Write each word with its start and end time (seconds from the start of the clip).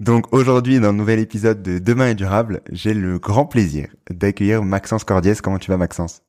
Donc 0.00 0.32
aujourd'hui, 0.32 0.80
dans 0.80 0.90
le 0.90 0.98
nouvel 0.98 1.20
épisode 1.20 1.62
de 1.62 1.78
Demain 1.78 2.08
est 2.08 2.14
durable, 2.16 2.60
j'ai 2.72 2.92
le 2.92 3.20
grand 3.20 3.46
plaisir 3.46 3.86
d'accueillir 4.10 4.64
Maxence 4.64 5.04
Cordiès. 5.04 5.40
Comment 5.40 5.60
tu 5.60 5.70
vas 5.70 5.76
Maxence? 5.76 6.22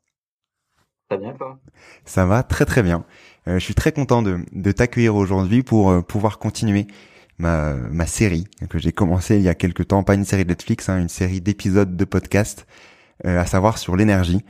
Très 1.09 1.17
bien 1.17 1.34
toi? 1.34 1.59
Ça 2.06 2.28
va 2.28 2.44
très 2.44 2.66
très 2.66 2.84
bien. 2.84 3.03
Euh, 3.48 3.56
je 3.56 3.66
suis 3.66 3.73
très 3.73 3.92
content 3.92 4.22
de, 4.22 4.40
de 4.52 4.72
t'accueillir 4.72 5.16
aujourd'hui 5.16 5.64
pour 5.64 5.90
euh, 5.90 6.02
pouvoir 6.02 6.38
continuer 6.38 6.86
ma, 7.40 7.73
ma 7.73 8.06
série 8.06 8.45
que 8.70 8.78
j'ai 8.78 8.92
commencé 8.92 9.38
il 9.38 9.42
y 9.42 9.50
a 9.50 9.56
quelques 9.56 9.88
temps, 9.88 10.03
pas 10.03 10.14
une 10.14 10.23
série 10.23 10.44
de 10.44 10.50
Netflix, 10.50 10.88
hein, 10.90 11.00
une 11.00 11.09
série 11.09 11.42
d'épisodes 11.42 11.97
de 11.97 12.06
podcast, 12.06 12.68
euh, 13.25 13.42
à 13.42 13.47
savoir 13.47 13.80
sur 13.80 13.95
l'énergie. 13.95 14.45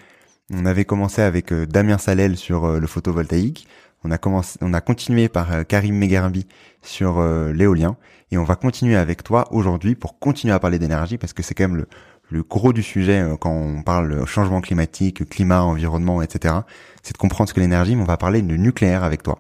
On 0.52 0.66
avait 0.66 0.86
commencé 0.86 1.22
avec 1.22 1.54
Damien 1.54 1.98
Salel 1.98 2.36
sur 2.36 2.68
le 2.68 2.88
photovoltaïque. 2.88 3.68
On 4.04 4.12
a 4.12 4.18
commencé, 4.18 4.58
on 4.62 4.74
a 4.74 4.82
continué 4.82 5.30
par 5.30 5.66
Karim 5.68 5.98
Megarbi 5.98 6.48
sur 6.82 7.22
l'éolien 7.54 7.96
et 8.32 8.38
on 8.38 8.44
va 8.44 8.56
continuer 8.56 8.96
avec 8.96 9.24
toi 9.24 9.48
aujourd'hui 9.52 9.96
pour 9.96 10.20
continuer 10.20 10.54
à 10.54 10.60
parler 10.60 10.80
d'énergie 10.80 11.18
parce 11.18 11.34
que 11.34 11.42
c'est 11.42 11.54
quand 11.54 11.70
même 11.70 11.86
le, 12.32 12.44
gros 12.44 12.74
du 12.74 12.84
sujet 12.84 13.26
quand 13.40 13.52
on 13.52 13.84
parle 13.84 14.26
changement 14.26 14.60
climatique, 14.60 15.30
climat, 15.30 15.62
environnement, 15.62 16.22
etc. 16.22 16.56
C'est 17.02 17.14
de 17.14 17.18
comprendre 17.18 17.48
ce 17.48 17.54
que 17.54 17.60
l'énergie, 17.60 17.96
mais 17.96 18.02
on 18.02 18.06
va 18.06 18.18
parler 18.18 18.42
de 18.42 18.56
nucléaire 18.56 19.04
avec 19.04 19.24
toi 19.24 19.40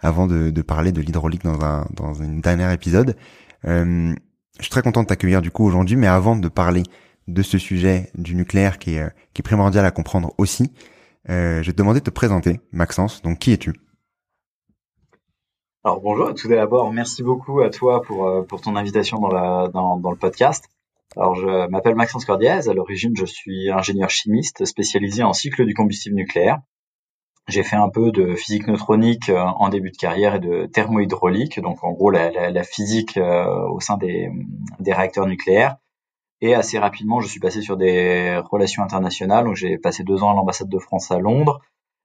avant 0.00 0.26
de, 0.26 0.50
parler 0.62 0.92
de 0.92 1.00
l'hydraulique 1.00 1.44
dans 1.44 1.64
un 1.64 1.86
dans 1.94 2.22
un 2.22 2.28
dernier 2.40 2.72
épisode. 2.72 3.16
Euh, 3.66 4.14
je 4.58 4.62
suis 4.62 4.70
très 4.70 4.82
content 4.82 5.02
de 5.02 5.06
t'accueillir 5.06 5.42
du 5.42 5.50
coup 5.50 5.64
aujourd'hui, 5.64 5.96
mais 5.96 6.06
avant 6.06 6.36
de 6.36 6.48
parler 6.48 6.82
de 7.26 7.42
ce 7.42 7.58
sujet 7.58 8.10
du 8.16 8.34
nucléaire 8.34 8.78
qui 8.78 8.94
est, 8.94 9.00
euh, 9.00 9.08
qui 9.32 9.40
est 9.40 9.42
primordial 9.42 9.84
à 9.84 9.90
comprendre 9.90 10.32
aussi, 10.38 10.72
euh, 11.30 11.62
je 11.62 11.66
vais 11.66 11.72
te 11.72 11.78
demander 11.78 12.00
de 12.00 12.04
te 12.04 12.10
présenter, 12.10 12.60
Maxence. 12.72 13.22
Donc, 13.22 13.38
qui 13.38 13.52
es-tu? 13.52 13.72
Alors 15.86 16.00
bonjour, 16.00 16.32
tout 16.32 16.48
d'abord, 16.48 16.90
merci 16.94 17.22
beaucoup 17.22 17.60
à 17.60 17.68
toi 17.68 18.00
pour, 18.00 18.26
euh, 18.26 18.40
pour 18.42 18.62
ton 18.62 18.74
invitation 18.74 19.18
dans, 19.18 19.28
la, 19.28 19.68
dans, 19.68 19.98
dans 19.98 20.10
le 20.10 20.16
podcast. 20.16 20.64
Alors, 21.14 21.34
je 21.34 21.68
m'appelle 21.68 21.94
Maxence 21.94 22.24
Cordiez. 22.24 22.70
À 22.70 22.72
l'origine, 22.72 23.14
je 23.14 23.26
suis 23.26 23.70
ingénieur 23.70 24.08
chimiste 24.08 24.64
spécialisé 24.64 25.22
en 25.22 25.34
cycle 25.34 25.66
du 25.66 25.74
combustible 25.74 26.16
nucléaire. 26.16 26.60
J'ai 27.48 27.62
fait 27.62 27.76
un 27.76 27.90
peu 27.90 28.12
de 28.12 28.34
physique 28.34 28.66
neutronique 28.66 29.28
euh, 29.28 29.38
en 29.38 29.68
début 29.68 29.90
de 29.90 29.98
carrière 29.98 30.36
et 30.36 30.40
de 30.40 30.64
thermohydraulique, 30.64 31.60
donc 31.60 31.84
en 31.84 31.92
gros 31.92 32.08
la, 32.08 32.30
la, 32.30 32.50
la 32.50 32.62
physique 32.64 33.18
euh, 33.18 33.68
au 33.68 33.78
sein 33.80 33.98
des, 33.98 34.30
des, 34.80 34.94
réacteurs 34.94 35.26
nucléaires. 35.26 35.76
Et 36.40 36.54
assez 36.54 36.78
rapidement, 36.78 37.20
je 37.20 37.28
suis 37.28 37.40
passé 37.40 37.60
sur 37.60 37.76
des 37.76 38.40
relations 38.50 38.82
internationales. 38.82 39.44
Donc 39.44 39.56
j'ai 39.56 39.76
passé 39.76 40.02
deux 40.02 40.22
ans 40.22 40.30
à 40.30 40.34
l'ambassade 40.34 40.70
de 40.70 40.78
France 40.78 41.10
à 41.10 41.18
Londres. 41.18 41.60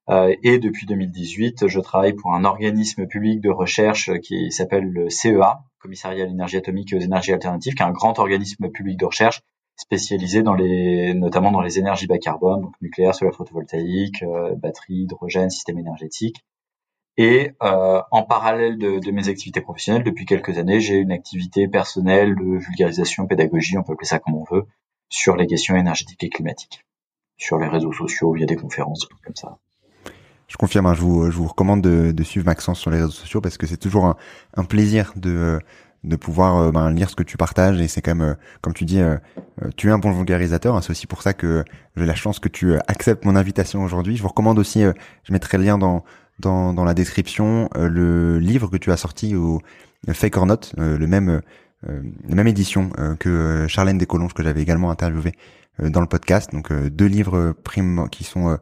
Euh, 0.08 0.34
et 0.42 0.58
depuis 0.58 0.86
2018, 0.86 1.68
je 1.68 1.80
travaille 1.80 2.14
pour 2.14 2.34
un 2.34 2.44
organisme 2.44 3.06
public 3.06 3.40
de 3.40 3.50
recherche 3.50 4.10
qui 4.20 4.50
s'appelle 4.50 4.84
le 4.84 5.10
CEA, 5.10 5.60
Commissariat 5.78 6.24
à 6.24 6.26
l'énergie 6.26 6.56
atomique 6.56 6.92
et 6.92 6.96
aux 6.96 7.00
énergies 7.00 7.32
alternatives, 7.32 7.74
qui 7.74 7.82
est 7.82 7.86
un 7.86 7.92
grand 7.92 8.18
organisme 8.18 8.70
public 8.70 8.98
de 8.98 9.06
recherche 9.06 9.42
spécialisé 9.76 10.42
dans 10.42 10.54
les, 10.54 11.14
notamment 11.14 11.50
dans 11.50 11.62
les 11.62 11.78
énergies 11.78 12.06
bas 12.06 12.18
carbone, 12.18 12.60
donc 12.60 12.74
nucléaire, 12.82 13.14
solaire 13.14 13.34
photovoltaïque, 13.34 14.22
euh, 14.22 14.54
batterie, 14.56 15.02
hydrogène, 15.04 15.48
système 15.48 15.78
énergétique. 15.78 16.44
Et 17.16 17.52
euh, 17.62 18.02
en 18.10 18.22
parallèle 18.22 18.78
de, 18.78 19.10
mes 19.10 19.28
activités 19.28 19.60
professionnelles, 19.60 20.04
depuis 20.04 20.26
quelques 20.26 20.58
années, 20.58 20.80
j'ai 20.80 20.96
une 20.96 21.12
activité 21.12 21.66
personnelle 21.66 22.34
de 22.34 22.58
vulgarisation, 22.58 23.26
pédagogie, 23.26 23.78
on 23.78 23.82
peut 23.82 23.94
appeler 23.94 24.06
ça 24.06 24.18
comme 24.18 24.34
on 24.34 24.44
veut, 24.44 24.66
sur 25.08 25.36
les 25.36 25.46
questions 25.46 25.76
énergétiques 25.76 26.22
et 26.24 26.28
climatiques, 26.28 26.84
sur 27.36 27.58
les 27.58 27.68
réseaux 27.68 27.92
sociaux, 27.92 28.32
via 28.32 28.46
des 28.46 28.56
conférences, 28.56 29.06
comme 29.24 29.34
ça. 29.34 29.58
Je 30.50 30.56
confirme, 30.56 30.86
hein, 30.86 30.94
je, 30.94 31.00
vous, 31.00 31.30
je 31.30 31.36
vous 31.36 31.46
recommande 31.46 31.80
de, 31.80 32.10
de, 32.10 32.22
suivre 32.24 32.44
Maxence 32.44 32.80
sur 32.80 32.90
les 32.90 32.98
réseaux 32.98 33.10
sociaux 33.10 33.40
parce 33.40 33.56
que 33.56 33.66
c'est 33.68 33.76
toujours 33.76 34.04
un, 34.06 34.16
un 34.56 34.64
plaisir 34.64 35.12
de 35.16 35.60
de 36.04 36.16
pouvoir 36.16 36.56
euh, 36.56 36.72
ben, 36.72 36.90
lire 36.90 37.10
ce 37.10 37.16
que 37.16 37.22
tu 37.22 37.36
partages 37.36 37.80
et 37.80 37.88
c'est 37.88 38.00
quand 38.00 38.14
même 38.14 38.30
euh, 38.30 38.34
comme 38.62 38.72
tu 38.72 38.84
dis 38.84 39.00
euh, 39.00 39.18
tu 39.76 39.88
es 39.88 39.90
un 39.90 39.98
bon 39.98 40.12
vulgarisateur 40.12 40.74
hein, 40.74 40.80
c'est 40.80 40.90
aussi 40.90 41.06
pour 41.06 41.22
ça 41.22 41.34
que 41.34 41.64
j'ai 41.96 42.06
la 42.06 42.14
chance 42.14 42.38
que 42.38 42.48
tu 42.48 42.74
acceptes 42.88 43.24
mon 43.24 43.36
invitation 43.36 43.82
aujourd'hui. 43.84 44.16
Je 44.16 44.22
vous 44.22 44.28
recommande 44.28 44.58
aussi 44.58 44.82
je 45.24 45.32
mettrai 45.32 45.58
le 45.58 45.64
lien 45.64 45.78
dans 45.78 46.04
dans, 46.38 46.72
dans 46.72 46.84
la 46.84 46.94
description 46.94 47.68
le 47.76 48.38
livre 48.38 48.68
que 48.68 48.78
tu 48.78 48.90
as 48.90 48.96
sorti 48.96 49.34
au 49.34 49.60
Fake 50.10 50.38
or 50.38 50.46
Not 50.46 50.60
le 50.76 51.06
même 51.06 51.42
la 51.86 52.34
même 52.34 52.46
édition 52.46 52.90
que 53.18 53.66
Charlène 53.68 53.98
Descolonges 53.98 54.32
que 54.32 54.42
j'avais 54.42 54.62
également 54.62 54.90
interviewé 54.90 55.32
dans 55.78 56.00
le 56.00 56.06
podcast. 56.06 56.50
Donc 56.52 56.72
deux 56.72 57.06
livres 57.06 57.52
primes 57.62 58.08
qui 58.10 58.24
sont 58.24 58.58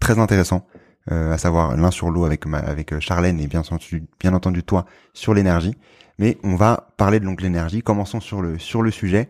très 0.00 0.18
intéressants 0.18 0.66
à 1.08 1.38
savoir 1.38 1.76
l'un 1.76 1.92
sur 1.92 2.10
l'eau 2.10 2.24
avec 2.24 2.46
avec 2.46 2.98
Charlène 2.98 3.38
et 3.38 3.46
bien 3.46 3.60
entendu 3.60 4.02
bien 4.18 4.34
entendu 4.34 4.64
toi 4.64 4.86
sur 5.14 5.34
l'énergie 5.34 5.76
mais 6.18 6.38
on 6.42 6.56
va 6.56 6.88
parler 6.96 7.20
de 7.20 7.24
l'oncle 7.24 7.44
énergie. 7.44 7.82
Commençons 7.82 8.20
sur 8.20 8.40
le, 8.42 8.58
sur 8.58 8.82
le 8.82 8.90
sujet. 8.90 9.28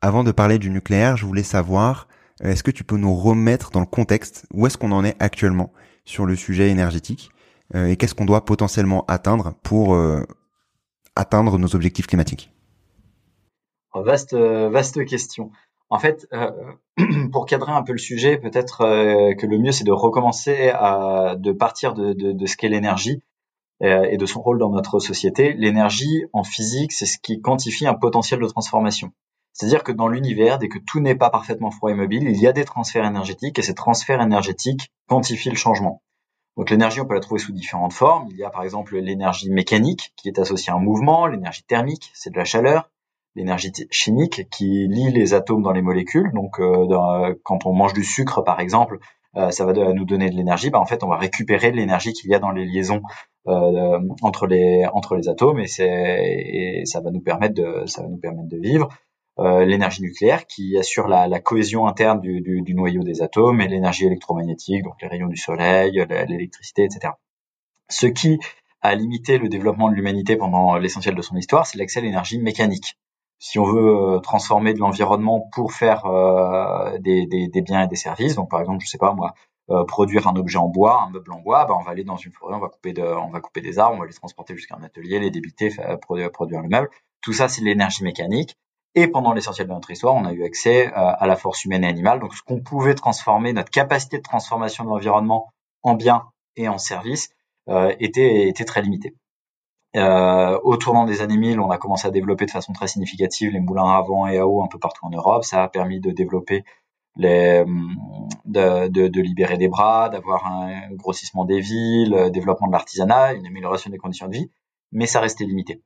Avant 0.00 0.24
de 0.24 0.32
parler 0.32 0.58
du 0.58 0.70
nucléaire, 0.70 1.16
je 1.16 1.26
voulais 1.26 1.42
savoir, 1.42 2.08
euh, 2.42 2.50
est-ce 2.50 2.62
que 2.62 2.70
tu 2.70 2.84
peux 2.84 2.96
nous 2.96 3.14
remettre 3.14 3.70
dans 3.70 3.80
le 3.80 3.86
contexte 3.86 4.46
où 4.52 4.66
est-ce 4.66 4.76
qu'on 4.76 4.92
en 4.92 5.04
est 5.04 5.16
actuellement 5.20 5.72
sur 6.04 6.26
le 6.26 6.36
sujet 6.36 6.70
énergétique 6.70 7.30
euh, 7.74 7.86
et 7.86 7.96
qu'est-ce 7.96 8.14
qu'on 8.14 8.26
doit 8.26 8.44
potentiellement 8.44 9.04
atteindre 9.06 9.54
pour 9.62 9.94
euh, 9.94 10.22
atteindre 11.16 11.58
nos 11.58 11.74
objectifs 11.74 12.06
climatiques? 12.06 12.52
Oh, 13.94 14.02
Vaste, 14.02 14.34
vaste 14.34 15.04
question. 15.06 15.52
En 15.94 15.98
fait, 16.00 16.26
euh, 16.32 16.50
pour 17.32 17.46
cadrer 17.46 17.72
un 17.72 17.82
peu 17.82 17.92
le 17.92 17.98
sujet, 17.98 18.36
peut-être 18.36 18.78
que 19.38 19.46
le 19.46 19.58
mieux 19.58 19.72
c'est 19.72 19.84
de 19.84 19.92
recommencer 19.92 20.70
à 20.70 21.36
de 21.38 21.52
partir 21.52 21.94
de 21.94 22.46
ce 22.46 22.56
qu'est 22.56 22.68
l'énergie 22.68 23.22
euh, 23.82 24.04
et 24.08 24.18
de 24.18 24.24
son 24.24 24.40
rôle 24.40 24.58
dans 24.58 24.70
notre 24.70 25.00
société. 25.00 25.52
L'énergie 25.52 26.24
en 26.32 26.44
physique, 26.44 26.92
c'est 26.92 27.06
ce 27.06 27.18
qui 27.18 27.40
quantifie 27.40 27.88
un 27.88 27.94
potentiel 27.94 28.38
de 28.38 28.46
transformation. 28.46 29.10
C'est-à-dire 29.52 29.82
que 29.82 29.90
dans 29.90 30.06
l'univers, 30.06 30.58
dès 30.58 30.68
que 30.68 30.78
tout 30.78 31.00
n'est 31.00 31.16
pas 31.16 31.28
parfaitement 31.28 31.72
froid 31.72 31.90
et 31.90 31.94
mobile, 31.94 32.22
il 32.28 32.40
y 32.40 32.46
a 32.46 32.52
des 32.52 32.64
transferts 32.64 33.04
énergétiques 33.04 33.58
et 33.58 33.62
ces 33.62 33.74
transferts 33.74 34.22
énergétiques 34.22 34.92
quantifient 35.08 35.50
le 35.50 35.56
changement. 35.56 36.02
Donc 36.56 36.70
l'énergie, 36.70 37.00
on 37.00 37.04
peut 37.04 37.14
la 37.14 37.20
trouver 37.20 37.40
sous 37.40 37.52
différentes 37.52 37.92
formes. 37.92 38.28
Il 38.30 38.36
y 38.36 38.44
a 38.44 38.50
par 38.50 38.62
exemple 38.62 38.96
l'énergie 38.96 39.50
mécanique 39.50 40.12
qui 40.16 40.28
est 40.28 40.38
associée 40.38 40.72
à 40.72 40.76
un 40.76 40.80
mouvement, 40.80 41.26
l'énergie 41.26 41.64
thermique, 41.64 42.12
c'est 42.14 42.30
de 42.30 42.36
la 42.36 42.44
chaleur, 42.44 42.88
l'énergie 43.34 43.72
chimique 43.90 44.48
qui 44.50 44.86
lie 44.88 45.10
les 45.10 45.34
atomes 45.34 45.62
dans 45.62 45.72
les 45.72 45.82
molécules. 45.82 46.30
Donc 46.32 46.60
euh, 46.60 46.86
dans, 46.86 47.32
quand 47.42 47.66
on 47.66 47.72
mange 47.72 47.92
du 47.92 48.04
sucre 48.04 48.42
par 48.42 48.60
exemple, 48.60 48.98
euh, 49.36 49.50
ça 49.50 49.64
va 49.64 49.72
nous 49.72 50.04
donner 50.04 50.30
de 50.30 50.36
l'énergie. 50.36 50.70
Bah, 50.70 50.80
en 50.80 50.86
fait, 50.86 51.02
on 51.02 51.08
va 51.08 51.16
récupérer 51.16 51.72
l'énergie 51.72 52.12
qu'il 52.12 52.30
y 52.30 52.34
a 52.34 52.38
dans 52.38 52.50
les 52.50 52.64
liaisons 52.64 53.02
entre 54.22 54.46
les 54.46 54.86
entre 54.94 55.16
les 55.16 55.28
atomes 55.28 55.60
et 55.60 56.82
ça 56.86 57.00
va 57.02 57.10
nous 57.10 57.20
permettre 57.20 57.54
de 57.54 57.84
ça 57.84 58.00
va 58.00 58.08
nous 58.08 58.16
permettre 58.16 58.48
de 58.48 58.56
vivre. 58.56 58.88
l'énergie 59.38 60.00
nucléaire 60.00 60.46
qui 60.46 60.78
assure 60.78 61.08
la, 61.08 61.26
la 61.28 61.40
cohésion 61.40 61.86
interne 61.86 62.22
du, 62.22 62.40
du, 62.40 62.62
du, 62.62 62.74
noyau 62.74 63.02
des 63.02 63.20
atomes 63.20 63.60
et 63.60 63.68
l'énergie 63.68 64.06
électromagnétique, 64.06 64.82
donc 64.82 64.94
les 65.02 65.08
rayons 65.08 65.26
du 65.26 65.36
soleil, 65.36 66.02
l'électricité, 66.26 66.84
etc. 66.84 67.12
Ce 67.90 68.06
qui 68.06 68.38
a 68.80 68.94
limité 68.94 69.36
le 69.36 69.50
développement 69.50 69.90
de 69.90 69.94
l'humanité 69.94 70.36
pendant 70.36 70.76
l'essentiel 70.78 71.14
de 71.14 71.22
son 71.22 71.36
histoire, 71.36 71.66
c'est 71.66 71.76
l'accès 71.76 71.98
à 71.98 72.02
l'énergie 72.02 72.38
mécanique 72.38 72.96
si 73.44 73.58
on 73.58 73.64
veut 73.64 74.14
euh, 74.14 74.20
transformer 74.20 74.72
de 74.72 74.78
l'environnement 74.78 75.50
pour 75.52 75.74
faire 75.74 76.06
euh, 76.06 76.96
des, 76.98 77.26
biens 77.60 77.82
et 77.82 77.86
des 77.86 77.94
services, 77.94 78.36
donc 78.36 78.50
par 78.50 78.60
exemple, 78.60 78.82
je 78.82 78.88
sais 78.88 78.96
pas 78.96 79.12
moi, 79.12 79.34
euh, 79.68 79.84
produire 79.84 80.26
un 80.26 80.34
objet 80.36 80.56
en 80.56 80.68
bois, 80.68 81.02
un 81.02 81.10
meuble 81.10 81.30
en 81.30 81.40
bois, 81.40 81.66
ben 81.66 81.74
on 81.78 81.82
va 81.82 81.90
aller 81.90 82.04
dans 82.04 82.16
une 82.16 82.32
forêt, 82.32 82.54
on 82.54 82.58
va 82.58 82.68
couper 82.68 82.94
on 82.98 83.28
va 83.28 83.40
couper 83.40 83.60
des 83.60 83.78
arbres, 83.78 83.96
on 83.96 84.00
va 84.00 84.06
les 84.06 84.14
transporter 84.14 84.56
jusqu'à 84.56 84.76
un 84.76 84.82
atelier, 84.82 85.18
les 85.18 85.30
débiter, 85.30 85.68
produire, 86.00 86.32
produire 86.32 86.62
le 86.62 86.68
meuble. 86.68 86.88
Tout 87.20 87.34
ça, 87.34 87.48
c'est 87.48 87.60
l'énergie 87.60 88.02
mécanique. 88.02 88.56
Et 88.94 89.08
pendant 89.08 89.34
l'essentiel 89.34 89.66
de 89.66 89.72
notre 89.74 89.90
histoire, 89.90 90.14
on 90.14 90.24
a 90.24 90.32
eu 90.32 90.42
accès 90.42 90.90
à 90.94 91.26
la 91.26 91.36
force 91.36 91.66
humaine 91.66 91.84
et 91.84 91.88
animale. 91.88 92.20
Donc, 92.20 92.32
ce 92.32 92.42
qu'on 92.42 92.60
pouvait 92.60 92.94
transformer, 92.94 93.52
notre 93.52 93.70
capacité 93.70 94.16
de 94.16 94.22
transformation 94.22 94.84
de 94.84 94.88
l'environnement 94.88 95.52
en 95.82 95.94
biens 95.94 96.28
et 96.56 96.68
en 96.68 96.78
services 96.78 97.28
était, 97.98 98.48
était 98.48 98.64
très 98.64 98.80
limitée. 98.80 99.14
Euh, 99.96 100.58
au 100.64 100.76
tournant 100.76 101.04
des 101.04 101.20
années 101.22 101.36
1000, 101.36 101.60
on 101.60 101.70
a 101.70 101.78
commencé 101.78 102.06
à 102.06 102.10
développer 102.10 102.46
de 102.46 102.50
façon 102.50 102.72
très 102.72 102.88
significative 102.88 103.50
les 103.50 103.60
moulins 103.60 103.90
à 103.90 104.02
vent 104.02 104.26
et 104.26 104.38
à 104.38 104.46
eau 104.46 104.62
un 104.62 104.66
peu 104.66 104.78
partout 104.78 105.04
en 105.06 105.10
Europe. 105.10 105.44
Ça 105.44 105.62
a 105.62 105.68
permis 105.68 106.00
de 106.00 106.10
développer 106.10 106.64
les, 107.16 107.64
de, 108.44 108.88
de, 108.88 109.08
de 109.08 109.20
libérer 109.20 109.56
des 109.56 109.68
bras, 109.68 110.08
d'avoir 110.08 110.46
un 110.46 110.90
grossissement 110.92 111.44
des 111.44 111.60
villes, 111.60 112.30
développement 112.32 112.66
de 112.66 112.72
l'artisanat, 112.72 113.34
une 113.34 113.46
amélioration 113.46 113.90
des 113.90 113.98
conditions 113.98 114.26
de 114.26 114.32
vie, 114.32 114.50
mais 114.90 115.06
ça 115.06 115.20
restait 115.20 115.44
limité. 115.44 115.82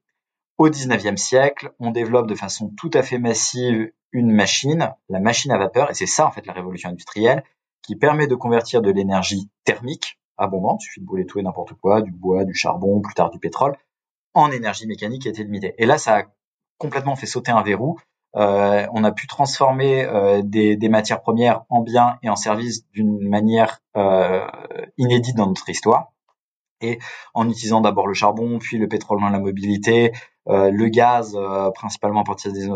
Au 0.56 0.68
19e 0.70 1.16
siècle, 1.16 1.72
on 1.78 1.90
développe 1.90 2.26
de 2.26 2.34
façon 2.34 2.72
tout 2.76 2.90
à 2.94 3.02
fait 3.02 3.18
massive 3.18 3.92
une 4.10 4.32
machine, 4.32 4.94
la 5.08 5.20
machine 5.20 5.52
à 5.52 5.58
vapeur, 5.58 5.90
et 5.90 5.94
c'est 5.94 6.06
ça 6.06 6.26
en 6.26 6.30
fait 6.30 6.46
la 6.46 6.54
révolution 6.54 6.88
industrielle, 6.88 7.44
qui 7.82 7.94
permet 7.94 8.26
de 8.26 8.34
convertir 8.34 8.82
de 8.82 8.90
l'énergie 8.90 9.50
thermique 9.64 10.18
abondante, 10.36 10.82
il 10.82 10.86
suffit 10.86 11.00
de 11.00 11.06
brûler 11.06 11.26
tout 11.26 11.38
et 11.38 11.42
n'importe 11.42 11.74
quoi, 11.74 12.00
du 12.00 12.12
bois, 12.12 12.44
du 12.44 12.54
charbon, 12.54 13.00
plus 13.00 13.14
tard 13.14 13.30
du 13.30 13.38
pétrole, 13.38 13.76
en 14.38 14.50
énergie 14.52 14.86
mécanique 14.86 15.26
était 15.26 15.42
limitée. 15.42 15.74
Et 15.78 15.86
là, 15.86 15.98
ça 15.98 16.18
a 16.18 16.22
complètement 16.78 17.16
fait 17.16 17.26
sauter 17.26 17.50
un 17.50 17.62
verrou. 17.62 17.98
Euh, 18.36 18.86
on 18.92 19.02
a 19.04 19.10
pu 19.10 19.26
transformer 19.26 20.04
euh, 20.04 20.42
des, 20.44 20.88
matières 20.88 21.20
premières 21.22 21.64
en 21.68 21.80
biens 21.80 22.18
et 22.22 22.28
en 22.28 22.36
services 22.36 22.88
d'une 22.92 23.28
manière 23.28 23.80
euh, 23.96 24.46
inédite 24.96 25.36
dans 25.36 25.48
notre 25.48 25.68
histoire. 25.68 26.12
Et 26.80 27.00
en 27.34 27.48
utilisant 27.48 27.80
d'abord 27.80 28.06
le 28.06 28.14
charbon, 28.14 28.58
puis 28.60 28.78
le 28.78 28.86
pétrole 28.86 29.20
dans 29.20 29.30
la 29.30 29.40
mobilité, 29.40 30.12
le 30.46 30.88
gaz 30.88 31.36
principalement 31.74 32.20
à 32.20 32.24
partir 32.24 32.52
des, 32.52 32.68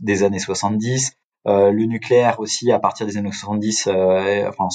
des 0.00 0.22
années 0.22 0.38
70, 0.38 1.16
euh, 1.48 1.70
le 1.70 1.84
nucléaire 1.86 2.38
aussi 2.38 2.70
à 2.70 2.78
partir 2.78 3.06
des 3.06 3.16
années 3.16 3.32
70, 3.32 3.88
enfin 3.88 4.68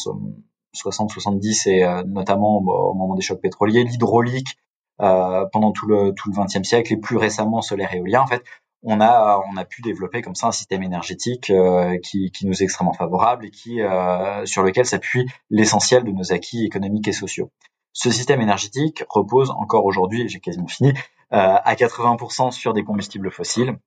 60-70 0.75 1.69
et 1.69 2.03
notamment 2.07 2.57
au 2.57 2.95
moment 2.95 3.13
des 3.13 3.21
chocs 3.21 3.39
pétroliers, 3.39 3.83
l'hydraulique 3.83 4.57
pendant 5.01 5.71
tout 5.71 5.87
le 5.87 6.13
tout 6.13 6.29
le 6.29 6.43
XXe 6.43 6.67
siècle 6.67 6.93
et 6.93 6.97
plus 6.97 7.17
récemment 7.17 7.61
solaire 7.61 7.93
et 7.93 7.97
éolien. 7.97 8.21
En 8.21 8.27
fait, 8.27 8.43
on 8.83 9.01
a 9.01 9.41
on 9.51 9.57
a 9.57 9.65
pu 9.65 9.81
développer 9.81 10.21
comme 10.21 10.35
ça 10.35 10.47
un 10.47 10.51
système 10.51 10.83
énergétique 10.83 11.49
euh, 11.49 11.97
qui, 11.99 12.31
qui 12.31 12.45
nous 12.45 12.61
est 12.61 12.63
extrêmement 12.63 12.93
favorable 12.93 13.45
et 13.45 13.51
qui 13.51 13.81
euh, 13.81 14.45
sur 14.45 14.63
lequel 14.63 14.85
s'appuie 14.85 15.27
l'essentiel 15.49 16.03
de 16.03 16.11
nos 16.11 16.31
acquis 16.33 16.65
économiques 16.65 17.07
et 17.07 17.13
sociaux. 17.13 17.51
Ce 17.93 18.09
système 18.09 18.41
énergétique 18.41 19.03
repose 19.09 19.51
encore 19.51 19.85
aujourd'hui, 19.85 20.27
j'ai 20.29 20.39
quasiment 20.39 20.67
fini, 20.67 20.93
à 21.29 21.75
80% 21.75 22.51
sur 22.51 22.73
des 22.73 22.85
combustibles 22.85 23.31
fossiles, 23.31 23.77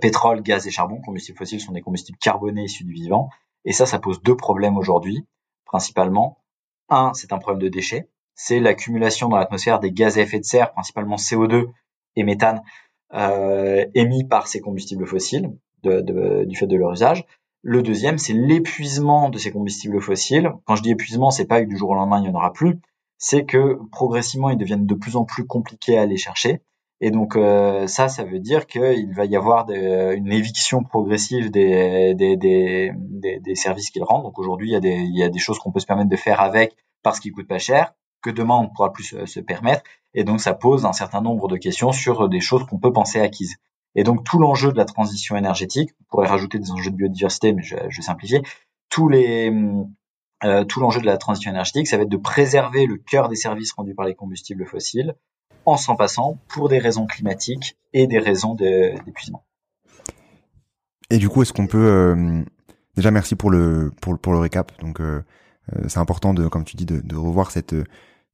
pétrole, 0.00 0.42
gaz 0.42 0.66
et 0.68 0.70
charbon. 0.70 1.00
Combustibles 1.00 1.36
fossiles 1.36 1.60
sont 1.60 1.72
des 1.72 1.80
combustibles 1.80 2.18
carbonés 2.18 2.64
issus 2.64 2.84
du 2.84 2.92
vivant, 2.92 3.30
et 3.64 3.72
ça, 3.72 3.84
ça 3.84 3.98
pose 3.98 4.22
deux 4.22 4.36
problèmes 4.36 4.76
aujourd'hui, 4.76 5.26
principalement. 5.64 6.38
Un, 6.88 7.12
c'est 7.14 7.32
un 7.32 7.38
problème 7.38 7.62
de 7.62 7.68
déchets 7.68 8.08
c'est 8.36 8.60
l'accumulation 8.60 9.28
dans 9.28 9.38
l'atmosphère 9.38 9.80
des 9.80 9.90
gaz 9.90 10.18
à 10.18 10.22
effet 10.22 10.38
de 10.38 10.44
serre, 10.44 10.72
principalement 10.72 11.16
CO2 11.16 11.70
et 12.14 12.22
méthane, 12.22 12.62
euh, 13.14 13.86
émis 13.94 14.24
par 14.24 14.46
ces 14.46 14.60
combustibles 14.60 15.06
fossiles 15.06 15.50
du 15.82 16.56
fait 16.56 16.66
de 16.66 16.76
leur 16.76 16.92
usage. 16.92 17.24
Le 17.62 17.82
deuxième, 17.82 18.18
c'est 18.18 18.32
l'épuisement 18.32 19.30
de 19.30 19.38
ces 19.38 19.50
combustibles 19.50 20.00
fossiles. 20.00 20.52
Quand 20.66 20.76
je 20.76 20.82
dis 20.82 20.90
épuisement, 20.90 21.30
c'est 21.30 21.46
pas 21.46 21.62
que 21.62 21.68
du 21.68 21.76
jour 21.76 21.90
au 21.90 21.94
lendemain 21.94 22.18
il 22.18 22.22
n'y 22.22 22.28
en 22.28 22.34
aura 22.34 22.52
plus, 22.52 22.78
c'est 23.18 23.44
que 23.44 23.78
progressivement 23.90 24.50
ils 24.50 24.58
deviennent 24.58 24.86
de 24.86 24.94
plus 24.94 25.16
en 25.16 25.24
plus 25.24 25.46
compliqués 25.46 25.98
à 25.98 26.02
aller 26.02 26.16
chercher. 26.16 26.60
Et 27.00 27.10
donc 27.10 27.36
euh, 27.36 27.86
ça, 27.86 28.08
ça 28.08 28.24
veut 28.24 28.38
dire 28.38 28.66
qu'il 28.66 29.14
va 29.14 29.24
y 29.24 29.36
avoir 29.36 29.68
une 29.70 30.32
éviction 30.32 30.82
progressive 30.82 31.50
des, 31.50 32.14
services 33.54 33.90
qu'ils 33.90 34.04
rendent. 34.04 34.24
Donc 34.24 34.38
aujourd'hui, 34.38 34.72
il 34.72 35.16
y 35.16 35.22
a 35.22 35.28
des 35.28 35.38
choses 35.38 35.58
qu'on 35.58 35.72
peut 35.72 35.80
se 35.80 35.86
permettre 35.86 36.10
de 36.10 36.16
faire 36.16 36.40
avec 36.40 36.76
parce 37.02 37.20
qu'ils 37.20 37.32
coûtent 37.32 37.48
pas 37.48 37.58
cher 37.58 37.94
que 38.22 38.30
demain 38.30 38.56
on 38.56 38.68
pourra 38.68 38.92
plus 38.92 39.16
se 39.24 39.40
permettre. 39.40 39.82
Et 40.14 40.24
donc 40.24 40.40
ça 40.40 40.54
pose 40.54 40.86
un 40.86 40.92
certain 40.92 41.20
nombre 41.20 41.48
de 41.48 41.56
questions 41.56 41.92
sur 41.92 42.28
des 42.28 42.40
choses 42.40 42.64
qu'on 42.64 42.78
peut 42.78 42.92
penser 42.92 43.20
acquises. 43.20 43.56
Et 43.94 44.04
donc 44.04 44.24
tout 44.24 44.38
l'enjeu 44.38 44.72
de 44.72 44.76
la 44.76 44.84
transition 44.84 45.36
énergétique, 45.36 45.90
on 46.00 46.04
pourrait 46.04 46.28
rajouter 46.28 46.58
des 46.58 46.70
enjeux 46.70 46.90
de 46.90 46.96
biodiversité, 46.96 47.52
mais 47.52 47.62
je, 47.62 47.76
vais 47.76 48.02
simplifier, 48.02 48.42
euh, 50.44 50.64
tout 50.64 50.80
l'enjeu 50.80 51.00
de 51.00 51.06
la 51.06 51.16
transition 51.16 51.50
énergétique, 51.50 51.86
ça 51.86 51.96
va 51.96 52.02
être 52.02 52.10
de 52.10 52.16
préserver 52.16 52.86
le 52.86 52.96
cœur 52.96 53.28
des 53.28 53.36
services 53.36 53.72
rendus 53.72 53.94
par 53.94 54.04
les 54.04 54.14
combustibles 54.14 54.66
fossiles 54.66 55.14
en 55.64 55.76
s'en 55.76 55.96
passant 55.96 56.38
pour 56.48 56.68
des 56.68 56.78
raisons 56.78 57.06
climatiques 57.06 57.76
et 57.94 58.06
des 58.06 58.18
raisons 58.18 58.54
d'épuisement. 58.54 59.44
Et 61.10 61.18
du 61.18 61.28
coup, 61.28 61.42
est-ce 61.42 61.52
qu'on 61.52 61.66
peut 61.66 61.78
euh, 61.78 62.42
déjà 62.96 63.10
merci 63.10 63.34
pour 63.34 63.50
le 63.50 63.92
pour, 64.00 64.18
pour 64.18 64.32
le 64.32 64.38
récap. 64.38 64.72
Donc 64.80 65.00
euh, 65.00 65.04
euh 65.04 65.22
c'est 65.88 65.98
important 65.98 66.32
de 66.34 66.46
comme 66.48 66.64
tu 66.64 66.76
dis 66.76 66.86
de, 66.86 67.00
de 67.00 67.16
revoir 67.16 67.50
cette 67.50 67.74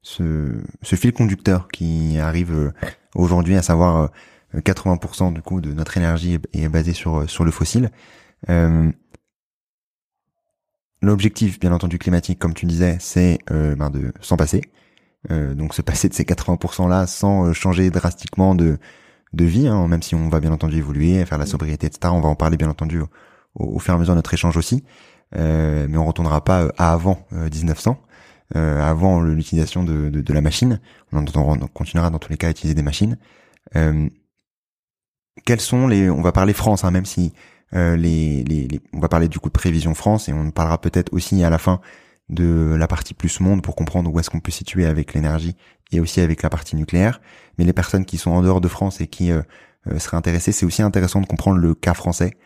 ce, 0.03 0.61
ce 0.83 0.97
fil 0.97 1.13
conducteur 1.13 1.69
qui 1.69 2.19
arrive 2.19 2.53
euh, 2.53 2.73
aujourd'hui, 3.15 3.57
à 3.57 3.63
savoir 3.63 4.11
80% 4.55 5.29
euh, 5.29 5.31
du 5.33 5.43
coup 5.43 5.61
de 5.61 5.73
notre 5.73 5.97
énergie 5.97 6.39
est, 6.53 6.69
basé 6.69 6.93
sur 6.93 7.21
euh, 7.21 7.27
sur 7.27 7.45
le 7.45 7.51
fossile. 7.51 7.91
L'objectif, 11.05 11.59
bien 11.59 11.73
entendu, 11.73 11.99
climatique, 11.99 12.39
comme 12.39 12.55
tu 12.55 12.65
disais, 12.67 12.97
c'est 13.01 13.39
ben 13.49 13.91
de 13.91 14.13
s'en 14.21 14.37
passer. 14.37 14.63
donc 15.31 15.75
se 15.75 15.83
passer 15.83 16.09
de 16.09 16.15
ces 16.15 16.23
80% 16.23 16.89
là 16.89 17.09
sans 17.09 17.53
changer 17.53 17.91
drastiquement 17.91 18.55
de 18.55 18.79
de 19.33 19.45
vie, 19.45 19.67
hein, 19.67 19.89
même 19.89 20.03
si 20.03 20.15
on 20.15 20.29
va 20.29 20.39
bien 20.39 20.53
entendu 20.53 20.77
évoluer, 20.77 21.25
faire 21.25 21.39
la 21.39 21.47
sobriété, 21.47 21.89
etc. 21.89 22.13
On 22.15 22.21
va 22.21 22.29
en 22.29 22.37
parler 22.37 22.57
bien 22.57 22.69
entendu 22.69 23.01
au, 23.01 23.09
au, 23.55 23.79
fur 23.81 23.95
et 23.95 23.97
à 23.97 23.99
mesure 23.99 24.15
de 24.15 24.19
notre 24.19 24.33
échange 24.33 24.57
aussi. 24.57 24.85
Mais 25.35 25.97
on 25.97 26.07
retournera 26.07 26.45
pas 26.45 26.69
à 26.79 26.93
avant 26.93 27.27
1900. 27.33 27.99
Euh, 28.55 28.83
avant 28.83 29.23
l'utilisation 29.23 29.83
de, 29.83 30.11
de, 30.11 30.21
de, 30.21 30.33
la 30.35 30.43
machine. 30.43 30.79
On, 31.11 31.25
on, 31.25 31.59
continuera 31.69 32.11
dans 32.11 32.19
tous 32.19 32.31
les 32.31 32.37
cas 32.37 32.49
à 32.49 32.51
utiliser 32.51 32.75
des 32.75 32.83
machines. 32.83 33.17
Euh, 33.77 34.11
quels 35.47 35.61
sont 35.61 35.87
les 35.89 36.11
On 36.11 36.21
va 36.21 36.33
parler 36.33 36.53
France, 36.53 36.85
hein, 36.85 36.91
même 36.91 37.07
si 37.07 37.33
euh, 37.75 37.97
les, 37.97 38.45
les, 38.45 38.69
on 38.93 39.01
va 39.01 39.09
parler 39.09 39.29
du 39.29 39.39
coup 39.39 39.49
de 39.49 39.55
prévision 39.55 39.95
France 39.95 40.29
et 40.29 40.35
on 40.35 40.51
parlera 40.51 40.79
peut-être 40.79 41.15
aussi 41.15 41.43
à 41.43 41.49
la 41.49 41.57
fin 41.57 41.81
de 42.29 42.77
la 42.79 42.87
partie 42.87 43.15
plus 43.15 43.41
monde 43.41 43.63
pour 43.63 43.75
comprendre 43.75 44.13
où 44.13 44.21
est-ce 44.21 44.29
qu'on 44.29 44.41
peut 44.41 44.53
situer 44.53 44.85
avec 44.85 45.15
l'énergie 45.15 45.57
et 45.91 46.01
aussi 46.01 46.21
avec 46.21 46.43
la 46.43 46.51
partie 46.51 46.77
nucléaire. 46.77 47.23
Mais 47.57 47.65
les 47.65 47.73
personnes 47.73 48.05
qui 48.05 48.19
sont 48.19 48.33
en 48.33 48.43
dehors 48.43 48.61
de 48.61 48.69
France 48.69 49.01
et 49.01 49.07
qui 49.07 49.33
euh, 49.33 49.41
euh, 49.91 49.99
seraient 49.99 50.19
intéressées, 50.19 50.53
c'est 50.53 50.67
aussi 50.67 50.83
intéressant 50.83 51.23
de 51.23 51.27
comprendre 51.27 51.59
le 51.59 51.75
cas 51.75 51.95
français 51.95 52.37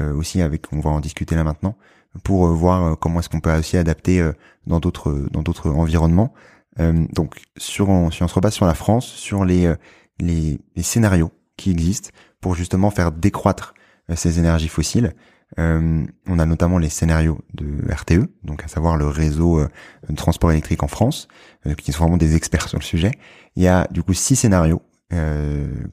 aussi 0.00 0.40
avec. 0.40 0.72
On 0.72 0.80
va 0.80 0.88
en 0.88 1.00
discuter 1.00 1.34
là 1.34 1.44
maintenant 1.44 1.76
pour 2.24 2.46
euh, 2.46 2.50
voir 2.50 2.84
euh, 2.84 2.94
comment 2.94 3.20
est-ce 3.20 3.28
qu'on 3.28 3.40
peut 3.40 3.54
aussi 3.54 3.76
adapter 3.76 4.20
euh, 4.20 4.32
dans 4.66 4.80
d'autres 4.80 5.26
dans 5.30 5.42
d'autres 5.42 5.70
environnements. 5.70 6.32
donc 6.78 7.42
sur 7.56 7.86
si 8.12 8.22
on 8.22 8.28
se 8.28 8.34
repasse 8.34 8.54
sur 8.54 8.66
la 8.66 8.74
France, 8.74 9.06
sur 9.06 9.44
les, 9.44 9.74
les, 10.20 10.58
les 10.76 10.82
scénarios 10.82 11.32
qui 11.56 11.70
existent 11.70 12.10
pour 12.40 12.54
justement 12.54 12.90
faire 12.90 13.12
décroître 13.12 13.74
ces 14.14 14.38
énergies 14.38 14.68
fossiles. 14.68 15.14
Euh, 15.58 16.06
on 16.26 16.38
a 16.38 16.46
notamment 16.46 16.78
les 16.78 16.88
scénarios 16.88 17.40
de 17.52 17.92
RTE, 17.92 18.26
donc 18.44 18.64
à 18.64 18.68
savoir 18.68 18.96
le 18.96 19.06
réseau 19.06 19.60
de 20.08 20.14
transport 20.14 20.52
électrique 20.52 20.82
en 20.82 20.88
France, 20.88 21.28
qui 21.76 21.92
sont 21.92 22.04
vraiment 22.04 22.16
des 22.16 22.36
experts 22.36 22.68
sur 22.70 22.78
le 22.78 22.84
sujet. 22.84 23.10
Il 23.56 23.62
y 23.62 23.68
a 23.68 23.88
du 23.90 24.02
coup 24.02 24.14
six 24.14 24.36
scénarios 24.36 24.80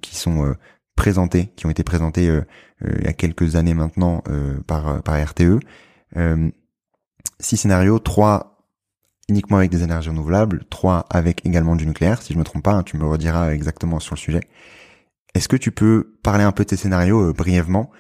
qui 0.02 0.16
sont 0.16 0.56
présentés, 0.96 1.48
qui 1.58 1.66
ont 1.66 1.72
été 1.72 1.84
présentés 1.84 2.42
il 2.86 3.04
y 3.04 3.08
a 3.08 3.14
quelques 3.14 3.56
années 3.56 3.74
maintenant 3.74 4.24
par, 4.68 5.02
par 5.02 5.22
RTE, 5.22 5.60
euh, 6.18 6.50
six 7.40 7.58
scénarios, 7.58 8.00
trois 8.00 8.58
uniquement 9.30 9.58
avec 9.58 9.70
des 9.70 9.84
énergies 9.84 10.10
renouvelables, 10.10 10.66
trois 10.70 11.06
avec 11.10 11.46
également 11.46 11.76
du 11.76 11.86
nucléaire, 11.86 12.22
si 12.22 12.34
je 12.34 12.40
me 12.40 12.44
trompe 12.44 12.64
pas, 12.64 12.74
hein, 12.74 12.84
tu 12.84 12.98
me 12.98 13.06
rediras 13.06 13.54
exactement 13.54 14.00
sur 14.00 14.16
le 14.16 14.20
sujet. 14.20 14.42
Est-ce 15.36 15.48
que 15.48 15.56
tu 15.56 15.72
peux 15.72 16.18
parler 16.24 16.44
un 16.44 16.52
peu 16.52 16.64
de 16.64 16.70
tes 16.70 16.76
scénarios 16.76 17.30
euh, 17.30 17.34
brièvement, 17.34 17.92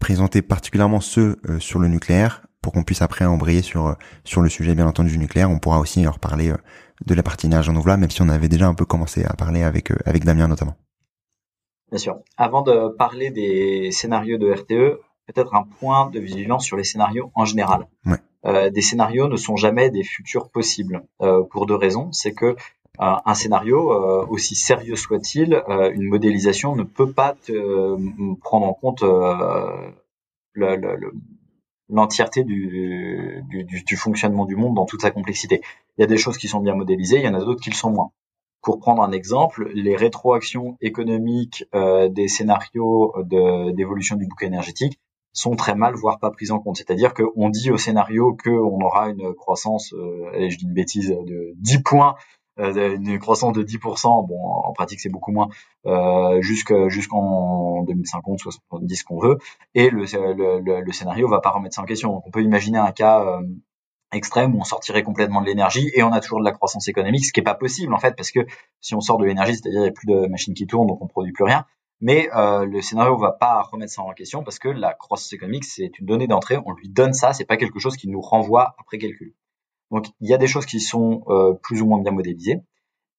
présenter 0.00 0.42
particulièrement 0.42 1.00
ceux 1.00 1.36
euh, 1.48 1.60
sur 1.60 1.78
le 1.78 1.86
nucléaire, 1.88 2.46
pour 2.60 2.72
qu'on 2.72 2.82
puisse 2.82 3.02
après 3.02 3.24
embrayer 3.24 3.62
sur 3.62 3.96
sur 4.24 4.42
le 4.42 4.50
sujet 4.50 4.74
bien 4.74 4.86
entendu 4.86 5.10
du 5.10 5.18
nucléaire? 5.18 5.50
On 5.50 5.58
pourra 5.58 5.78
aussi 5.78 6.06
en 6.06 6.10
reparler 6.10 6.52
de 7.06 7.14
la 7.14 7.22
partie 7.22 7.46
énergie 7.46 7.70
renouvelable, 7.70 8.00
même 8.00 8.10
si 8.10 8.20
on 8.20 8.28
avait 8.28 8.48
déjà 8.48 8.66
un 8.66 8.74
peu 8.74 8.84
commencé 8.84 9.24
à 9.24 9.32
parler 9.34 9.62
avec 9.62 9.90
avec 10.04 10.24
Damien 10.24 10.48
notamment. 10.48 10.76
Bien 11.90 11.98
sûr. 11.98 12.20
Avant 12.36 12.62
de 12.62 12.94
parler 12.96 13.30
des 13.30 13.90
scénarios 13.92 14.38
de 14.38 14.52
RTE, 14.52 15.00
peut-être 15.32 15.54
un 15.54 15.64
point 15.78 16.10
de 16.10 16.20
vigilance 16.20 16.64
sur 16.64 16.76
les 16.76 16.84
scénarios 16.84 17.30
en 17.34 17.44
général. 17.44 17.86
Ouais. 18.06 18.18
Euh, 18.46 18.70
des 18.70 18.80
scénarios 18.80 19.28
ne 19.28 19.36
sont 19.36 19.56
jamais 19.56 19.90
des 19.90 20.02
futurs 20.02 20.48
possibles 20.48 21.02
euh, 21.20 21.42
pour 21.42 21.66
deux 21.66 21.74
raisons. 21.74 22.10
C'est 22.12 22.32
que 22.32 22.46
euh, 22.46 22.56
un 22.98 23.34
scénario, 23.34 23.92
aussi 24.28 24.54
sérieux 24.54 24.96
soit-il, 24.96 25.62
une 25.94 26.04
modélisation 26.04 26.76
ne 26.76 26.82
peut 26.82 27.12
pas 27.12 27.34
te, 27.34 28.36
prendre 28.42 28.66
en 28.66 28.74
compte 28.74 29.02
l'entièreté 31.88 32.44
du, 32.44 33.42
du, 33.48 33.64
du, 33.64 33.96
fonctionnement 33.96 34.44
du 34.44 34.56
monde 34.56 34.74
dans 34.74 34.84
toute 34.84 35.00
sa 35.00 35.10
complexité. 35.10 35.62
Il 35.96 36.02
y 36.02 36.04
a 36.04 36.06
des 36.06 36.18
choses 36.18 36.36
qui 36.36 36.46
sont 36.46 36.60
bien 36.60 36.74
modélisées, 36.74 37.16
il 37.16 37.24
y 37.24 37.28
en 37.28 37.34
a 37.34 37.40
d'autres 37.40 37.62
qui 37.62 37.70
le 37.70 37.74
sont 37.74 37.90
moins. 37.90 38.10
Pour 38.60 38.80
prendre 38.80 39.02
un 39.02 39.12
exemple, 39.12 39.70
les 39.72 39.96
rétroactions 39.96 40.76
économiques 40.82 41.64
des 41.72 42.28
scénarios 42.28 43.14
d'évolution 43.24 44.16
du 44.16 44.26
bouquet 44.26 44.46
énergétique 44.46 45.00
sont 45.32 45.56
très 45.56 45.74
mal, 45.74 45.94
voire 45.94 46.18
pas 46.18 46.30
prises 46.30 46.50
en 46.50 46.58
compte. 46.58 46.76
C'est-à-dire 46.76 47.14
qu'on 47.14 47.48
dit 47.48 47.70
au 47.70 47.78
scénario 47.78 48.36
qu'on 48.42 48.80
aura 48.80 49.08
une 49.10 49.34
croissance, 49.34 49.92
euh, 49.94 50.48
je 50.48 50.56
dis 50.56 50.64
une 50.64 50.74
bêtise, 50.74 51.08
de 51.08 51.52
10 51.56 51.82
points, 51.82 52.14
euh, 52.60 52.96
une 52.96 53.18
croissance 53.18 53.54
de 53.54 53.62
10%, 53.62 54.26
bon, 54.26 54.38
en 54.42 54.72
pratique 54.72 55.00
c'est 55.00 55.08
beaucoup 55.08 55.32
moins, 55.32 55.48
euh, 55.86 56.40
jusqu'en 56.42 57.82
2050, 57.84 58.38
70 58.38 59.02
qu'on 59.04 59.18
veut, 59.18 59.38
et 59.74 59.88
le, 59.88 60.04
scénario 60.92 61.28
va 61.28 61.40
pas 61.40 61.50
remettre 61.50 61.74
ça 61.76 61.82
en 61.82 61.86
question. 61.86 62.12
Donc 62.12 62.26
on 62.26 62.30
peut 62.30 62.42
imaginer 62.42 62.78
un 62.78 62.92
cas 62.92 63.24
euh, 63.24 63.42
extrême 64.12 64.54
où 64.54 64.60
on 64.60 64.64
sortirait 64.64 65.02
complètement 65.02 65.40
de 65.40 65.46
l'énergie 65.46 65.90
et 65.94 66.02
on 66.02 66.12
a 66.12 66.20
toujours 66.20 66.40
de 66.40 66.44
la 66.44 66.52
croissance 66.52 66.88
économique, 66.88 67.24
ce 67.24 67.32
qui 67.32 67.40
est 67.40 67.44
pas 67.44 67.54
possible 67.54 67.94
en 67.94 67.98
fait, 67.98 68.14
parce 68.16 68.30
que 68.30 68.40
si 68.80 68.94
on 68.94 69.00
sort 69.00 69.18
de 69.18 69.24
l'énergie, 69.24 69.54
c'est-à-dire 69.54 69.80
il 69.80 69.84
n'y 69.84 69.88
a 69.88 69.92
plus 69.92 70.06
de 70.06 70.26
machines 70.26 70.54
qui 70.54 70.66
tournent, 70.66 70.88
donc 70.88 71.00
on 71.00 71.06
produit 71.06 71.32
plus 71.32 71.44
rien, 71.44 71.64
mais 72.00 72.30
euh, 72.34 72.64
le 72.64 72.80
scénario 72.80 73.16
va 73.16 73.32
pas 73.32 73.62
remettre 73.62 73.92
ça 73.92 74.02
en 74.02 74.12
question 74.12 74.42
parce 74.42 74.58
que 74.58 74.68
la 74.68 74.94
croissance 74.94 75.32
économique, 75.32 75.64
c'est 75.64 75.98
une 75.98 76.06
donnée 76.06 76.26
d'entrée. 76.26 76.56
On 76.64 76.72
lui 76.72 76.88
donne 76.88 77.12
ça, 77.12 77.32
c'est 77.32 77.44
pas 77.44 77.56
quelque 77.56 77.78
chose 77.78 77.96
qui 77.96 78.08
nous 78.08 78.20
renvoie 78.20 78.74
après 78.78 78.98
calcul. 78.98 79.34
Donc 79.90 80.06
il 80.20 80.28
y 80.28 80.34
a 80.34 80.38
des 80.38 80.46
choses 80.46 80.66
qui 80.66 80.80
sont 80.80 81.24
euh, 81.28 81.54
plus 81.54 81.82
ou 81.82 81.86
moins 81.86 82.00
bien 82.00 82.12
modélisées. 82.12 82.60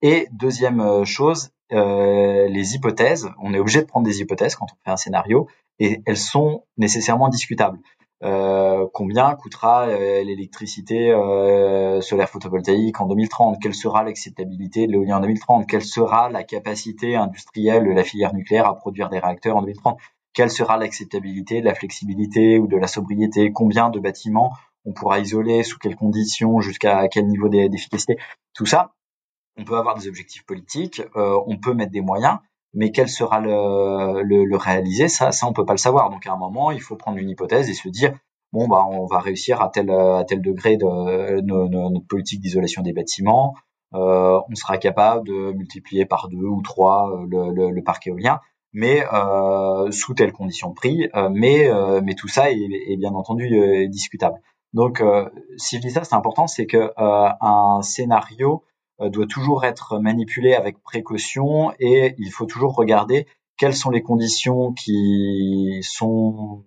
Et 0.02 0.28
deuxième 0.32 0.80
euh, 0.80 1.06
chose, 1.06 1.52
les 1.70 2.76
hypothèses. 2.76 3.30
On 3.42 3.54
est 3.54 3.60
obligé 3.60 3.82
de 3.82 3.86
prendre 3.86 4.06
des 4.06 4.20
hypothèses 4.20 4.56
quand 4.56 4.66
on 4.66 4.76
fait 4.84 4.92
un 4.92 4.98
scénario 4.98 5.48
et 5.80 6.02
elles 6.06 6.18
sont 6.18 6.66
nécessairement 6.76 7.30
discutables. 7.30 7.80
Euh, 8.24 8.88
combien 8.94 9.34
coûtera 9.36 9.88
euh, 9.88 10.24
l'électricité 10.24 11.12
euh, 11.12 12.02
solaire 12.02 12.30
photovoltaïque 12.30 13.02
en 13.02 13.08
2030 13.08 13.58
Quelle 13.60 13.74
sera 13.74 14.04
l'acceptabilité 14.04 14.86
de 14.86 14.92
l'éolien 14.92 15.18
en 15.18 15.22
2030 15.22 15.68
Quelle 15.68 15.84
sera 15.84 16.30
la 16.30 16.44
capacité 16.44 17.16
industrielle 17.16 17.86
de 17.86 17.92
la 17.92 18.04
filière 18.04 18.34
nucléaire 18.36 18.68
à 18.68 18.76
produire 18.76 19.10
des 19.10 19.18
réacteurs 19.18 19.58
en 19.58 19.62
2030 19.62 20.00
Quelle 20.34 20.52
sera 20.52 20.78
l'acceptabilité 20.78 21.62
de 21.62 21.66
la 21.66 21.74
flexibilité 21.74 22.60
ou 22.60 22.68
de 22.68 22.78
la 22.78 22.88
sobriété? 22.88 23.52
Combien 23.52 23.90
de 23.90 24.00
bâtiments 24.00 24.54
on 24.86 24.94
pourra 24.94 25.20
isoler? 25.20 25.64
Sous 25.64 25.80
quelles 25.80 25.96
conditions? 25.96 26.62
Jusqu'à 26.62 27.08
quel 27.08 27.28
niveau 27.28 27.50
d'efficacité? 27.50 28.18
Tout 28.54 28.68
ça, 28.68 28.94
on 29.58 29.64
peut 29.64 29.78
avoir 29.78 29.98
des 29.98 30.08
objectifs 30.08 30.46
politiques, 30.46 31.02
on 31.16 31.58
peut 31.58 31.74
mettre 31.74 31.92
des 31.92 32.02
moyens, 32.02 32.38
mais 32.74 32.92
quel 32.92 33.10
sera 33.10 33.40
le, 33.40 34.22
le, 34.24 34.46
le, 34.46 34.58
réaliser? 34.58 35.08
Ça 35.08 35.32
ça 35.32 35.48
on 35.48 35.54
peut 35.54 35.66
pas 35.66 35.74
le 35.74 35.78
savoir. 35.78 36.10
Donc 36.10 36.26
à 36.28 36.34
un 36.34 36.38
moment 36.38 36.72
il 36.72 36.82
faut 36.82 36.96
prendre 36.96 37.18
une 37.18 37.30
hypothèse 37.30 37.70
et 37.70 37.74
se 37.74 37.90
dire 37.90 38.14
bon 38.54 38.68
bah 38.68 38.86
on 38.90 39.06
va 39.06 39.20
réussir 39.20 39.62
à 39.62 39.70
tel 39.70 39.90
à 39.92 40.24
tel 40.26 40.42
degré 40.42 40.78
de, 40.78 41.42
notre 41.42 42.08
politique 42.08 42.42
d'isolation 42.42 42.82
des 42.82 42.94
bâtiments. 42.94 43.56
Euh, 43.94 44.40
on 44.50 44.56
sera 44.56 44.78
capable 44.78 45.28
de 45.28 45.52
multiplier 45.52 46.06
par 46.06 46.30
deux 46.30 46.38
ou 46.38 46.62
trois 46.62 47.12
euh, 47.12 47.52
le, 47.54 47.72
le, 47.72 47.84
parc 47.84 48.08
éolien. 48.08 48.40
Mais 48.74 49.04
euh, 49.14 49.92
sous 49.92 50.14
telle 50.14 50.32
condition 50.32 50.70
de 50.70 50.76
prix. 50.76 51.10
Euh, 51.14 51.28
mais 51.30 51.68
euh, 51.70 52.00
mais 52.02 52.14
tout 52.16 52.30
ça 52.30 52.52
est, 52.52 52.56
est 52.56 52.96
bien 52.96 53.12
entendu 53.12 53.50
discutable. 53.90 54.40
Donc 54.74 55.04
si 55.58 55.76
je 55.76 55.82
dis 55.82 55.92
ça 55.92 56.06
c'est 56.06 56.16
important 56.16 56.48
c'est 56.48 56.66
que 56.66 56.94
un 56.98 57.82
scénario 57.82 58.50
euh, 58.54 58.71
doit 59.10 59.28
toujours 59.28 59.66
être 59.66 60.00
manipulé 60.00 60.54
avec 60.54 60.82
précaution 60.84 61.74
et 61.80 62.16
il 62.18 62.32
faut 62.32 62.46
toujours 62.46 62.76
regarder 62.76 63.28
quelles 63.58 63.76
sont 63.76 63.90
les 63.90 64.02
conditions 64.02 64.74
qui 64.74 65.80
sont 65.84 66.66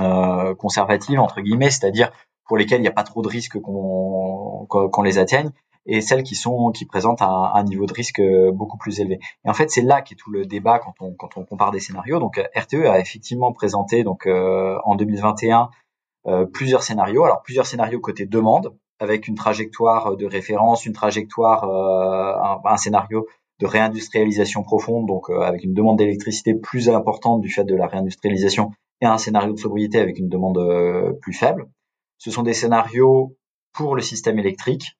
euh, 0.00 0.54
conservatives 0.54 1.20
entre 1.20 1.40
guillemets, 1.40 1.70
c'est-à-dire 1.70 2.10
pour 2.46 2.56
lesquelles 2.56 2.80
il 2.80 2.82
n'y 2.82 2.88
a 2.88 2.92
pas 2.92 3.04
trop 3.04 3.22
de 3.22 3.28
risques 3.28 3.60
qu'on 3.60 4.66
qu'on 4.68 5.02
les 5.02 5.18
atteigne, 5.18 5.50
et 5.86 6.00
celles 6.00 6.22
qui 6.22 6.34
sont 6.34 6.72
qui 6.72 6.86
présentent 6.86 7.22
un, 7.22 7.50
un, 7.54 7.62
niveau 7.64 7.86
de 7.86 7.92
risque 7.92 8.22
beaucoup 8.52 8.78
plus 8.78 9.00
élevé. 9.00 9.20
Et 9.44 9.50
en 9.50 9.54
fait, 9.54 9.70
c'est 9.70 9.82
là 9.82 10.02
qu'est 10.02 10.14
tout 10.14 10.30
le 10.30 10.46
débat 10.46 10.78
quand 10.78 10.94
on 11.00 11.12
quand 11.14 11.36
on 11.36 11.44
compare 11.44 11.70
des 11.70 11.80
scénarios. 11.80 12.18
Donc 12.18 12.40
RTE 12.56 12.86
a 12.86 12.98
effectivement 12.98 13.52
présenté 13.52 14.02
donc 14.02 14.26
euh, 14.26 14.78
en 14.84 14.96
2021 14.96 15.70
euh, 16.26 16.46
plusieurs 16.46 16.82
scénarios. 16.82 17.24
Alors 17.24 17.42
plusieurs 17.42 17.66
scénarios 17.66 18.00
côté 18.00 18.26
demande, 18.26 18.74
avec 19.00 19.28
une 19.28 19.34
trajectoire 19.34 20.16
de 20.16 20.26
référence, 20.26 20.86
une 20.86 20.92
trajectoire, 20.92 21.64
euh, 21.64 22.68
un, 22.68 22.76
scénario 22.76 23.26
de 23.60 23.66
réindustrialisation 23.66 24.62
profonde, 24.62 25.06
donc 25.06 25.30
euh, 25.30 25.40
avec 25.40 25.64
une 25.64 25.74
demande 25.74 25.98
d'électricité 25.98 26.54
plus 26.54 26.88
importante 26.88 27.40
du 27.40 27.50
fait 27.50 27.64
de 27.64 27.74
la 27.74 27.86
réindustrialisation, 27.86 28.72
et 29.00 29.06
un 29.06 29.18
scénario 29.18 29.52
de 29.52 29.58
sobriété 29.58 29.98
avec 29.98 30.18
une 30.18 30.28
demande 30.28 30.58
euh, 30.58 31.12
plus 31.20 31.32
faible. 31.32 31.66
Ce 32.18 32.30
sont 32.30 32.42
des 32.42 32.54
scénarios 32.54 33.36
pour 33.72 33.96
le 33.96 34.02
système 34.02 34.38
électrique, 34.38 34.96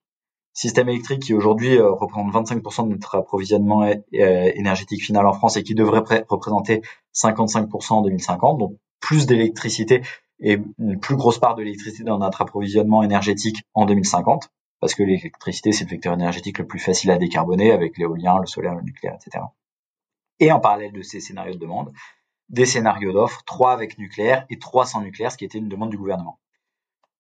système 0.53 0.89
électrique 0.89 1.23
qui 1.23 1.35
aujourd'hui 1.35 1.79
représente 1.79 2.33
25% 2.33 2.85
de 2.85 2.95
notre 2.95 3.17
approvisionnement 3.17 3.89
énergétique 4.13 5.03
final 5.03 5.27
en 5.27 5.33
France 5.33 5.57
et 5.57 5.63
qui 5.63 5.75
devrait 5.75 6.25
représenter 6.29 6.83
55% 7.15 7.93
en 7.93 8.03
2050, 8.03 8.59
donc 8.59 8.77
plus 9.01 9.27
d'électricité 9.27 10.03
et 10.41 10.59
une 10.79 10.99
plus 10.99 11.17
grosse 11.17 11.39
part 11.39 11.55
de 11.55 11.63
l'électricité 11.63 12.05
dans 12.05 12.19
notre 12.19 12.43
approvisionnement 12.43 13.03
énergétique 13.03 13.63
en 13.75 13.87
2050, 13.87 14.51
parce 14.81 14.95
que 14.95 15.03
l'électricité, 15.03 15.73
c'est 15.73 15.85
le 15.85 15.91
vecteur 15.91 16.15
énergétique 16.15 16.59
le 16.59 16.67
plus 16.67 16.79
facile 16.79 17.11
à 17.11 17.19
décarboner 17.19 17.73
avec 17.73 17.97
l'éolien, 17.97 18.39
le 18.39 18.47
solaire, 18.47 18.75
le 18.75 18.83
nucléaire, 18.83 19.15
etc. 19.15 19.45
Et 20.41 20.53
en 20.53 20.61
parallèle 20.61 20.93
de 20.93 21.03
ces 21.03 21.21
scénarios 21.21 21.55
de 21.55 21.59
demande, 21.59 21.93
des 22.49 22.67
scénarios 22.67 23.13
d'offres, 23.13 23.43
trois 23.47 23.73
avec 23.73 23.99
nucléaire 23.99 24.45
et 24.51 24.59
trois 24.59 24.85
sans 24.85 25.01
nucléaire, 25.01 25.33
ce 25.33 25.39
qui 25.39 25.45
était 25.45 25.59
une 25.59 25.69
demande 25.69 25.91
du 25.91 25.97
gouvernement. 25.97 26.39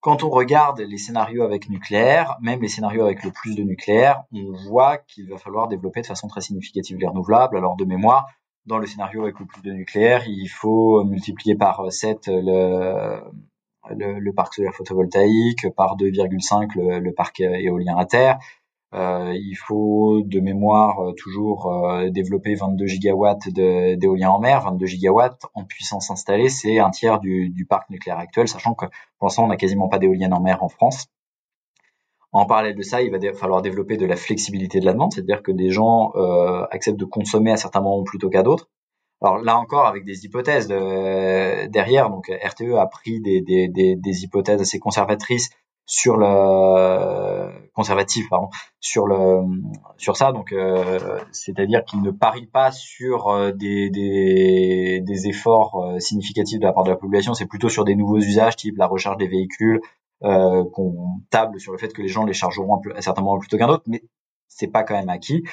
Quand 0.00 0.22
on 0.22 0.28
regarde 0.28 0.80
les 0.80 0.98
scénarios 0.98 1.44
avec 1.44 1.70
nucléaire, 1.70 2.36
même 2.42 2.60
les 2.60 2.68
scénarios 2.68 3.04
avec 3.04 3.24
le 3.24 3.30
plus 3.30 3.54
de 3.54 3.62
nucléaire, 3.62 4.24
on 4.34 4.52
voit 4.52 4.98
qu'il 4.98 5.30
va 5.30 5.38
falloir 5.38 5.66
développer 5.66 6.02
de 6.02 6.06
façon 6.06 6.28
très 6.28 6.42
significative 6.42 6.98
les 6.98 7.06
renouvelables. 7.06 7.56
Alors 7.56 7.76
de 7.76 7.86
mémoire, 7.86 8.26
dans 8.66 8.78
le 8.78 8.86
scénario 8.86 9.22
avec 9.22 9.38
le 9.38 9.46
plus 9.46 9.62
de 9.62 9.72
nucléaire, 9.72 10.22
il 10.26 10.48
faut 10.48 11.04
multiplier 11.04 11.54
par 11.54 11.92
7 11.92 12.28
le, 12.28 13.20
le, 13.90 14.18
le 14.18 14.32
parc 14.32 14.54
solaire 14.54 14.74
photovoltaïque, 14.74 15.68
par 15.76 15.96
2,5 15.96 16.70
le, 16.76 16.98
le, 16.98 17.12
parc 17.12 17.40
éolien 17.40 17.96
à 17.96 18.06
terre. 18.06 18.38
Euh, 18.94 19.32
il 19.34 19.56
faut 19.56 20.22
de 20.24 20.38
mémoire 20.38 21.14
toujours 21.16 21.66
euh, 21.66 22.10
développer 22.10 22.54
22 22.54 22.86
gigawatts 22.86 23.48
d'éolien 23.48 24.30
en 24.30 24.38
mer, 24.38 24.60
22 24.60 24.86
gigawatts 24.86 25.42
en 25.54 25.64
puissance 25.64 26.10
installée, 26.10 26.48
c'est 26.48 26.78
un 26.78 26.90
tiers 26.90 27.18
du, 27.18 27.50
du, 27.50 27.66
parc 27.66 27.90
nucléaire 27.90 28.18
actuel, 28.18 28.46
sachant 28.46 28.74
que 28.74 28.86
pour 29.18 29.26
l'instant 29.26 29.44
on 29.44 29.48
n'a 29.48 29.56
quasiment 29.56 29.88
pas 29.88 29.98
d'éoliennes 29.98 30.32
en 30.32 30.40
mer 30.40 30.62
en 30.62 30.68
France. 30.68 31.08
En 32.34 32.46
parallèle 32.46 32.74
de 32.74 32.82
ça, 32.82 33.00
il 33.00 33.12
va 33.12 33.18
falloir 33.32 33.62
développer 33.62 33.96
de 33.96 34.06
la 34.06 34.16
flexibilité 34.16 34.80
de 34.80 34.84
la 34.84 34.92
demande, 34.92 35.12
c'est-à-dire 35.12 35.42
que 35.42 35.52
des 35.52 35.70
gens 35.70 36.10
euh, 36.16 36.66
acceptent 36.72 36.98
de 36.98 37.04
consommer 37.04 37.52
à 37.52 37.56
certains 37.56 37.80
moments 37.80 38.02
plutôt 38.02 38.28
qu'à 38.28 38.42
d'autres. 38.42 38.68
Alors 39.22 39.38
là 39.38 39.56
encore, 39.56 39.86
avec 39.86 40.04
des 40.04 40.24
hypothèses 40.24 40.66
derrière, 40.68 42.10
donc 42.10 42.28
RTE 42.28 42.74
a 42.76 42.86
pris 42.86 43.20
des, 43.20 43.40
des, 43.40 43.68
des, 43.68 43.94
des, 43.94 44.24
hypothèses 44.24 44.60
assez 44.60 44.80
conservatrices 44.80 45.50
sur 45.86 46.16
le 46.16 47.70
conservatif 47.74 48.28
pardon 48.30 48.48
sur 48.80 49.06
le 49.06 49.42
sur 49.98 50.16
ça 50.16 50.32
donc 50.32 50.52
euh, 50.52 51.18
c'est-à-dire 51.30 51.84
qu'il 51.84 52.00
ne 52.00 52.10
parie 52.10 52.46
pas 52.46 52.72
sur 52.72 53.28
euh, 53.28 53.52
des, 53.52 53.90
des, 53.90 55.02
des 55.02 55.28
efforts 55.28 55.84
euh, 55.84 55.98
significatifs 55.98 56.58
de 56.58 56.64
la 56.64 56.72
part 56.72 56.84
de 56.84 56.90
la 56.90 56.96
population 56.96 57.34
c'est 57.34 57.44
plutôt 57.44 57.68
sur 57.68 57.84
des 57.84 57.96
nouveaux 57.96 58.18
usages 58.18 58.56
type 58.56 58.78
la 58.78 58.86
recharge 58.86 59.18
des 59.18 59.28
véhicules 59.28 59.80
euh, 60.24 60.64
qu'on 60.72 61.20
table 61.30 61.60
sur 61.60 61.72
le 61.72 61.78
fait 61.78 61.92
que 61.92 62.02
les 62.02 62.08
gens 62.08 62.24
les 62.24 62.32
chargeront 62.32 62.80
à 62.94 63.02
certains 63.02 63.22
moments 63.22 63.38
plutôt 63.38 63.58
qu'un 63.58 63.68
autre, 63.68 63.84
mais 63.86 64.02
c'est 64.48 64.68
pas 64.68 64.82
quand 64.82 64.94
même 64.94 65.08
acquis. 65.08 65.44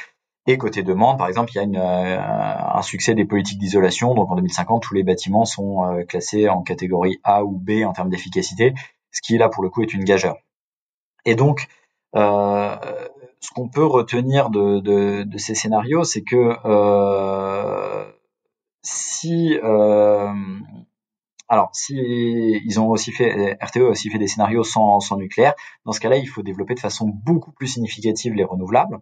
Et 0.48 0.58
côté 0.58 0.82
demande, 0.82 1.20
par 1.20 1.28
exemple, 1.28 1.52
il 1.54 1.56
y 1.58 1.60
a 1.60 1.64
une, 1.64 1.78
euh, 1.78 2.20
un 2.20 2.82
succès 2.82 3.14
des 3.14 3.26
politiques 3.26 3.60
d'isolation. 3.60 4.16
Donc 4.16 4.32
en 4.32 4.36
2050, 4.36 4.82
tous 4.82 4.96
les 4.96 5.04
bâtiments 5.04 5.46
sont 5.46 5.86
euh, 5.86 6.04
classés 6.04 6.50
en 6.50 6.64
catégorie 6.64 7.20
A 7.24 7.44
ou 7.44 7.52
B 7.52 7.84
en 7.86 7.94
termes 7.94 8.10
d'efficacité, 8.10 8.74
ce 9.12 9.22
qui 9.22 9.38
là 9.38 9.50
pour 9.50 9.64
le 9.64 9.70
coup 9.70 9.84
est 9.84 9.94
une 9.94 10.04
gageure. 10.04 10.38
Et 11.26 11.36
donc, 11.36 11.68
euh, 12.16 12.76
ce 13.40 13.52
qu'on 13.52 13.70
peut 13.70 13.86
retenir 13.86 14.50
de, 14.50 14.80
de, 14.80 15.24
de 15.24 15.38
ces 15.38 15.54
scénarios, 15.54 16.04
c'est 16.04 16.24
que 16.24 16.56
si 18.84 19.60
Alors, 21.52 21.70
si 21.74 21.96
ils 21.96 22.80
ont 22.80 22.88
aussi 22.92 23.12
fait, 23.12 23.58
RTE 23.62 23.80
a 23.80 23.90
aussi 23.90 24.10
fait 24.10 24.18
des 24.18 24.28
scénarios 24.28 24.64
sans, 24.64 25.02
nucléaire, 25.18 25.54
dans 25.84 25.92
ce 25.92 26.00
cas-là, 26.00 26.16
il 26.16 26.26
faut 26.26 26.44
développer 26.44 26.76
de 26.76 26.80
façon 26.80 27.12
beaucoup 27.26 27.52
plus 27.52 27.68
significative 27.68 28.34
les 28.34 28.46
renouvelables. 28.46 29.00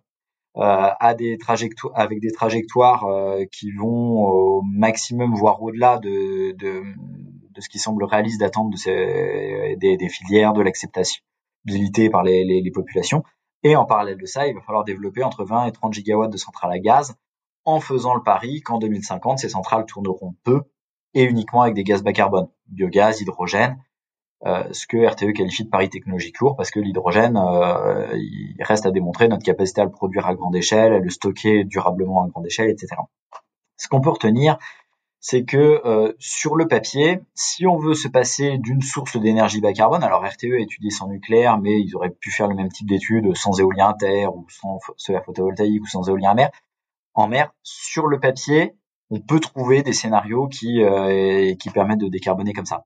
Euh, 0.58 0.90
avec 1.00 2.20
des 2.20 2.32
trajectoires 2.32 3.06
euh, 3.06 3.46
qui 3.52 3.72
vont 3.72 4.24
au 4.24 4.62
maximum 4.64 5.36
voire 5.36 5.62
au-delà 5.62 6.00
de, 6.00 6.56
ce 7.60 7.70
qui 7.70 7.78
semble 7.78 8.04
réaliste 8.04 8.40
d'attendre 8.40 8.76
des, 8.76 10.10
filières, 10.10 10.54
de 10.54 10.64
l'acceptabilité 10.64 12.10
par 12.10 12.24
les, 12.24 12.44
les, 12.46 12.72
populations. 12.72 13.24
Et 13.62 13.76
en 13.76 13.86
parallèle 13.86 14.18
de 14.18 14.26
ça, 14.26 14.48
il 14.48 14.56
va 14.56 14.62
falloir 14.62 14.86
développer 14.86 15.22
entre 15.22 15.46
20 15.46 15.68
et 15.68 15.72
30 15.72 15.94
gigawatts 15.94 16.32
de 16.32 16.38
centrales 16.38 16.72
à 16.72 16.80
gaz 16.80 17.16
en 17.66 17.80
faisant 17.80 18.16
le 18.16 18.24
pari 18.24 18.62
qu'en 18.62 18.80
2050, 18.80 19.38
ces 19.38 19.50
centrales 19.50 19.86
tourneront 19.86 20.34
peu 20.44 20.64
et 21.14 21.24
uniquement 21.24 21.62
avec 21.62 21.76
des 21.76 21.84
gaz 21.84 22.04
bas 22.04 22.14
carbone, 22.14 22.48
biogaz, 22.68 23.22
hydrogène, 23.22 23.78
euh, 24.46 24.64
ce 24.72 24.88
que 24.88 25.06
RTE 25.06 25.34
qualifie 25.34 25.66
de 25.66 25.70
pari 25.70 25.90
technologique 25.90 26.40
lourd 26.40 26.56
parce 26.56 26.72
que 26.72 26.80
l'hydrogène, 26.80 27.38
euh, 27.38 28.08
il 28.16 28.56
reste 28.62 28.86
à 28.86 28.92
démontrer 28.92 29.28
notre 29.28 29.44
capacité 29.44 29.82
à 29.82 29.84
le 29.84 29.92
produire 29.92 30.28
à 30.28 30.36
grande 30.36 30.56
échelle, 30.56 30.94
à 30.94 31.00
le 31.00 31.10
stocker 31.10 31.66
durablement 31.66 32.24
à 32.24 32.28
grande 32.30 32.46
échelle, 32.46 32.70
etc. 32.70 32.96
Ce 33.76 33.90
qu'on 33.90 34.00
peut 34.00 34.10
retenir, 34.10 34.58
c'est 35.20 35.44
que 35.44 35.82
euh, 35.86 36.14
sur 36.20 36.56
le 36.56 36.70
papier, 36.70 37.20
si 37.34 37.68
on 37.68 37.78
veut 37.78 37.96
se 37.96 38.08
passer 38.08 38.58
d'une 38.58 38.82
source 38.82 39.18
d'énergie 39.18 39.60
bas 39.60 39.74
carbone, 39.74 40.04
alors 40.04 40.24
RTE 40.24 40.54
a 40.54 40.60
étudié 40.60 40.90
sans 40.90 41.10
nucléaire, 41.10 41.60
mais 41.60 41.78
ils 41.82 41.94
auraient 41.98 42.10
pu 42.10 42.32
faire 42.32 42.48
le 42.48 42.56
même 42.56 42.70
type 42.70 42.88
d'études 42.88 43.36
sans 43.36 43.60
éolien 43.60 43.90
à 43.90 43.94
terre 43.94 44.34
ou 44.34 44.46
sans 44.50 44.80
solaire 44.96 45.26
photovoltaïque 45.26 45.84
ou 45.84 45.88
sans 45.88 46.08
éolien 46.08 46.32
à 46.32 46.36
mer. 46.36 46.52
En 47.14 47.28
mer, 47.28 47.54
sur 47.64 48.08
le 48.08 48.22
papier, 48.22 48.76
on 49.10 49.20
peut 49.20 49.40
trouver 49.40 49.82
des 49.82 49.94
scénarios 49.94 50.48
qui, 50.48 50.84
euh, 50.84 51.56
qui 51.56 51.70
permettent 51.70 52.00
de 52.00 52.08
décarboner 52.08 52.54
comme 52.54 52.66
ça. 52.66 52.86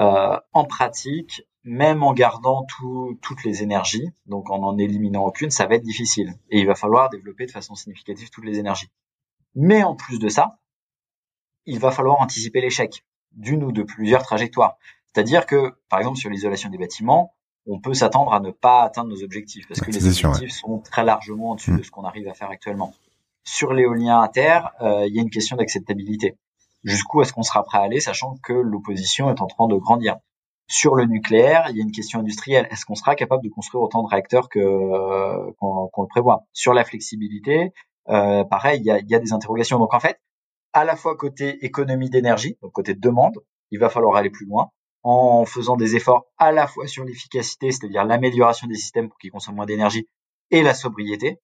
Euh, 0.00 0.38
en 0.52 0.64
pratique, 0.64 1.42
même 1.62 2.02
en 2.02 2.12
gardant 2.12 2.66
toutes 3.22 3.44
les 3.44 3.62
énergies, 3.62 4.10
donc 4.26 4.50
en 4.50 4.62
en 4.62 4.76
éliminant 4.76 5.24
aucune, 5.24 5.50
ça 5.50 5.66
va 5.66 5.76
être 5.76 5.84
difficile. 5.84 6.34
Et 6.50 6.60
il 6.60 6.66
va 6.66 6.74
falloir 6.74 7.08
développer 7.10 7.46
de 7.46 7.52
façon 7.52 7.74
significative 7.74 8.30
toutes 8.30 8.44
les 8.44 8.58
énergies. 8.58 8.90
Mais 9.54 9.84
en 9.84 9.94
plus 9.94 10.18
de 10.18 10.28
ça, 10.28 10.58
il 11.66 11.78
va 11.78 11.90
falloir 11.90 12.20
anticiper 12.20 12.60
l'échec 12.60 13.04
d'une 13.32 13.62
ou 13.62 13.72
de 13.72 13.82
plusieurs 13.82 14.22
trajectoires. 14.22 14.76
C'est-à-dire 15.06 15.46
que, 15.46 15.74
par 15.88 16.00
exemple, 16.00 16.18
sur 16.18 16.28
l'isolation 16.28 16.70
des 16.70 16.78
bâtiments, 16.78 17.34
on 17.66 17.80
peut 17.80 17.94
s'attendre 17.94 18.34
à 18.34 18.40
ne 18.40 18.50
pas 18.50 18.82
atteindre 18.82 19.10
nos 19.10 19.22
objectifs 19.22 19.66
parce 19.68 19.80
que 19.80 19.90
les 19.90 20.06
objectifs 20.06 20.52
sont 20.52 20.80
très 20.80 21.04
largement 21.04 21.52
au-dessus 21.52 21.76
de 21.76 21.82
ce 21.82 21.90
qu'on 21.90 22.04
arrive 22.04 22.28
à 22.28 22.34
faire 22.34 22.50
actuellement. 22.50 22.92
Sur 23.44 23.72
l'éolien 23.72 24.20
à 24.20 24.28
terre, 24.28 24.70
euh, 24.80 25.06
il 25.06 25.14
y 25.14 25.18
a 25.18 25.22
une 25.22 25.30
question 25.30 25.56
d'acceptabilité. 25.56 26.36
Jusqu'où 26.82 27.22
est-ce 27.22 27.32
qu'on 27.32 27.42
sera 27.42 27.62
prêt 27.62 27.78
à 27.78 27.82
aller, 27.82 28.00
sachant 28.00 28.36
que 28.42 28.52
l'opposition 28.52 29.30
est 29.30 29.40
en 29.40 29.46
train 29.46 29.68
de 29.68 29.76
grandir? 29.76 30.16
Sur 30.66 30.94
le 30.94 31.04
nucléaire, 31.04 31.66
il 31.70 31.76
y 31.76 31.80
a 31.80 31.82
une 31.82 31.92
question 31.92 32.20
industrielle. 32.20 32.66
Est-ce 32.70 32.86
qu'on 32.86 32.94
sera 32.94 33.14
capable 33.14 33.44
de 33.44 33.50
construire 33.50 33.82
autant 33.82 34.02
de 34.02 34.08
réacteurs 34.08 34.48
que 34.48 34.58
euh, 34.58 35.52
qu'on 35.60 36.02
le 36.02 36.08
prévoit? 36.08 36.44
Sur 36.52 36.72
la 36.72 36.84
flexibilité, 36.84 37.72
euh, 38.08 38.44
pareil, 38.44 38.80
il 38.80 38.86
y 38.86 38.90
a, 38.90 38.98
il 38.98 39.08
y 39.08 39.14
a 39.14 39.18
des 39.18 39.32
interrogations. 39.32 39.78
Donc 39.78 39.92
en 39.92 40.00
fait, 40.00 40.18
à 40.72 40.84
la 40.84 40.96
fois 40.96 41.16
côté 41.16 41.64
économie 41.64 42.10
d'énergie, 42.10 42.56
donc 42.62 42.72
côté 42.72 42.94
demande, 42.94 43.38
il 43.70 43.78
va 43.78 43.88
falloir 43.88 44.16
aller 44.16 44.30
plus 44.30 44.46
loin 44.46 44.70
en 45.02 45.44
faisant 45.44 45.76
des 45.76 45.96
efforts 45.96 46.24
à 46.38 46.50
la 46.50 46.66
fois 46.66 46.86
sur 46.86 47.04
l'efficacité, 47.04 47.70
c'est-à-dire 47.70 48.04
l'amélioration 48.04 48.66
des 48.66 48.74
systèmes 48.74 49.08
pour 49.08 49.18
qu'ils 49.18 49.30
consomment 49.30 49.56
moins 49.56 49.66
d'énergie, 49.66 50.08
et 50.50 50.62
la 50.62 50.72
sobriété, 50.74 51.40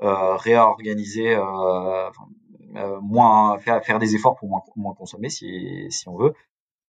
réorganiser, 0.00 1.34
euh, 1.34 2.10
euh, 2.76 3.00
moins 3.00 3.58
faire, 3.58 3.82
faire 3.84 3.98
des 3.98 4.14
efforts 4.14 4.36
pour 4.36 4.48
moins, 4.48 4.62
moins 4.76 4.94
consommer 4.94 5.30
si, 5.30 5.86
si 5.90 6.08
on 6.08 6.16
veut, 6.16 6.34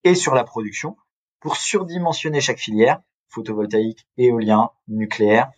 et 0.03 0.15
sur 0.15 0.35
la 0.35 0.43
production 0.43 0.97
pour 1.39 1.55
surdimensionner 1.55 2.41
chaque 2.41 2.57
filière, 2.57 3.01
photovoltaïque, 3.29 4.05
éolien, 4.17 4.71
nucléaire. 4.87 5.51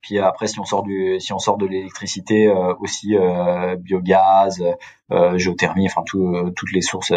Puis 0.00 0.18
après, 0.18 0.46
si 0.46 0.58
on 0.58 0.64
sort 0.64 0.82
du, 0.82 1.20
si 1.20 1.32
on 1.32 1.38
sort 1.38 1.58
de 1.58 1.66
l'électricité, 1.66 2.48
euh, 2.48 2.74
aussi 2.80 3.16
euh, 3.16 3.76
biogaz, 3.76 4.62
euh, 5.10 5.38
géothermie, 5.38 5.86
enfin 5.86 6.02
tout, 6.04 6.50
toutes 6.56 6.72
les 6.72 6.80
sources 6.80 7.12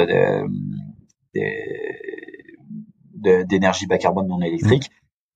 d'énergie 3.14 3.88
bas 3.88 3.98
carbone 3.98 4.28
non 4.28 4.42
électrique 4.42 4.92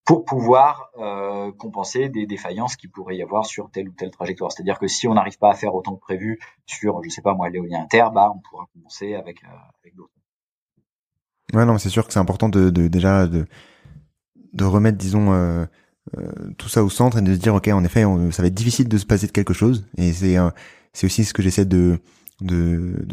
pour 0.09 0.25
pouvoir 0.25 0.89
euh, 0.97 1.51
compenser 1.51 2.09
des 2.09 2.25
défaillances 2.25 2.75
qui 2.75 2.87
pourrait 2.87 3.15
y 3.15 3.21
avoir 3.21 3.45
sur 3.45 3.69
telle 3.69 3.89
ou 3.89 3.91
telle 3.91 4.09
trajectoire. 4.09 4.51
C'est-à-dire 4.51 4.79
que 4.79 4.87
si 4.87 5.07
on 5.07 5.13
n'arrive 5.13 5.37
pas 5.37 5.51
à 5.51 5.53
faire 5.53 5.75
autant 5.75 5.93
que 5.93 5.99
prévu 5.99 6.39
sur, 6.65 7.03
je 7.03 7.09
sais 7.09 7.21
pas 7.21 7.35
moi, 7.35 7.47
l'éolien 7.49 7.83
inter, 7.83 8.05
bah 8.11 8.33
on 8.35 8.39
pourra 8.39 8.65
compenser 8.73 9.13
avec, 9.13 9.43
euh, 9.43 9.47
avec 9.83 9.95
d'autres. 9.95 10.09
Ouais, 11.53 11.63
non, 11.63 11.77
c'est 11.77 11.89
sûr 11.89 12.07
que 12.07 12.13
c'est 12.13 12.17
important 12.17 12.49
de, 12.49 12.71
déjà 12.71 13.27
de, 13.27 13.45
remettre, 14.63 14.97
disons, 14.97 15.31
euh, 15.31 15.67
euh, 16.17 16.31
tout 16.57 16.69
ça 16.69 16.83
au 16.83 16.89
centre 16.89 17.19
et 17.19 17.21
de 17.21 17.35
se 17.35 17.39
dire, 17.39 17.53
ok, 17.53 17.67
en 17.67 17.83
effet, 17.83 18.03
ça 18.31 18.41
va 18.41 18.47
être 18.47 18.55
difficile 18.55 18.89
de 18.89 18.97
se 18.97 19.05
passer 19.05 19.27
de 19.27 19.31
quelque 19.31 19.53
chose. 19.53 19.85
Et 19.97 20.11
c'est 20.11 21.05
aussi 21.05 21.23
ce 21.23 21.35
que 21.35 21.43
j'essaie 21.43 21.65
de 21.65 21.99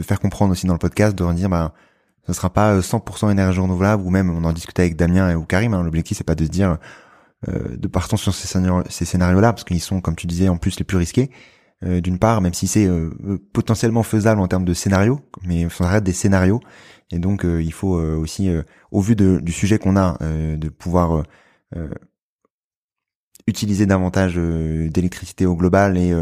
faire 0.00 0.18
comprendre 0.18 0.52
aussi 0.52 0.66
dans 0.66 0.72
le 0.72 0.78
podcast, 0.78 1.14
de 1.14 1.30
dire, 1.35 1.50
bah 1.50 1.74
ce 2.27 2.33
sera 2.33 2.51
pas 2.51 2.81
100% 2.81 3.27
euh, 3.27 3.31
énergie 3.31 3.61
renouvelable 3.61 4.03
ou 4.03 4.11
même 4.11 4.31
on 4.31 4.45
en 4.45 4.53
discutait 4.53 4.83
avec 4.83 4.97
Damien 4.97 5.35
ou 5.37 5.45
Karim. 5.45 5.75
Hein, 5.75 5.83
L'objectif 5.83 6.19
c'est 6.19 6.25
pas 6.25 6.35
de 6.35 6.45
se 6.45 6.51
dire 6.51 6.79
euh, 7.49 7.77
de 7.77 7.87
partons 7.87 8.17
sur 8.17 8.35
ces, 8.35 8.49
scénarios, 8.49 9.41
là 9.41 9.53
parce 9.53 9.65
qu'ils 9.65 9.81
sont 9.81 10.01
comme 10.01 10.17
tu 10.17 10.27
disais 10.27 10.49
en 10.49 10.57
plus 10.57 10.79
les 10.79 10.85
plus 10.85 10.97
risqués. 10.97 11.31
Euh, 11.85 12.01
d'une 12.01 12.19
part, 12.19 12.41
même 12.41 12.55
si 12.55 12.67
c'est 12.67 12.87
euh, 12.87 13.11
potentiellement 13.53 14.03
faisable 14.03 14.41
en 14.41 14.49
termes 14.49 14.65
de 14.65 14.73
scénarios, 14.73 15.21
mais 15.43 15.69
ça 15.69 15.87
reste 15.87 16.05
des 16.05 16.15
scénarios 16.15 16.61
et 17.12 17.19
donc 17.19 17.45
il 17.45 17.73
faut 17.73 17.95
aussi, 18.01 18.51
au 18.91 19.01
vu 19.01 19.15
de, 19.15 19.39
du 19.39 19.53
sujet 19.53 19.79
qu'on 19.79 19.97
a, 19.97 20.19
de 20.21 20.69
pouvoir 20.69 21.23
utiliser 23.47 23.87
davantage 23.87 24.35
d'électricité 24.35 25.47
au 25.47 25.55
global 25.55 25.97
et 25.97 26.12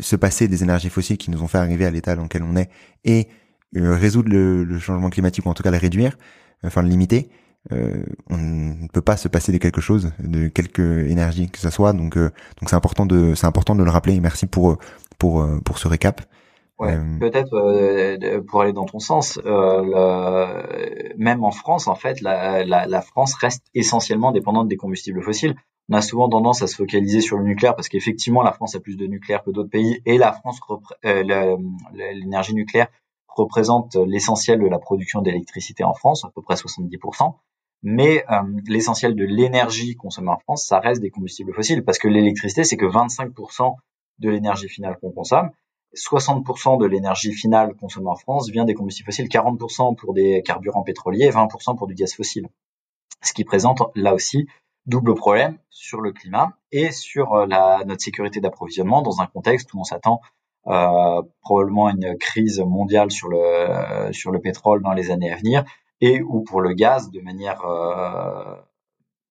se 0.00 0.14
passer 0.14 0.46
des 0.46 0.62
énergies 0.62 0.88
fossiles 0.88 1.18
qui 1.18 1.32
nous 1.32 1.42
ont 1.42 1.48
fait 1.48 1.58
arriver 1.58 1.84
à 1.84 1.90
l'état 1.90 2.14
dans 2.14 2.22
lequel 2.22 2.44
on 2.44 2.54
est 2.54 2.70
et 3.02 3.26
euh, 3.26 3.43
résoudre 3.74 4.28
le, 4.30 4.64
le, 4.64 4.78
changement 4.78 5.10
climatique 5.10 5.46
ou 5.46 5.48
en 5.48 5.54
tout 5.54 5.62
cas 5.62 5.70
le 5.70 5.78
réduire, 5.78 6.16
enfin 6.62 6.82
le 6.82 6.88
limiter, 6.88 7.30
euh, 7.72 8.02
on 8.28 8.36
ne 8.36 8.88
peut 8.88 9.00
pas 9.00 9.16
se 9.16 9.28
passer 9.28 9.50
de 9.52 9.58
quelque 9.58 9.80
chose, 9.80 10.12
de 10.18 10.48
quelque 10.48 11.06
énergie 11.08 11.50
que 11.50 11.58
ce 11.58 11.70
soit. 11.70 11.92
Donc, 11.92 12.16
euh, 12.16 12.30
donc 12.60 12.68
c'est 12.68 12.76
important 12.76 13.06
de, 13.06 13.34
c'est 13.34 13.46
important 13.46 13.74
de 13.74 13.82
le 13.82 13.90
rappeler. 13.90 14.20
Merci 14.20 14.46
pour 14.46 14.78
pour 15.18 15.46
pour 15.64 15.78
ce 15.78 15.88
récap. 15.88 16.20
Ouais, 16.78 16.98
peut-être 17.20 18.40
pour 18.48 18.62
aller 18.62 18.72
dans 18.72 18.84
ton 18.84 18.98
sens, 18.98 19.40
le, 19.44 21.16
même 21.16 21.44
en 21.44 21.52
France, 21.52 21.86
en 21.86 21.94
fait, 21.94 22.20
la, 22.20 22.64
la, 22.64 22.86
la, 22.86 23.00
France 23.00 23.34
reste 23.34 23.64
essentiellement 23.74 24.32
dépendante 24.32 24.66
des 24.66 24.76
combustibles 24.76 25.22
fossiles. 25.22 25.54
On 25.88 25.94
a 25.94 26.00
souvent 26.00 26.28
tendance 26.28 26.62
à 26.62 26.66
se 26.66 26.74
focaliser 26.74 27.20
sur 27.20 27.38
le 27.38 27.44
nucléaire 27.44 27.76
parce 27.76 27.88
qu'effectivement, 27.88 28.42
la 28.42 28.50
France 28.50 28.74
a 28.74 28.80
plus 28.80 28.96
de 28.96 29.06
nucléaire 29.06 29.44
que 29.44 29.52
d'autres 29.52 29.70
pays 29.70 30.00
et 30.04 30.18
la 30.18 30.32
France, 30.32 30.58
l'énergie 31.94 32.54
nucléaire 32.54 32.88
représente 33.36 33.96
l'essentiel 33.96 34.60
de 34.60 34.66
la 34.66 34.78
production 34.78 35.22
d'électricité 35.22 35.84
en 35.84 35.94
France, 35.94 36.24
à 36.24 36.30
peu 36.34 36.42
près 36.42 36.54
70%. 36.54 37.34
Mais 37.82 38.24
euh, 38.30 38.40
l'essentiel 38.66 39.14
de 39.14 39.24
l'énergie 39.24 39.94
consommée 39.94 40.30
en 40.30 40.38
France, 40.38 40.66
ça 40.66 40.78
reste 40.80 41.02
des 41.02 41.10
combustibles 41.10 41.52
fossiles, 41.52 41.84
parce 41.84 41.98
que 41.98 42.08
l'électricité, 42.08 42.64
c'est 42.64 42.78
que 42.78 42.86
25% 42.86 43.74
de 44.20 44.30
l'énergie 44.30 44.68
finale 44.68 44.96
qu'on 45.00 45.10
consomme. 45.10 45.50
60% 45.94 46.80
de 46.80 46.86
l'énergie 46.86 47.32
finale 47.32 47.74
consommée 47.74 48.08
en 48.08 48.16
France 48.16 48.50
vient 48.50 48.64
des 48.64 48.74
combustibles 48.74 49.06
fossiles, 49.06 49.28
40% 49.28 49.96
pour 49.96 50.14
des 50.14 50.42
carburants 50.42 50.82
pétroliers 50.82 51.26
et 51.26 51.30
20% 51.30 51.76
pour 51.76 51.86
du 51.86 51.94
gaz 51.94 52.14
fossile. 52.14 52.48
Ce 53.22 53.32
qui 53.32 53.44
présente 53.44 53.82
là 53.94 54.14
aussi 54.14 54.46
double 54.86 55.14
problème 55.14 55.58
sur 55.70 56.00
le 56.00 56.12
climat 56.12 56.52
et 56.72 56.90
sur 56.90 57.34
euh, 57.34 57.46
notre 57.86 58.02
sécurité 58.02 58.40
d'approvisionnement 58.40 59.02
dans 59.02 59.20
un 59.20 59.26
contexte 59.26 59.72
où 59.74 59.80
on 59.80 59.84
s'attend 59.84 60.20
probablement 60.64 61.90
une 61.90 62.16
crise 62.18 62.60
mondiale 62.60 63.10
sur 63.10 63.28
le 63.28 64.12
sur 64.12 64.30
le 64.30 64.40
pétrole 64.40 64.82
dans 64.82 64.92
les 64.92 65.10
années 65.10 65.30
à 65.30 65.36
venir 65.36 65.64
et 66.00 66.22
ou 66.22 66.42
pour 66.42 66.60
le 66.60 66.72
gaz 66.72 67.10
de 67.10 67.20
manière 67.20 67.64
euh, 67.64 68.56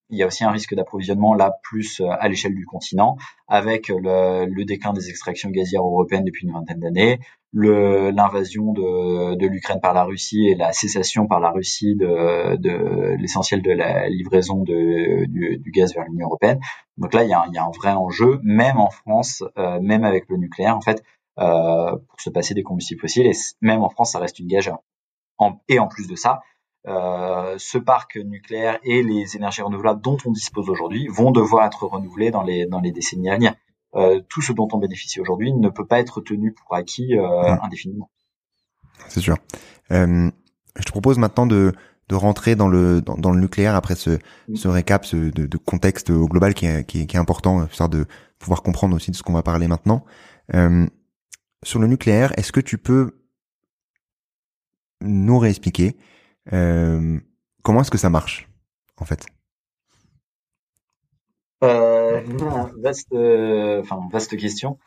il 0.10 0.18
y 0.18 0.24
a 0.24 0.28
aussi 0.28 0.44
un 0.44 0.52
risque 0.52 0.76
d'approvisionnement 0.76 1.34
là 1.34 1.54
plus 1.64 2.00
euh, 2.00 2.08
à 2.20 2.28
l'échelle 2.28 2.54
du 2.54 2.66
continent 2.66 3.18
avec 3.48 3.88
le, 3.88 4.46
le, 4.46 4.66
déclin 4.66 4.94
des 4.94 5.10
extractions 5.10 5.50
gazières 5.50 5.82
européennes 5.82 6.24
depuis 6.24 6.46
une 6.46 6.54
vingtaine 6.54 6.80
d'années, 6.80 7.20
l'invasion 7.54 8.74
de, 8.74 9.36
de 9.36 9.48
l'Ukraine 9.48 9.80
par 9.82 9.94
la 9.94 10.04
Russie 10.04 10.48
et 10.48 10.56
la 10.56 10.72
cessation 10.74 11.28
par 11.28 11.40
la 11.40 11.52
Russie 11.52 11.96
de, 11.96 12.56
de 12.58 13.16
l'essentiel 13.20 13.62
de 13.62 13.72
la 13.72 14.10
livraison 14.10 14.64
de, 14.64 15.26
du, 15.26 15.58
du 15.58 15.72
gaz 15.72 15.94
vers 15.94 16.06
l'Union 16.06 16.28
européenne. 16.28 16.60
Donc 16.98 17.14
là, 17.14 17.24
il 17.24 17.30
y, 17.30 17.34
a 17.34 17.42
un, 17.42 17.46
il 17.48 17.54
y, 17.54 17.58
a 17.58 17.64
un, 17.64 17.72
vrai 17.72 17.92
enjeu, 17.92 18.40
même 18.44 18.78
en 18.78 18.90
France, 18.90 19.44
euh, 19.58 19.80
même 19.82 20.04
avec 20.04 20.26
le 20.30 20.38
nucléaire. 20.38 20.76
En 20.76 20.82
fait, 20.82 21.00
euh, 21.00 21.23
pour 21.36 22.22
se 22.22 22.30
passer 22.30 22.54
des 22.54 22.64
combustibles 22.64 23.02
fossiles. 23.02 23.28
Et 23.28 23.34
même 23.62 23.82
en 23.82 23.90
France, 23.90 24.12
ça 24.12 24.20
reste 24.20 24.40
une 24.40 24.48
gageure. 24.48 24.80
et 25.68 25.80
en 25.80 25.88
plus 25.88 26.08
de 26.08 26.16
ça, 26.16 26.42
euh, 26.86 27.56
ce 27.58 27.78
parc 27.78 28.18
nucléaire 28.18 28.78
et 28.84 29.04
les 29.04 29.38
énergies 29.38 29.62
renouvelables 29.62 30.02
dont 30.02 30.18
on 30.26 30.32
dispose 30.32 30.70
aujourd'hui 30.70 31.08
vont 31.08 31.32
devoir 31.32 31.66
être 31.66 31.86
renouvelés 31.86 32.30
dans 32.30 32.44
les 32.44 32.66
dans 32.66 32.82
les 32.82 32.92
décennies 32.92 33.30
à 33.30 33.36
venir. 33.36 33.56
Euh, 33.96 34.22
tout 34.28 34.42
ce 34.42 34.52
dont 34.52 34.68
on 34.74 34.80
bénéficie 34.80 35.22
aujourd'hui 35.22 35.54
ne 35.54 35.70
peut 35.70 35.86
pas 35.86 36.00
être 36.00 36.20
tenu 36.20 36.52
pour 36.52 36.76
acquis 36.76 37.16
euh, 37.16 37.56
indéfiniment. 37.62 38.10
C'est 39.08 39.22
sûr. 39.22 39.38
Euh, 39.92 40.30
je 40.76 40.84
te 40.84 40.92
propose 40.92 41.20
maintenant 41.20 41.46
de, 41.46 41.74
de 42.10 42.16
rentrer 42.16 42.56
dans 42.56 42.68
le 42.68 43.02
dans, 43.02 43.32
le 43.32 43.40
nucléaire 43.40 43.76
après 43.76 43.96
ce, 43.96 44.18
Mm. 44.50 44.56
ce 44.56 44.68
récap 44.68 45.06
ce, 45.06 45.16
de, 45.16 45.46
de 45.46 45.58
contexte 45.58 46.10
au 46.10 46.28
global 46.28 46.54
qui 46.54 46.66
est, 46.66 46.84
qui 46.86 47.02
est, 47.02 47.06
qui 47.06 47.16
est 47.16 47.20
important, 47.20 47.66
histoire 47.66 47.90
de 47.90 48.06
pouvoir 48.40 48.62
comprendre 48.62 48.96
aussi 48.96 49.12
de 49.12 49.16
ce 49.16 49.24
qu'on 49.24 49.34
va 49.34 49.44
parler 49.44 49.68
maintenant. 49.70 50.04
Euh, 51.64 51.66
sur 51.66 51.80
le 51.80 51.88
nucléaire, 51.88 52.38
est-ce 52.38 52.52
que 52.52 52.60
tu 52.60 52.78
peux 52.78 53.20
nous 55.02 55.40
réexpliquer 55.40 55.98
euh, 56.54 57.20
comment 57.62 57.82
est-ce 57.82 57.92
que 57.92 57.98
ça 57.98 58.10
marche 58.10 58.50
en 58.98 59.06
fait? 59.06 59.26
Euh, 61.64 62.22
vaste, 62.82 63.14
euh, 63.14 63.82
question. 64.38 64.78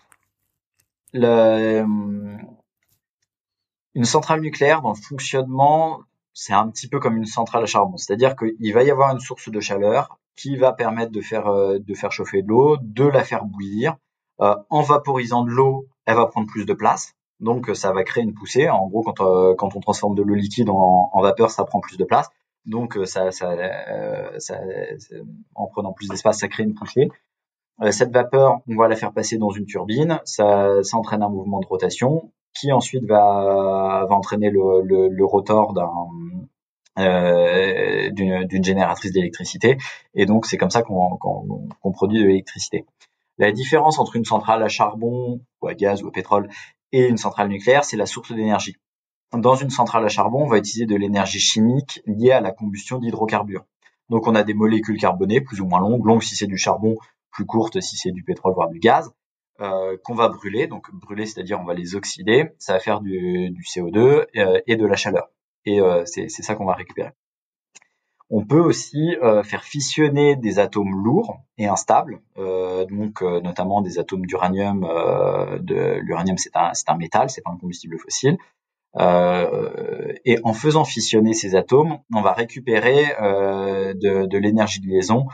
Le, 1.12 1.85
une 3.95 4.05
centrale 4.05 4.41
nucléaire 4.43 4.83
dans 4.83 4.91
le 4.91 5.01
fonctionnement, 5.01 6.03
c'est 6.35 6.53
un 6.53 6.69
petit 6.69 6.89
peu 6.89 7.01
comme 7.01 7.17
une 7.17 7.25
centrale 7.27 7.62
à 7.62 7.67
charbon, 7.67 7.97
c'est-à-dire 7.97 8.37
qu'il 8.37 8.73
va 8.75 8.83
y 8.83 8.91
avoir 8.91 9.11
une 9.12 9.21
source 9.21 9.49
de 9.49 9.61
chaleur 9.61 10.19
qui 10.37 10.57
va 10.57 10.75
permettre 10.75 11.12
de 11.12 11.23
faire 11.23 11.47
euh, 11.47 11.79
de 11.79 11.95
faire 11.95 12.12
chauffer 12.12 12.43
de 12.43 12.49
l'eau, 12.49 12.77
de 12.83 13.05
la 13.05 13.25
faire 13.25 13.45
bouillir. 13.47 13.97
Euh, 14.43 14.55
en 14.69 14.83
vaporisant 14.83 15.45
de 15.45 15.51
l'eau, 15.51 15.87
elle 16.07 16.16
va 16.16 16.27
prendre 16.27 16.47
plus 16.47 16.66
de 16.66 16.73
place, 16.73 17.14
donc 17.40 17.71
ça 17.75 17.92
va 17.92 18.05
créer 18.05 18.25
une 18.25 18.35
poussée. 18.35 18.69
En 18.69 18.87
gros, 18.88 19.03
quand 19.03 19.21
euh, 19.21 19.55
quand 19.55 19.77
on 19.77 19.81
transforme 19.81 20.14
de 20.14 20.23
l'eau 20.23 20.35
liquide 20.35 20.71
en, 20.71 21.11
en, 21.12 21.23
vapeur, 21.23 21.51
ça 21.51 21.64
prend 21.64 21.81
plus 21.81 21.97
de 21.99 22.05
place, 22.05 22.29
donc 22.64 22.99
ça, 23.05 23.31
ça, 23.31 23.55
ça 24.38 24.61
en 25.55 25.66
prenant 25.66 25.92
plus 25.92 26.09
d'espace, 26.09 26.38
ça 26.40 26.49
crée 26.49 26.64
une 26.64 26.75
poussée. 26.75 27.09
cette 27.90 28.12
vapeur, 28.12 28.61
on 28.69 28.77
va 28.77 28.88
la 28.88 28.97
faire 28.97 29.12
passer 29.12 29.38
dans 29.38 29.51
une 29.51 29.66
turbine, 29.66 30.21
ça, 30.25 30.83
ça 30.83 30.97
entraîne 30.97 31.23
un 31.23 31.29
mouvement 31.29 31.61
de 31.61 31.66
rotation 31.66 32.33
qui 32.55 32.73
ensuite 32.73 33.05
va, 33.05 34.07
va 34.09 34.14
entraîner 34.14 34.51
le, 34.51 34.83
le, 34.83 35.09
le 35.09 35.25
rotor 35.25 35.75
euh, 36.99 38.11
d'une 38.11 38.64
génératrice 38.64 39.12
d'électricité 39.12 39.77
et 40.14 40.25
donc 40.25 40.47
c'est 40.47 40.57
comme 40.57 40.71
ça 40.71 40.83
qu'on 40.83 41.19
qu 41.19 41.75
qu 41.83 41.92
produit 41.92 42.19
de 42.19 42.25
l'électricité. 42.27 42.87
La 43.38 43.53
différence 43.53 43.99
entre 43.99 44.16
une 44.16 44.25
centrale 44.25 44.62
à 44.62 44.68
charbon 44.68 45.40
ou 45.61 45.68
à 45.68 45.75
gaz 45.75 46.03
ou 46.03 46.09
à 46.09 46.12
pétrole 46.12 46.49
et 46.92 47.07
une 47.07 47.18
centrale 47.18 47.49
nucléaire, 47.49 47.85
c'est 47.85 47.96
la 47.96 48.07
source 48.07 48.33
d'énergie. 48.33 48.77
Dans 49.33 49.55
une 49.55 49.70
centrale 49.70 50.05
à 50.05 50.09
charbon, 50.09 50.44
on 50.44 50.49
va 50.49 50.59
utiliser 50.59 50.87
de 50.87 50.96
l'énergie 50.96 51.40
chimique 51.40 52.01
liée 52.07 52.31
à 52.31 52.40
la 52.40 52.53
combustion 52.53 52.99
d'hydrocarbures. 52.99 53.64
Donc 54.09 54.27
on 54.27 54.35
a 54.35 54.44
des 54.44 54.55
molécules 54.55 54.99
carbonées 54.99 55.40
plus 55.40 55.61
ou 55.61 55.66
moins 55.66 55.81
longues, 55.81 56.05
longues 56.07 56.22
si 56.22 56.37
c'est 56.37 56.46
du 56.46 56.57
charbon, 56.57 56.96
plus 57.31 57.44
courtes 57.44 57.81
si 57.81 57.96
c'est 57.96 58.12
du 58.12 58.22
pétrole 58.22 58.55
voire 58.55 58.68
du 58.70 58.79
gaz, 58.79 59.12
euh, 59.61 59.96
qu'on 60.05 60.14
va 60.14 60.29
brûler. 60.29 60.68
Donc 60.68 60.90
brûler, 60.94 61.27
c'est-à-dire 61.27 61.61
on 61.61 61.64
va 61.64 61.75
les 61.75 61.96
oxyder, 61.96 62.51
ça 62.59 62.75
va 62.75 62.79
faire 62.79 63.01
du, 63.01 63.51
du 63.51 63.62
CO2 63.62 64.27
euh, 64.37 64.61
et 64.66 64.77
de 64.77 64.87
la 64.87 64.96
chaleur. 64.96 65.29
Et 65.64 65.81
euh, 65.81 66.05
c'est 66.07 66.29
ça 66.29 66.55
qu'on 66.55 66.66
va 66.66 66.75
récupérer. 66.75 67.11
On 68.29 68.45
peut 68.45 68.61
aussi 68.61 69.17
euh, 69.23 69.45
faire 69.45 69.62
fissionner 69.62 70.35
des 70.35 70.59
atomes 70.59 71.05
lourds 71.05 71.39
et 71.59 71.67
instables, 71.67 72.21
euh, 72.39 72.85
donc 72.87 73.23
euh, 73.23 73.41
notamment 73.41 73.83
des 73.83 74.01
atomes 74.01 74.27
d'uranium. 74.27 74.81
de 75.61 75.99
l'uranium, 76.01 76.37
c'est 76.37 76.57
un, 76.57 76.73
un 76.89 76.97
métal, 76.97 77.31
c'est 77.31 77.43
pas 77.43 77.51
un 77.51 77.57
combustible 77.57 77.99
fossile. 77.99 78.37
et 78.99 80.39
en 80.43 80.53
faisant 80.53 80.85
fissionner 80.85 81.35
ces 81.35 81.55
atomes, 81.55 81.99
on 82.12 82.21
va 82.21 82.33
récupérer 82.33 83.05
de, 83.95 84.39
l'énergie 84.39 84.81
de 84.81 84.89
liaison 84.89 85.27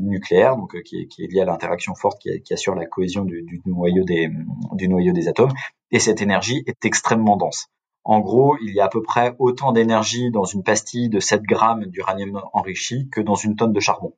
nucléaire, 0.00 0.56
donc 0.56 0.80
qui 0.82 1.08
est, 1.18 1.32
liée 1.32 1.40
à 1.40 1.46
l'interaction 1.46 1.94
forte 1.96 2.20
qui, 2.20 2.52
assure 2.52 2.76
la 2.76 2.86
cohésion 2.86 3.24
du 3.24 3.60
noyau 3.66 4.04
des 4.04 5.28
atomes. 5.28 5.52
Et 5.90 5.98
cette 5.98 6.22
énergie 6.22 6.62
est 6.66 6.84
extrêmement 6.84 7.36
dense. 7.36 7.68
En 8.04 8.20
gros, 8.20 8.56
il 8.62 8.74
y 8.74 8.80
a 8.80 8.84
à 8.84 8.88
peu 8.88 9.02
près 9.02 9.34
autant 9.38 9.72
d'énergie 9.72 10.30
dans 10.30 10.44
une 10.44 10.62
pastille 10.62 11.08
de 11.08 11.20
7 11.20 11.42
grammes 11.42 11.86
d'uranium 11.86 12.42
enrichi 12.52 13.08
que 13.10 13.20
dans 13.20 13.34
une 13.34 13.56
tonne 13.56 13.72
de 13.72 13.80
charbon. 13.80 14.14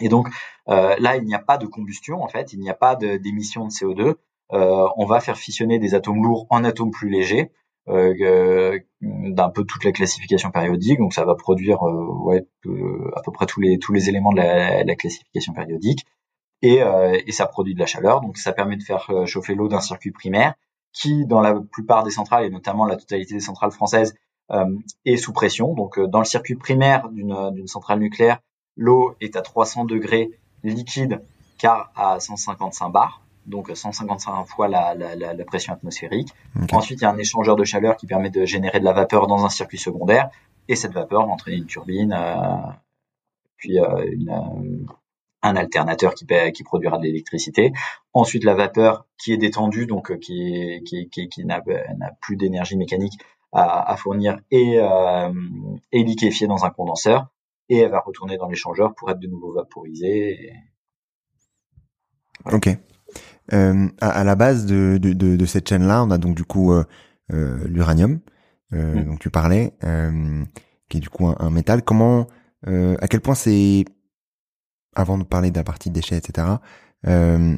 Et 0.00 0.08
donc 0.08 0.28
euh, 0.68 0.96
là, 0.98 1.16
il 1.16 1.24
n'y 1.24 1.34
a 1.34 1.38
pas 1.38 1.58
de 1.58 1.66
combustion 1.66 2.22
en 2.22 2.28
fait, 2.28 2.52
il 2.52 2.60
n'y 2.60 2.70
a 2.70 2.74
pas 2.74 2.96
d'émission 2.96 3.66
de, 3.66 3.68
de, 3.68 3.72
CO2. 3.72 4.14
Euh, 4.52 4.88
on 4.96 5.04
va 5.04 5.20
faire 5.20 5.36
fissionner 5.36 5.78
des 5.78 5.94
atomes 5.94 6.22
lourds 6.22 6.46
en 6.50 6.64
atomes 6.64 6.90
plus 6.90 7.10
légers 7.10 7.52
euh, 7.88 8.78
d'un 9.00 9.48
peu 9.48 9.64
toute 9.64 9.84
la 9.84 9.92
classification 9.92 10.50
périodique. 10.50 10.98
Donc 10.98 11.14
ça 11.14 11.24
va 11.24 11.34
produire 11.34 11.78
euh, 11.86 13.12
à 13.16 13.22
peu 13.22 13.32
près 13.32 13.46
tous 13.46 13.60
les 13.60 14.08
éléments 14.08 14.32
de 14.32 14.38
la, 14.38 14.84
la 14.84 14.94
classification 14.94 15.54
périodique 15.54 16.04
euh, 16.64 17.18
et 17.26 17.32
ça 17.32 17.46
produit 17.46 17.74
de 17.74 17.80
la 17.80 17.86
chaleur. 17.86 18.20
Donc 18.20 18.36
ça 18.36 18.52
permet 18.52 18.76
de 18.76 18.82
faire 18.82 19.10
chauffer 19.26 19.54
l'eau 19.54 19.68
d'un 19.68 19.80
circuit 19.80 20.10
primaire 20.10 20.54
qui, 20.92 21.26
dans 21.26 21.40
la 21.40 21.54
plupart 21.54 22.04
des 22.04 22.10
centrales 22.10 22.44
et 22.44 22.50
notamment 22.50 22.84
la 22.84 22.96
totalité 22.96 23.34
des 23.34 23.40
centrales 23.40 23.70
françaises, 23.70 24.14
euh, 24.50 24.64
est 25.04 25.16
sous 25.16 25.32
pression. 25.32 25.74
Donc, 25.74 26.00
dans 26.00 26.20
le 26.20 26.24
circuit 26.24 26.54
primaire 26.54 27.08
d'une 27.10 27.66
centrale 27.66 27.98
nucléaire, 27.98 28.40
l'eau 28.76 29.14
est 29.20 29.36
à 29.36 29.42
300 29.42 29.84
degrés 29.84 30.30
liquide 30.64 31.22
car 31.58 31.90
à 31.96 32.20
155 32.20 32.88
bars, 32.88 33.20
donc 33.46 33.70
155 33.74 34.46
fois 34.46 34.68
la, 34.68 34.94
la, 34.94 35.16
la, 35.16 35.34
la 35.34 35.44
pression 35.44 35.72
atmosphérique. 35.72 36.32
Okay. 36.62 36.74
Ensuite, 36.74 37.00
il 37.00 37.02
y 37.02 37.06
a 37.06 37.10
un 37.10 37.18
échangeur 37.18 37.56
de 37.56 37.64
chaleur 37.64 37.96
qui 37.96 38.06
permet 38.06 38.30
de 38.30 38.44
générer 38.44 38.80
de 38.80 38.84
la 38.84 38.92
vapeur 38.92 39.26
dans 39.26 39.44
un 39.44 39.48
circuit 39.48 39.78
secondaire, 39.78 40.30
et 40.68 40.76
cette 40.76 40.92
vapeur 40.92 41.26
va 41.26 41.32
entraîner 41.32 41.56
une 41.56 41.66
turbine, 41.66 42.12
euh, 42.16 42.72
puis 43.56 43.80
euh, 43.80 44.06
une, 44.12 44.86
un 45.42 45.56
alternateur 45.56 46.14
qui, 46.14 46.26
qui 46.54 46.64
produira 46.64 46.98
de 46.98 47.04
l'électricité. 47.04 47.72
Ensuite, 48.12 48.44
la 48.44 48.54
vapeur 48.54 49.06
qui 49.18 49.32
est 49.32 49.36
détendue, 49.36 49.86
donc 49.86 50.18
qui, 50.18 50.82
qui, 50.84 51.08
qui, 51.08 51.28
qui 51.28 51.44
n'a 51.44 51.62
plus 52.20 52.36
d'énergie 52.36 52.76
mécanique 52.76 53.20
à, 53.52 53.90
à, 53.92 53.96
fournir, 53.96 54.38
et, 54.50 54.78
euh, 54.78 55.32
est 55.92 56.02
liquéfiée 56.02 56.46
dans 56.46 56.64
un 56.64 56.70
condenseur, 56.70 57.28
et 57.68 57.78
elle 57.78 57.90
va 57.90 58.00
retourner 58.00 58.36
dans 58.36 58.48
l'échangeur 58.48 58.94
pour 58.94 59.10
être 59.10 59.20
de 59.20 59.28
nouveau 59.28 59.52
vaporisée. 59.52 60.30
Et... 60.30 60.52
Voilà. 62.44 62.58
Ok. 62.58 62.68
Euh, 63.52 63.88
à, 64.00 64.08
à, 64.08 64.24
la 64.24 64.34
base 64.34 64.66
de, 64.66 64.98
de, 65.00 65.12
de, 65.12 65.36
de 65.36 65.46
cette 65.46 65.68
chaîne-là, 65.68 66.04
on 66.04 66.10
a 66.10 66.18
donc 66.18 66.34
du 66.36 66.44
coup 66.44 66.72
euh, 66.72 66.84
euh, 67.32 67.66
l'uranium, 67.66 68.20
mmh. 68.72 69.04
dont 69.04 69.16
tu 69.16 69.30
parlais, 69.30 69.72
euh, 69.84 70.44
qui 70.88 70.98
est 70.98 71.00
du 71.00 71.08
coup 71.08 71.26
un, 71.26 71.36
un 71.38 71.50
métal. 71.50 71.82
Comment, 71.82 72.26
euh, 72.66 72.96
à 73.00 73.08
quel 73.08 73.20
point 73.20 73.34
c'est 73.34 73.84
avant 74.98 75.16
de 75.16 75.24
parler 75.24 75.50
de 75.50 75.56
la 75.56 75.64
partie 75.64 75.90
déchets, 75.90 76.16
etc. 76.16 76.46
Euh, 77.06 77.56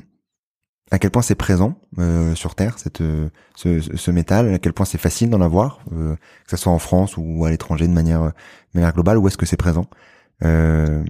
à 0.91 0.99
quel 0.99 1.11
point 1.11 1.23
c'est 1.23 1.35
présent 1.35 1.75
euh, 1.99 2.35
sur 2.35 2.55
Terre, 2.55 2.79
cette, 2.79 3.01
euh, 3.01 3.31
ce, 3.57 3.81
ce, 3.81 4.11
métal, 4.11 4.55
à 4.55 4.59
quel 4.59 4.73
point 4.73 4.85
c'est 4.85 4.99
facile 4.99 5.31
d'en 5.31 5.41
avoir, 5.41 5.81
euh, 5.93 6.17
que 6.17 6.51
ce 6.51 6.57
soit 6.57 6.73
en 6.73 6.79
France 6.79 7.17
ou 7.17 7.45
à 7.45 7.51
l'étranger 7.51 7.89
de 7.89 7.93
manière, 7.93 8.23
de 8.23 8.33
manière 8.75 8.93
globale, 8.93 9.19
où 9.19 9.27
est-ce 9.27 9.39
que 9.39 9.47
c'est 9.47 9.57
présent 9.57 9.87
euh. 10.45 11.05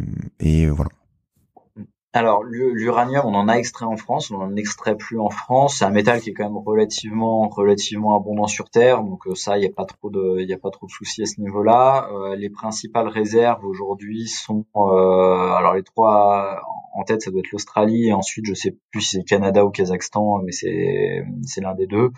Alors 2.21 2.45
l'uranium, 2.45 3.25
on 3.25 3.35
en 3.35 3.49
a 3.49 3.55
extrait 3.55 3.87
en 3.87 3.97
France, 3.97 4.31
on 4.31 4.43
en 4.43 4.55
extrait 4.55 4.95
plus 4.95 5.19
en 5.19 5.31
France. 5.31 5.77
C'est 5.79 5.87
un 5.87 5.91
métal 5.91 6.21
qui 6.21 6.29
est 6.29 6.33
quand 6.35 6.45
même 6.45 6.59
relativement 6.59 7.49
relativement 7.49 8.15
abondant 8.15 8.47
sur 8.47 8.69
Terre, 8.69 9.03
donc 9.03 9.23
ça, 9.37 9.57
il 9.57 9.61
n'y 9.63 9.67
a 9.67 9.73
pas 9.73 9.87
trop 9.87 10.11
de 10.11 10.39
il 10.39 10.53
a 10.53 10.59
pas 10.59 10.69
trop 10.69 10.85
de 10.85 10.91
soucis 10.91 11.23
à 11.23 11.25
ce 11.25 11.41
niveau-là. 11.41 12.11
Euh, 12.13 12.37
les 12.37 12.51
principales 12.51 13.09
réserves 13.09 13.65
aujourd'hui 13.65 14.29
sont 14.29 14.67
euh, 14.77 15.53
alors 15.53 15.73
les 15.73 15.83
trois 15.83 16.61
en 16.93 17.05
tête, 17.05 17.23
ça 17.23 17.31
doit 17.31 17.41
être 17.41 17.53
l'Australie 17.53 18.09
et 18.09 18.13
ensuite 18.13 18.45
je 18.45 18.53
sais 18.53 18.77
plus 18.91 19.01
si 19.01 19.17
c'est 19.17 19.25
Canada 19.25 19.65
ou 19.65 19.71
Kazakhstan, 19.71 20.43
mais 20.45 20.53
c'est 20.53 21.25
c'est 21.43 21.63
l'un 21.63 21.75
des 21.75 21.87
deux. 21.87 22.11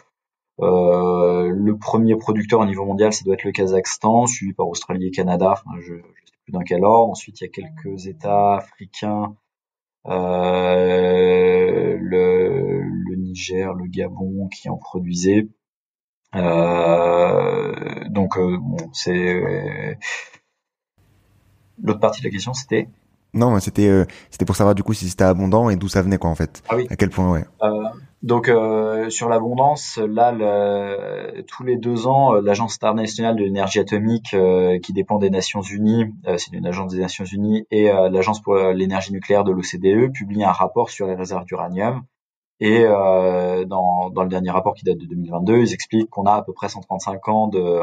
Euh, 0.60 1.48
le 1.54 1.76
premier 1.78 2.16
producteur 2.16 2.58
au 2.58 2.66
niveau 2.66 2.84
mondial, 2.84 3.12
ça 3.12 3.24
doit 3.24 3.34
être 3.34 3.44
le 3.44 3.52
Kazakhstan, 3.52 4.26
suivi 4.26 4.52
par 4.52 4.68
Australie 4.68 5.06
et 5.06 5.10
Canada. 5.12 5.52
Enfin, 5.52 5.78
je, 5.78 5.94
je 5.94 6.26
sais 6.26 6.38
plus 6.44 6.52
dans 6.52 6.62
quel 6.62 6.84
ordre. 6.84 7.12
Ensuite, 7.12 7.40
il 7.40 7.44
y 7.44 7.46
a 7.46 7.50
quelques 7.50 8.06
États 8.08 8.56
africains. 8.56 9.36
Euh, 10.06 11.96
le, 12.00 12.82
le, 12.82 13.16
Niger, 13.16 13.72
le 13.74 13.86
Gabon 13.86 14.48
qui 14.48 14.68
en 14.68 14.76
produisaient. 14.76 15.48
Euh, 16.34 18.08
donc 18.08 18.36
euh, 18.38 18.58
c'est 18.92 19.96
l'autre 21.82 22.00
partie 22.00 22.20
de 22.20 22.26
la 22.26 22.30
question, 22.30 22.54
c'était. 22.54 22.88
Non, 23.34 23.58
c'était 23.60 23.88
euh, 23.88 24.04
c'était 24.30 24.44
pour 24.44 24.56
savoir 24.56 24.74
du 24.74 24.82
coup 24.82 24.92
si 24.92 25.08
c'était 25.08 25.24
abondant 25.24 25.70
et 25.70 25.76
d'où 25.76 25.88
ça 25.88 26.02
venait 26.02 26.18
quoi 26.18 26.30
en 26.30 26.34
fait. 26.34 26.62
Ah 26.68 26.76
oui. 26.76 26.86
À 26.90 26.96
quel 26.96 27.10
point 27.10 27.30
ouais. 27.30 27.44
Euh, 27.62 27.84
donc 28.22 28.48
euh, 28.48 29.10
sur 29.10 29.28
l'abondance, 29.28 29.98
là, 29.98 30.30
le, 30.30 31.42
tous 31.42 31.64
les 31.64 31.76
deux 31.76 32.06
ans, 32.06 32.34
l'agence 32.34 32.74
internationale 32.74 33.34
de 33.34 33.42
l'énergie 33.42 33.80
atomique, 33.80 34.32
euh, 34.34 34.78
qui 34.78 34.92
dépend 34.92 35.18
des 35.18 35.28
Nations 35.28 35.60
Unies, 35.60 36.04
euh, 36.28 36.36
c'est 36.38 36.52
une 36.52 36.66
agence 36.66 36.92
des 36.92 37.00
Nations 37.00 37.24
Unies, 37.24 37.66
et 37.72 37.90
l'agence 38.10 38.40
pour 38.40 38.54
l'énergie 38.54 39.12
nucléaire 39.12 39.42
de 39.42 39.50
l'OCDE 39.50 40.12
publie 40.12 40.44
un 40.44 40.52
rapport 40.52 40.90
sur 40.90 41.06
les 41.06 41.14
réserves 41.14 41.44
d'uranium. 41.44 42.02
Et 42.60 42.84
dans, 42.84 44.10
dans 44.10 44.22
le 44.22 44.28
dernier 44.28 44.50
rapport 44.50 44.74
qui 44.74 44.84
date 44.84 44.98
de 44.98 45.06
2022, 45.06 45.58
ils 45.58 45.72
expliquent 45.72 46.08
qu'on 46.10 46.26
a 46.26 46.34
à 46.34 46.42
peu 46.42 46.52
près 46.52 46.68
135 46.68 47.28
ans 47.28 47.48
de, 47.48 47.80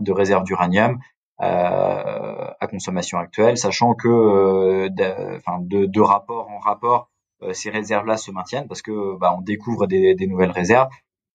de 0.00 0.12
réserves 0.12 0.44
d'uranium 0.44 0.98
à 1.42 2.66
consommation 2.68 3.18
actuelle, 3.18 3.56
sachant 3.56 3.94
que 3.94 4.88
de, 4.88 5.36
enfin, 5.36 5.58
de, 5.60 5.86
de 5.86 6.00
rapport 6.00 6.48
en 6.50 6.58
rapport, 6.58 7.10
ces 7.52 7.70
réserves-là 7.70 8.16
se 8.16 8.30
maintiennent 8.30 8.68
parce 8.68 8.82
que 8.82 9.16
bah, 9.18 9.34
on 9.36 9.42
découvre 9.42 9.86
des, 9.86 10.14
des, 10.14 10.26
nouvelles 10.26 10.52
réserves 10.52 10.88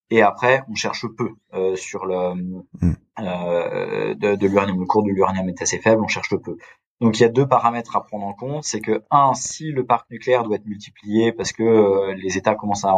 Et 0.10 0.22
après, 0.22 0.64
on 0.70 0.76
cherche 0.76 1.06
peu 1.18 1.32
euh, 1.54 1.76
sur 1.76 2.06
le 2.06 2.36
mm. 2.36 2.94
euh, 3.20 4.16
de, 4.16 4.36
de 4.36 4.48
l'uranium. 4.48 4.80
Le 4.80 4.86
cours 4.86 5.04
de 5.04 5.10
l'uranium 5.10 5.50
est 5.50 5.62
assez 5.62 5.80
faible, 5.80 6.02
on 6.02 6.08
cherche 6.08 6.30
peu. 6.30 6.58
Donc 7.00 7.20
il 7.20 7.22
y 7.22 7.26
a 7.26 7.30
deux 7.30 7.48
paramètres 7.48 7.96
à 7.96 8.04
prendre 8.04 8.26
en 8.26 8.34
compte, 8.34 8.64
c'est 8.64 8.82
que 8.82 9.04
un, 9.12 9.34
si 9.36 9.72
le 9.72 9.86
parc 9.86 10.10
nucléaire 10.10 10.44
doit 10.44 10.56
être 10.56 10.66
multiplié 10.66 11.32
parce 11.32 11.52
que 11.52 11.64
euh, 11.64 12.14
les 12.16 12.38
États 12.38 12.56
commencent 12.56 12.86
à, 12.86 12.96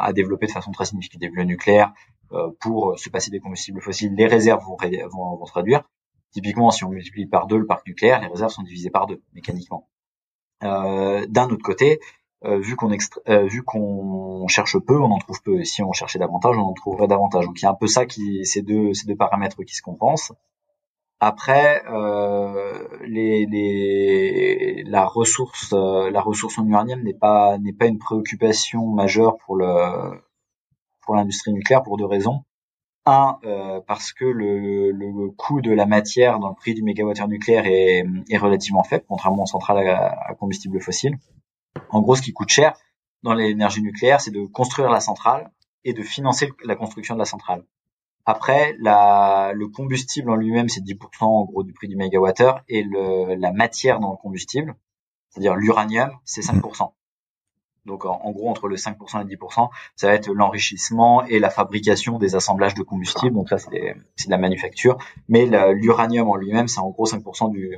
à, 0.00 0.12
développer 0.12 0.46
de 0.46 0.52
façon 0.52 0.70
très 0.70 0.84
significative 0.84 1.32
le 1.34 1.42
nucléaire 1.42 1.92
euh, 2.32 2.50
pour 2.60 2.98
se 2.98 3.10
passer 3.10 3.32
des 3.32 3.40
combustibles 3.40 3.80
fossiles, 3.80 4.14
les 4.14 4.26
réserves 4.26 4.64
vont, 4.64 4.76
vont, 4.76 5.36
vont, 5.36 5.46
se 5.46 5.52
réduire. 5.52 5.82
Typiquement, 6.32 6.70
si 6.70 6.84
on 6.84 6.90
multiplie 6.90 7.26
par 7.26 7.46
deux 7.46 7.58
le 7.58 7.66
parc 7.66 7.86
nucléaire, 7.86 8.20
les 8.20 8.28
réserves 8.28 8.50
sont 8.50 8.62
divisées 8.62 8.90
par 8.90 9.06
deux 9.06 9.22
mécaniquement. 9.32 9.88
Euh, 10.64 11.26
D'un 11.28 11.48
autre 11.48 11.62
côté, 11.62 11.98
euh, 12.44 12.58
vu 12.58 12.76
qu'on 12.76 12.90
euh, 12.90 13.46
vu 13.46 13.62
qu'on 13.62 14.46
cherche 14.48 14.78
peu, 14.78 15.00
on 15.00 15.10
en 15.10 15.18
trouve 15.18 15.42
peu. 15.42 15.60
Et 15.60 15.64
si 15.64 15.82
on 15.82 15.92
cherchait 15.92 16.18
davantage, 16.18 16.56
on 16.58 16.62
en 16.62 16.74
trouverait 16.74 17.08
davantage. 17.08 17.46
Donc 17.46 17.60
il 17.60 17.64
y 17.64 17.66
a 17.66 17.70
un 17.70 17.74
peu 17.74 17.86
ça 17.86 18.06
qui, 18.06 18.44
ces 18.44 18.62
deux, 18.62 18.92
ces 18.94 19.06
deux 19.06 19.16
paramètres 19.16 19.62
qui 19.64 19.74
se 19.74 19.82
compensent. 19.82 20.32
Après, 21.18 21.82
euh, 21.88 22.86
les, 23.06 23.46
les, 23.46 24.84
la 24.84 25.06
ressource, 25.06 25.72
euh, 25.72 26.10
la 26.10 26.20
ressource 26.20 26.58
en 26.58 26.66
uranium 26.66 27.02
n'est 27.02 27.14
pas 27.14 27.56
n'est 27.58 27.72
pas 27.72 27.86
une 27.86 27.98
préoccupation 27.98 28.86
majeure 28.88 29.38
pour 29.38 29.56
le 29.56 30.20
pour 31.00 31.14
l'industrie 31.16 31.52
nucléaire 31.52 31.82
pour 31.82 31.96
deux 31.96 32.04
raisons. 32.04 32.44
Un, 33.08 33.38
euh, 33.44 33.80
parce 33.86 34.12
que 34.12 34.24
le, 34.24 34.90
le, 34.90 35.30
coût 35.30 35.60
de 35.60 35.70
la 35.70 35.86
matière 35.86 36.40
dans 36.40 36.48
le 36.48 36.54
prix 36.56 36.74
du 36.74 36.82
mégawattheure 36.82 37.28
nucléaire 37.28 37.64
est, 37.66 38.04
est 38.28 38.36
relativement 38.36 38.82
faible, 38.82 39.04
contrairement 39.08 39.44
aux 39.44 39.46
centrales 39.46 39.86
à, 39.88 40.18
à 40.26 40.34
combustible 40.34 40.80
fossile. 40.80 41.16
En 41.90 42.00
gros, 42.00 42.16
ce 42.16 42.22
qui 42.22 42.32
coûte 42.32 42.48
cher 42.48 42.76
dans 43.22 43.32
l'énergie 43.32 43.80
nucléaire, 43.80 44.20
c'est 44.20 44.32
de 44.32 44.44
construire 44.46 44.90
la 44.90 45.00
centrale 45.00 45.50
et 45.84 45.92
de 45.92 46.02
financer 46.02 46.50
la 46.64 46.74
construction 46.74 47.14
de 47.14 47.20
la 47.20 47.24
centrale. 47.24 47.64
Après, 48.24 48.74
la, 48.80 49.52
le 49.54 49.68
combustible 49.68 50.30
en 50.30 50.34
lui-même, 50.34 50.68
c'est 50.68 50.80
10% 50.80 50.98
en 51.22 51.44
gros 51.44 51.62
du 51.62 51.72
prix 51.72 51.86
du 51.86 51.94
mégawattheure 51.94 52.62
et 52.68 52.82
le, 52.82 53.36
la 53.36 53.52
matière 53.52 54.00
dans 54.00 54.10
le 54.10 54.16
combustible, 54.16 54.74
c'est-à-dire 55.30 55.54
l'uranium, 55.54 56.10
c'est 56.24 56.40
5%. 56.40 56.90
Donc 57.86 58.04
en, 58.04 58.30
gros, 58.32 58.48
entre 58.48 58.68
le 58.68 58.76
5% 58.76 59.22
et 59.22 59.36
10%, 59.36 59.68
ça 59.94 60.06
va 60.08 60.14
être 60.14 60.32
l'enrichissement 60.32 61.24
et 61.24 61.38
la 61.38 61.50
fabrication 61.50 62.18
des 62.18 62.34
assemblages 62.34 62.74
de 62.74 62.82
combustible. 62.82 63.34
Donc 63.34 63.48
ça, 63.48 63.58
c'est 63.58 63.70
de 63.70 64.30
la 64.30 64.38
manufacture. 64.38 64.98
Mais 65.28 65.46
l'uranium 65.74 66.28
en 66.28 66.36
lui-même, 66.36 66.68
c'est 66.68 66.80
en 66.80 66.90
gros 66.90 67.06
5% 67.06 67.50
du, 67.50 67.76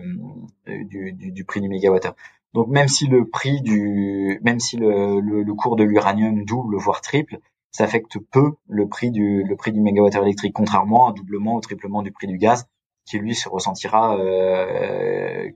du, 0.67 1.13
du, 1.13 1.33
du, 1.33 1.45
prix 1.45 1.61
du 1.61 1.69
mégawattheure. 1.69 2.17
Donc 2.55 2.69
même 2.69 2.89
si 2.89 3.07
le 3.07 3.27
prix 3.29 3.61
du, 3.61 4.41
même 4.43 4.59
si 4.59 4.77
le, 4.77 5.21
le, 5.21 5.43
le 5.43 5.55
cours 5.55 5.77
de 5.77 5.85
l'uranium 5.85 6.45
double 6.45 6.77
voire 6.77 7.03
triple, 7.03 7.39
ça 7.71 7.85
affecte 7.85 8.19
peu 8.19 8.53
le 8.69 8.89
prix 8.89 9.11
du 9.11 9.45
le 9.45 9.57
prix 9.57 9.73
du 9.73 9.81
mégawattheure 9.81 10.23
électrique, 10.23 10.55
contrairement 10.55 11.07
à 11.07 11.11
un 11.11 11.13
doublement 11.13 11.57
ou 11.57 11.61
triplement 11.61 12.03
du 12.03 12.11
prix 12.11 12.27
du 12.27 12.39
gaz, 12.39 12.67
qui 13.05 13.19
lui 13.19 13.35
se 13.35 13.49
ressentira 13.49 14.19
euh, 14.19 15.51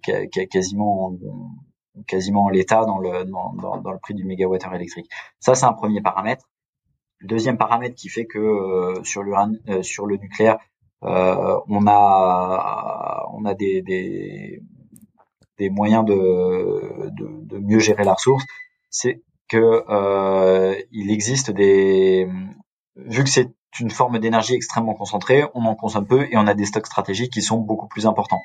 quasiment 0.50 1.12
quasiment 2.06 2.44
en 2.44 2.48
l'état 2.48 2.84
dans 2.84 2.98
le 2.98 3.24
dans, 3.24 3.52
le 3.92 3.98
prix 3.98 4.14
du 4.14 4.24
mégawattheure 4.24 4.74
électrique. 4.74 5.10
Ça 5.40 5.54
c'est 5.54 5.66
un 5.66 5.72
premier 5.72 6.00
paramètre. 6.00 6.48
Deuxième 7.22 7.56
paramètre 7.56 7.94
qui 7.94 8.08
fait 8.08 8.26
que 8.26 8.38
euh, 8.38 9.04
sur 9.04 9.22
euh, 9.22 9.82
sur 9.82 10.06
le 10.06 10.16
nucléaire, 10.16 10.58
euh, 11.04 11.58
on 11.68 11.86
a 11.86 13.26
on 13.32 13.44
a 13.44 13.54
des, 13.54 13.82
des, 13.82 14.62
des 15.58 15.70
moyens 15.70 16.04
de, 16.04 17.10
de, 17.10 17.28
de 17.44 17.58
mieux 17.58 17.78
gérer 17.78 18.04
la 18.04 18.14
ressource, 18.14 18.44
c'est 18.90 19.22
que 19.48 19.84
euh, 19.88 20.74
il 20.90 21.10
existe 21.10 21.50
des 21.50 22.28
vu 22.96 23.24
que 23.24 23.30
c'est 23.30 23.52
une 23.80 23.90
forme 23.90 24.18
d'énergie 24.18 24.54
extrêmement 24.54 24.94
concentrée, 24.94 25.44
on 25.54 25.64
en 25.64 25.74
consomme 25.74 26.06
peu 26.06 26.24
et 26.30 26.36
on 26.36 26.46
a 26.46 26.54
des 26.54 26.66
stocks 26.66 26.86
stratégiques 26.86 27.32
qui 27.32 27.42
sont 27.42 27.58
beaucoup 27.58 27.88
plus 27.88 28.06
importants. 28.06 28.42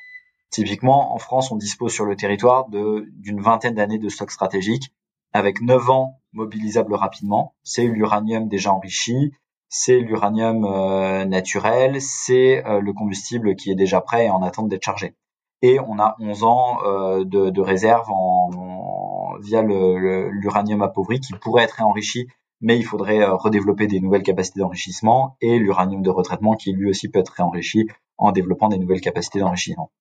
Typiquement, 0.49 1.13
en 1.13 1.17
France, 1.17 1.51
on 1.51 1.55
dispose 1.55 1.93
sur 1.93 2.05
le 2.05 2.15
territoire 2.15 2.67
d'une 2.69 3.41
vingtaine 3.41 3.75
d'années 3.75 3.99
de 3.99 4.09
stocks 4.09 4.31
stratégiques 4.31 4.93
avec 5.33 5.61
9 5.61 5.89
ans 5.89 6.19
mobilisables 6.33 6.93
rapidement. 6.93 7.53
C'est 7.63 7.85
l'uranium 7.85 8.47
déjà 8.47 8.73
enrichi, 8.73 9.33
c'est 9.69 9.99
l'uranium 9.99 10.65
euh, 10.65 11.25
naturel, 11.25 12.01
c'est 12.01 12.65
euh, 12.65 12.79
le 12.79 12.93
combustible 12.93 13.55
qui 13.55 13.71
est 13.71 13.75
déjà 13.75 13.99
prêt 14.01 14.27
et 14.27 14.29
en 14.29 14.41
attente 14.41 14.69
d'être 14.69 14.83
chargé. 14.83 15.15
Et 15.61 15.79
on 15.79 15.99
a 15.99 16.15
11 16.19 16.43
ans 16.43 16.77
euh, 16.85 17.25
de, 17.25 17.49
de 17.49 17.61
réserve 17.61 18.09
en, 18.09 19.35
via 19.39 19.61
l'uranium 19.61 20.81
appauvri 20.81 21.19
qui 21.19 21.33
pourrait 21.33 21.63
être 21.63 21.73
réenrichi, 21.73 22.27
mais 22.61 22.77
il 22.77 22.83
faudrait 22.83 23.21
euh, 23.21 23.35
redévelopper 23.35 23.87
des 23.87 23.99
nouvelles 23.99 24.23
capacités 24.23 24.59
d'enrichissement 24.59 25.35
et 25.41 25.57
l'uranium 25.59 26.01
de 26.01 26.09
retraitement 26.09 26.53
qui 26.53 26.73
lui 26.73 26.89
aussi 26.89 27.09
peut 27.09 27.19
être 27.19 27.33
réenrichi 27.33 27.87
en 28.17 28.31
développant 28.31 28.67
des 28.67 28.77
nouvelles 28.77 29.01
capacités 29.01 29.39
d'enrichissement. 29.39 29.91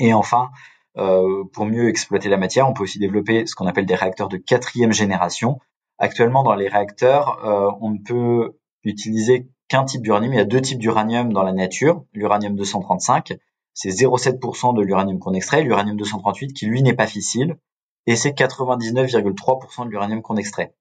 Et 0.00 0.12
enfin, 0.14 0.50
euh, 0.96 1.44
pour 1.52 1.66
mieux 1.66 1.88
exploiter 1.88 2.28
la 2.28 2.38
matière, 2.38 2.68
on 2.68 2.72
peut 2.72 2.82
aussi 2.82 2.98
développer 2.98 3.46
ce 3.46 3.54
qu'on 3.54 3.66
appelle 3.66 3.86
des 3.86 3.94
réacteurs 3.94 4.28
de 4.28 4.38
quatrième 4.38 4.92
génération. 4.92 5.60
Actuellement, 5.98 6.42
dans 6.42 6.54
les 6.54 6.68
réacteurs, 6.68 7.44
euh, 7.44 7.70
on 7.80 7.90
ne 7.90 7.98
peut 7.98 8.56
utiliser 8.82 9.48
qu'un 9.68 9.84
type 9.84 10.02
d'uranium. 10.02 10.32
Il 10.32 10.36
y 10.36 10.40
a 10.40 10.44
deux 10.44 10.62
types 10.62 10.78
d'uranium 10.78 11.32
dans 11.32 11.42
la 11.42 11.52
nature. 11.52 12.04
L'uranium 12.14 12.56
235, 12.56 13.34
c'est 13.74 13.90
0,7% 13.90 14.74
de 14.74 14.82
l'uranium 14.82 15.18
qu'on 15.18 15.34
extrait. 15.34 15.62
L'uranium 15.62 15.96
238, 15.96 16.54
qui 16.54 16.66
lui 16.66 16.82
n'est 16.82 16.94
pas 16.94 17.06
fissile, 17.06 17.56
et 18.06 18.16
c'est 18.16 18.30
99,3% 18.30 19.84
de 19.84 19.90
l'uranium 19.90 20.22
qu'on 20.22 20.36
extrait. 20.36 20.74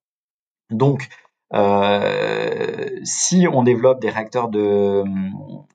Donc, 0.71 1.09
euh, 1.53 2.99
si 3.03 3.47
on 3.51 3.63
développe 3.63 3.99
des 4.01 4.09
réacteurs 4.09 4.49
de, 4.49 5.03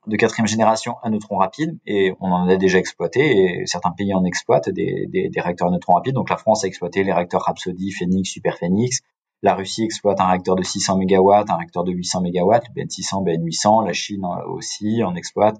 de 0.07 0.15
quatrième 0.15 0.47
génération 0.47 0.95
à 1.03 1.09
neutrons 1.09 1.37
rapides, 1.37 1.77
et 1.85 2.13
on 2.19 2.31
en 2.31 2.47
a 2.47 2.55
déjà 2.55 2.79
exploité, 2.79 3.61
et 3.61 3.65
certains 3.65 3.91
pays 3.91 4.13
en 4.13 4.23
exploitent 4.23 4.69
des, 4.69 5.05
des, 5.07 5.29
des 5.29 5.41
réacteurs 5.41 5.67
à 5.67 5.71
neutrons 5.71 5.93
rapides, 5.93 6.15
donc 6.15 6.29
la 6.29 6.37
France 6.37 6.63
a 6.63 6.67
exploité 6.67 7.03
les 7.03 7.13
réacteurs 7.13 7.41
Rhapsody, 7.41 7.91
Phoenix, 7.91 8.29
Super 8.29 8.57
Phoenix, 8.57 9.01
la 9.41 9.53
Russie 9.53 9.83
exploite 9.83 10.19
un 10.21 10.27
réacteur 10.27 10.55
de 10.55 10.63
600 10.63 10.97
MW, 10.97 11.31
un 11.49 11.57
réacteur 11.57 11.83
de 11.83 11.91
800 11.91 12.21
MW, 12.21 12.51
le 12.75 12.83
BN600, 12.83 13.23
BN800, 13.23 13.85
la 13.85 13.93
Chine 13.93 14.25
aussi 14.47 15.03
en 15.03 15.15
exploite, 15.15 15.57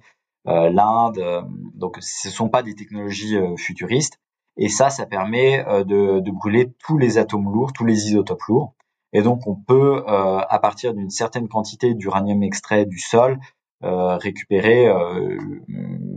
euh, 0.48 0.70
l'Inde, 0.70 1.18
euh, 1.18 1.42
donc 1.74 1.98
ce 2.00 2.30
ne 2.30 2.34
sont 2.34 2.50
pas 2.50 2.64
des 2.64 2.76
technologies 2.76 3.38
futuristes, 3.58 4.20
et 4.58 4.70
ça, 4.70 4.90
ça 4.90 5.06
permet 5.06 5.66
euh, 5.68 5.84
de, 5.84 6.20
de, 6.20 6.32
brûler 6.32 6.72
tous 6.86 6.98
les 6.98 7.18
atomes 7.18 7.52
lourds, 7.52 7.74
tous 7.74 7.86
les 7.86 8.08
isotopes 8.08 8.44
lourds. 8.48 8.74
Et 9.16 9.22
donc, 9.22 9.48
on 9.48 9.56
peut, 9.56 10.04
euh, 10.06 10.40
à 10.40 10.60
partir 10.60 10.94
d'une 10.94 11.10
certaine 11.10 11.48
quantité 11.48 11.94
d'uranium 11.94 12.44
extrait 12.44 12.86
du 12.86 13.00
sol, 13.00 13.40
euh, 13.86 14.18
récupérer 14.18 14.90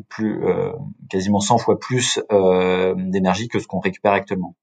plus, 0.09 0.43
quasiment 1.09 1.39
100 1.39 1.59
fois 1.59 1.79
plus 1.79 2.21
d'énergie 2.97 3.47
que 3.47 3.61
ce 3.61 3.69
qu'on 3.69 3.79
récupère 3.79 4.15
actuellement. 4.15 4.57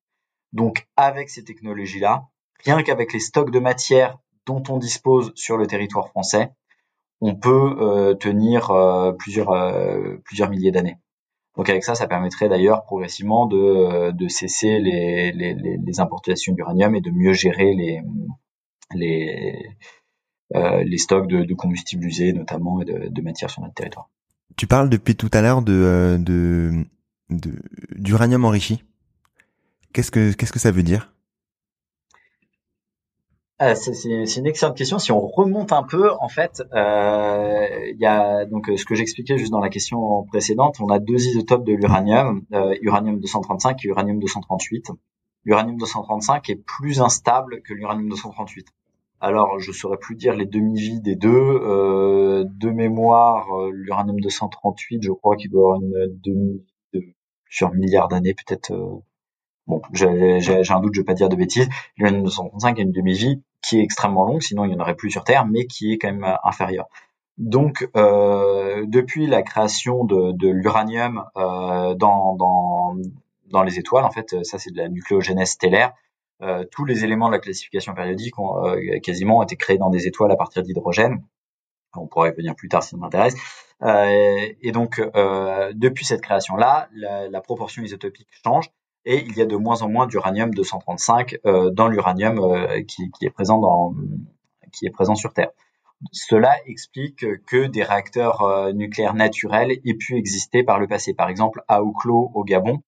Donc, 0.52 0.86
avec 0.98 1.30
ces 1.30 1.46
technologies-là, 1.46 2.26
rien 2.66 2.84
qu'avec 2.84 3.14
les 3.14 3.22
stocks 3.22 3.52
de 3.52 3.60
matière 3.60 4.18
dont 4.46 4.64
on 4.68 4.80
dispose 4.80 5.32
sur 5.36 5.56
le 5.56 5.66
territoire 5.66 6.10
français, 6.10 6.52
on 7.22 7.36
peut 7.36 8.18
tenir 8.20 8.70
plusieurs, 9.18 9.54
plusieurs 10.26 10.50
milliers 10.50 10.72
d'années. 10.72 10.98
Donc 11.58 11.70
avec 11.70 11.84
ça, 11.84 11.96
ça 11.96 12.08
permettrait 12.08 12.50
d'ailleurs 12.50 12.84
progressivement 12.84 13.46
de, 13.46 13.58
euh, 13.58 14.30
cesser 14.30 14.80
les, 14.80 16.00
importations 16.00 16.54
d'uranium 16.54 16.96
et 16.96 17.02
de 17.02 17.12
mieux 17.12 17.34
gérer 17.34 17.74
les, 18.94 19.56
euh, 20.56 20.98
stocks 20.98 21.28
de, 21.28 21.44
de 21.44 21.54
combustibles 21.54 22.06
usés 22.06 22.34
notamment 22.34 22.82
et 22.82 22.86
de, 22.86 23.22
matières 23.22 23.50
sur 23.50 23.62
notre 23.62 23.74
territoire. 23.74 24.10
Tu 24.58 24.68
parles 24.68 24.90
depuis 24.90 25.16
tout 25.16 25.30
à 25.34 25.42
l'heure 25.42 25.62
de, 25.62 26.18
euh, 26.30 26.84
d'uranium 27.96 28.46
enrichi. 28.46 28.84
Qu'est-ce 29.94 30.12
que 30.12 30.34
qu'est-ce 30.34 30.52
que 30.52 30.60
ça 30.60 30.72
veut 30.72 30.84
dire? 30.84 31.15
Ah, 33.60 33.76
c'est 33.76 33.92
une 34.38 34.48
excellente 34.48 34.78
question. 34.78 35.00
Si 35.00 35.12
on 35.12 35.26
remonte 35.28 35.72
un 35.72 35.84
peu, 35.84 36.12
en 36.20 36.28
fait, 36.28 36.62
euh, 36.74 37.68
il 37.90 37.98
y 38.00 38.06
a 38.06 38.46
donc 38.46 38.70
ce 38.76 38.86
que 38.86 38.96
j'expliquais 38.96 39.38
juste 39.38 39.52
dans 39.52 39.62
la 39.62 39.70
question 39.70 40.24
précédente. 40.26 40.78
On 40.82 40.90
a 40.90 41.00
deux 41.00 41.26
isotopes 41.28 41.64
de 41.64 41.74
l'uranium, 41.74 42.44
euh, 42.54 42.76
uranium 42.82 43.20
235 43.20 43.86
et 43.86 43.88
uranium 43.88 44.20
238. 44.20 44.92
L'uranium 45.46 45.78
235 45.78 46.50
est 46.50 46.56
plus 46.56 47.02
instable 47.02 47.62
que 47.62 47.74
l'uranium 47.74 48.10
238. 48.10 48.68
Alors, 49.22 49.60
je 49.60 49.72
saurais 49.72 49.98
plus 49.98 50.16
dire 50.16 50.36
les 50.36 50.46
demi-vies 50.46 51.02
des 51.02 51.16
deux. 51.16 51.30
Euh, 51.30 52.44
de 52.48 52.70
mémoire, 52.70 53.48
euh, 53.58 53.72
l'uranium 53.72 54.20
238, 54.20 55.02
je 55.02 55.12
crois 55.12 55.36
qu'il 55.36 55.50
doit 55.50 55.76
avoir 55.76 55.82
une 55.82 56.20
demi 56.24 56.64
de 56.94 57.02
plusieurs 57.46 57.74
milliards 57.74 58.08
d'années, 58.08 58.34
peut-être 58.34 58.72
euh, 58.72 58.98
Bon, 59.68 59.82
j'ai 59.94 60.08
un 60.08 60.80
doute, 60.80 60.94
je 60.94 61.02
vais 61.02 61.06
pas 61.06 61.16
dire 61.16 61.30
de 61.30 61.36
bêtises. 61.36 61.68
L'uranium 61.98 62.24
235 62.24 62.78
a 62.78 62.82
une 62.82 62.92
demi-vie 62.92 63.42
qui 63.64 63.80
est 63.80 63.84
extrêmement 63.84 64.24
longue, 64.24 64.42
sinon 64.42 64.64
il 64.66 64.70
n'y 64.70 64.76
en 64.76 64.80
aurait 64.80 64.96
plus 64.96 65.10
sur 65.10 65.24
Terre, 65.24 65.46
mais 65.48 65.66
qui 65.66 65.94
est 65.94 65.98
quand 65.98 66.12
même 66.12 66.24
euh, 66.24 66.36
inférieure. 66.44 66.88
Donc, 67.38 67.90
euh, 67.98 68.86
depuis 68.88 69.26
la 69.26 69.42
création 69.42 70.06
de, 70.06 70.32
de 70.34 70.50
l'uranium 70.50 71.26
euh, 71.36 71.96
dans, 71.96 72.36
dans, 72.36 72.96
dans 73.48 73.64
les 73.64 73.80
étoiles, 73.80 74.06
en 74.06 74.12
fait, 74.12 74.44
ça 74.44 74.60
c'est 74.60 74.72
de 74.72 74.78
la 74.78 74.88
nucléogénèse 74.88 75.50
stellaire. 75.50 75.94
tous 76.72 76.86
les 76.86 77.04
éléments 77.04 77.28
de 77.28 77.34
la 77.34 77.40
classification 77.40 77.94
périodique 77.94 78.38
ont 78.40 78.62
quasiment 79.02 79.42
été 79.44 79.56
créés 79.56 79.78
dans 79.78 79.90
des 79.90 80.06
étoiles 80.08 80.32
à 80.32 80.36
partir 80.36 80.62
d'hydrogène. 80.64 81.24
On 81.96 82.08
pourrait 82.08 82.30
y 82.30 82.36
venir 82.36 82.56
plus 82.56 82.70
tard 82.70 82.84
si 82.84 82.92
ça 82.92 82.98
m'intéresse. 82.98 83.36
et 83.84 84.72
donc, 84.72 85.02
depuis 85.74 86.06
cette 86.06 86.22
création-là, 86.22 86.88
la, 86.94 87.28
la, 87.30 87.42
proportion 87.42 87.84
isotopique 87.84 88.30
change 88.44 88.70
et 89.06 89.24
il 89.28 89.38
y 89.38 89.42
a 89.42 89.46
de 89.46 89.56
moins 89.56 89.82
en 89.82 89.90
moins 89.90 90.08
d'uranium 90.08 90.52
235 90.54 91.40
dans 91.72 91.88
l'uranium 91.88 92.40
qui, 92.88 93.12
qui, 93.12 93.26
est 93.26 93.30
présent 93.30 93.60
dans 93.60 93.94
qui 94.72 94.86
est 94.86 94.92
présent 94.92 95.16
sur 95.16 95.34
Terre. 95.34 95.52
Cela 96.12 96.56
explique 96.66 97.26
que 97.46 97.68
des 97.68 97.84
réacteurs 97.84 98.42
euh, 98.42 98.74
nucléaires 98.74 99.14
naturels 99.14 99.72
aient 99.72 99.94
pu 99.94 100.16
exister 100.16 100.64
par 100.64 100.80
le 100.80 100.88
passé. 100.88 101.14
Par 101.14 101.30
exemple, 101.30 101.64
à 101.68 101.82
Oklo, 101.82 102.32
au 102.34 102.44
Gabon, 102.44 102.80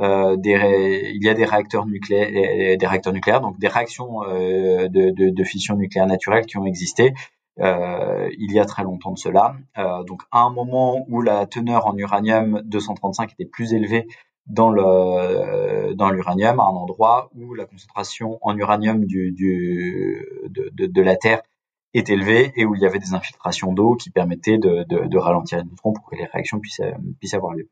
euh, 0.00 0.36
il 0.42 1.22
y 1.22 1.28
a 1.28 1.34
des 1.34 1.44
réacteurs 1.44 1.86
nucléaires, 1.86 2.78
des 2.78 2.86
réacteurs 2.86 3.12
nucléaires, 3.12 3.40
donc 3.40 3.58
des 3.58 3.68
réactions 3.68 4.22
euh, 4.24 4.88
de, 4.88 5.44
fission 5.44 5.76
nucléaire 5.76 6.06
naturelle 6.06 6.46
qui 6.46 6.56
ont 6.56 6.66
existé 6.66 7.12
il 7.58 8.50
y 8.50 8.58
a 8.58 8.64
très 8.64 8.82
longtemps 8.82 9.12
de 9.12 9.18
cela. 9.18 9.54
donc 10.06 10.22
à 10.30 10.40
un 10.40 10.50
moment 10.50 11.04
où 11.10 11.20
la 11.20 11.44
teneur 11.44 11.86
en 11.86 11.94
uranium 11.98 12.62
235 12.64 13.32
était 13.32 13.44
plus 13.44 13.74
élevée 13.74 14.06
dans 14.46 14.70
le 14.70 15.94
dans 15.94 16.10
l'uranium, 16.10 16.60
à 16.60 16.64
un 16.64 16.66
endroit 16.66 17.30
où 17.34 17.54
la 17.54 17.64
concentration 17.66 18.38
en 18.42 18.56
uranium 18.56 19.04
du, 19.04 19.32
de, 20.48 20.86
de 20.86 21.02
la 21.02 21.16
Terre 21.16 21.42
est 21.94 22.08
élevé 22.10 22.52
et 22.56 22.64
où 22.64 22.74
il 22.74 22.80
y 22.80 22.86
avait 22.86 22.98
des 22.98 23.14
infiltrations 23.14 23.72
d'eau 23.72 23.94
qui 23.96 24.10
permettaient 24.10 24.58
de, 24.58 24.84
de, 24.88 25.06
de, 25.06 25.18
ralentir 25.18 25.58
les 25.58 25.64
neutrons 25.64 25.92
pour 25.92 26.06
que 26.06 26.16
les 26.16 26.24
réactions 26.24 26.58
puissent, 26.58 26.80
euh, 26.80 26.92
puissent 27.20 27.34
avoir 27.34 27.52
lieu. 27.52 27.68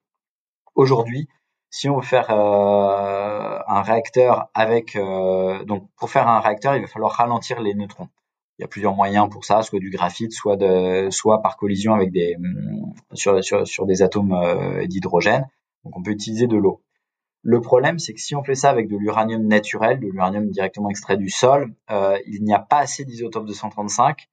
Aujourd'hui, 0.75 1.29
si 1.71 1.89
on 1.89 1.97
veut 1.97 2.07
faire 2.07 2.31
euh, 2.31 3.59
un 3.67 3.83
réacteur 3.83 4.49
avec 4.55 4.97
euh, 4.97 5.65
donc 5.65 5.89
pour 5.97 6.11
faire 6.11 6.29
un 6.29 6.41
réacteur, 6.41 6.77
il 6.77 6.83
va 6.83 6.89
falloir 6.89 7.13
ralentir 7.13 7.61
les 7.61 7.75
neutrons. 7.75 8.09
Il 8.59 8.63
y 8.63 8.65
a 8.65 8.69
plusieurs 8.69 8.95
moyens 8.95 9.31
pour 9.31 9.45
ça, 9.45 9.63
soit 9.63 9.79
du 9.79 9.89
graphite, 9.89 10.33
soit 10.33 10.57
de 10.57 11.09
soit 11.11 11.41
par 11.41 11.57
collision 11.57 11.95
avec 11.95 12.13
des 12.13 12.37
sur, 13.15 13.43
sur, 13.43 13.67
sur 13.67 13.87
des 13.87 14.03
atomes 14.03 14.33
euh, 14.33 14.87
d'hydrogène. 14.87 15.49
Donc 15.85 15.97
on 15.97 16.03
peut 16.03 16.11
utiliser 16.11 16.47
de 16.47 16.57
l'eau. 16.57 16.83
Le 17.43 17.61
problème, 17.61 17.99
c'est 17.99 18.13
que 18.13 18.21
si 18.21 18.35
on 18.35 18.45
fait 18.45 18.55
ça 18.55 18.69
avec 18.69 18.89
de 18.89 18.97
l'uranium 18.97 19.47
naturel, 19.47 19.99
de 19.99 20.07
l'uranium 20.07 20.51
directement 20.51 20.91
extrait 20.91 21.17
du 21.17 21.31
sol, 21.31 21.75
euh, 21.91 22.19
il 22.27 22.45
n'y 22.45 22.53
a 22.53 22.59
pas 22.59 22.79
assez 22.79 23.05
d'isotope 23.05 23.47
235 23.47 24.29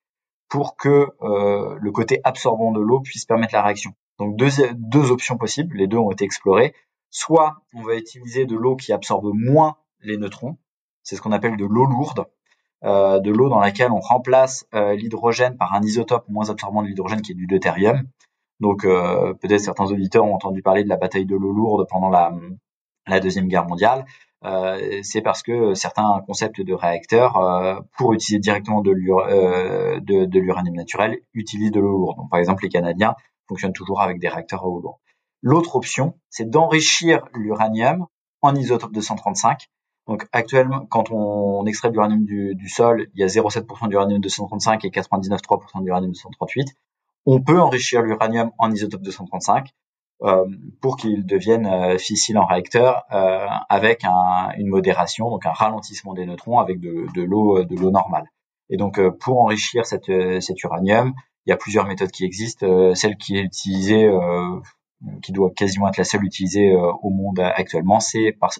pour 0.50 0.76
que 0.76 1.08
euh, 1.22 1.78
le 1.80 1.92
côté 1.92 2.20
absorbant 2.26 2.72
de 2.72 2.82
l'eau 2.82 3.00
puisse 3.00 3.26
permettre 3.26 3.54
la 3.54 3.62
réaction. 3.62 3.94
Donc 4.20 4.36
deux, 4.36 4.50
deux 4.76 5.12
options 5.12 5.38
possibles, 5.38 5.78
les 5.78 5.88
deux 5.88 5.98
ont 5.98 6.12
été 6.12 6.26
explorées. 6.26 6.74
Soit 7.10 7.62
on 7.74 7.82
va 7.82 7.96
utiliser 7.96 8.46
de 8.46 8.56
l'eau 8.56 8.76
qui 8.76 8.92
absorbe 8.92 9.32
moins 9.34 9.78
les 10.02 10.18
neutrons, 10.18 10.58
c'est 11.04 11.16
ce 11.16 11.22
qu'on 11.22 11.32
appelle 11.32 11.56
de 11.56 11.66
l'eau 11.66 11.86
lourde, 11.86 12.26
euh, 12.84 13.20
de 13.20 13.32
l'eau 13.32 13.48
dans 13.48 13.60
laquelle 13.60 13.92
on 13.92 14.00
remplace 14.00 14.68
l'hydrogène 14.74 15.58
par 15.58 15.74
un 15.74 15.82
isotope 15.82 16.28
moins 16.28 16.50
absorbant 16.50 16.82
de 16.82 16.88
l'hydrogène 16.88 17.22
qui 17.22 17.32
est 17.32 17.36
du 17.36 17.48
deutérium. 17.48 18.04
Donc 18.60 18.82
peut-être 18.82 19.60
certains 19.60 19.86
auditeurs 19.86 20.26
ont 20.26 20.34
entendu 20.34 20.62
parler 20.62 20.84
de 20.84 20.90
la 20.90 20.98
bataille 20.98 21.26
de 21.26 21.36
l'eau 21.36 21.52
lourde 21.52 21.86
pendant 21.90 22.10
la, 22.10 22.34
la 23.08 23.20
Deuxième 23.20 23.48
Guerre 23.48 23.66
mondiale, 23.66 24.06
euh, 24.46 25.00
c'est 25.02 25.22
parce 25.22 25.42
que 25.42 25.74
certains 25.74 26.22
concepts 26.26 26.62
de 26.62 26.74
réacteurs, 26.74 27.38
euh, 27.38 27.80
pour 27.98 28.14
utiliser 28.14 28.40
directement 28.40 28.82
de 28.82 28.92
euh, 28.92 30.00
l'uranium 30.06 30.76
naturel, 30.76 31.20
utilisent 31.34 31.72
de 31.72 31.80
l'eau 31.80 31.98
lourde. 31.98 32.18
Donc, 32.18 32.30
par 32.30 32.40
exemple, 32.40 32.64
les 32.64 32.70
Canadiens 32.70 33.16
fonctionnent 33.48 33.74
toujours 33.74 34.02
avec 34.02 34.20
des 34.20 34.28
réacteurs 34.28 34.64
à 34.64 34.68
eau 34.68 34.80
lourde. 34.80 34.98
L'autre 35.42 35.76
option, 35.76 36.16
c'est 36.30 36.50
d'enrichir 36.50 37.26
l'uranium 37.34 38.06
en 38.42 38.56
isotope 38.56 38.92
235. 38.92 39.68
Donc 40.08 40.26
actuellement, 40.32 40.86
quand 40.86 41.12
on, 41.12 41.66
extrait 41.66 41.90
de 41.90 41.94
l'uranium 41.94 42.24
du, 42.24 42.56
du, 42.56 42.70
sol, 42.70 43.08
il 43.14 43.20
y 43.20 43.24
a 43.24 43.28
0,7% 43.28 43.90
d'uranium 43.90 44.22
235 44.22 44.86
et 44.86 44.90
99,3% 44.90 45.84
d'uranium 45.84 46.12
238. 46.12 46.74
On 47.30 47.42
peut 47.42 47.60
enrichir 47.60 48.04
l'uranium 48.04 48.52
en 48.58 48.72
isotope 48.72 49.02
235 49.02 49.68
euh, 50.24 50.46
pour 50.80 50.96
qu'il 50.96 51.26
devienne 51.26 51.66
euh, 51.66 51.98
fissile 51.98 52.38
en 52.38 52.46
réacteur 52.46 53.04
euh, 53.12 53.46
avec 53.68 54.06
un, 54.06 54.52
une 54.58 54.70
modération, 54.70 55.30
donc 55.30 55.46
un 55.46 55.52
ralentissement 55.52 56.14
des 56.14 56.26
neutrons 56.26 56.60
avec 56.60 56.80
de, 56.80 57.06
de 57.14 57.24
l'eau 57.24 57.92
normale. 57.92 58.32
Et 58.70 58.78
donc 58.78 59.02
pour 59.20 59.42
enrichir 59.42 59.86
cet 59.86 60.08
uranium, 60.08 61.14
il 61.46 61.50
y 61.50 61.54
a 61.54 61.58
plusieurs 61.58 61.86
méthodes 61.86 62.12
qui 62.12 62.24
existent. 62.24 62.96
celle 62.96 63.18
qui 63.18 63.38
est 63.38 63.42
utilisée, 63.42 64.10
qui 65.22 65.32
doit 65.34 65.52
quasiment 65.56 65.88
être 65.88 65.98
la 65.98 66.04
seule 66.04 66.26
utilisée 66.26 66.76
au 66.76 67.10
monde 67.10 67.40
actuellement, 67.40 68.02
c'est 68.02 68.34
par 68.34 68.52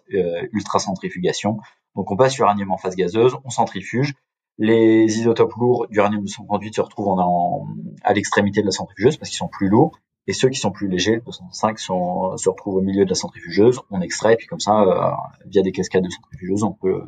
ultracentrifugation. 0.54 1.58
Donc 1.96 2.10
on 2.10 2.16
passe 2.16 2.38
l'uranium 2.38 2.72
en 2.72 2.78
phase 2.78 2.96
gazeuse, 2.96 3.36
on 3.44 3.50
centrifuge, 3.50 4.14
les 4.58 5.20
isotopes 5.20 5.54
lourds 5.54 5.88
d'uranium 5.90 6.22
238 6.22 6.76
se 6.76 6.82
retrouvent 6.82 7.10
en, 7.10 7.68
à 8.04 8.14
l'extrémité 8.14 8.62
de 8.62 8.66
la 8.66 8.72
centrifugeuse 8.72 9.18
parce 9.18 9.30
qu'ils 9.30 9.38
sont 9.38 9.48
plus 9.48 9.70
lourds 9.70 10.00
et 10.28 10.34
ceux 10.34 10.50
qui 10.50 10.60
sont 10.60 10.72
plus 10.72 10.90
légers, 10.90 11.16
le 11.16 11.22
205, 11.22 11.80
sont, 11.80 12.36
se 12.38 12.50
retrouvent 12.50 12.76
au 12.76 12.82
milieu 12.82 13.06
de 13.06 13.10
la 13.10 13.16
centrifugeuse. 13.16 13.80
On 13.90 14.02
extrait, 14.02 14.34
et 14.34 14.36
puis 14.36 14.48
comme 14.48 14.60
ça, 14.60 14.82
euh, 14.82 15.12
via 15.46 15.62
des 15.62 15.72
cascades 15.72 16.04
de 16.04 16.10
centrifugeuse, 16.10 16.64
on 16.64 16.74
peut, 16.74 17.02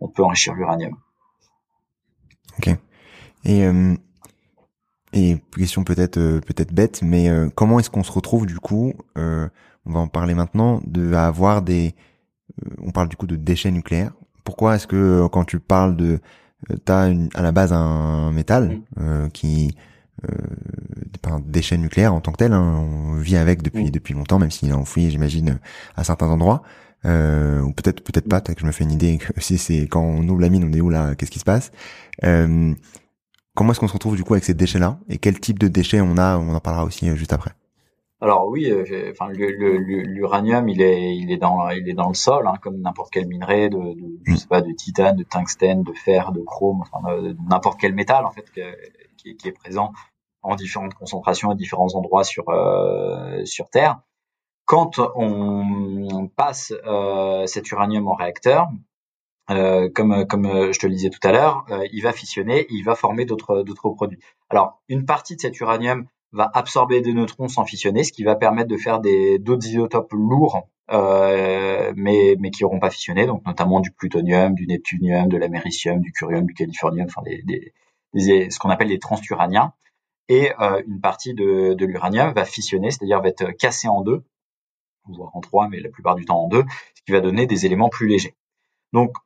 on 0.00 0.08
peut 0.08 0.22
enrichir 0.22 0.54
l'uranium. 0.54 0.96
Ok. 2.58 2.68
Et, 3.46 3.64
euh, 3.64 3.94
et 5.14 5.38
question 5.56 5.82
peut-être 5.82 6.18
euh, 6.18 6.40
peut-être 6.40 6.74
bête, 6.74 7.00
mais 7.02 7.28
comment 7.54 7.80
est-ce 7.80 7.90
qu'on 7.90 8.04
se 8.04 8.12
retrouve 8.12 8.44
du 8.44 8.58
coup 8.58 8.92
On 9.16 9.50
va 9.86 10.00
en 10.00 10.08
parler 10.08 10.34
maintenant 10.34 10.82
de 10.84 11.14
avoir 11.14 11.62
des. 11.62 11.94
on 12.82 12.90
parle 12.90 13.08
du 13.08 13.16
coup 13.16 13.26
de 13.26 13.36
déchets 13.36 13.70
nucléaires. 13.70 14.12
Pourquoi 14.44 14.76
est-ce 14.76 14.86
que 14.86 15.26
quand 15.28 15.44
tu 15.44 15.58
parles 15.58 15.96
de, 15.96 16.20
t'as 16.84 17.10
à 17.34 17.42
la 17.42 17.52
base 17.52 17.72
un 17.72 18.30
métal 18.30 18.78
mmh. 18.96 19.28
qui 19.32 19.74
euh, 20.30 21.38
déchets 21.46 21.78
nucléaires 21.78 22.14
en 22.14 22.20
tant 22.20 22.32
que 22.32 22.38
tel. 22.38 22.52
Hein. 22.52 22.62
on 22.62 23.16
vit 23.16 23.36
avec 23.36 23.62
depuis 23.62 23.86
mm. 23.86 23.90
depuis 23.90 24.14
longtemps, 24.14 24.38
même 24.38 24.50
s'il 24.50 24.68
est 24.70 24.74
enfoui, 24.74 25.10
j'imagine, 25.10 25.58
à 25.96 26.04
certains 26.04 26.28
endroits. 26.28 26.62
Euh, 27.06 27.60
ou 27.60 27.72
peut-être 27.72 28.02
peut-être 28.02 28.28
pas. 28.28 28.40
Que 28.40 28.52
je 28.58 28.66
me 28.66 28.72
fais 28.72 28.84
une 28.84 28.92
idée 28.92 29.18
que 29.34 29.40
si 29.40 29.58
c'est 29.58 29.82
quand 29.82 30.02
on 30.02 30.26
ouvre 30.28 30.40
la 30.40 30.48
mine, 30.48 30.64
on 30.64 30.72
est 30.72 30.80
où 30.80 30.90
là 30.90 31.14
Qu'est-ce 31.14 31.30
qui 31.30 31.38
se 31.38 31.44
passe 31.44 31.70
euh, 32.24 32.74
Comment 33.54 33.72
est-ce 33.72 33.80
qu'on 33.80 33.88
se 33.88 33.92
retrouve 33.92 34.16
du 34.16 34.24
coup 34.24 34.34
avec 34.34 34.44
ces 34.44 34.54
déchets-là 34.54 34.98
Et 35.08 35.18
quel 35.18 35.38
type 35.38 35.58
de 35.58 35.68
déchets 35.68 36.00
on 36.00 36.16
a 36.18 36.38
On 36.38 36.54
en 36.54 36.60
parlera 36.60 36.84
aussi 36.84 37.08
euh, 37.08 37.16
juste 37.16 37.32
après. 37.32 37.52
Alors 38.24 38.48
oui, 38.48 38.70
euh, 38.70 39.10
enfin 39.10 39.28
l'uranium, 39.30 40.66
il 40.70 40.80
est 40.80 41.14
il 41.14 41.30
est 41.30 41.36
dans 41.36 41.68
il 41.68 41.86
est 41.86 41.92
dans 41.92 42.08
le 42.08 42.14
sol, 42.14 42.46
hein, 42.46 42.54
comme 42.62 42.80
n'importe 42.80 43.12
quel 43.12 43.26
minerai 43.26 43.68
de, 43.68 43.76
de 43.76 44.18
je 44.24 44.32
mm. 44.32 44.36
sais 44.36 44.46
pas 44.46 44.62
de 44.62 44.72
titane, 44.72 45.16
de 45.16 45.24
tungstène, 45.24 45.82
de 45.82 45.92
fer, 45.92 46.32
de 46.32 46.40
chrome, 46.40 46.80
enfin 46.80 47.00
n'importe 47.50 47.78
quel 47.78 47.94
métal 47.94 48.24
en 48.24 48.30
fait 48.30 48.50
qui, 49.18 49.36
qui, 49.36 49.48
est 49.48 49.52
présent 49.52 49.92
en 50.40 50.54
différentes 50.54 50.94
concentrations 50.94 51.50
à 51.50 51.54
différents 51.54 51.94
endroits 51.96 52.24
sur 52.24 52.48
euh, 52.48 53.44
sur 53.44 53.68
Terre. 53.68 54.00
Quand 54.64 54.98
on 55.16 56.26
passe 56.34 56.72
euh, 56.86 57.44
cet 57.44 57.70
uranium 57.72 58.08
en 58.08 58.14
réacteur, 58.14 58.70
euh, 59.50 59.90
comme 59.94 60.26
comme 60.26 60.72
je 60.72 60.78
te 60.78 60.86
le 60.86 60.94
disais 60.94 61.10
tout 61.10 61.28
à 61.28 61.32
l'heure, 61.32 61.66
il 61.92 62.02
va 62.02 62.12
fissionner, 62.12 62.66
il 62.70 62.84
va 62.84 62.94
former 62.94 63.26
d'autres 63.26 63.62
d'autres 63.64 63.90
produits. 63.90 64.20
Alors 64.48 64.80
une 64.88 65.04
partie 65.04 65.36
de 65.36 65.42
cet 65.42 65.60
uranium 65.60 66.06
va 66.34 66.50
absorber 66.52 67.00
des 67.00 67.14
neutrons 67.14 67.48
sans 67.48 67.64
fissionner, 67.64 68.04
ce 68.04 68.12
qui 68.12 68.24
va 68.24 68.34
permettre 68.36 68.68
de 68.68 68.76
faire 68.76 69.00
des 69.00 69.38
d'autres 69.38 69.66
isotopes 69.66 70.12
lourds, 70.12 70.68
mais 70.90 72.36
mais 72.38 72.50
qui 72.50 72.62
n'auront 72.62 72.80
pas 72.80 72.90
fissionné, 72.90 73.26
donc 73.26 73.46
notamment 73.46 73.80
du 73.80 73.90
plutonium, 73.90 74.54
du 74.54 74.66
neptunium, 74.66 75.28
de 75.28 75.36
l'américium, 75.36 76.00
du 76.00 76.12
curium, 76.12 76.46
du 76.46 76.54
californium, 76.54 77.06
enfin 77.06 77.22
des, 77.22 77.72
ce 78.14 78.58
qu'on 78.58 78.70
appelle 78.70 78.88
les 78.88 78.98
transuraniens 78.98 79.72
et 80.28 80.52
euh, 80.60 80.82
une 80.86 81.00
partie 81.00 81.34
de, 81.34 81.74
de 81.74 81.86
l'uranium 81.86 82.32
va 82.32 82.44
fissionner, 82.44 82.90
c'est-à-dire 82.90 83.20
va 83.20 83.28
être 83.28 83.50
cassé 83.52 83.88
en 83.88 84.00
deux, 84.00 84.22
voire 85.06 85.34
en 85.36 85.40
trois, 85.40 85.68
mais 85.68 85.80
la 85.80 85.90
plupart 85.90 86.14
du 86.14 86.24
temps 86.24 86.44
en 86.44 86.48
deux, 86.48 86.64
ce 86.94 87.02
qui 87.02 87.12
va 87.12 87.20
donner 87.20 87.46
des 87.46 87.66
éléments 87.66 87.88
plus 87.88 88.08
légers. 88.08 88.34
Donc, 88.92 89.16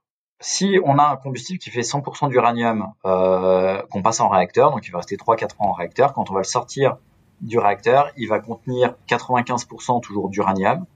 si 0.41 0.79
on 0.85 0.99
a 0.99 1.09
un 1.09 1.17
combustible 1.17 1.59
qui 1.59 1.71
fait 1.71 1.81
100% 1.81 2.29
d'uranium 2.29 2.93
euh, 3.05 3.83
qu'on 3.91 4.03
passe 4.03 4.21
en 4.21 4.29
réacteur, 4.29 4.71
donc 4.71 4.87
il 4.87 4.91
va 4.91 4.99
rester 4.99 5.17
3-4 5.17 5.53
ans 5.59 5.69
en 5.71 5.73
réacteur, 5.73 6.13
quand 6.13 6.31
on 6.31 6.35
va 6.35 6.41
le 6.41 6.45
sortir 6.45 6.97
du 7.41 7.59
réacteur, 7.59 8.11
il 8.17 8.29
va 8.29 8.39
contenir 8.41 8.95
95% 9.09 10.01
toujours 10.01 10.29
d'uranium, 10.29 10.87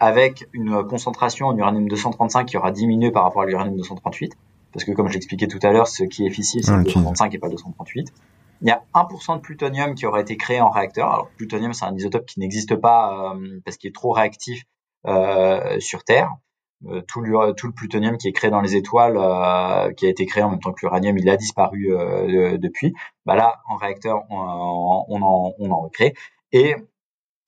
avec 0.00 0.48
une 0.52 0.84
concentration 0.84 1.46
en 1.46 1.56
uranium 1.56 1.88
235 1.88 2.46
qui 2.46 2.56
aura 2.56 2.70
diminué 2.70 3.10
par 3.10 3.24
rapport 3.24 3.42
à 3.42 3.46
l'uranium 3.46 3.76
238, 3.76 4.36
parce 4.72 4.84
que 4.84 4.92
comme 4.92 5.08
je 5.08 5.14
l'expliquais 5.14 5.46
tout 5.46 5.58
à 5.62 5.70
l'heure, 5.70 5.88
ce 5.88 6.04
qui 6.04 6.26
est 6.26 6.30
fissile, 6.30 6.64
c'est 6.64 6.76
le 6.76 6.84
235 6.84 7.34
et 7.34 7.38
pas 7.38 7.46
le 7.46 7.52
238. 7.52 8.12
Il 8.60 8.68
y 8.68 8.72
a 8.72 8.82
1% 8.94 9.36
de 9.36 9.40
plutonium 9.40 9.94
qui 9.94 10.06
aurait 10.06 10.22
été 10.22 10.36
créé 10.36 10.60
en 10.60 10.70
réacteur. 10.70 11.12
Alors, 11.12 11.28
plutonium, 11.36 11.72
c'est 11.72 11.84
un 11.84 11.94
isotope 11.94 12.26
qui 12.26 12.40
n'existe 12.40 12.74
pas 12.74 13.32
euh, 13.34 13.60
parce 13.64 13.76
qu'il 13.76 13.88
est 13.88 13.94
trop 13.94 14.10
réactif 14.10 14.64
euh, 15.06 15.78
sur 15.78 16.02
Terre. 16.02 16.32
Euh, 16.86 17.02
tout, 17.08 17.20
le, 17.20 17.30
le 17.30 17.72
plutonium 17.72 18.16
qui 18.18 18.28
est 18.28 18.32
créé 18.32 18.50
dans 18.50 18.60
les 18.60 18.76
étoiles, 18.76 19.16
euh, 19.16 19.92
qui 19.94 20.06
a 20.06 20.08
été 20.08 20.26
créé 20.26 20.44
en 20.44 20.50
même 20.50 20.60
temps 20.60 20.72
que 20.72 20.86
l'uranium, 20.86 21.18
il 21.18 21.28
a 21.28 21.36
disparu 21.36 21.92
euh, 21.92 22.56
depuis. 22.56 22.94
Bah 23.26 23.34
là, 23.34 23.60
en 23.68 23.76
réacteur, 23.76 24.22
on, 24.30 25.20
en, 25.20 25.80
recrée. 25.80 26.14
Et 26.52 26.76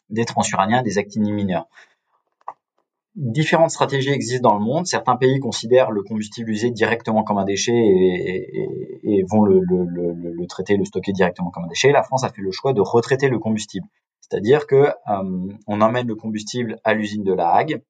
des 0.09 0.25
transuraniens, 0.25 0.83
des 0.83 0.99
actinides 0.99 1.33
mineurs. 1.33 1.69
différentes 3.15 3.71
stratégies 3.71 4.11
existent 4.11 4.49
dans 4.51 4.59
le 4.59 4.65
monde. 4.65 4.87
Certains 4.87 5.17
pays 5.17 5.39
considèrent 5.39 5.93
le 5.93 6.03
combustible 6.03 6.51
usé 6.51 6.71
directement 6.73 7.23
comme 7.23 7.39
un 7.39 7.45
déchet 7.45 7.73
et, 7.73 9.25
vont 9.31 9.45
le, 9.45 9.61
le, 9.61 10.47
traiter, 10.49 10.77
le 10.77 10.85
stocker 10.85 11.13
directement 11.13 11.51
comme 11.51 11.65
un 11.65 11.69
déchet. 11.69 11.93
La 11.93 12.03
France 12.03 12.25
a 12.25 12.31
fait 12.31 12.43
le 12.43 12.51
choix 12.51 12.73
de 12.73 12.81
retraiter 12.81 13.29
le 13.29 13.39
combustible, 13.39 13.87
c'est-à-dire 14.21 14.67
que 14.67 14.89
on 15.67 15.81
emmène 15.81 16.09
le 16.09 16.17
combustible 16.17 16.79
à 16.85 16.95
l'usine 16.95 17.23
de 17.23 17.33
La 17.33 17.55
Hague, 17.55 17.83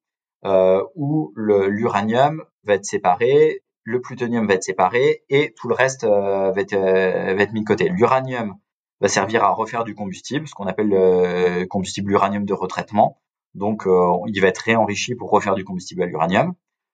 euh, 0.45 0.83
où 0.95 1.33
l'uranium 1.35 2.43
va 2.63 2.75
être 2.75 2.85
séparé, 2.85 3.61
le 3.83 4.01
plutonium 4.01 4.47
va 4.47 4.55
être 4.55 4.63
séparé 4.63 5.23
et 5.29 5.53
tout 5.57 5.67
le 5.67 5.73
reste 5.73 6.03
euh, 6.03 6.51
va, 6.51 6.61
être, 6.61 6.75
va 6.75 7.41
être 7.41 7.53
mis 7.53 7.61
de 7.61 7.67
côté. 7.67 7.89
L'uranium 7.89 8.55
va 8.99 9.07
servir 9.07 9.43
à 9.43 9.49
refaire 9.49 9.83
du 9.83 9.95
combustible, 9.95 10.47
ce 10.47 10.53
qu'on 10.53 10.67
appelle 10.67 10.89
le 10.89 11.65
combustible 11.65 12.11
uranium 12.11 12.45
de 12.45 12.53
retraitement. 12.53 13.19
Donc, 13.55 13.85
euh, 13.85 14.13
il 14.27 14.39
va 14.39 14.47
être 14.47 14.59
réenrichi 14.59 15.15
pour 15.15 15.29
refaire 15.29 15.55
du 15.55 15.65
combustible 15.65 16.03
à 16.03 16.05
l'uranium. 16.05 16.53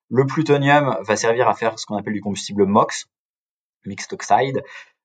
Le 0.09 0.25
plutonium 0.25 0.97
va 1.01 1.15
servir 1.15 1.47
à 1.49 1.53
faire 1.53 1.77
ce 1.77 1.85
qu'on 1.85 1.97
appelle 1.97 2.13
du 2.13 2.21
combustible 2.21 2.65
MOX, 2.65 3.07
mixed 3.85 4.13
oxide. 4.13 4.63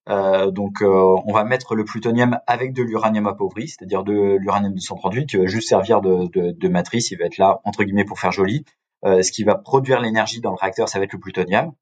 Euh, 0.09 0.51
donc, 0.51 0.81
euh, 0.81 1.15
on 1.25 1.33
va 1.33 1.43
mettre 1.43 1.75
le 1.75 1.85
plutonium 1.85 2.39
avec 2.45 2.73
de 2.73 2.83
l'uranium 2.83 3.27
appauvri, 3.27 3.69
c'est-à-dire 3.69 4.03
de 4.03 4.37
l'uranium 4.39 4.73
238, 4.73 5.27
qui 5.27 5.37
va 5.37 5.45
juste 5.45 5.69
servir 5.69 6.01
de, 6.01 6.27
de, 6.27 6.51
de, 6.51 6.67
matrice. 6.67 7.11
Il 7.11 7.17
va 7.17 7.25
être 7.25 7.37
là 7.37 7.61
entre 7.63 7.83
guillemets 7.83 8.05
pour 8.05 8.19
faire 8.19 8.31
joli. 8.31 8.65
ce 9.03 9.31
qui 9.31 9.43
va 9.43 9.55
produire 9.55 10.01
l'énergie 10.01 10.41
dans 10.41 10.51
le 10.51 10.57
réacteur, 10.57 10.89
ça 10.89 10.99
va 10.99 11.05
être 11.05 11.13
le 11.13 11.19
plutonium. 11.19 11.73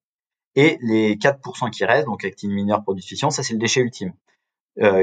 Et 0.55 0.78
les 0.82 1.15
4% 1.15 1.72
qui 1.72 1.86
restent, 1.86 2.05
donc 2.05 2.26
actine 2.26 2.51
mineure, 2.51 2.84
produit 2.84 3.01
de 3.01 3.07
fission, 3.07 3.30
ça 3.30 3.41
c'est 3.41 3.53
le 3.53 3.59
déchet 3.59 3.82
ultime, 3.82 4.13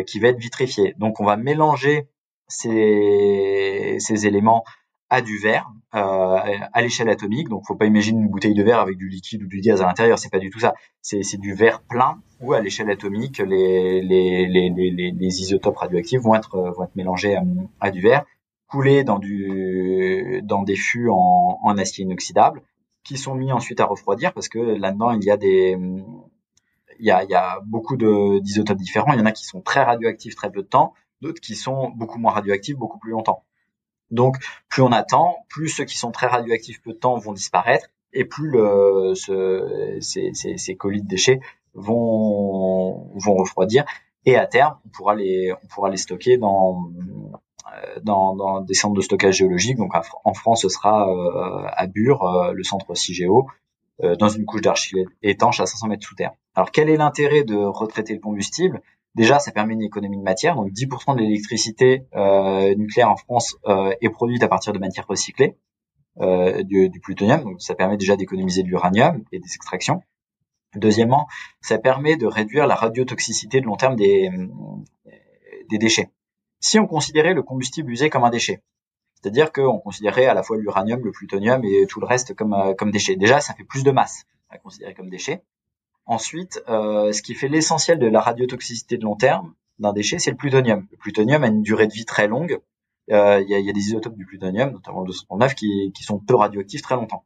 qui 0.07 0.21
va 0.21 0.29
être 0.29 0.39
vitrifié. 0.39 0.95
Donc, 0.99 1.21
on 1.21 1.25
va 1.25 1.37
mélanger 1.37 2.09
ces, 2.49 3.97
ces 3.99 4.27
éléments 4.27 4.65
à 5.11 5.23
du 5.23 5.39
verre 5.39 5.71
euh, 5.95 5.99
à 5.99 6.83
l'échelle 6.83 7.09
atomique. 7.09 7.49
Donc, 7.49 7.65
faut 7.67 7.77
pas 7.77 7.87
imaginer 7.87 8.21
une 8.21 8.29
bouteille 8.29 8.55
de 8.55 8.63
verre 8.63 8.81
avec 8.81 8.97
du 8.97 9.09
liquide 9.09 9.43
ou 9.43 9.47
du 9.47 9.61
gaz 9.61 9.81
à 9.81 9.87
l'intérieur. 9.87 10.19
C'est 10.19 10.31
pas 10.31 10.39
du 10.39 10.51
tout 10.51 10.61
ça. 10.61 10.75
C'est, 11.01 11.39
du 11.39 11.55
verre 11.55 11.81
plein 11.83 12.21
où 12.41 12.53
à 12.53 12.61
l'échelle 12.61 12.91
atomique, 12.91 13.39
les, 13.39 14.03
les, 14.03 14.47
les, 14.47 14.71
les, 14.71 15.41
isotopes 15.41 15.77
radioactifs 15.77 16.21
vont 16.21 16.35
être 16.35 16.73
vont 16.77 16.85
être 16.85 16.97
mélangés 16.97 17.37
à, 17.37 17.43
à 17.81 17.91
du 17.91 18.01
verre, 18.01 18.25
coulés 18.69 19.05
dans 19.05 19.19
du 19.19 20.43
dans 20.45 20.63
des 20.63 20.77
fûts 20.77 21.09
en, 21.09 21.59
en 21.63 21.79
acier 21.79 22.05
inoxydable, 22.05 22.63
qui 23.03 23.17
sont 23.17 23.35
mis 23.35 23.51
ensuite 23.53 23.81
à 23.81 23.87
refroidir 23.87 24.35
parce 24.35 24.49
que 24.49 24.59
là-dedans 24.59 25.13
il 25.13 25.25
y 25.25 25.31
a 25.31 25.37
des 25.37 25.77
il 27.01 27.07
y 27.07 27.11
a, 27.11 27.23
il 27.25 27.31
y 27.31 27.35
a 27.35 27.61
beaucoup 27.65 27.97
d'isotopes 27.97 28.77
différents. 28.77 29.13
Il 29.13 29.19
y 29.19 29.23
en 29.23 29.27
a 29.27 29.33
qui 29.33 29.45
sont 29.45 29.61
très 29.61 29.83
radioactifs 29.83 30.35
très 30.35 30.51
peu 30.51 30.63
de 30.63 30.69
temps 30.69 30.93
d'autres 31.21 31.41
qui 31.41 31.55
sont 31.55 31.91
beaucoup 31.91 32.19
moins 32.19 32.33
radioactifs 32.33 32.77
beaucoup 32.77 32.99
plus 32.99 33.13
longtemps. 33.13 33.45
Donc, 34.11 34.37
plus 34.69 34.83
on 34.83 34.93
attend, 34.93 35.39
plus 35.49 35.69
ceux 35.69 35.85
qui 35.85 35.97
sont 35.99 36.11
très 36.11 36.27
radioactifs 36.27 36.81
peu 36.83 36.93
de 36.93 36.99
temps 36.99 37.19
vont 37.19 37.33
disparaître, 37.33 37.89
et 38.13 38.25
plus 38.25 38.51
le, 38.51 39.13
ce, 39.15 39.99
ces, 40.01 40.33
ces, 40.33 40.57
ces, 40.57 40.77
colis 40.77 41.03
de 41.03 41.09
déchets 41.09 41.41
vont, 41.75 43.11
vont 43.15 43.35
refroidir. 43.35 43.85
Et 44.25 44.37
à 44.37 44.47
terme, 44.47 44.77
on 44.87 44.89
pourra 44.89 45.15
les, 45.15 45.53
on 45.53 45.67
pourra 45.69 45.91
les 45.91 45.97
stocker 45.97 46.39
dans, 46.39 46.91
euh, 47.75 48.01
dans, 48.03 48.35
dans 48.35 48.61
des 48.61 48.75
centres 48.75 48.95
de 48.95 49.01
stockage 49.01 49.37
géologique. 49.37 49.77
Donc, 49.77 49.93
en 50.25 50.35
France, 50.35 50.63
ce 50.63 50.69
sera 50.69 51.09
euh, 51.09 51.69
à 51.71 51.87
Bure, 51.87 52.23
euh, 52.25 52.53
le 52.53 52.63
centre 52.63 52.95
CIGEO, 52.95 53.47
dans 54.21 54.29
une 54.29 54.45
couche 54.45 54.61
d'argile 54.61 55.09
étanche 55.25 55.59
à 55.59 55.67
500 55.67 55.89
mètres 55.89 56.07
sous 56.07 56.15
terre. 56.15 56.31
Alors, 56.55 56.71
quel 56.71 56.89
est 56.89 56.97
l'intérêt 56.97 57.43
de 57.43 57.57
retraiter 57.57 58.15
le 58.15 58.21
combustible? 58.21 58.81
Déjà, 59.19 59.41
ça 59.41 59.51
permet 59.51 59.75
une 59.75 59.83
économie 59.83 60.17
de 60.17 60.23
matière. 60.23 60.55
Donc, 60.55 60.71
10% 60.71 61.17
de 61.17 61.21
l'électricité 61.21 62.05
euh, 62.15 62.73
nucléaire 62.77 63.11
en 63.11 63.17
France 63.17 63.57
euh, 63.67 63.93
est 64.01 64.11
produite 64.11 64.45
à 64.45 64.49
partir 64.49 64.73
de 64.73 64.79
matières 64.79 65.09
recyclées, 65.09 65.57
euh, 66.21 66.63
du, 66.63 67.01
plutonium. 67.03 67.43
Donc, 67.43 67.61
ça 67.61 67.75
permet 67.75 67.97
déjà 67.97 68.15
d'économiser 68.15 68.63
de 68.63 68.69
l'uranium 68.69 69.25
et 69.33 69.41
des 69.41 69.55
extractions. 69.57 70.05
Deuxièmement, 70.77 71.27
ça 71.61 71.79
permet 71.79 72.17
de 72.17 72.27
réduire 72.27 72.69
la 72.69 72.77
radiotoxicité 72.77 73.61
de 73.61 73.67
long 73.67 73.75
terme 73.75 73.97
des, 73.97 74.31
déchets. 75.69 76.11
Si 76.61 76.79
on 76.79 76.87
considérait 76.87 77.35
le 77.35 77.43
combustible 77.43 77.91
usé 77.91 78.11
comme 78.11 78.23
un 78.23 78.31
déchet, 78.31 78.63
c'est-à-dire 79.21 79.51
qu'on 79.51 79.81
considérait 79.81 80.27
à 80.27 80.35
la 80.35 80.45
fois 80.45 80.59
l'uranium, 80.59 81.05
le 81.05 81.11
plutonium 81.11 81.65
et 81.65 81.87
tout 81.89 81.99
le 81.99 82.07
reste 82.07 82.35
comme, 82.35 82.55
comme 82.79 82.93
déchets. 82.93 83.17
Déjà, 83.17 83.41
ça 83.41 83.53
fait 83.55 83.65
plus 83.65 83.83
de 83.83 83.91
masse 83.91 84.27
à 84.49 84.59
considérer 84.59 84.95
comme 84.95 85.11
déchet. 85.11 85.43
Ensuite, 86.09 86.63
euh, 86.71 87.13
ce 87.13 87.21
qui 87.21 87.35
fait 87.35 87.49
l'essentiel 87.49 87.99
de 87.99 88.07
la 88.07 88.23
radiotoxicité 88.23 88.97
de 88.97 89.05
long 89.05 89.15
terme 89.15 89.53
d'un 89.79 89.93
déchet, 89.93 90.19
c'est 90.19 90.31
le 90.31 90.39
plutonium. 90.39 90.87
Le 90.91 90.97
plutonium 90.97 91.45
a 91.45 91.49
une 91.49 91.61
durée 91.61 91.87
de 91.87 91.93
vie 91.93 92.07
très 92.07 92.27
longue. 92.27 92.61
Euh, 93.13 93.43
il 93.43 93.51
y, 93.51 93.69
a, 93.69 93.73
des 93.73 93.81
isotopes 93.81 94.17
du 94.17 94.25
plutonium, 94.25 94.71
notamment 94.73 95.03
le 95.03 95.09
239, 95.09 95.55
qui, 95.55 95.93
qui, 95.95 96.05
sont 96.05 96.19
peu 96.19 96.35
radioactifs 96.35 96.81
très 96.81 96.95
longtemps. 96.95 97.25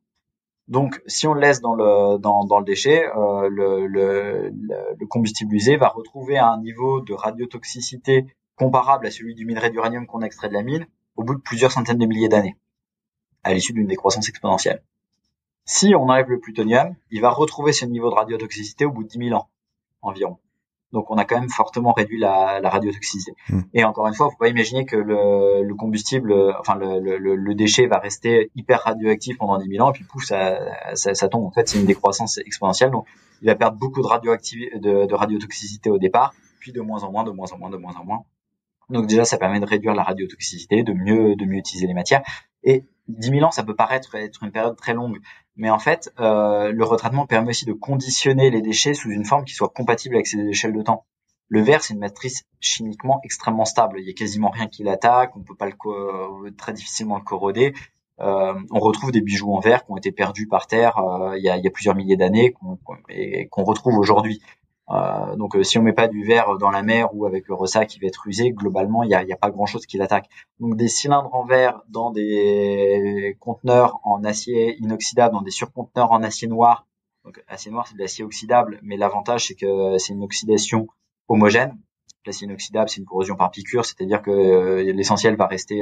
Donc, 0.67 1.01
si 1.07 1.29
on 1.29 1.35
le 1.35 1.41
laisse 1.41 1.61
dans 1.61 1.75
le, 1.75 2.19
dans, 2.19 2.45
dans 2.45 2.59
le 2.59 2.65
déchet, 2.65 3.05
euh, 3.17 3.49
le, 3.49 3.87
le, 3.87 4.51
le, 4.51 5.07
combustible 5.07 5.55
usé 5.55 5.77
va 5.77 5.89
retrouver 5.89 6.39
un 6.39 6.59
niveau 6.59 7.01
de 7.03 7.15
radiotoxicité 7.15 8.27
comparable 8.57 9.07
à 9.07 9.13
celui 9.13 9.37
du 9.37 9.47
minerai 9.47 9.71
d'uranium 9.71 10.07
qu'on 10.07 10.23
extrait 10.23 10.49
de 10.49 10.55
la 10.55 10.63
mine 10.63 10.87
au 11.15 11.23
bout 11.23 11.37
de 11.37 11.41
plusieurs 11.41 11.71
centaines 11.71 11.99
de 11.99 12.07
milliers 12.07 12.29
d'années, 12.29 12.57
à 13.45 13.55
l'issue 13.55 13.75
d'une 13.75 13.87
décroissance 13.87 14.29
exponentielle. 14.29 14.83
Si 15.65 15.95
on 15.95 16.09
enlève 16.09 16.29
le 16.29 16.41
plutonium, 16.41 16.95
il 17.11 17.21
va 17.21 17.31
retrouver 17.31 17.73
ce 17.73 17.85
niveau 17.87 18.11
de 18.11 18.15
radiotoxicité 18.15 18.85
au 18.85 18.91
bout 18.91 19.05
de 19.05 19.09
10 19.09 19.29
000 19.29 19.39
ans 19.39 19.49
environ. 20.03 20.39
Donc 20.93 21.11
on 21.11 21.17
a 21.17 21.25
quand 21.25 21.41
même 21.41 21.49
fortement 21.49 21.93
réduit 21.93 22.19
la, 22.19 22.61
la 22.61 22.69
radiotoxicité. 22.69 23.33
Hmm. 23.49 23.61
Et 23.73 23.85
encore 23.85 24.07
une 24.07 24.15
fois, 24.15 24.29
faut 24.31 24.37
pas 24.37 24.49
imaginer 24.49 24.85
que 24.85 24.97
le, 24.97 25.63
le 25.63 25.75
combustible, 25.75 26.35
enfin 26.61 26.75
le, 26.75 27.01
le, 27.01 27.35
le, 27.35 27.55
déchet 27.55 27.87
va 27.87 27.99
rester 27.99 28.51
hyper 28.55 28.83
radioactif 28.83 29.39
pendant 29.39 29.59
10 29.59 29.69
000 29.69 29.87
ans 29.87 29.91
et 29.91 29.95
puis 29.95 30.05
pouf, 30.05 30.25
ça, 30.25 30.59
ça, 30.95 31.15
ça 31.15 31.29
tombe. 31.29 31.45
En 31.45 31.51
fait, 31.51 31.69
c'est 31.69 31.79
une 31.79 31.87
décroissance 31.87 32.39
exponentielle. 32.39 32.91
Donc 32.91 33.07
il 33.41 33.47
va 33.47 33.55
perdre 33.55 33.79
beaucoup 33.79 34.03
de, 34.03 34.07
radioactivité, 34.07 34.79
de, 34.79 35.07
de 35.07 35.15
radiotoxicité 35.15 35.89
au 35.89 35.99
départ, 35.99 36.35
puis 36.61 36.73
de 36.73 36.81
moins 36.81 37.03
en 37.05 37.11
moins, 37.11 37.25
de 37.25 37.31
moins 37.31 37.51
en 37.53 37.59
moins, 37.59 37.71
de 37.71 37.79
moins 37.79 37.95
en 37.95 38.05
moins. 38.05 38.25
Donc 38.91 39.07
déjà, 39.07 39.25
ça 39.25 39.39
permet 39.39 39.61
de 39.61 39.65
réduire 39.65 39.95
la 39.95 40.03
radiotoxicité, 40.03 40.83
de 40.83 40.93
mieux, 40.93 41.35
de 41.37 41.45
mieux 41.47 41.59
utiliser 41.59 41.87
les 41.87 41.95
matières. 41.95 42.23
Et 42.63 42.85
10 43.09 43.29
000 43.31 43.43
ans, 43.43 43.51
ça 43.51 43.63
peut 43.63 43.75
paraître 43.75 44.15
être 44.15 44.43
une 44.43 44.53
période 44.53 44.77
très 44.77 44.95
longue, 44.95 45.19
mais 45.57 45.71
en 45.71 45.79
fait, 45.79 46.13
euh, 46.19 46.73
le 46.73 46.85
retraitement 46.85 47.27
permet 47.27 47.51
aussi 47.51 47.67
de 47.67 47.73
conditionner 47.73 48.51
les 48.51 48.63
déchets 48.63 48.95
sous 48.95 49.11
une 49.11 49.25
forme 49.25 49.45
qui 49.45 49.55
soit 49.55 49.69
compatible 49.69 50.15
avec 50.15 50.27
ces 50.27 50.39
échelles 50.39 50.73
de 50.73 50.83
temps. 50.83 51.05
Le 51.49 51.61
verre, 51.61 51.83
c'est 51.83 51.93
une 51.93 52.01
matrice 52.01 52.45
chimiquement 52.61 53.21
extrêmement 53.25 53.67
stable. 53.67 54.01
Il 54.01 54.07
y 54.07 54.11
a 54.11 54.15
quasiment 54.15 54.49
rien 54.49 54.69
qui 54.69 54.85
l'attaque. 54.85 55.37
On 55.37 55.41
peut 55.41 55.55
pas 55.55 55.67
le 55.67 56.51
très 56.57 56.73
difficilement 56.73 57.17
le 57.17 57.23
corroder. 57.23 57.75
Euh, 58.21 58.55
on 58.71 58.79
retrouve 58.79 59.13
des 59.13 59.21
bijoux 59.21 59.53
en 59.53 59.61
verre 59.61 59.85
qui 59.85 59.91
ont 59.91 59.97
été 59.97 60.13
perdus 60.13 60.47
par 60.47 60.67
terre 60.67 60.99
euh, 60.99 61.37
il, 61.37 61.43
y 61.43 61.49
a, 61.49 61.57
il, 61.57 61.65
y 61.65 61.67
a, 61.67 61.71
plusieurs 61.71 61.95
milliers 61.95 62.17
d'années 62.17 62.55
et 63.09 63.49
qu'on 63.49 63.65
retrouve 63.65 63.99
aujourd'hui. 63.99 64.41
Euh, 64.93 65.37
donc 65.37 65.57
euh, 65.57 65.63
si 65.63 65.79
on 65.79 65.83
met 65.83 65.95
pas 65.95 66.09
du 66.09 66.25
verre 66.25 66.59
dans 66.59 66.71
la 66.71 66.83
mer 66.83 67.15
ou 67.15 67.25
avec 67.25 67.49
le 67.49 67.55
ressac 67.55 67.89
qui 67.89 67.99
va 67.99 68.09
être 68.09 68.27
usé, 68.27 68.51
globalement 68.53 69.03
il 69.03 69.09
n'y 69.09 69.33
a, 69.33 69.37
pas 69.37 69.51
grand 69.51 69.65
chose 69.67 69.87
qui 69.87 69.97
l'attaque. 69.97 70.29
Donc 70.61 70.77
des 70.77 70.89
cylindres 70.89 71.35
en 71.35 71.45
verre 71.45 71.83
dans 71.89 72.11
des 72.11 73.37
conteneurs 73.41 74.01
en 74.05 74.23
acier 74.25 74.77
inoxydable, 74.79 75.35
dans 75.35 75.43
des 75.43 75.51
surconteneurs 75.51 76.13
en 76.13 76.23
acier 76.23 76.47
noir. 76.47 76.87
Donc 77.25 77.43
acier 77.49 77.71
noir 77.71 77.87
c'est 77.87 77.95
de 77.95 78.01
l'acier 78.01 78.25
oxydable, 78.25 78.81
mais 78.83 78.97
l'avantage 78.97 79.47
c'est 79.47 79.55
que 79.55 79.97
c'est 79.99 80.13
une 80.13 80.25
oxydation 80.25 80.87
homogène. 81.29 81.79
L'acier 82.27 82.47
inoxydable 82.47 82.91
c'est 82.91 83.01
une 83.01 83.07
corrosion 83.07 83.37
par 83.37 83.51
piqûre, 83.51 83.87
c'est-à-dire 83.87 84.21
que 84.21 84.31
euh, 84.31 84.93
l'essentiel 84.93 85.37
va 85.37 85.47
rester 85.47 85.81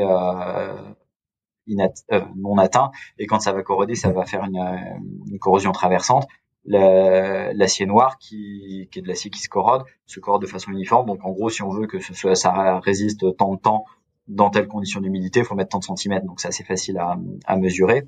non 1.67 2.59
atteint 2.59 2.91
et 3.19 3.27
quand 3.27 3.41
ça 3.41 3.53
va 3.53 3.63
corroder 3.63 3.95
ça 3.95 4.13
va 4.13 4.25
faire 4.25 4.45
une 4.45 5.39
corrosion 5.41 5.73
traversante 5.73 6.27
l'acier 6.65 7.87
noir 7.87 8.19
qui, 8.19 8.89
est 8.95 9.01
de 9.01 9.09
l'acier 9.09 9.31
qui 9.31 9.41
se 9.41 9.49
corrode, 9.49 9.85
se 10.07 10.21
corrode 10.21 10.43
de 10.43 10.47
façon 10.47 10.71
uniforme. 10.73 11.07
Donc 11.07 11.25
en 11.25 11.31
gros, 11.31 11.51
si 11.51 11.63
on 11.63 11.71
veut 11.71 11.87
que 11.87 12.01
ce 12.01 12.15
soit, 12.15 12.35
ça 12.35 12.79
résiste 12.81 13.37
tant 13.37 13.55
de 13.55 13.61
temps 13.61 13.85
dans 14.29 14.51
telle 14.51 14.69
condition 14.69 15.01
d'humidité, 15.01 15.41
il 15.41 15.45
faut 15.45 15.55
mettre 15.55 15.71
tant 15.71 15.79
de 15.79 15.85
centimètres. 15.85 16.27
Donc 16.27 16.41
c'est 16.41 16.49
assez 16.49 16.65
facile 16.65 16.99
à, 16.99 17.57
mesurer. 17.57 18.07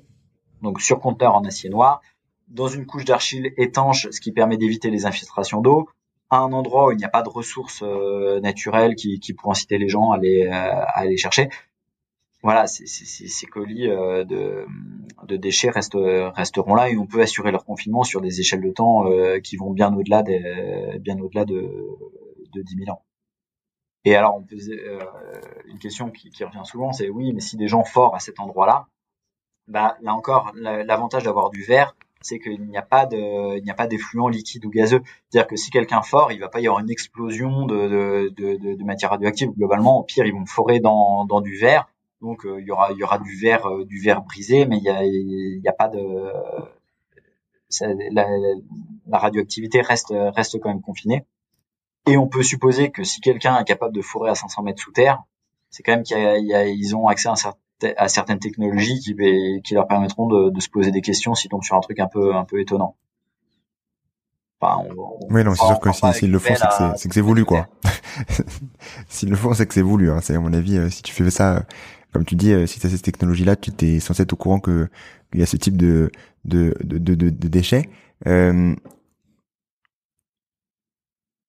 Donc 0.61 0.81
sur 0.81 0.99
conteneur 0.99 1.35
en 1.35 1.43
acier 1.43 1.69
noir, 1.69 2.01
dans 2.47 2.67
une 2.67 2.85
couche 2.85 3.05
d'argile 3.05 3.53
étanche, 3.57 4.07
ce 4.11 4.21
qui 4.21 4.31
permet 4.31 4.57
d'éviter 4.57 4.89
les 4.89 5.05
infiltrations 5.05 5.61
d'eau, 5.61 5.89
à 6.29 6.37
un 6.37 6.53
endroit 6.53 6.87
où 6.87 6.91
il 6.91 6.97
n'y 6.97 7.03
a 7.03 7.09
pas 7.09 7.21
de 7.21 7.29
ressources 7.29 7.83
euh, 7.83 8.39
naturelles 8.39 8.95
qui, 8.95 9.19
qui 9.19 9.33
pourront 9.33 9.51
inciter 9.51 9.77
les 9.77 9.89
gens 9.89 10.11
à 10.11 10.15
aller, 10.15 10.47
euh, 10.47 10.51
à 10.51 10.99
aller 10.99 11.17
chercher 11.17 11.49
voilà, 12.43 12.67
ces, 12.67 12.85
ces, 12.85 13.45
colis 13.47 13.87
euh, 13.87 14.25
de, 14.25 15.37
déchets 15.37 15.69
restent, 15.69 15.95
resteront 15.95 16.75
là 16.75 16.89
et 16.89 16.97
on 16.97 17.07
peut 17.07 17.21
assurer 17.21 17.51
leur 17.51 17.63
confinement 17.63 18.03
sur 18.03 18.19
des 18.19 18.41
échelles 18.41 18.61
de 18.61 18.69
temps 18.69 19.07
euh, 19.07 19.39
qui 19.39 19.55
vont 19.55 19.71
bien 19.71 19.95
au-delà 19.95 20.23
bien 20.23 21.17
au-delà 21.19 21.45
de, 21.45 21.71
de 22.53 22.61
10 22.61 22.75
000 22.85 22.91
ans. 22.91 23.01
Et 24.03 24.17
alors, 24.17 24.35
on 24.35 24.43
peut, 24.43 24.57
une 25.67 25.79
question 25.79 26.11
qui, 26.11 26.29
revient 26.43 26.65
souvent, 26.65 26.91
c'est 26.91 27.09
oui, 27.09 27.31
mais 27.31 27.39
si 27.39 27.55
des 27.55 27.69
gens 27.69 27.85
forts 27.85 28.13
à 28.13 28.19
cet 28.19 28.41
endroit-là, 28.41 28.87
bah 29.69 29.95
là 30.01 30.13
encore, 30.13 30.51
l'avantage 30.55 31.23
d'avoir 31.23 31.49
du 31.49 31.63
verre, 31.63 31.95
c'est 32.19 32.39
qu'il 32.39 32.67
n'y 32.67 32.77
a 32.77 32.81
pas 32.81 33.05
de, 33.05 33.57
il 33.57 33.63
n'y 33.63 33.71
a 33.71 33.73
pas 33.73 33.87
d'effluent 33.87 34.27
liquide 34.27 34.65
ou 34.65 34.69
gazeux. 34.69 35.01
C'est-à-dire 35.29 35.47
que 35.47 35.55
si 35.55 35.71
quelqu'un 35.71 36.01
fort, 36.01 36.33
il 36.33 36.39
va 36.41 36.49
pas 36.49 36.59
y 36.59 36.67
avoir 36.67 36.81
une 36.81 36.91
explosion 36.91 37.65
de, 37.65 37.87
de, 37.87 38.57
de, 38.57 38.75
de 38.75 38.83
matière 38.83 39.11
radioactive. 39.11 39.51
Globalement, 39.51 39.99
au 39.99 40.03
pire, 40.03 40.25
ils 40.25 40.33
vont 40.33 40.45
forer 40.45 40.81
dans, 40.81 41.23
dans 41.23 41.39
du 41.39 41.57
verre 41.57 41.87
Donc 42.23 42.41
il 42.45 42.65
y 42.65 42.71
aura 42.71 42.91
il 42.91 42.97
y 42.97 43.03
aura 43.03 43.19
du 43.19 43.35
verre 43.35 43.67
du 43.85 43.99
verre 43.99 44.21
brisé, 44.21 44.65
mais 44.65 44.77
il 44.77 44.83
y 44.83 44.89
a 44.89 45.03
il 45.03 45.61
y 45.61 45.67
a 45.67 45.73
pas 45.73 45.89
de 45.89 45.99
la, 48.11 48.25
la, 49.07 49.17
radioactivité 49.17 49.81
reste 49.81 50.13
reste 50.13 50.59
quand 50.59 50.69
même 50.69 50.81
confinée. 50.81 51.25
Et 52.07 52.17
on 52.17 52.27
peut 52.27 52.43
supposer 52.43 52.91
que 52.91 53.03
si 53.03 53.19
quelqu'un 53.19 53.59
est 53.59 53.65
capable 53.65 53.93
de 53.93 54.01
fourrer 54.01 54.29
à 54.29 54.35
500 54.35 54.63
mètres 54.63 54.81
sous 54.81 54.91
terre, 54.91 55.23
c'est 55.69 55.83
quand 55.83 55.93
même 55.93 56.03
qu'ils 56.03 56.95
ont 56.95 57.07
accès 57.07 57.29
à, 57.29 57.35
certain, 57.35 57.59
à, 57.97 58.07
certaines 58.07 58.39
technologies 58.39 58.99
qui, 58.99 59.15
qui 59.61 59.73
leur 59.73 59.87
permettront 59.87 60.27
de, 60.27 60.49
de, 60.49 60.59
se 60.61 60.69
poser 60.69 60.91
des 60.91 61.01
questions 61.01 61.35
s'ils 61.35 61.49
tombent 61.49 61.63
sur 61.63 61.75
un 61.75 61.81
truc 61.81 61.99
un 61.99 62.07
peu 62.07 62.35
un 62.35 62.45
peu 62.45 62.61
étonnant. 62.61 62.95
Enfin, 64.61 64.87
oui, 65.29 65.43
non, 65.43 65.55
c'est 65.55 65.65
sûr 65.65 65.79
que 65.79 65.91
s'ils 65.91 66.13
si, 66.13 66.27
le 66.27 66.39
font, 66.39 66.53
c'est 66.95 67.09
que 67.09 67.13
c'est 67.13 67.21
voulu, 67.21 67.43
quoi. 67.43 67.67
s'ils 69.09 69.29
le 69.29 69.35
font, 69.35 69.53
c'est 69.53 69.65
que 69.65 69.73
c'est 69.73 69.81
voulu. 69.81 70.09
Hein. 70.09 70.19
C'est 70.21 70.35
à 70.35 70.39
mon 70.39 70.53
avis, 70.53 70.77
euh, 70.77 70.89
si 70.89 71.01
tu 71.01 71.13
fais 71.13 71.29
ça, 71.29 71.57
euh, 71.57 71.59
comme 72.13 72.25
tu 72.25 72.35
dis, 72.35 72.53
euh, 72.53 72.67
si 72.67 72.79
tu 72.79 72.87
as 72.87 72.89
cette 72.89 73.01
technologie-là, 73.01 73.55
tu 73.55 73.71
es 73.85 73.99
censé 73.99 74.23
être 74.23 74.33
au 74.33 74.37
courant 74.37 74.59
que 74.59 74.87
il 75.33 75.39
y 75.39 75.43
a 75.43 75.45
ce 75.45 75.57
type 75.57 75.77
de 75.77 76.11
de 76.45 76.75
de, 76.83 76.97
de, 76.97 77.15
de 77.15 77.47
déchets. 77.47 77.89
Euh, 78.27 78.75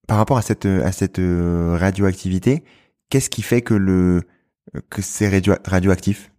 par 0.06 0.18
rapport 0.18 0.38
à 0.38 0.42
cette 0.42 0.66
à 0.66 0.92
cette 0.92 1.20
radioactivité, 1.20 2.64
qu'est-ce 3.10 3.30
qui 3.30 3.42
fait 3.42 3.62
que 3.62 3.74
le 3.74 4.22
que 4.90 5.02
c'est 5.02 5.28
radioactif? 5.66 6.30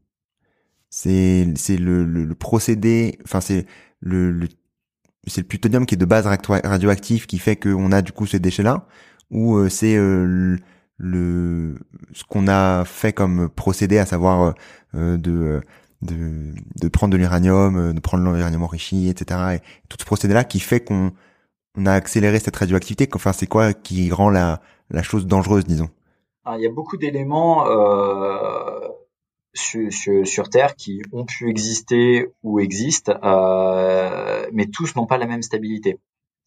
C'est 0.90 1.48
c'est 1.56 1.78
le, 1.78 2.04
le, 2.06 2.36
procédé, 2.36 3.20
enfin 3.26 3.42
c'est 3.42 3.66
le, 4.00 4.32
le 4.32 4.48
c'est 5.28 5.42
le 5.42 5.48
plutonium 5.48 5.86
qui 5.86 5.96
est 5.96 5.98
de 5.98 6.06
base 6.06 6.26
radioactif 6.28 7.28
qui 7.28 7.40
fait 7.40 7.56
qu'on 7.56 7.92
a 7.92 8.02
du 8.02 8.12
coup 8.12 8.26
ces 8.26 8.40
déchets-là, 8.40 8.88
ou 9.32 9.58
euh, 9.58 9.70
c'est 9.70 9.96
euh, 9.98 10.58
le, 10.98 11.78
ce 12.14 12.24
qu'on 12.24 12.48
a 12.48 12.86
fait 12.86 13.14
comme 13.14 13.50
procédé, 13.50 13.98
à 13.98 14.06
savoir 14.06 14.56
euh, 14.96 15.18
de, 15.18 15.62
de, 16.02 16.54
de 16.82 16.88
prendre 16.88 17.12
de 17.14 17.18
l'uranium, 17.18 17.94
de 17.94 18.00
prendre 18.00 18.24
l'uranium 18.24 18.64
enrichi, 18.64 19.10
etc. 19.10 19.56
Et 19.56 19.60
tout 19.90 19.98
ce 20.00 20.06
procédé-là 20.06 20.44
qui 20.44 20.60
fait 20.60 20.80
qu'on 20.80 21.12
on 21.78 21.86
a 21.86 21.94
accéléré 21.94 22.40
cette 22.40 22.56
radioactivité. 22.56 23.10
Enfin, 23.14 23.34
c'est 23.34 23.48
quoi 23.48 23.74
qui 23.74 24.12
rend 24.12 24.30
la, 24.30 24.62
la 24.90 25.04
chose 25.04 25.28
dangereuse, 25.28 25.66
disons? 25.66 25.90
Il 26.54 26.62
y 26.62 26.68
a 26.68 26.72
beaucoup 26.72 26.98
d'éléments 26.98 27.68
euh, 27.68 28.88
sur, 29.54 30.50
Terre 30.50 30.76
qui 30.76 31.02
ont 31.12 31.26
pu 31.26 31.50
exister 31.50 32.28
ou 32.44 32.60
existent, 32.60 33.18
euh, 33.24 34.46
mais 34.54 34.68
tous 34.68 34.96
n'ont 34.96 35.08
pas 35.08 35.18
la 35.18 35.26
même 35.26 35.42
stabilité. 35.42 36.00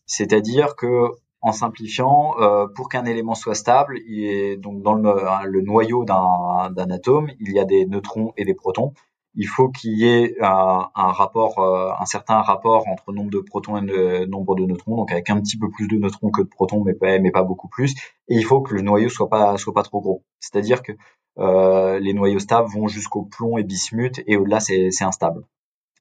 C'est-à-dire 0.07 0.77
que 0.77 1.09
en 1.41 1.53
simplifiant, 1.53 2.35
euh, 2.41 2.67
pour 2.67 2.89
qu'un 2.89 3.05
élément 3.05 3.35
soit 3.35 3.55
stable, 3.55 3.99
il 4.07 4.25
est 4.25 4.57
donc 4.57 4.83
dans 4.83 4.95
le, 4.95 5.15
le 5.47 5.61
noyau 5.63 6.05
d'un 6.05 6.91
atome, 6.91 7.31
il 7.41 7.53
y 7.53 7.61
a 7.61 7.65
des 7.65 7.87
neutrons 7.87 8.33
et 8.37 8.45
des 8.45 8.55
protons. 8.55 8.93
Il 9.35 9.47
faut 9.47 9.69
qu'il 9.69 9.97
y 9.97 10.05
ait 10.05 10.35
un, 10.41 10.89
rapport, 10.95 11.61
euh, 11.61 11.93
un 12.01 12.07
certain 12.07 12.41
rapport 12.41 12.89
entre 12.89 13.13
nombre 13.13 13.31
de 13.31 13.39
protons 13.39 13.77
et 13.77 14.27
nombre 14.27 14.57
de 14.57 14.65
neutrons, 14.67 14.97
donc 14.97 15.13
avec 15.13 15.31
un 15.31 15.41
petit 15.41 15.57
peu 15.57 15.71
plus 15.71 15.87
de 15.87 15.97
neutrons 15.97 16.31
que 16.31 16.43
de 16.43 16.49
protons, 16.49 16.83
mais 16.83 16.95
pas, 17.31 17.43
beaucoup 17.43 17.69
plus. 17.69 17.93
Et 18.29 18.35
il 18.35 18.45
faut 18.45 18.61
que 18.63 18.75
le 18.75 18.83
noyau 18.83 19.09
soit 19.09 19.29
pas 19.29 19.57
soit 19.57 19.75
pas 19.75 19.85
trop 19.85 20.01
gros. 20.01 20.25
C'est-à-dire 20.41 20.83
que 20.83 20.93
euh, 21.39 22.01
les 22.01 22.15
noyaux 22.15 22.41
stables 22.41 22.69
vont 22.69 22.89
jusqu'au 22.89 23.23
plomb 23.23 23.59
et 23.59 23.63
bismuth, 23.63 24.21
et 24.27 24.37
au-delà, 24.37 24.59
c'est 24.59 24.91
instable. 25.03 25.45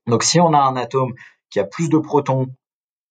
Donc 0.07 0.23
si 0.23 0.39
on 0.39 0.53
a 0.53 0.59
un 0.59 0.75
atome 0.75 1.13
qui 1.51 1.59
a 1.59 1.63
plus 1.63 1.89
de 1.89 1.99
protons, 1.99 2.47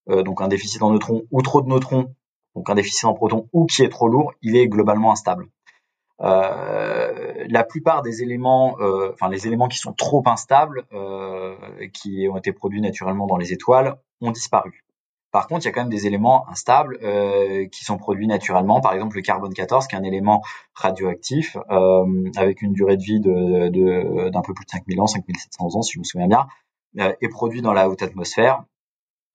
donc 0.08 0.40
un 0.40 0.48
déficit 0.48 0.82
en 0.82 0.90
neutrons, 0.90 1.22
ou 1.30 1.42
trop 1.42 1.62
de 1.62 1.68
neutrons, 1.68 2.15
donc 2.56 2.68
un 2.70 2.74
déficit 2.74 3.04
en 3.04 3.14
protons, 3.14 3.48
ou 3.52 3.66
qui 3.66 3.82
est 3.82 3.88
trop 3.88 4.08
lourd, 4.08 4.32
il 4.42 4.56
est 4.56 4.66
globalement 4.66 5.12
instable. 5.12 5.46
Euh, 6.22 7.44
la 7.48 7.62
plupart 7.62 8.00
des 8.00 8.22
éléments, 8.22 8.76
euh, 8.80 9.12
enfin 9.12 9.28
les 9.28 9.46
éléments 9.46 9.68
qui 9.68 9.78
sont 9.78 9.92
trop 9.92 10.22
instables, 10.26 10.84
euh, 10.92 11.54
qui 11.92 12.26
ont 12.30 12.38
été 12.38 12.52
produits 12.52 12.80
naturellement 12.80 13.26
dans 13.26 13.36
les 13.36 13.52
étoiles, 13.52 13.96
ont 14.22 14.30
disparu. 14.30 14.84
Par 15.32 15.48
contre, 15.48 15.64
il 15.64 15.66
y 15.66 15.68
a 15.68 15.72
quand 15.72 15.82
même 15.82 15.90
des 15.90 16.06
éléments 16.06 16.48
instables 16.48 16.98
qui 17.70 17.84
sont 17.84 17.98
produits 17.98 18.26
naturellement. 18.26 18.80
Par 18.80 18.94
exemple, 18.94 19.16
le 19.16 19.22
carbone 19.22 19.52
14, 19.52 19.86
qui 19.86 19.94
est 19.94 19.98
un 19.98 20.02
élément 20.02 20.42
radioactif 20.74 21.58
avec 22.36 22.62
une 22.62 22.72
durée 22.72 22.96
de 22.96 23.02
vie 23.02 23.20
de, 23.20 24.30
d'un 24.30 24.40
peu 24.40 24.54
plus 24.54 24.64
de 24.64 24.70
5000 24.70 24.98
ans, 24.98 25.06
5700 25.06 25.74
ans 25.74 25.82
si 25.82 25.92
je 25.94 25.98
me 25.98 26.04
souviens 26.04 26.28
bien, 26.28 26.46
est 27.20 27.28
produit 27.28 27.60
dans 27.60 27.74
la 27.74 27.90
haute 27.90 28.02
atmosphère. 28.02 28.64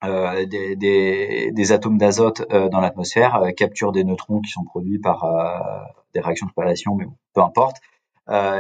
Euh, 0.04 0.46
des, 0.48 0.76
des, 0.76 1.52
des, 1.52 1.72
atomes 1.72 2.00
d'azote 2.00 2.42
euh, 2.52 2.70
dans 2.70 2.80
l'atmosphère 2.80 3.40
capturent 3.56 3.92
des 3.92 4.04
neutrons 4.04 4.42
qui 4.42 4.50
sont 4.50 4.64
produits 4.64 4.98
par 4.98 5.26
des 6.14 6.20
réactions 6.20 6.48
de 6.48 6.52
spallation, 6.52 6.96
mais 6.96 7.06
peu 7.34 7.42
importe. 7.42 7.78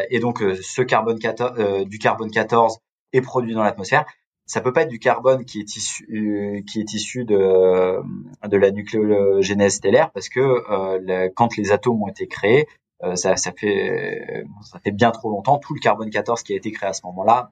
et 0.10 0.20
donc, 0.20 0.44
ce 0.62 0.82
carbone 0.84 1.18
14, 1.18 1.86
du 1.88 1.98
carbone 1.98 2.30
14 2.30 2.78
est 3.14 3.22
produit 3.22 3.54
dans 3.54 3.64
l'atmosphère 3.64 4.06
ça 4.52 4.60
peut 4.60 4.74
pas 4.74 4.82
être 4.82 4.90
du 4.90 5.00
carbone 5.00 5.46
qui 5.46 5.60
est 5.60 5.76
issu 5.78 6.06
euh, 6.12 6.62
qui 6.68 6.82
est 6.82 6.94
issu 6.94 7.24
de 7.24 8.02
de 8.46 8.58
la 8.58 8.72
nucléogénèse 8.72 9.76
stellaire 9.76 10.12
parce 10.12 10.28
que 10.28 10.42
euh, 10.42 11.30
quand 11.36 11.56
les 11.56 11.72
atomes 11.72 12.04
ont 12.04 12.08
été 12.08 12.28
créés 12.28 12.68
euh, 12.68 12.91
ça, 13.16 13.36
ça 13.36 13.52
fait 13.52 14.46
ça 14.62 14.80
fait 14.80 14.92
bien 14.92 15.12
trop 15.12 15.30
longtemps. 15.30 15.58
Tout 15.58 15.74
le 15.74 15.80
carbone 15.80 16.10
14 16.10 16.44
qui 16.44 16.54
a 16.54 16.56
été 16.56 16.72
créé 16.72 16.90
à 16.90 16.94
ce 16.94 17.02
moment-là 17.06 17.52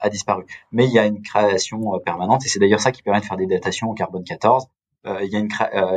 a 0.00 0.10
disparu. 0.10 0.44
Mais 0.72 0.86
il 0.86 0.92
y 0.92 0.98
a 0.98 1.06
une 1.06 1.22
création 1.22 1.98
permanente 2.04 2.44
et 2.44 2.48
c'est 2.48 2.58
d'ailleurs 2.58 2.80
ça 2.80 2.92
qui 2.92 3.02
permet 3.02 3.20
de 3.20 3.24
faire 3.24 3.36
des 3.36 3.46
datations 3.46 3.88
au 3.88 3.94
carbone 3.94 4.24
14 4.24 4.66
il 5.06 5.28
y 5.28 5.36
a 5.36 5.38
une 5.38 5.48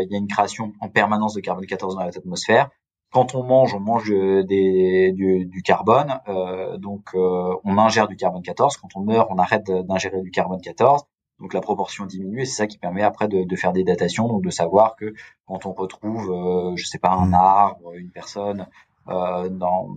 il 0.02 0.12
y 0.12 0.16
a 0.16 0.18
une 0.18 0.28
création 0.28 0.74
en 0.80 0.90
permanence 0.90 1.34
de 1.34 1.42
carbone 1.42 1.66
14 1.66 1.96
dans 1.96 2.04
l'atmosphère. 2.04 2.70
Quand 3.12 3.36
on 3.36 3.44
mange, 3.44 3.74
on 3.74 3.80
mange 3.80 4.10
des, 4.10 5.12
du, 5.14 5.46
du, 5.46 5.62
carbone, 5.62 6.20
euh, 6.28 6.78
donc 6.78 7.16
euh, 7.16 7.56
on 7.64 7.78
ingère 7.78 8.08
du 8.08 8.18
carbone 8.18 8.42
14. 8.42 8.76
Quand 8.78 8.90
on 8.96 9.02
meurt, 9.02 9.30
on 9.32 9.38
arrête 9.38 9.66
d'ingérer 9.66 10.22
du 10.22 10.30
carbone 10.30 10.60
14. 10.62 11.04
Donc 11.40 11.54
la 11.54 11.62
proportion 11.62 12.06
diminue 12.06 12.42
et 12.42 12.46
c'est 12.46 12.56
ça 12.56 12.68
qui 12.68 12.78
permet 12.78 13.04
après 13.04 13.28
de, 13.28 13.44
de, 13.44 13.56
faire 13.56 13.72
des 13.72 13.84
datations, 13.84 14.28
donc 14.28 14.44
de 14.44 14.50
savoir 14.50 14.96
que 14.96 15.14
quand 15.46 15.66
on 15.66 15.74
retrouve, 15.74 16.32
euh, 16.32 16.76
je 16.76 16.86
sais 16.86 16.98
pas, 16.98 17.12
un 17.12 17.28
mmh. 17.28 17.34
arbre, 17.36 17.94
une 17.94 18.10
personne 18.10 18.68
euh, 19.08 19.50
dans 19.50 19.90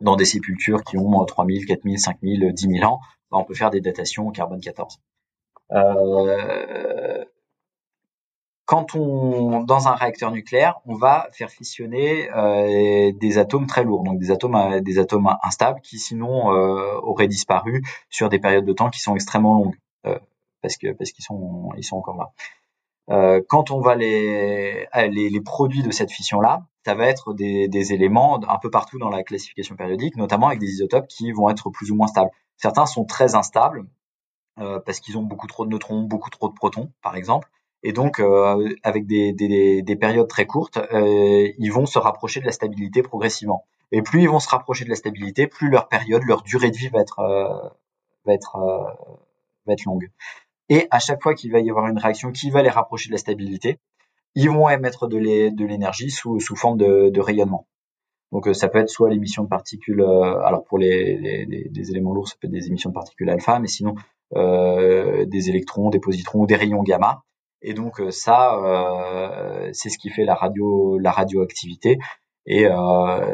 dans 0.00 0.16
des 0.16 0.26
sépultures 0.26 0.82
qui 0.82 0.98
ont 0.98 1.24
3000, 1.24 1.64
4000, 1.66 1.98
5000, 1.98 2.52
10 2.52 2.68
000 2.80 2.84
ans, 2.84 3.00
bah, 3.30 3.38
on 3.38 3.44
peut 3.44 3.54
faire 3.54 3.70
des 3.70 3.80
datations 3.80 4.28
au 4.28 4.30
carbone 4.30 4.60
14. 4.60 5.00
Euh, 5.72 7.24
quand 8.66 8.96
on 8.96 9.62
dans 9.62 9.88
un 9.88 9.94
réacteur 9.94 10.32
nucléaire, 10.32 10.80
on 10.86 10.94
va 10.94 11.28
faire 11.32 11.50
fissionner 11.50 12.30
euh, 12.32 13.12
des 13.14 13.38
atomes 13.38 13.66
très 13.66 13.84
lourds, 13.84 14.02
donc 14.02 14.18
des 14.18 14.30
atomes 14.30 14.56
euh, 14.56 14.80
des 14.80 14.98
atomes 14.98 15.28
instables 15.42 15.80
qui 15.80 15.98
sinon 15.98 16.52
euh, 16.52 16.98
auraient 17.02 17.28
disparu 17.28 17.82
sur 18.10 18.28
des 18.28 18.38
périodes 18.38 18.64
de 18.64 18.72
temps 18.72 18.90
qui 18.90 19.00
sont 19.00 19.14
extrêmement 19.14 19.54
longues 19.54 19.76
euh, 20.06 20.18
parce 20.66 20.76
que 20.76 20.92
parce 20.92 21.12
qu'ils 21.12 21.24
sont 21.24 21.70
ils 21.76 21.84
sont 21.84 21.96
encore 21.96 22.16
là. 22.16 22.32
Euh, 23.08 23.40
quand 23.48 23.70
on 23.70 23.80
va 23.80 23.94
les, 23.94 24.88
les, 24.94 25.30
les 25.30 25.40
produits 25.40 25.82
de 25.82 25.92
cette 25.92 26.10
fission 26.10 26.40
là, 26.40 26.66
ça 26.84 26.94
va 26.94 27.06
être 27.06 27.34
des, 27.34 27.68
des 27.68 27.92
éléments 27.92 28.40
un 28.48 28.58
peu 28.58 28.70
partout 28.70 28.98
dans 28.98 29.10
la 29.10 29.22
classification 29.22 29.76
périodique, 29.76 30.16
notamment 30.16 30.48
avec 30.48 30.58
des 30.58 30.66
isotopes 30.66 31.06
qui 31.06 31.30
vont 31.30 31.48
être 31.48 31.70
plus 31.70 31.92
ou 31.92 31.94
moins 31.94 32.08
stables. 32.08 32.30
Certains 32.56 32.86
sont 32.86 33.04
très 33.04 33.34
instables 33.36 33.86
parce 34.56 35.00
qu'ils 35.00 35.18
ont 35.18 35.22
beaucoup 35.22 35.46
trop 35.46 35.66
de 35.66 35.70
neutrons, 35.70 36.02
beaucoup 36.02 36.30
trop 36.30 36.48
de 36.48 36.54
protons, 36.54 36.90
par 37.02 37.14
exemple 37.14 37.48
et 37.82 37.92
donc, 37.92 38.18
euh, 38.18 38.68
avec 38.82 39.06
des, 39.06 39.32
des, 39.32 39.80
des, 39.80 39.96
périodes 39.96 40.28
très 40.28 40.44
courtes, 40.44 40.76
euh, 40.76 41.52
ils 41.56 41.70
vont 41.70 41.86
se 41.86 42.00
rapprocher 42.00 42.40
de 42.40 42.46
la 42.46 42.50
stabilité 42.50 43.00
progressivement. 43.00 43.64
Et 43.92 44.02
plus 44.02 44.22
ils 44.22 44.28
vont 44.28 44.40
se 44.40 44.48
rapprocher 44.48 44.84
de 44.84 44.90
la 44.90 44.96
stabilité, 44.96 45.46
plus 45.46 45.70
leur 45.70 45.88
période, 45.88 46.24
leur 46.24 46.42
durée 46.42 46.72
de 46.72 46.76
vie 46.76 46.88
va 46.88 47.00
être, 47.00 47.20
euh, 47.20 47.68
va 48.24 48.34
être, 48.34 48.58
va 49.66 49.72
être 49.72 49.84
longue. 49.84 50.10
Et 50.68 50.88
à 50.90 50.98
chaque 50.98 51.22
fois 51.22 51.34
qu'il 51.34 51.52
va 51.52 51.60
y 51.60 51.70
avoir 51.70 51.86
une 51.88 51.98
réaction 51.98 52.32
qui 52.32 52.50
va 52.50 52.62
les 52.62 52.68
rapprocher 52.68 53.08
de 53.08 53.12
la 53.12 53.18
stabilité, 53.18 53.78
ils 54.34 54.50
vont 54.50 54.68
émettre 54.68 55.08
de 55.08 55.16
l'énergie 55.16 56.10
sous, 56.10 56.40
sous 56.40 56.56
forme 56.56 56.76
de, 56.78 57.20
rayonnement. 57.20 57.66
Donc 58.32 58.48
ça 58.54 58.68
peut 58.68 58.78
être 58.78 58.90
soit 58.90 59.08
l'émission 59.08 59.44
de 59.44 59.48
particules, 59.48 60.02
alors 60.02 60.64
pour 60.64 60.78
les, 60.78 61.16
les, 61.16 61.70
les, 61.72 61.90
éléments 61.90 62.12
lourds, 62.12 62.28
ça 62.28 62.34
peut 62.40 62.48
être 62.48 62.52
des 62.52 62.66
émissions 62.66 62.90
de 62.90 62.94
particules 62.94 63.30
alpha, 63.30 63.58
mais 63.60 63.68
sinon 63.68 63.94
euh, 64.34 65.24
des 65.24 65.48
électrons, 65.50 65.90
des 65.90 66.00
positrons 66.00 66.40
ou 66.40 66.46
des 66.46 66.56
rayons 66.56 66.82
gamma. 66.82 67.22
Et 67.62 67.74
donc 67.74 68.00
euh, 68.00 68.10
ça, 68.10 68.54
euh, 68.56 69.70
c'est 69.72 69.88
ce 69.88 69.98
qui 69.98 70.10
fait 70.10 70.24
la 70.24 70.34
radio, 70.34 70.98
la 70.98 71.12
radioactivité. 71.12 71.98
Et 72.46 72.66
euh, 72.66 73.26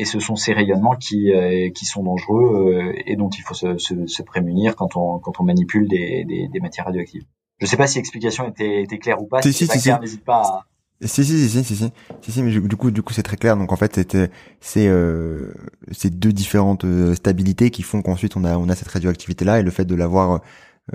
et 0.00 0.04
ce 0.04 0.18
sont 0.18 0.36
ces 0.36 0.52
rayonnements 0.52 0.96
qui, 0.96 1.32
qui 1.74 1.84
sont 1.84 2.02
dangereux 2.02 2.92
et 3.06 3.16
dont 3.16 3.30
il 3.30 3.42
faut 3.42 3.54
se, 3.54 3.78
se, 3.78 4.06
se, 4.06 4.22
prémunir 4.22 4.76
quand 4.76 4.96
on, 4.96 5.18
quand 5.18 5.40
on 5.40 5.44
manipule 5.44 5.88
des, 5.88 6.24
des, 6.24 6.48
des 6.48 6.60
matières 6.60 6.86
radioactives. 6.86 7.24
Je 7.58 7.66
ne 7.66 7.68
sais 7.68 7.76
pas 7.76 7.86
si 7.86 7.98
l'explication 7.98 8.48
était, 8.48 8.82
était 8.82 8.98
claire 8.98 9.20
ou 9.20 9.26
pas. 9.26 9.42
Si, 9.42 9.52
si, 9.52 9.66
si, 9.66 9.80
si. 9.80 9.92
n'hésite 10.00 10.24
pas 10.24 10.40
à... 10.40 10.66
Si 11.02 11.24
si 11.24 11.48
si 11.48 11.48
si 11.48 11.64
si 11.64 11.90
si 12.20 12.32
si 12.32 12.42
mais 12.42 12.50
du 12.50 12.76
coup 12.76 12.90
du 12.90 13.02
coup 13.02 13.14
c'est 13.14 13.22
très 13.22 13.38
clair 13.38 13.56
donc 13.56 13.72
en 13.72 13.76
fait 13.76 13.98
c'est 14.60 14.86
euh, 14.86 15.54
c'est 15.92 16.10
deux 16.10 16.30
différentes 16.30 16.84
stabilités 17.14 17.70
qui 17.70 17.82
font 17.82 18.02
qu'ensuite 18.02 18.36
on 18.36 18.44
a 18.44 18.58
on 18.58 18.68
a 18.68 18.74
cette 18.74 18.88
radioactivité 18.88 19.46
là 19.46 19.60
et 19.60 19.62
le 19.62 19.70
fait 19.70 19.86
de 19.86 19.94
l'avoir 19.94 20.42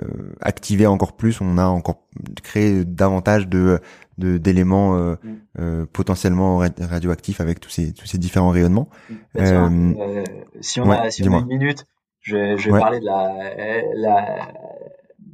euh, 0.02 0.34
activer 0.42 0.86
encore 0.86 1.16
plus, 1.16 1.40
on 1.40 1.56
a 1.56 1.66
encore 1.66 2.06
créé 2.42 2.84
davantage 2.84 3.48
de 3.48 3.80
de 4.18 4.38
d'éléments 4.38 4.96
euh, 4.96 5.16
mm. 5.58 5.86
potentiellement 5.86 6.58
radioactifs 6.80 7.40
avec 7.40 7.60
tous 7.60 7.70
ces 7.70 7.92
tous 7.92 8.06
ces 8.06 8.18
différents 8.18 8.50
rayonnements. 8.50 8.88
Mm. 9.10 10.24
si 10.60 10.80
on 10.80 10.90
a 10.90 11.10
si 11.10 11.28
on 11.28 11.32
a 11.32 11.38
une 11.38 11.46
minute, 11.46 11.86
je 12.20 12.36
vais, 12.36 12.58
je 12.58 12.70
vais 12.70 12.78
parler 12.78 13.00
de 13.00 13.04
la, 13.04 13.82
la 13.94 14.48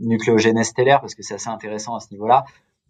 nucléogénèse 0.00 0.68
stellaire 0.68 1.00
parce 1.00 1.14
que 1.14 1.22
c'est 1.22 1.34
assez 1.34 1.48
intéressant 1.48 1.94
à 1.96 2.00
ce 2.00 2.08
niveau-là. 2.10 2.44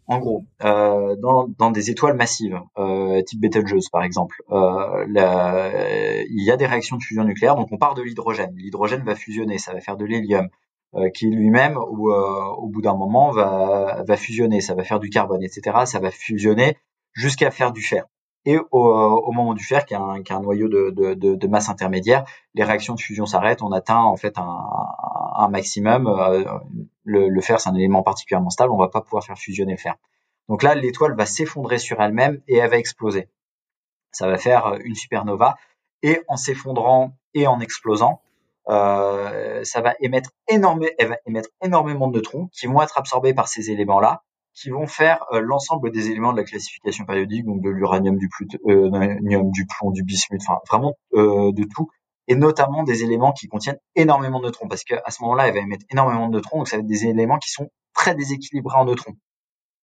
En 0.09 0.19
gros, 0.19 0.45
euh, 0.65 1.15
dans, 1.17 1.49
dans, 1.59 1.71
des 1.71 1.91
étoiles 1.91 2.17
massives, 2.17 2.59
euh, 2.77 3.23
type 3.23 3.41
Betelgeuse 3.41 3.89
par 3.89 4.03
exemple, 4.03 4.43
euh, 4.51 5.05
il 5.07 6.45
y 6.45 6.51
a 6.51 6.57
des 6.57 6.67
réactions 6.67 6.97
de 6.97 7.03
fusion 7.03 7.25
nucléaire. 7.25 7.55
Donc 7.55 7.69
on 7.71 7.79
part 7.79 7.95
de 7.95 8.03
l'hydrogène. 8.03 8.53
L'hydrogène 8.57 9.03
va 9.05 9.15
fusionner, 9.15 9.59
ça 9.59 9.73
va 9.73 9.81
faire 9.81 9.97
de 9.97 10.05
l'hélium, 10.05 10.47
euh, 10.47 10.49
qui 11.15 11.31
lui-même, 11.31 11.77
au, 11.77 12.13
euh, 12.13 12.55
au 12.59 12.69
bout 12.69 12.83
d'un 12.83 12.95
moment, 12.95 13.31
va, 13.31 14.03
va 14.07 14.17
fusionner, 14.17 14.61
ça 14.61 14.75
va 14.75 14.85
faire 14.85 15.01
du 15.01 15.09
carbone, 15.09 15.43
etc. 15.43 15.79
Ça 15.87 16.01
va 16.01 16.11
fusionner 16.11 16.77
jusqu'à 17.13 17.51
faire 17.51 17.73
du 17.73 17.83
fer. 17.83 18.05
Et 18.45 18.59
au, 18.59 18.67
au, 18.73 19.33
moment 19.33 19.55
du 19.55 19.65
fer, 19.65 19.87
qui 19.87 19.95
est 19.95 19.97
un, 19.97 20.23
qui 20.23 20.33
est 20.33 20.35
un 20.35 20.41
noyau 20.41 20.69
de, 20.69 20.91
de, 20.91 21.15
de, 21.15 21.47
masse 21.47 21.69
intermédiaire, 21.69 22.25
les 22.55 22.65
réactions 22.65 22.95
de 22.95 23.01
fusion 23.01 23.25
s'arrêtent. 23.25 23.63
On 23.63 23.71
atteint 23.71 24.03
en 24.03 24.17
fait 24.17 24.37
un, 24.37 24.67
un 25.37 25.49
maximum. 25.49 26.09
Euh, 26.09 26.45
le, 27.05 27.29
le, 27.29 27.41
fer, 27.41 27.61
c'est 27.61 27.69
un 27.69 27.75
élément 27.75 28.03
particulièrement 28.03 28.51
stable. 28.51 28.73
On 28.73 28.79
va 28.79 28.89
pas 28.89 29.01
pouvoir 29.01 29.25
faire 29.25 29.39
fusionner 29.39 29.73
le 29.73 29.79
fer. 29.79 29.95
Donc 30.49 30.65
là, 30.65 30.75
l'étoile 30.75 31.15
va 31.17 31.25
s'effondrer 31.25 31.79
sur 31.79 32.01
elle-même 32.03 32.41
et 32.49 32.57
elle 32.57 32.71
va 32.71 32.79
exploser. 32.79 33.29
Ça 34.11 34.27
va 34.27 34.37
faire 34.39 34.75
une 34.85 34.97
supernova. 34.97 35.57
Et 36.03 36.21
en 36.27 36.37
s'effondrant 36.37 37.17
et 37.35 37.47
en 37.47 37.61
explosant, 37.61 38.21
euh, 38.21 38.32
ça 38.69 39.81
va 39.81 39.95
émettre, 40.01 40.31
elle 40.49 40.61
va 40.61 41.17
émettre 41.27 41.49
énormément 41.63 42.09
de 42.09 42.17
neutrons 42.17 42.49
qui 42.53 42.67
vont 42.67 42.83
être 42.83 42.99
absorbés 42.99 43.35
par 43.35 43.49
ces 43.49 43.71
éléments-là 43.71 44.23
qui 44.55 44.71
vont 44.71 44.87
faire 44.87 45.25
euh, 45.33 45.41
l'ensemble 45.41 45.91
des 45.91 46.11
éléments 46.11 46.33
de 46.33 46.39
la 46.39 46.45
classification 46.45 47.05
périodique, 47.05 47.45
donc 47.45 47.63
de 47.63 47.71
l'uranium, 47.71 48.17
du 48.19 48.29
plutonium, 48.29 49.51
du 49.51 49.67
plomb, 49.67 49.91
du 49.91 50.03
bismuth, 50.03 50.43
enfin 50.47 50.61
vraiment 50.69 50.95
euh, 51.15 51.53
de 51.53 51.65
tout, 51.75 51.89
et 52.29 52.35
notamment 52.35 52.83
des 52.83 53.03
éléments 53.03 53.33
qui 53.33 53.49
contiennent 53.49 53.79
énormément 53.95 54.41
de 54.41 54.47
neutrons, 54.47 54.69
parce 54.69 54.85
qu'à 54.85 55.03
ce 55.11 55.23
moment-là, 55.23 55.49
elle 55.49 55.55
va 55.55 55.61
émettre 55.61 55.85
énormément 55.91 56.29
de 56.29 56.35
neutrons, 56.35 56.59
donc 56.59 56.69
ça 56.69 56.77
va 56.77 56.81
être 56.81 56.87
des 56.87 57.07
éléments 57.07 57.39
qui 57.39 57.51
sont 57.51 57.69
très 57.95 58.15
déséquilibrés 58.15 58.77
en 58.77 58.85
neutrons, 58.85 59.15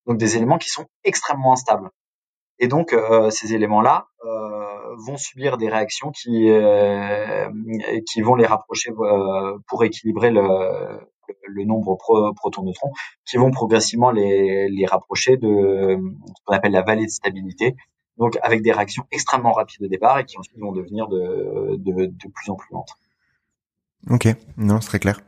donc 0.05 0.17
des 0.17 0.37
éléments 0.37 0.57
qui 0.57 0.69
sont 0.69 0.85
extrêmement 1.03 1.53
instables. 1.53 1.89
Et 2.59 2.67
donc 2.67 2.93
euh, 2.93 3.29
ces 3.29 3.53
éléments-là 3.53 4.07
euh, 4.25 4.95
vont 5.05 5.17
subir 5.17 5.57
des 5.57 5.69
réactions 5.69 6.11
qui 6.11 6.49
euh, 6.49 7.49
qui 8.05 8.21
vont 8.21 8.35
les 8.35 8.45
rapprocher 8.45 8.91
pour 9.67 9.83
équilibrer 9.83 10.29
le, 10.29 11.63
nombre 11.65 11.95
pro 11.95 12.33
protons-neutrons, 12.33 12.91
qui 13.25 13.37
vont 13.37 13.51
progressivement 13.51 14.11
les, 14.11 14.67
les 14.69 14.85
rapprocher 14.85 15.37
de 15.37 15.97
ce 15.97 16.43
qu'on 16.45 16.53
appelle 16.53 16.71
la 16.73 16.81
vallée 16.81 17.05
de 17.05 17.11
stabilité, 17.11 17.75
donc 18.17 18.37
avec 18.41 18.61
des 18.61 18.71
réactions 18.71 19.03
extrêmement 19.11 19.53
rapides 19.53 19.83
au 19.83 19.87
départ 19.87 20.19
et 20.19 20.25
qui 20.25 20.37
ensuite 20.37 20.59
vont 20.59 20.71
devenir 20.71 21.07
de, 21.07 21.75
de, 21.77 22.27
plus 22.33 22.49
en 22.49 22.55
plus 22.55 22.73
lentes. 22.73 22.93
Ok, 24.09 24.27
non, 24.57 24.81
c'est 24.81 24.89
très 24.89 24.99
clair. 24.99 25.21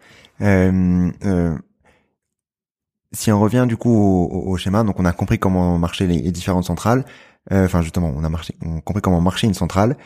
Si 3.12 3.32
on 3.32 3.39
revient 3.39 3.66
du 3.68 3.78
coup 3.78 3.93
au, 3.93 4.51
au, 4.51 4.57
schéma, 4.57 4.84
donc 4.84 4.99
on 4.99 5.05
a 5.05 5.12
compris 5.14 5.39
comment 5.39 5.78
marchaient 5.78 6.07
les, 6.07 6.22
les 6.22 6.32
différentes 6.32 6.66
centrales. 6.66 7.05
Euh, 7.51 7.66
enfin 7.66 7.82
justement, 7.82 8.14
on 8.16 8.24
a 8.24 8.30
marché, 8.30 8.55
on 8.62 8.82
compris 8.82 9.01
comment 9.01 9.22
marchait 9.22 9.47
une 9.47 9.53
centrale. 9.53 9.97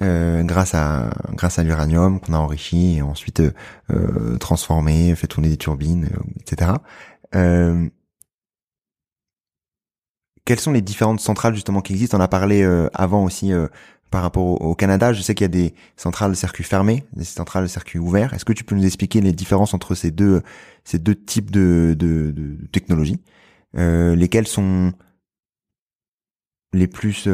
Euh, 0.00 0.42
grâce 0.42 0.74
à 0.74 1.10
grâce 1.34 1.58
à 1.58 1.62
l'uranium 1.62 2.18
qu'on 2.18 2.32
a 2.32 2.38
enrichi 2.38 2.96
et 2.96 3.02
ensuite 3.02 3.40
euh, 3.40 3.52
euh 3.90 4.38
transformé, 4.38 5.14
fait 5.14 5.26
tourner 5.26 5.50
des 5.50 5.58
turbines, 5.58 6.08
euh, 6.14 6.18
etc. 6.40 6.72
quelles 10.44 10.60
sont 10.60 10.72
les 10.72 10.82
différentes 10.82 11.20
centrales 11.20 11.54
justement 11.54 11.82
qui 11.82 11.92
existent? 11.92 12.16
On 12.18 12.20
a 12.20 12.28
parlé 12.28 12.64
avant 12.94 13.24
aussi 13.24 13.52
par 14.12 14.22
rapport 14.22 14.62
au, 14.62 14.74
Canada. 14.76 15.12
Je 15.12 15.22
sais 15.22 15.34
qu'il 15.34 15.44
y 15.44 15.46
a 15.46 15.48
des 15.48 15.74
centrales 15.96 16.36
circuit 16.36 16.62
fermé, 16.62 17.04
des 17.14 17.24
centrales 17.24 17.68
circuit 17.68 17.98
ouvert. 17.98 18.32
Est-ce 18.34 18.44
que 18.44 18.52
tu 18.52 18.62
peux 18.62 18.76
nous 18.76 18.86
expliquer 18.86 19.20
les 19.20 19.32
différences 19.32 19.74
entre 19.74 19.96
ces 19.96 20.12
deux 20.12 20.42
ces 20.84 21.00
deux 21.00 21.16
types 21.16 21.50
de, 21.50 21.96
de, 21.98 22.30
de 22.30 22.66
technologies 22.68 23.20
Lesquelles 23.74 24.46
sont 24.46 24.92
les 26.72 26.86
plus 26.86 27.26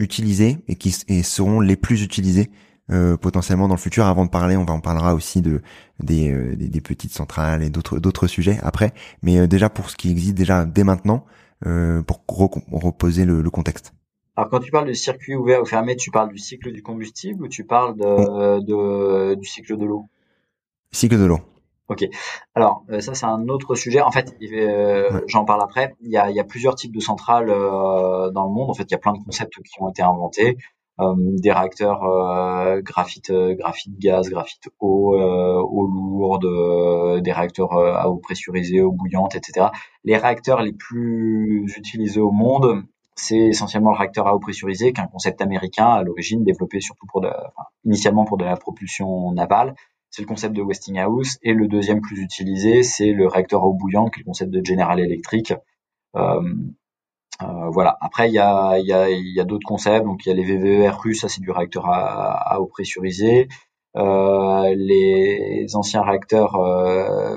utilisés 0.00 0.58
et 0.66 0.74
qui 0.74 0.96
et 1.08 1.22
seront 1.22 1.60
les 1.60 1.76
plus 1.76 2.02
utilisés 2.02 2.50
euh, 2.90 3.16
potentiellement 3.16 3.68
dans 3.68 3.74
le 3.74 3.80
futur? 3.80 4.06
Avant 4.06 4.24
de 4.24 4.30
parler, 4.30 4.56
on 4.56 4.64
va 4.64 4.72
en 4.72 4.80
parlera 4.80 5.14
aussi 5.14 5.42
de 5.42 5.62
des, 6.00 6.32
euh, 6.32 6.56
des, 6.56 6.80
petites 6.80 7.12
centrales 7.12 7.62
et 7.62 7.70
d'autres 7.70 8.00
d'autres 8.00 8.26
sujets 8.26 8.58
après. 8.62 8.92
Mais 9.22 9.38
euh, 9.38 9.46
déjà 9.46 9.68
pour 9.70 9.90
ce 9.90 9.96
qui 9.96 10.10
existe 10.10 10.34
déjà 10.34 10.64
dès 10.64 10.84
maintenant, 10.84 11.24
pour 11.62 12.24
reposer 12.72 13.24
le, 13.26 13.50
contexte. 13.50 13.92
Alors 14.36 14.48
quand 14.50 14.60
tu 14.60 14.70
parles 14.70 14.88
de 14.88 14.92
circuit 14.92 15.34
ouvert 15.34 15.60
ou 15.62 15.66
fermé, 15.66 15.96
tu 15.96 16.10
parles 16.10 16.30
du 16.30 16.38
cycle 16.38 16.72
du 16.72 16.82
combustible 16.82 17.44
ou 17.44 17.48
tu 17.48 17.64
parles 17.64 17.96
de, 17.96 18.60
de 18.60 19.34
du 19.34 19.46
cycle 19.46 19.76
de 19.76 19.84
l'eau? 19.84 20.06
Cycle 20.92 21.18
de 21.18 21.24
l'eau. 21.24 21.40
Ok. 21.90 22.04
Alors 22.54 22.84
euh, 22.90 23.00
ça 23.00 23.14
c'est 23.14 23.26
un 23.26 23.48
autre 23.48 23.74
sujet. 23.74 24.00
En 24.00 24.12
fait, 24.12 24.36
euh, 24.52 25.20
j'en 25.26 25.44
parle 25.44 25.60
après. 25.60 25.96
Il 26.00 26.10
y 26.10 26.16
a, 26.16 26.30
il 26.30 26.36
y 26.36 26.40
a 26.40 26.44
plusieurs 26.44 26.76
types 26.76 26.94
de 26.94 27.00
centrales 27.00 27.50
euh, 27.50 28.30
dans 28.30 28.44
le 28.44 28.50
monde. 28.52 28.70
En 28.70 28.74
fait, 28.74 28.84
il 28.84 28.92
y 28.92 28.94
a 28.94 28.98
plein 28.98 29.12
de 29.12 29.18
concepts 29.24 29.60
qui 29.62 29.82
ont 29.82 29.90
été 29.90 30.02
inventés. 30.02 30.56
des 30.98 31.52
réacteurs 31.52 32.02
graphite, 32.82 33.32
graphite 33.32 33.98
gaz, 33.98 34.28
graphite 34.30 34.68
eau, 34.78 35.16
eau 35.16 35.86
lourde, 35.86 37.22
des 37.22 37.32
réacteurs 37.32 37.72
à 37.72 38.08
eau 38.08 38.18
pressurisée, 38.18 38.82
eau 38.82 38.92
bouillante, 38.92 39.34
etc. 39.34 39.68
Les 40.04 40.16
réacteurs 40.16 40.62
les 40.62 40.72
plus 40.72 41.74
utilisés 41.76 42.20
au 42.20 42.30
monde, 42.30 42.84
c'est 43.16 43.38
essentiellement 43.38 43.90
le 43.90 43.98
réacteur 43.98 44.26
à 44.26 44.34
eau 44.34 44.38
pressurisée, 44.38 44.92
qui 44.92 45.00
est 45.00 45.04
un 45.04 45.08
concept 45.08 45.42
américain 45.42 45.86
à 45.86 46.02
l'origine, 46.02 46.44
développé 46.44 46.80
surtout 46.80 47.06
pour 47.06 47.20
de, 47.20 47.28
enfin, 47.28 47.68
initialement 47.84 48.24
pour 48.24 48.38
de 48.38 48.44
la 48.44 48.56
propulsion 48.56 49.32
navale 49.32 49.74
c'est 50.10 50.22
le 50.22 50.28
concept 50.28 50.54
de 50.54 50.62
Westinghouse. 50.62 51.38
Et 51.42 51.54
le 51.54 51.68
deuxième 51.68 52.00
plus 52.00 52.20
utilisé, 52.20 52.82
c'est 52.82 53.12
le 53.12 53.26
réacteur 53.26 53.62
à 53.62 53.66
eau 53.66 53.72
bouillante, 53.72 54.12
qui 54.12 54.20
est 54.20 54.22
le 54.22 54.26
concept 54.26 54.50
de 54.50 54.64
General 54.64 54.98
Electric. 54.98 55.54
Euh, 56.16 56.42
euh, 57.42 57.70
voilà. 57.70 57.96
Après, 58.00 58.28
il 58.28 58.34
y 58.34 58.38
a, 58.38 58.78
y 58.78 58.92
a, 58.92 59.08
y 59.08 59.40
a 59.40 59.44
d'autres 59.44 59.66
concepts. 59.66 60.04
Donc, 60.04 60.26
il 60.26 60.30
y 60.30 60.32
a 60.32 60.34
les 60.34 60.44
VVER 60.44 60.90
russes, 60.90 61.20
ça 61.20 61.28
c'est 61.28 61.40
du 61.40 61.50
réacteur 61.50 61.86
à, 61.88 62.60
eau 62.60 62.66
pressurisée. 62.66 63.48
Euh, 63.96 64.74
les 64.76 65.66
anciens 65.74 66.02
réacteurs 66.02 66.56
euh, 66.56 67.36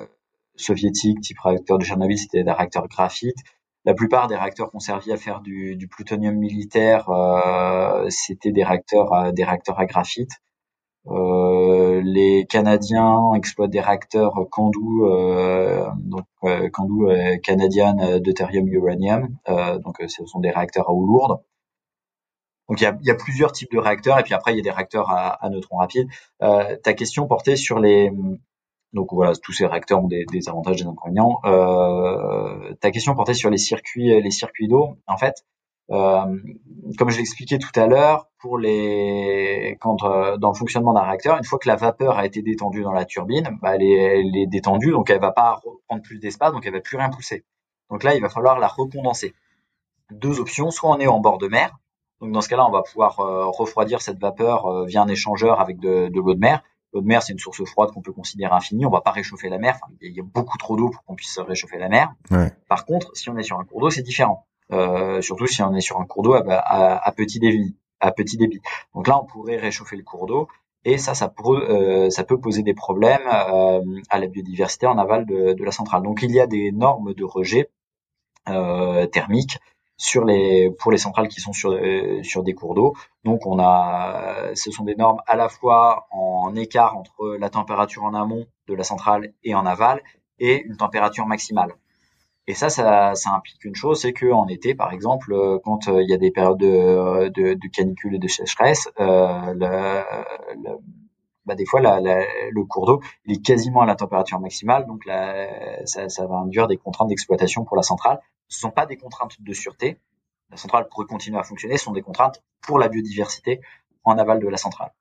soviétiques, 0.56 1.22
type 1.22 1.40
réacteur 1.40 1.78
de 1.78 1.84
Chernobyl, 1.84 2.18
c'était 2.18 2.44
des 2.44 2.52
réacteurs 2.52 2.88
graphite. 2.88 3.38
La 3.86 3.94
plupart 3.94 4.28
des 4.28 4.36
réacteurs 4.36 4.70
qu'on 4.72 4.80
servi 4.80 5.12
à 5.12 5.18
faire 5.18 5.42
du, 5.42 5.88
plutonium 5.90 6.36
militaire, 6.36 7.10
euh, 7.10 8.06
c'était 8.10 8.52
des 8.52 8.64
réacteurs, 8.64 9.14
à, 9.14 9.32
des 9.32 9.44
réacteurs 9.44 9.80
à 9.80 9.86
graphite. 9.86 10.32
Euh, 11.08 12.02
les 12.04 12.46
Canadiens 12.46 13.34
exploitent 13.36 13.72
des 13.72 13.82
réacteurs 13.82 14.34
Candu, 14.50 14.80
euh, 15.02 15.86
donc 15.98 16.26
euh, 16.46 16.70
Candu 16.70 17.06
Canadian 17.42 18.20
Deuterium 18.20 18.68
Uranium, 18.68 19.36
donc 19.84 19.98
ce 20.08 20.26
sont 20.26 20.40
des 20.40 20.52
réacteurs 20.52 20.90
à 20.90 20.94
eau 20.94 21.06
lourde. 21.06 21.40
Donc 22.70 22.80
il 22.80 22.84
y 23.02 23.12
a, 23.12 23.16
plusieurs 23.16 23.52
types 23.52 23.72
de 23.72 23.78
réacteurs 23.78 24.18
et 24.20 24.24
puis 24.24 24.34
après 24.34 24.54
il 24.54 24.58
y 24.58 24.60
a 24.60 24.64
des 24.64 24.72
réacteurs 24.72 25.10
à, 25.10 25.46
à 25.46 25.50
neutrons 25.50 25.78
rapides. 25.78 26.08
Euh, 26.42 26.78
ta 26.82 26.94
question 26.94 27.28
portait 27.28 27.58
sur 27.58 27.80
les 27.80 28.12
donc 28.94 29.12
voilà 29.12 29.34
tous 29.36 29.52
ces 29.52 29.66
réacteurs 29.66 30.04
ont 30.04 30.08
des, 30.08 30.26
avantages 30.48 30.82
et 30.82 30.84
des 30.84 30.90
inconvénients. 30.90 31.40
Euh, 31.46 32.74
ta 32.80 32.92
question 32.92 33.16
portait 33.16 33.34
sur 33.34 33.50
les 33.50 33.58
circuits 33.58 34.22
les 34.22 34.32
circuits 34.32 34.68
d'eau. 34.68 34.98
En 35.08 35.18
fait, 35.18 35.44
euh, 35.92 36.40
comme 36.98 37.10
je 37.10 37.18
l'expliquais 37.18 37.58
tout 37.58 37.78
à 37.78 37.88
l'heure, 37.88 38.28
pour 38.40 38.58
les 38.58 39.78
quand 39.82 40.04
euh, 40.04 40.38
dans 40.38 40.50
le 40.50 40.56
fonctionnement 40.56 40.94
d'un 40.94 41.02
réacteur, 41.02 41.38
une 41.38 41.44
fois 41.44 41.60
que 41.60 41.68
la 41.68 41.76
vapeur 41.76 42.18
a 42.18 42.26
été 42.26 42.42
détendue 42.42 42.84
dans 42.84 42.94
la 42.94 43.06
turbine, 43.06 43.58
bah, 43.62 43.76
elle, 43.76 43.84
est, 43.84 44.20
elle, 44.20 44.36
est, 44.38 44.48
détendue, 44.48 44.92
donc 44.92 45.10
elle 45.10 45.20
va 45.20 45.32
pas 45.32 45.60
prendre 45.88 46.02
plus 46.02 46.20
d'espace, 46.20 46.54
donc 46.54 46.66
elle 46.66 46.74
va 46.74 46.80
plus 46.80 46.98
rien 46.98 47.10
pousser. 47.10 47.44
Donc 47.90 48.04
là, 48.04 48.16
il 48.16 48.22
va 48.22 48.30
falloir 48.30 48.60
la 48.60 48.68
recondenser. 48.68 49.34
Deux 50.12 50.40
options, 50.40 50.72
soit 50.72 50.90
on 50.90 51.00
est 51.00 51.08
en 51.08 51.20
bord 51.20 51.38
de 51.38 51.48
mer, 51.48 51.78
donc 52.22 52.32
dans 52.32 52.42
ce 52.42 52.48
cas-là, 52.48 52.66
on 52.66 52.72
va 52.72 52.84
pouvoir 52.84 53.20
euh, 53.20 53.48
refroidir 53.48 54.02
cette 54.02 54.20
vapeur 54.20 54.86
via 54.86 55.02
un 55.02 55.08
échangeur 55.08 55.60
avec 55.60 55.80
de 55.80 56.10
l'eau 56.14 56.34
de 56.34 56.40
mer. 56.40 56.64
L'eau 56.94 57.02
de 57.02 57.08
mer, 57.08 57.24
c'est 57.24 57.34
une 57.34 57.40
source 57.40 57.64
froide 57.66 57.92
qu'on 57.92 58.02
peut 58.02 58.12
considérer 58.12 58.54
infinie. 58.54 58.86
On 58.86 58.92
va 58.92 59.02
pas 59.02 59.12
réchauffer 59.12 59.50
la 59.50 59.58
mer. 59.58 59.80
Enfin, 59.82 59.94
il 60.02 60.14
y 60.14 60.20
a 60.20 60.24
beaucoup 60.24 60.58
trop 60.58 60.76
d'eau 60.76 60.90
pour 60.90 61.04
qu'on 61.04 61.16
puisse 61.16 61.40
réchauffer 61.40 61.78
la 61.78 61.90
mer. 61.90 62.14
Ouais. 62.30 62.52
Par 62.70 62.86
contre, 62.86 63.12
si 63.16 63.30
on 63.30 63.38
est 63.38 63.44
sur 63.44 63.60
un 63.60 63.66
cours 63.66 63.82
d'eau, 63.82 63.90
c'est 63.90 64.04
différent. 64.04 64.46
Euh, 64.72 65.22
surtout 65.22 65.48
si 65.48 65.62
on 65.62 65.74
est 65.76 65.82
sur 65.82 66.00
un 66.00 66.06
cours 66.06 66.24
d'eau 66.24 66.34
à, 66.34 67.14
petit 67.16 67.40
débit, 67.40 67.76
à 68.00 68.12
petit 68.12 68.38
débit. 68.38 68.62
Donc 68.94 69.08
là, 69.08 69.20
on 69.20 69.26
pourrait 69.26 69.58
réchauffer 69.58 69.96
le 69.96 70.04
cours 70.04 70.28
d'eau 70.28 70.48
et 70.86 70.98
ça, 70.98 71.14
ça 71.14 71.30
peut, 71.30 71.70
euh, 71.70 72.10
ça 72.10 72.24
peut 72.24 72.40
poser 72.40 72.62
des 72.62 72.74
problèmes 72.74 73.28
euh, 73.28 74.02
à 74.10 74.20
la 74.20 74.28
biodiversité 74.28 74.86
en 74.86 74.98
aval 74.98 75.26
de, 75.26 75.54
de, 75.54 75.64
la 75.64 75.72
centrale. 75.72 76.04
Donc 76.04 76.22
il 76.24 76.32
y 76.32 76.40
a 76.40 76.48
des 76.48 76.72
normes 76.72 77.14
de 77.14 77.24
rejet 77.24 77.70
thermique 78.46 79.58
pour 80.80 80.92
les 80.92 80.98
centrales 80.98 81.28
qui 81.28 81.40
sont 81.40 81.54
sur 81.54 81.72
euh, 81.72 82.22
sur 82.24 82.44
des 82.44 82.54
cours 82.54 82.76
d'eau. 82.76 82.94
Donc 83.24 83.46
on 83.46 83.60
a, 83.60 84.52
ce 84.56 84.72
sont 84.72 84.84
des 84.84 84.96
normes 84.96 85.22
à 85.28 85.36
la 85.36 85.50
fois 85.50 86.08
en 86.12 86.56
écart 86.56 86.98
entre 86.98 87.38
la 87.40 87.50
température 87.50 88.04
en 88.04 88.14
amont 88.14 88.46
de 88.68 88.74
la 88.74 88.84
centrale 88.84 89.34
et 89.44 89.56
en 89.56 89.66
aval 89.66 90.02
et 90.40 90.64
une 90.64 90.78
température 90.78 91.26
maximale. 91.26 91.76
Et 92.46 92.56
ça, 92.56 92.70
ça, 92.70 93.14
implique 93.34 93.64
une 93.64 93.76
chose, 93.76 94.02
c'est 94.02 94.12
que 94.12 94.30
en 94.30 94.48
été, 94.50 94.76
par 94.76 94.92
exemple, 94.92 95.34
quand 95.64 95.88
il 95.88 96.10
y 96.10 96.14
a 96.14 96.18
des 96.18 96.30
périodes 96.30 96.58
de, 96.58 97.30
de, 97.30 97.68
canicule 97.70 98.16
et 98.16 98.20
de 98.20 98.28
sécheresse, 98.28 98.90
euh, 99.00 99.54
bah, 101.46 101.56
des 101.56 101.66
fois 101.66 101.80
le 101.80 102.64
cours 102.66 102.86
d'eau 102.86 103.02
est 103.30 103.42
quasiment 103.42 103.82
à 103.82 103.86
la 103.86 103.96
température 103.96 104.42
maximale, 104.42 104.86
donc 104.88 105.04
ça 105.86 106.26
va 106.28 106.36
induire 106.36 106.68
des 106.68 106.76
contraintes 106.76 107.08
d'exploitation 107.08 107.64
pour 107.64 107.78
la 107.78 107.84
centrale. 107.84 108.20
Ce 108.48 108.60
sont 108.60 108.72
pas 108.72 108.86
des 108.86 108.98
contraintes 108.98 109.42
de 109.42 109.54
sûreté. 109.54 110.00
La 110.50 110.58
centrale 110.58 110.88
pourrait 110.90 111.08
continuer 111.08 111.40
à 111.40 111.44
fonctionner, 111.44 111.78
ce 111.78 111.86
sont 111.86 111.94
des 111.94 112.02
contraintes 112.02 112.44
pour 112.62 112.78
la 112.78 112.88
biodiversité 112.88 113.62
en 114.04 114.18
aval 114.18 114.40
de 114.40 114.48
la 114.48 114.58
centrale. 114.58 114.94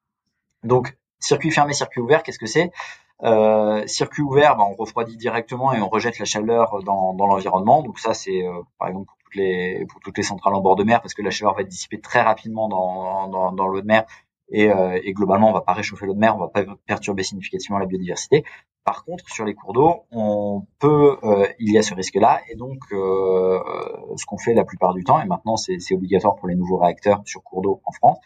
Donc 0.65 0.97
circuit 1.19 1.51
fermé, 1.51 1.73
circuit 1.73 2.01
ouvert, 2.01 2.23
qu'est-ce 2.23 2.39
que 2.39 2.47
c'est? 2.47 2.73
Euh, 3.23 3.87
Circuit 3.87 4.23
ouvert, 4.23 4.57
bah, 4.57 4.65
on 4.65 4.75
refroidit 4.75 5.17
directement 5.17 5.73
et 5.73 5.81
on 5.81 5.89
rejette 5.89 6.19
la 6.19 6.25
chaleur 6.25 6.83
dans, 6.83 7.15
dans 7.15 7.27
l'environnement. 7.27 7.83
Donc 7.83 7.99
ça, 7.99 8.15
c'est 8.15 8.43
euh, 8.47 8.63
par 8.79 8.89
exemple 8.89 9.07
pour 9.07 9.19
toutes, 9.19 9.37
les, 9.37 9.87
pour 9.87 10.01
toutes 10.01 10.17
les 10.17 10.25
centrales 10.25 10.55
en 10.55 10.61
bord 10.61 10.77
de 10.77 10.85
mer, 10.85 11.01
parce 11.01 11.15
que 11.15 11.23
la 11.23 11.31
chaleur 11.31 11.55
va 11.55 11.63
être 11.63 11.69
dissipée 11.69 12.01
très 12.01 12.23
rapidement 12.23 12.69
dans, 12.69 13.29
dans, 13.29 13.53
dans 13.53 13.67
l'eau 13.69 13.81
de 13.81 13.87
mer 13.87 14.05
et, 14.51 14.71
euh, 14.71 15.01
et, 15.03 15.13
globalement, 15.13 15.49
on 15.49 15.53
va 15.53 15.63
pas 15.63 15.73
réchauffer 15.73 16.07
l'eau 16.07 16.15
de 16.15 16.19
mer, 16.19 16.37
on 16.37 16.41
va 16.41 16.49
pas 16.49 16.65
perturber 16.87 17.23
significativement 17.23 17.79
la 17.79 17.87
biodiversité. 17.87 18.45
Par 18.85 19.05
contre, 19.05 19.29
sur 19.29 19.45
les 19.45 19.55
cours 19.55 19.73
d'eau, 19.73 20.07
on 20.11 20.67
peut, 20.81 21.17
euh, 21.23 21.47
il 21.61 21.73
y 21.73 21.79
a 21.79 21.83
ce 21.83 21.95
risque-là, 21.95 22.41
et 22.49 22.57
donc 22.57 22.81
euh, 22.93 23.61
ce 24.17 24.25
qu'on 24.27 24.39
fait 24.39 24.55
la 24.55 24.65
plupart 24.65 24.93
du 24.93 25.05
temps, 25.05 25.21
et 25.21 25.25
maintenant 25.25 25.57
c'est 25.57 25.79
obligatoire 25.93 26.35
pour 26.37 26.49
les 26.49 26.57
nouveaux 26.57 26.79
réacteurs 26.79 27.23
sur 27.25 27.43
cours 27.43 27.63
d'eau 27.63 27.81
en 27.85 27.93
France, 27.93 28.19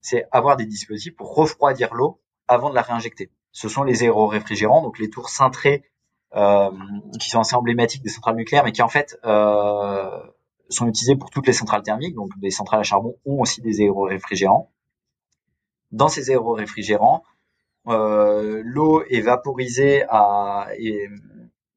c'est 0.00 0.26
avoir 0.30 0.56
des 0.56 0.66
dispositifs 0.66 1.16
pour 1.16 1.34
refroidir 1.34 1.94
l'eau 1.94 2.20
avant 2.46 2.68
de 2.68 2.74
la 2.74 2.82
réinjecter. 2.82 3.30
Ce 3.52 3.68
sont 3.68 3.84
les 3.84 4.02
aéroréfrigérants, 4.02 4.82
donc 4.82 4.98
les 4.98 5.08
tours 5.08 5.30
cintrées 5.30 5.84
euh, 6.34 6.70
qui 7.18 7.30
sont 7.30 7.40
assez 7.40 7.56
emblématiques 7.56 8.02
des 8.02 8.10
centrales 8.10 8.36
nucléaires, 8.36 8.64
mais 8.64 8.72
qui 8.72 8.82
en 8.82 8.88
fait 8.88 9.18
sont 9.22 10.86
utilisées 10.86 11.16
pour 11.16 11.30
toutes 11.30 11.46
les 11.46 11.52
centrales 11.52 11.82
thermiques, 11.82 12.14
donc 12.14 12.30
des 12.38 12.50
centrales 12.50 12.80
à 12.80 12.82
charbon 12.82 13.14
ont 13.24 13.40
aussi 13.40 13.60
des 13.60 13.80
aéroréfrigérants 13.80 14.70
dans 15.92 16.08
ces 16.08 16.30
aéroréfrigérants, 16.30 17.22
l'eau 17.86 19.02
est 19.08 19.20
vaporisée 19.20 20.04
à, 20.08 20.68
et 20.78 21.08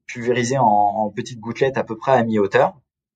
pulvérisée 0.06 0.58
en, 0.58 0.64
en, 0.64 1.10
petites 1.10 1.40
gouttelettes 1.40 1.78
à 1.78 1.84
peu 1.84 1.96
près 1.96 2.12
à 2.12 2.22
mi-hauteur. 2.22 2.74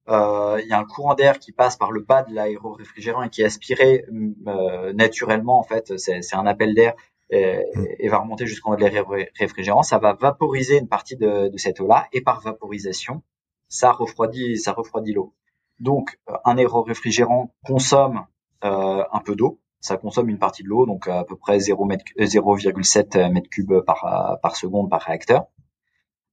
Euh, 0.08 0.60
il 0.62 0.68
y 0.68 0.72
a 0.72 0.78
un 0.78 0.84
courant 0.84 1.14
d'air 1.14 1.38
qui 1.38 1.52
passe 1.52 1.76
par 1.76 1.92
le 1.92 2.00
bas 2.00 2.22
de 2.22 2.34
l'aéroréfrigérant 2.34 3.22
et 3.22 3.30
qui 3.30 3.42
est 3.42 3.44
aspiré 3.44 4.04
euh, 4.46 4.92
naturellement. 4.92 5.58
En 5.58 5.62
fait, 5.62 5.96
c'est 5.98 6.34
un 6.34 6.46
appel 6.46 6.74
d'air 6.74 6.94
et, 7.30 7.62
et, 8.00 8.08
va 8.08 8.18
remonter 8.18 8.46
jusqu'en 8.46 8.72
haut 8.72 8.76
de 8.76 8.82
l'aéroréfrigérant. 8.82 9.82
Ça 9.82 9.98
va 9.98 10.14
vaporiser 10.14 10.78
une 10.78 10.88
partie 10.88 11.16
de, 11.16 11.48
de 11.48 11.58
cette 11.58 11.80
eau-là 11.80 12.08
et 12.12 12.22
par 12.22 12.40
vaporisation, 12.40 13.22
ça 13.68 13.92
refroidit, 13.92 14.58
ça 14.58 14.72
refroidit 14.72 15.12
l'eau. 15.12 15.32
Donc, 15.78 16.18
un 16.44 16.58
aéroréfrigérant 16.58 17.54
consomme 17.64 18.26
euh, 18.64 19.04
un 19.12 19.20
peu 19.20 19.36
d'eau, 19.36 19.60
ça 19.80 19.96
consomme 19.96 20.28
une 20.28 20.38
partie 20.38 20.62
de 20.62 20.68
l'eau, 20.68 20.86
donc 20.86 21.08
à 21.08 21.24
peu 21.24 21.36
près 21.36 21.58
0,7 21.58 23.18
euh, 23.18 23.30
mètres 23.30 23.48
cubes 23.48 23.80
par, 23.80 24.04
euh, 24.04 24.36
par 24.36 24.56
seconde 24.56 24.90
par 24.90 25.00
réacteur. 25.00 25.46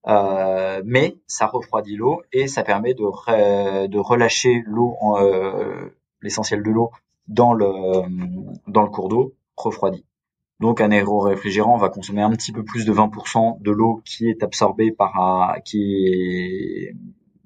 Euh, 0.07 0.81
mais 0.85 1.17
ça 1.27 1.47
refroidit 1.47 1.95
l'eau 1.95 2.21
et 2.31 2.47
ça 2.47 2.63
permet 2.63 2.93
de, 2.93 3.97
relâcher 3.97 4.61
l'eau, 4.65 4.95
euh, 5.17 5.89
l'essentiel 6.21 6.63
de 6.63 6.69
l'eau 6.69 6.91
dans 7.27 7.53
le, 7.53 8.87
cours 8.87 9.09
d'eau 9.09 9.33
refroidi. 9.55 10.05
Donc 10.59 10.81
un 10.81 10.91
aéroréfrigérant 10.91 11.77
va 11.77 11.89
consommer 11.89 12.21
un 12.21 12.31
petit 12.31 12.51
peu 12.51 12.63
plus 12.63 12.85
de 12.85 12.93
20% 12.93 13.61
de 13.61 13.71
l'eau 13.71 14.01
qui 14.05 14.29
est 14.29 14.43
absorbée 14.43 14.91
par 14.91 15.55
qui 15.65 16.05
est 16.07 16.95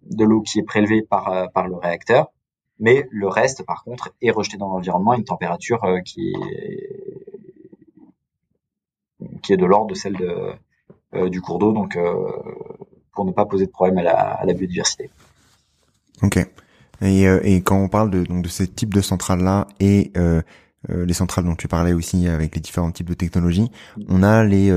de 0.05 0.23
l'eau 0.23 0.41
qui 0.41 0.59
est 0.59 0.63
prélevée 0.63 1.01
par 1.01 1.67
le 1.67 1.75
réacteur 1.75 2.31
mais 2.81 3.07
le 3.11 3.27
reste, 3.27 3.63
par 3.63 3.83
contre, 3.83 4.11
est 4.23 4.31
rejeté 4.31 4.57
dans 4.57 4.67
l'environnement 4.67 5.11
à 5.11 5.17
une 5.17 5.23
température 5.23 5.83
euh, 5.85 6.01
qui 6.01 6.33
est 6.33 7.01
qui 9.43 9.53
est 9.53 9.57
de 9.57 9.65
l'ordre 9.65 9.91
de 9.91 9.93
celle 9.93 10.17
de, 10.17 10.51
euh, 11.13 11.29
du 11.29 11.41
cours 11.41 11.59
d'eau, 11.59 11.73
donc 11.73 11.95
euh, 11.95 12.15
pour 13.13 13.23
ne 13.23 13.31
pas 13.31 13.45
poser 13.45 13.67
de 13.67 13.71
problème 13.71 13.99
à 13.99 14.43
la, 14.43 14.53
biodiversité. 14.53 15.11
Ok. 16.23 16.39
Et, 17.03 17.55
quand 17.63 17.77
on 17.77 17.87
parle 17.87 18.09
de, 18.09 18.23
donc 18.23 18.43
de 18.43 18.49
ces 18.49 18.67
types 18.67 18.93
de 18.93 19.01
centrales-là 19.01 19.67
et 19.79 20.11
les 20.89 21.13
centrales 21.13 21.45
dont 21.45 21.55
tu 21.55 21.67
parlais 21.67 21.93
aussi 21.93 22.27
avec 22.27 22.55
les 22.55 22.61
différents 22.61 22.91
types 22.91 23.09
de 23.09 23.13
technologies, 23.13 23.71
on 24.07 24.23
a 24.23 24.43
les, 24.43 24.71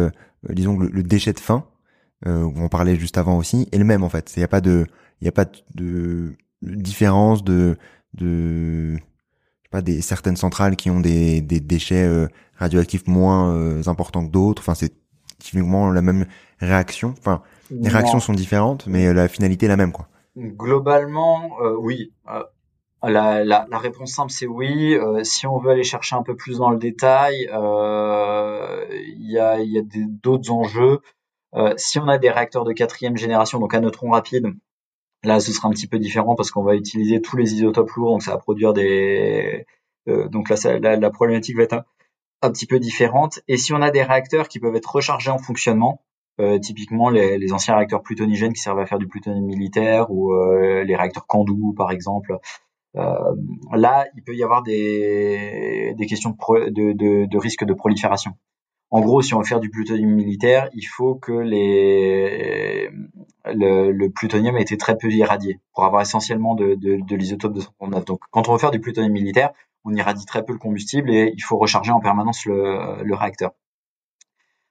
disons 0.50 0.78
le, 0.78 1.02
déchet 1.02 1.32
de 1.32 1.40
fin, 1.40 1.64
où 2.26 2.52
on 2.56 2.68
parlait 2.68 2.96
juste 2.96 3.16
avant 3.16 3.38
aussi, 3.38 3.68
est 3.72 3.78
le 3.78 3.84
même 3.84 4.02
en 4.02 4.10
fait. 4.10 4.32
Il 4.36 4.40
n'y 4.40 4.44
a 4.44 4.48
pas 4.48 4.60
de, 4.60 4.86
y 5.22 5.28
a 5.28 5.32
pas 5.32 5.46
de 5.74 6.34
différence 6.64 7.44
de 7.44 7.76
de 8.14 8.98
pas 9.74 9.82
des 9.82 10.02
certaines 10.02 10.36
centrales 10.36 10.76
qui 10.76 10.88
ont 10.88 11.00
des, 11.00 11.40
des 11.40 11.58
déchets 11.58 12.04
euh, 12.04 12.28
radioactifs 12.58 13.08
moins 13.08 13.52
euh, 13.52 13.82
importants 13.86 14.24
que 14.24 14.30
d'autres. 14.30 14.62
Enfin, 14.62 14.74
c'est 14.74 14.92
typiquement 15.38 15.90
la 15.90 16.00
même 16.00 16.26
réaction. 16.60 17.14
Enfin, 17.18 17.42
les 17.70 17.88
réactions 17.88 18.20
sont 18.20 18.34
différentes, 18.34 18.86
mais 18.86 19.12
la 19.12 19.26
finalité 19.26 19.66
est 19.66 19.68
la 19.68 19.76
même, 19.76 19.90
quoi. 19.90 20.06
Globalement, 20.36 21.60
euh, 21.60 21.74
oui. 21.76 22.12
La, 23.02 23.44
la, 23.44 23.66
la, 23.68 23.78
réponse 23.78 24.12
simple, 24.12 24.30
c'est 24.30 24.46
oui. 24.46 24.96
si 25.24 25.46
on 25.46 25.58
veut 25.58 25.72
aller 25.72 25.84
chercher 25.84 26.16
un 26.16 26.22
peu 26.22 26.36
plus 26.36 26.58
dans 26.58 26.70
le 26.70 26.78
détail, 26.78 27.34
il 27.42 29.30
y 29.30 29.38
a, 29.38 29.60
y 29.60 29.78
a 29.78 29.82
d'autres 30.22 30.50
enjeux. 30.52 31.00
si 31.76 31.98
on 31.98 32.08
a 32.08 32.16
des 32.16 32.30
réacteurs 32.30 32.64
de 32.64 32.72
quatrième 32.72 33.16
génération, 33.18 33.58
donc 33.58 33.74
à 33.74 33.80
neutrons 33.80 34.10
rapides, 34.10 34.46
Là, 35.24 35.40
ce 35.40 35.52
sera 35.52 35.68
un 35.68 35.70
petit 35.70 35.86
peu 35.86 35.98
différent 35.98 36.34
parce 36.34 36.50
qu'on 36.50 36.62
va 36.62 36.74
utiliser 36.76 37.20
tous 37.20 37.36
les 37.36 37.54
isotopes 37.54 37.90
lourds, 37.92 38.10
donc 38.10 38.22
ça 38.22 38.32
va 38.32 38.38
produire 38.38 38.72
des. 38.74 39.66
Euh, 40.08 40.28
donc 40.28 40.50
là, 40.50 40.56
ça, 40.56 40.78
la, 40.78 41.10
problématique 41.10 41.56
va 41.56 41.62
être 41.62 41.84
un, 42.42 42.50
petit 42.50 42.66
peu 42.66 42.78
différente. 42.78 43.40
Et 43.48 43.56
si 43.56 43.72
on 43.72 43.80
a 43.80 43.90
des 43.90 44.02
réacteurs 44.02 44.48
qui 44.48 44.60
peuvent 44.60 44.76
être 44.76 44.94
rechargés 44.94 45.30
en 45.30 45.38
fonctionnement, 45.38 46.02
euh, 46.40 46.58
typiquement 46.58 47.08
les, 47.08 47.38
les, 47.38 47.52
anciens 47.52 47.76
réacteurs 47.76 48.02
plutonigènes 48.02 48.52
qui 48.52 48.60
servent 48.60 48.80
à 48.80 48.86
faire 48.86 48.98
du 48.98 49.08
plutonium 49.08 49.44
militaire 49.46 50.10
ou 50.10 50.32
euh, 50.34 50.84
les 50.84 50.96
réacteurs 50.96 51.26
Candu 51.26 51.54
par 51.76 51.90
exemple. 51.90 52.36
là, 52.94 54.06
il 54.14 54.22
peut 54.22 54.34
y 54.34 54.44
avoir 54.44 54.62
des, 54.62 55.94
des 55.96 56.06
questions 56.06 56.30
de, 56.30 56.92
de, 56.92 57.26
de 57.26 57.38
risque 57.38 57.64
de 57.64 57.72
prolifération. 57.72 58.32
En 58.94 59.00
gros, 59.00 59.22
si 59.22 59.34
on 59.34 59.40
veut 59.40 59.44
faire 59.44 59.58
du 59.58 59.70
plutonium 59.70 60.12
militaire, 60.12 60.68
il 60.72 60.84
faut 60.84 61.16
que 61.16 61.32
le, 61.32 62.88
plutonium 64.10 64.56
ait 64.56 64.62
été 64.62 64.76
très 64.76 64.96
peu 64.96 65.10
irradié 65.10 65.58
pour 65.74 65.84
avoir 65.84 66.00
essentiellement 66.00 66.54
de, 66.54 66.76
de, 66.76 67.00
de 67.04 67.16
l'isotope 67.16 67.54
239. 67.54 68.04
Donc, 68.04 68.20
quand 68.30 68.48
on 68.48 68.52
veut 68.52 68.58
faire 68.58 68.70
du 68.70 68.78
plutonium 68.78 69.12
militaire, 69.12 69.50
on 69.84 69.92
irradie 69.92 70.24
très 70.26 70.44
peu 70.44 70.52
le 70.52 70.60
combustible 70.60 71.10
et 71.10 71.32
il 71.34 71.40
faut 71.40 71.58
recharger 71.58 71.90
en 71.90 71.98
permanence 71.98 72.46
le, 72.46 73.02
le 73.02 73.14
réacteur. 73.16 73.50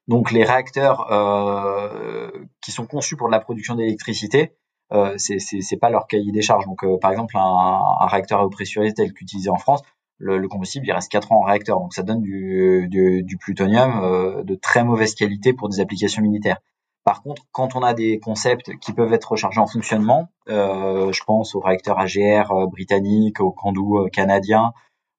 Donc, 0.08 0.32
les 0.32 0.46
réacteurs 0.46 1.12
euh, 1.12 2.32
qui 2.62 2.72
sont 2.72 2.86
conçus 2.86 3.18
pour 3.18 3.28
de 3.28 3.34
la 3.34 3.42
production 3.42 3.76
d'électricité, 3.76 4.54
euh, 4.94 5.18
c'est 5.18 5.78
pas 5.82 5.90
leur 5.90 6.08
cahier 6.08 6.32
des 6.32 6.42
charges. 6.42 6.66
Donc, 6.66 6.86
euh, 6.86 6.98
par 6.98 7.12
exemple, 7.12 7.36
un, 7.36 7.82
un 8.00 8.08
réacteur 8.08 8.40
à 8.40 8.46
eau 8.46 8.50
pressurisée 8.50 8.94
tel 8.94 9.12
qu'utilisé 9.12 9.50
en 9.50 9.58
France, 9.58 9.82
le, 10.18 10.48
combustible 10.48 10.86
il 10.88 10.92
reste 10.92 11.12
4 11.12 11.32
ans 11.32 11.42
en 11.42 11.44
réacteur, 11.44 11.80
donc 11.80 11.94
ça 11.94 12.04
donne 12.04 12.22
du, 12.22 13.38
plutonium 13.40 14.04
euh, 14.04 14.44
de 14.44 14.56
très 14.56 14.84
mauvaise 14.84 15.16
qualité 15.16 15.54
pour 15.54 15.70
des 15.70 15.80
applications 15.80 16.22
militaires. 16.22 16.60
Par 17.04 17.22
contre, 17.22 17.44
quand 17.52 17.76
on 17.76 17.84
a 17.84 17.94
des 17.94 18.20
concepts 18.20 18.78
qui 18.80 18.94
peuvent 18.94 19.12
être 19.14 19.32
rechargés 19.32 19.60
en 19.60 19.68
fonctionnement, 19.68 20.30
euh, 20.50 21.12
je 21.12 21.24
pense 21.26 21.54
aux 21.54 21.60
réacteurs 21.60 22.00
AGR 22.00 22.52
euh, 22.52 22.68
britanniques, 22.68 23.42
aux 23.42 23.52
Candu 23.52 24.10
canadiens, 24.12 24.72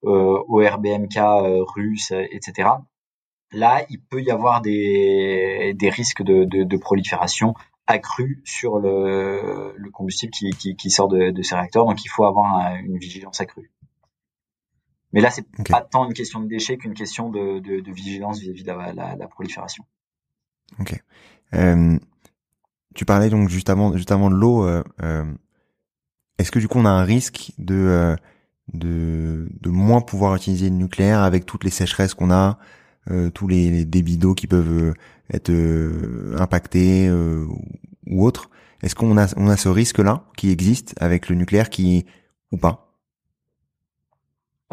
aux 0.03 0.63
RBMK 0.63 1.19
russes, 1.75 2.13
etc. 2.31 2.69
Là, 3.53 3.87
il 3.89 4.03
peut 4.03 4.21
y 4.21 4.31
avoir 4.31 4.61
des, 4.61 5.75
risques 5.81 6.23
de, 6.23 6.77
prolifération 6.77 7.55
accrue 7.87 8.43
sur 8.45 8.79
le, 8.79 9.73
le 9.75 9.91
combustible 9.91 10.33
qui, 10.33 10.91
sort 10.91 11.09
de, 11.09 11.31
de, 11.31 11.43
ces 11.43 11.55
réacteurs, 11.55 11.87
donc 11.87 12.05
il 12.05 12.09
faut 12.09 12.25
avoir 12.25 12.77
une 12.85 12.99
vigilance 12.99 13.41
accrue. 13.41 13.71
Mais 15.15 15.21
là, 15.21 15.31
c'est 15.31 15.47
pas 15.71 15.81
tant 15.81 16.07
une 16.07 16.13
question 16.13 16.41
de 16.41 16.49
déchets 16.49 16.77
qu'une 16.77 16.93
question 16.93 17.31
de, 17.31 17.61
de, 17.61 17.79
de 17.79 17.93
vigilance 17.93 18.41
vis-à-vis 18.41 18.65
de 18.65 18.73
la, 18.73 18.93
la, 18.93 19.15
la, 19.15 19.29
prolifération. 19.29 19.85
Ok. 20.81 21.01
Euh, 21.55 21.97
tu 22.97 23.05
parlais 23.05 23.31
donc 23.31 23.49
juste 23.49 23.71
avant, 23.71 23.97
juste 23.97 24.11
avant 24.11 24.29
de 24.29 24.35
l'eau. 24.35 24.67
Euh, 24.67 24.83
euh, 25.05 25.25
Est-ce 26.39 26.51
que 26.51 26.59
du 26.59 26.67
coup 26.67 26.79
on 26.79 26.85
a 26.85 26.91
un 26.91 27.05
risque 27.05 27.53
de 27.59 27.77
euh, 27.77 28.17
de, 28.73 29.49
de 29.61 29.71
moins 29.71 30.01
pouvoir 30.01 30.35
utiliser 30.35 30.69
le 30.69 30.75
nucléaire 30.75 31.21
avec 31.21 31.47
toutes 31.47 31.63
les 31.63 31.71
sécheresses 31.71 32.15
qu'on 32.15 32.33
a, 32.33 32.59
euh, 33.13 33.31
tous 33.31 33.47
les, 33.47 33.71
les, 33.71 33.85
débits 33.85 34.19
d'eau 34.19 34.35
qui 34.35 34.49
peuvent 34.49 34.95
être 35.33 35.53
impactés 36.41 37.09
ou 38.07 38.27
autres? 38.27 38.51
Est-ce 38.83 38.97
qu'on 38.97 39.17
a 39.17 39.33
on 39.37 39.47
a 39.47 39.57
ce 39.57 39.69
risque 39.69 40.01
là 40.01 40.25
qui 40.37 40.51
existe 40.51 40.97
avec 40.99 41.29
le 41.29 41.37
nucléaire 41.37 41.71
qui 41.71 42.05
ou 42.51 42.57
pas? 42.57 42.84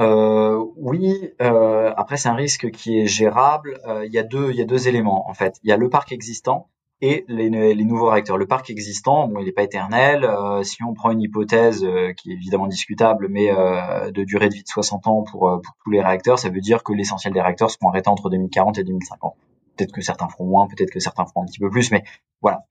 Euh, 0.01 0.63
oui, 0.75 1.31
euh, 1.41 1.93
après 1.95 2.17
c'est 2.17 2.29
un 2.29 2.35
risque 2.35 2.71
qui 2.71 2.99
est 2.99 3.05
gérable. 3.05 3.79
Euh, 3.87 4.05
il 4.05 4.11
y 4.11 4.17
a 4.17 4.23
deux, 4.23 4.51
y 4.51 4.61
a 4.61 4.65
deux 4.65 4.87
éléments 4.87 5.29
en 5.29 5.33
fait. 5.33 5.59
Il 5.63 5.69
y 5.69 5.71
a 5.71 5.77
le 5.77 5.89
parc 5.89 6.11
existant 6.11 6.69
et 7.01 7.25
les, 7.27 7.49
les, 7.49 7.83
nouveaux 7.83 8.09
réacteurs. 8.09 8.37
Le 8.37 8.47
parc 8.47 8.69
existant, 8.69 9.27
bon, 9.27 9.39
il 9.39 9.45
n'est 9.45 9.51
pas 9.51 9.63
éternel. 9.63 10.23
Euh, 10.23 10.63
si 10.63 10.83
on 10.83 10.93
prend 10.93 11.11
une 11.11 11.21
hypothèse 11.21 11.83
euh, 11.83 12.13
qui 12.13 12.31
est 12.31 12.33
évidemment 12.35 12.67
discutable, 12.67 13.27
mais 13.29 13.51
euh, 13.51 14.11
de 14.11 14.23
durée 14.23 14.49
de 14.49 14.53
vie 14.53 14.63
de 14.63 14.67
60 14.67 15.07
ans 15.07 15.23
pour, 15.23 15.39
pour 15.63 15.75
tous 15.83 15.91
les 15.91 16.01
réacteurs, 16.01 16.37
ça 16.37 16.49
veut 16.49 16.61
dire 16.61 16.83
que 16.83 16.93
l'essentiel 16.93 17.33
des 17.33 17.41
réacteurs 17.41 17.71
seront 17.71 17.89
arrêtés 17.89 18.09
entre 18.09 18.29
2040 18.29 18.77
et 18.77 18.83
2050. 18.83 19.35
Peut-être 19.77 19.91
que 19.91 20.01
certains 20.01 20.29
feront 20.29 20.45
moins, 20.45 20.67
peut-être 20.67 20.91
que 20.91 20.99
certains 20.99 21.25
feront 21.25 21.43
un 21.43 21.45
petit 21.45 21.59
peu 21.59 21.69
plus, 21.69 21.91
mais 21.91 22.03
voilà. 22.41 22.65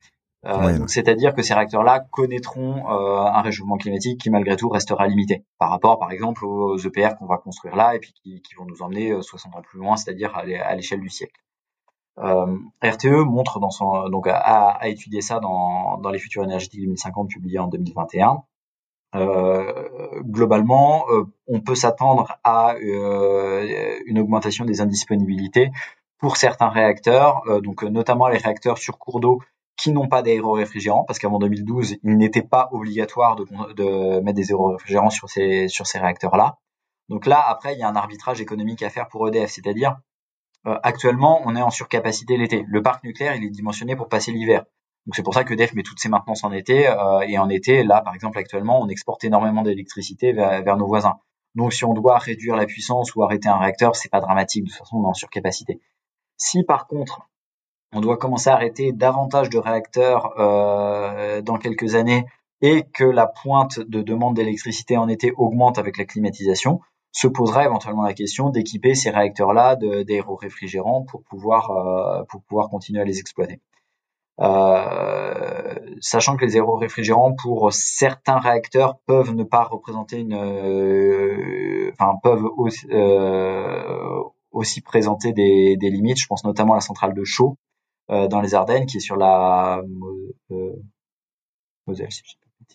C'est-à-dire 0.87 1.35
que 1.35 1.43
ces 1.43 1.53
réacteurs-là 1.53 2.01
connaîtront 2.11 2.89
un 2.89 3.43
réchauffement 3.43 3.77
climatique 3.77 4.21
qui 4.21 4.31
malgré 4.31 4.57
tout 4.57 4.71
restera 4.71 5.07
limité 5.07 5.45
par 5.59 5.71
rapport, 5.71 5.99
par 5.99 6.13
exemple, 6.13 6.47
aux 6.47 6.79
EPR 6.79 7.17
qu'on 7.19 7.27
va 7.27 7.37
construire 7.37 7.77
là 7.77 7.95
et 7.95 7.99
puis 7.99 8.15
qui, 8.23 8.41
qui 8.41 8.55
vont 8.55 8.65
nous 8.65 8.81
emmener 8.81 9.21
60 9.21 9.55
ans 9.55 9.61
plus 9.63 9.79
loin, 9.79 9.97
c'est-à-dire 9.97 10.35
à 10.35 10.75
l'échelle 10.75 11.01
du 11.01 11.11
siècle. 11.11 11.39
Euh, 12.19 12.59
RTE 12.83 13.25
montre 13.25 13.61
dans 13.61 13.71
son 13.71 14.09
donc 14.09 14.27
a, 14.27 14.37
a 14.37 14.89
étudié 14.89 15.21
ça 15.23 15.41
dans, 15.41 15.99
dans 15.99 16.11
les 16.11 16.19
futurs 16.19 16.45
énergétiques 16.45 16.81
2050 16.81 17.31
publiés 17.31 17.59
en 17.59 17.69
2021. 17.69 18.43
Euh, 19.17 20.23
globalement, 20.23 21.05
euh, 21.11 21.25
on 21.49 21.61
peut 21.61 21.75
s'attendre 21.75 22.39
à 22.45 22.75
euh, 22.75 23.99
une 24.07 24.19
augmentation 24.19 24.65
des 24.65 24.81
indisponibilités 24.81 25.71
pour 26.19 26.37
certains 26.37 26.69
réacteurs, 26.69 27.43
euh, 27.49 27.61
donc 27.61 27.83
notamment 27.83 28.29
les 28.29 28.39
réacteurs 28.39 28.79
sur 28.79 28.99
cours 28.99 29.21
d'eau 29.21 29.41
qui 29.81 29.93
n'ont 29.93 30.09
pas 30.09 30.23
d'aéroréfrigérants, 30.23 31.05
parce 31.05 31.19
qu'avant 31.19 31.39
2012, 31.39 31.97
il 32.03 32.17
n'était 32.17 32.43
pas 32.43 32.69
obligatoire 32.73 33.37
de, 33.37 34.21
mettre 34.21 34.37
des 34.37 34.51
aéroréfrigérants 34.51 35.11
sur 35.11 35.29
ces 35.29 35.69
réacteurs-là. 35.95 36.59
Donc 37.09 37.27
là, 37.27 37.45
après, 37.47 37.75
il 37.75 37.81
y 37.81 37.83
a 37.83 37.89
un 37.89 37.97
arbitrage 37.97 38.41
économique 38.41 38.83
à 38.83 38.91
faire 38.91 39.09
pour 39.09 39.27
EDF, 39.29 39.51
c'est-à-dire 39.51 39.97
euh, 40.67 40.79
actuellement, 40.83 41.41
on 41.45 41.57
est 41.57 41.63
en 41.63 41.71
surcapacité 41.71 42.37
l'été. 42.37 42.65
Le 42.69 42.83
parc 42.83 43.03
nucléaire, 43.05 43.35
il 43.35 43.45
est 43.45 43.51
dimensionné 43.51 43.97
pour 43.97 44.09
passer 44.09 44.31
l'hiver. 44.31 44.65
Donc 45.07 45.15
c'est 45.17 45.23
pour 45.23 45.35
ça 45.35 45.45
que 45.45 45.55
DEF 45.55 45.73
met 45.75 45.83
toutes 45.83 45.99
ses 45.99 46.11
maintenances 46.11 46.45
en 46.45 46.53
été. 46.53 46.87
Euh, 46.87 47.21
et 47.21 47.39
en 47.39 47.49
été, 47.49 47.83
là, 47.83 48.03
par 48.03 48.15
exemple, 48.15 48.39
actuellement, 48.39 48.81
on 48.81 48.89
exporte 48.89 49.25
énormément 49.25 49.63
d'électricité 49.63 50.33
vers, 50.33 50.77
nos 50.77 50.87
voisins. 50.87 51.19
Donc 51.55 51.73
si 51.73 51.85
on 51.85 51.95
doit 51.95 52.19
réduire 52.19 52.57
la 52.57 52.67
puissance 52.67 53.15
ou 53.15 53.23
arrêter 53.23 53.49
un 53.49 53.57
réacteur, 53.59 53.97
c'est 53.97 54.11
pas 54.11 54.21
dramatique. 54.21 54.65
De 54.65 54.69
toute 54.69 54.79
façon, 54.79 54.99
on 54.99 55.05
est 55.05 55.09
en 55.09 55.15
surcapacité. 55.15 55.81
Si 56.37 56.63
par 56.63 56.87
contre, 56.87 57.29
on 57.93 58.01
doit 58.01 58.17
commencer 58.17 58.51
à 58.51 58.55
arrêter 58.55 58.93
davantage 58.93 59.51
de 59.51 59.59
réacteurs 59.59 60.33
euh, 60.39 61.43
dans 61.43 61.57
quelques 61.57 61.95
années 61.95 62.25
et 62.63 62.85
que 62.93 63.05
la 63.05 63.27
pointe 63.27 63.81
de 63.81 64.03
demande 64.03 64.37
d'électricité 64.37 64.97
en 64.97 65.09
été 65.09 65.33
augmente 65.37 65.79
avec 65.79 65.97
la 65.97 66.05
climatisation, 66.05 66.81
se 67.13 67.27
posera 67.27 67.65
éventuellement 67.65 68.03
la 68.03 68.15
question 68.15 68.51
d'équiper 68.51 68.95
ces 68.95 69.11
réacteurs-là 69.11 69.77
d'aéroréfrigérants 69.77 71.03
pour 71.03 71.23
pouvoir 71.25 71.71
euh, 71.71 72.23
pour 72.29 72.43
pouvoir 72.43 72.69
continuer 72.69 73.01
à 73.01 73.05
les 73.05 73.19
exploiter. 73.19 73.61
Euh, 74.41 75.75
sachant 76.01 76.37
que 76.37 76.45
les 76.45 76.57
aéroréfrigérants 76.57 77.35
pour 77.35 77.73
certains 77.73 78.39
réacteurs 78.39 78.97
peuvent 79.07 79.35
ne 79.35 79.45
pas 79.45 79.65
représenter 79.65 80.21
une, 80.21 80.35
euh, 80.35 81.91
enfin 81.93 82.15
peuvent 82.23 82.47
aussi, 84.53 84.81
présenter 84.81 85.33
des, 85.33 85.77
des, 85.77 85.91
limites. 85.91 86.19
Je 86.19 86.27
pense 86.27 86.45
notamment 86.45 86.73
à 86.73 86.77
la 86.77 86.81
centrale 86.81 87.13
de 87.13 87.25
Chaux 87.25 87.57
dans 88.11 88.41
les 88.41 88.55
Ardennes 88.55 88.87
qui 88.87 88.99
est 88.99 89.01
sur 89.01 89.17
la 89.17 89.83
Moselle, 91.87 92.11
si 92.11 92.23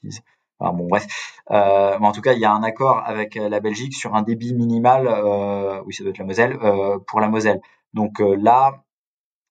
je 0.03 0.07
ne 0.07 0.11
pas 0.57 0.71
bon, 0.71 0.87
bref. 0.87 1.05
Euh, 1.51 1.97
en 1.99 2.11
tout 2.11 2.21
cas, 2.21 2.33
il 2.33 2.39
y 2.39 2.45
a 2.45 2.51
un 2.51 2.63
accord 2.63 3.01
avec 3.05 3.37
euh, 3.37 3.49
la 3.49 3.59
Belgique 3.59 3.93
sur 3.93 4.15
un 4.15 4.21
débit 4.21 4.53
minimal, 4.53 5.07
euh, 5.07 5.81
oui, 5.85 5.93
ça 5.93 6.03
doit 6.03 6.11
être 6.11 6.17
la 6.17 6.25
Moselle, 6.25 6.57
euh, 6.61 6.97
pour 7.07 7.19
la 7.19 7.27
Moselle. 7.27 7.59
Donc 7.93 8.21
euh, 8.21 8.35
là, 8.35 8.83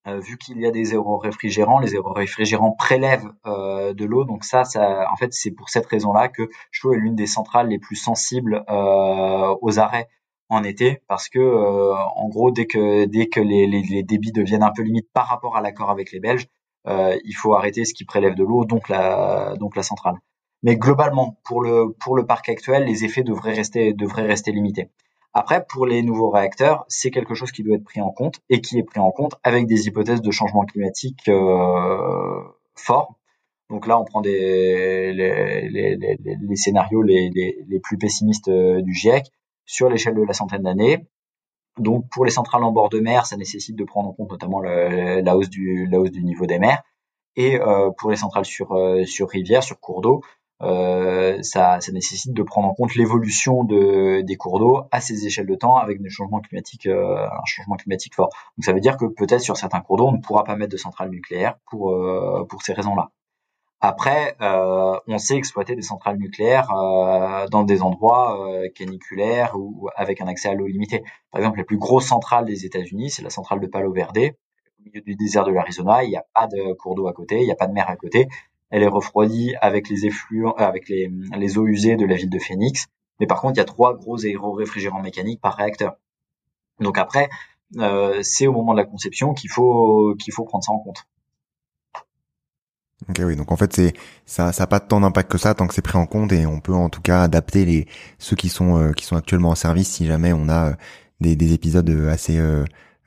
vu 0.06 0.36
qu'il 0.36 0.60
y 0.60 0.66
a 0.66 0.70
des 0.70 0.92
réfrigérants, 0.94 1.80
les 1.80 1.92
réfrigérants 1.98 2.72
prélèvent 2.72 3.32
de 3.46 4.04
l'eau. 4.04 4.24
Donc 4.24 4.44
ça, 4.44 4.64
ça, 4.64 5.10
en 5.10 5.16
fait, 5.16 5.32
c'est 5.32 5.50
pour 5.50 5.70
cette 5.70 5.86
raison-là 5.86 6.28
que 6.28 6.50
Chaux 6.70 6.92
est 6.92 6.98
l'une 6.98 7.14
des 7.14 7.26
centrales 7.26 7.68
les 7.68 7.78
plus 7.78 7.96
sensibles 7.96 8.64
aux 8.68 9.78
arrêts 9.78 10.08
en 10.48 10.62
été, 10.62 11.02
parce 11.08 11.28
que 11.28 11.40
en 12.16 12.28
gros, 12.28 12.50
dès 12.50 12.66
que 12.66 13.06
dès 13.06 13.26
que 13.28 13.40
les, 13.40 13.66
les, 13.66 13.82
les, 13.82 14.02
débits 14.02 14.32
deviennent 14.32 14.62
un 14.62 14.72
peu 14.72 14.82
limites 14.82 15.08
par 15.12 15.26
rapport 15.26 15.56
à 15.56 15.62
l'accord 15.62 15.90
avec 15.90 16.12
les 16.12 16.20
Belges, 16.20 16.46
il 16.86 17.34
faut 17.34 17.54
arrêter 17.54 17.84
ce 17.84 17.94
qui 17.94 18.04
prélève 18.04 18.34
de 18.34 18.44
l'eau, 18.44 18.64
donc 18.64 18.88
la 18.88 19.54
donc 19.58 19.76
la 19.76 19.82
centrale. 19.82 20.16
Mais 20.64 20.76
globalement, 20.76 21.38
pour 21.44 21.62
le, 21.62 21.92
pour 22.00 22.16
le 22.16 22.24
parc 22.26 22.48
actuel, 22.48 22.84
les 22.84 23.04
effets 23.04 23.22
devraient 23.22 23.52
rester, 23.52 23.92
devraient 23.92 24.26
rester 24.26 24.50
limités. 24.50 24.88
Après, 25.34 25.62
pour 25.66 25.84
les 25.84 26.02
nouveaux 26.02 26.30
réacteurs, 26.30 26.86
c'est 26.88 27.10
quelque 27.10 27.34
chose 27.34 27.52
qui 27.52 27.62
doit 27.62 27.76
être 27.76 27.84
pris 27.84 28.00
en 28.00 28.10
compte 28.10 28.40
et 28.48 28.62
qui 28.62 28.78
est 28.78 28.82
pris 28.82 29.00
en 29.00 29.10
compte 29.10 29.34
avec 29.42 29.66
des 29.66 29.86
hypothèses 29.88 30.22
de 30.22 30.30
changement 30.30 30.64
climatique 30.64 31.28
euh, 31.28 32.40
forts. 32.76 33.18
Donc 33.68 33.86
là, 33.86 34.00
on 34.00 34.04
prend 34.04 34.22
des, 34.22 35.12
les, 35.12 35.68
les, 35.68 35.96
les, 35.96 36.16
les 36.40 36.56
scénarios 36.56 37.02
les, 37.02 37.30
les, 37.68 37.80
plus 37.80 37.98
pessimistes 37.98 38.48
euh, 38.48 38.80
du 38.80 38.94
GIEC 38.94 39.26
sur 39.66 39.88
l'échelle 39.88 40.14
de 40.14 40.22
la 40.22 40.32
centaine 40.32 40.62
d'années. 40.62 41.06
Donc 41.78 42.08
pour 42.10 42.24
les 42.24 42.30
centrales 42.30 42.62
en 42.62 42.72
bord 42.72 42.88
de 42.88 43.00
mer, 43.00 43.26
ça 43.26 43.36
nécessite 43.36 43.76
de 43.76 43.84
prendre 43.84 44.08
en 44.08 44.12
compte 44.12 44.30
notamment 44.30 44.60
la, 44.60 45.36
hausse 45.36 45.50
du, 45.50 45.88
niveau 46.22 46.46
des 46.46 46.58
mers. 46.58 46.82
Et 47.36 47.60
euh, 47.60 47.90
pour 47.98 48.10
les 48.10 48.16
centrales 48.16 48.44
sur, 48.44 48.72
euh, 48.72 49.04
sur 49.04 49.28
cours 49.80 50.00
d'eau, 50.02 50.22
euh, 50.62 51.42
ça, 51.42 51.78
nécessite 51.92 52.32
de 52.32 52.42
prendre 52.44 52.68
en 52.68 52.74
compte 52.74 52.94
l'évolution 52.94 53.64
de, 53.64 54.20
des 54.22 54.36
cours 54.36 54.60
d'eau 54.60 54.82
à 54.92 55.00
ces 55.00 55.26
échelles 55.26 55.46
de 55.46 55.54
temps 55.56 55.76
avec 55.76 55.98
euh, 56.00 57.26
un 57.26 57.44
changement 57.44 57.76
climatique 57.76 58.14
fort. 58.14 58.30
Donc 58.56 58.64
ça 58.64 58.72
veut 58.72 58.80
dire 58.80 58.96
que 58.96 59.06
peut-être 59.06 59.40
sur 59.40 59.56
certains 59.56 59.80
cours 59.80 59.96
d'eau, 59.96 60.06
on 60.06 60.12
ne 60.12 60.20
pourra 60.20 60.44
pas 60.44 60.54
mettre 60.56 60.72
de 60.72 60.76
centrales 60.76 61.10
nucléaires 61.10 61.56
pour 61.68 62.62
ces 62.62 62.72
raisons-là. 62.72 63.10
Après, 63.86 64.34
euh, 64.40 64.98
on 65.06 65.18
sait 65.18 65.36
exploiter 65.36 65.76
des 65.76 65.82
centrales 65.82 66.16
nucléaires 66.16 66.70
euh, 66.70 67.46
dans 67.48 67.64
des 67.64 67.82
endroits 67.82 68.48
euh, 68.48 68.68
caniculaires 68.74 69.54
ou 69.56 69.88
avec 69.94 70.22
un 70.22 70.26
accès 70.26 70.48
à 70.48 70.54
l'eau 70.54 70.66
limité. 70.66 71.02
Par 71.30 71.40
exemple, 71.40 71.58
la 71.58 71.64
plus 71.64 71.76
grosse 71.76 72.06
centrale 72.06 72.46
des 72.46 72.64
États-Unis, 72.64 73.10
c'est 73.10 73.22
la 73.22 73.28
centrale 73.28 73.60
de 73.60 73.66
Palo 73.66 73.92
Verde, 73.92 74.18
au 74.18 74.84
milieu 74.86 75.02
du 75.02 75.16
désert 75.16 75.44
de 75.44 75.52
l'Arizona. 75.52 76.02
Il 76.02 76.08
n'y 76.08 76.16
a 76.16 76.24
pas 76.34 76.46
de 76.46 76.72
cours 76.72 76.94
d'eau 76.94 77.08
à 77.08 77.12
côté, 77.12 77.40
il 77.40 77.44
n'y 77.44 77.52
a 77.52 77.56
pas 77.56 77.66
de 77.66 77.72
mer 77.72 77.88
à 77.88 77.96
côté 77.96 78.28
elle 78.70 78.82
est 78.82 78.88
refroidie 78.88 79.54
avec 79.60 79.88
les 79.88 80.04
effluents, 80.04 80.54
euh, 80.58 80.64
avec 80.64 80.88
les, 80.88 81.08
les 81.36 81.58
eaux 81.58 81.66
usées 81.66 81.94
de 81.94 82.06
la 82.06 82.16
ville 82.16 82.30
de 82.30 82.40
Phoenix. 82.40 82.86
Mais 83.20 83.26
par 83.26 83.40
contre, 83.40 83.54
il 83.54 83.58
y 83.58 83.60
a 83.60 83.64
trois 83.64 83.94
gros 83.94 84.24
aéro-réfrigérants 84.24 85.00
mécaniques 85.00 85.40
par 85.40 85.54
réacteur. 85.54 85.94
Donc 86.80 86.98
après, 86.98 87.28
euh, 87.76 88.20
c'est 88.22 88.48
au 88.48 88.52
moment 88.52 88.72
de 88.72 88.78
la 88.78 88.84
conception 88.84 89.32
qu'il 89.32 89.48
faut 89.48 90.16
qu'il 90.18 90.32
faut 90.32 90.44
prendre 90.44 90.64
ça 90.64 90.72
en 90.72 90.80
compte. 90.80 91.04
Ok 93.08 93.20
oui 93.24 93.36
donc 93.36 93.52
en 93.52 93.56
fait 93.56 93.72
c'est 93.72 93.92
ça 94.24 94.52
ça 94.52 94.64
a 94.64 94.66
pas 94.66 94.80
tant 94.80 95.00
d'impact 95.00 95.30
que 95.30 95.38
ça 95.38 95.54
tant 95.54 95.66
que 95.66 95.74
c'est 95.74 95.82
pris 95.82 95.98
en 95.98 96.06
compte 96.06 96.32
et 96.32 96.46
on 96.46 96.60
peut 96.60 96.72
en 96.72 96.88
tout 96.88 97.02
cas 97.02 97.22
adapter 97.22 97.64
les 97.64 97.86
ceux 98.18 98.36
qui 98.36 98.48
sont 98.48 98.78
euh, 98.78 98.92
qui 98.92 99.04
sont 99.04 99.16
actuellement 99.16 99.50
en 99.50 99.54
service 99.54 99.88
si 99.88 100.06
jamais 100.06 100.32
on 100.32 100.48
a 100.48 100.70
euh, 100.70 100.74
des, 101.20 101.36
des 101.36 101.52
épisodes 101.52 101.90
assez 102.10 102.38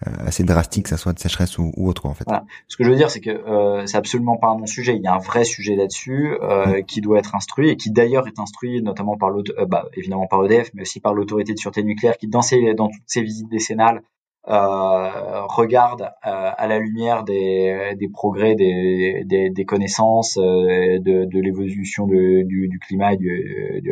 euh, 0.06 0.12
assez 0.28 0.44
drastique, 0.44 0.84
que 0.84 0.90
ça 0.90 0.98
soit 0.98 1.14
de 1.14 1.18
sécheresse 1.20 1.58
ou, 1.58 1.72
ou 1.76 1.90
autre 1.90 2.06
en 2.06 2.14
fait. 2.14 2.26
Voilà. 2.28 2.46
Ce 2.68 2.78
que 2.78 2.84
je 2.84 2.90
veux 2.92 2.96
dire, 2.96 3.10
c'est 3.10 3.20
que 3.20 3.32
euh, 3.32 3.84
c'est 3.88 3.98
absolument 3.98 4.38
pas 4.38 4.50
un 4.50 4.60
non-sujet. 4.60 4.96
Il 4.96 5.02
y 5.02 5.08
a 5.08 5.14
un 5.16 5.20
vrai 5.20 5.44
sujet 5.44 5.76
là-dessus 5.76 6.36
euh, 6.40 6.82
mm. 6.82 6.84
qui 6.86 7.02
doit 7.02 7.18
être 7.18 7.34
instruit 7.34 7.70
et 7.70 7.78
qui 7.78 7.90
d'ailleurs 7.90 8.28
est 8.28 8.40
instruit 8.40 8.84
notamment 8.84 9.18
par 9.18 9.32
l'autre, 9.32 9.54
euh, 9.58 9.66
bah, 9.66 9.88
évidemment 9.96 10.28
par 10.28 10.46
EDF, 10.46 10.70
mais 10.76 10.84
aussi 10.84 11.00
par 11.00 11.16
l'autorité 11.16 11.54
de 11.54 11.58
sûreté 11.58 11.82
nucléaire 11.82 12.18
qui 12.18 12.28
dans 12.28 12.44
ses, 12.44 12.76
dans 12.76 12.90
toutes 12.90 13.02
ses 13.08 13.24
visites 13.24 13.50
décennales 13.50 13.98
euh, 13.98 14.17
regarde 14.48 16.12
à 16.22 16.68
la 16.68 16.80
lumière 16.80 17.24
des, 17.24 17.94
des 18.00 18.10
progrès 18.10 18.56
des, 18.56 19.24
des, 19.26 19.50
des 19.50 19.66
connaissances, 19.66 20.38
de, 20.38 21.26
de 21.26 21.40
l'évolution 21.40 22.08
du, 22.08 22.46
du, 22.46 22.80
climat 22.80 23.14
et 23.14 23.18
du, 23.18 23.84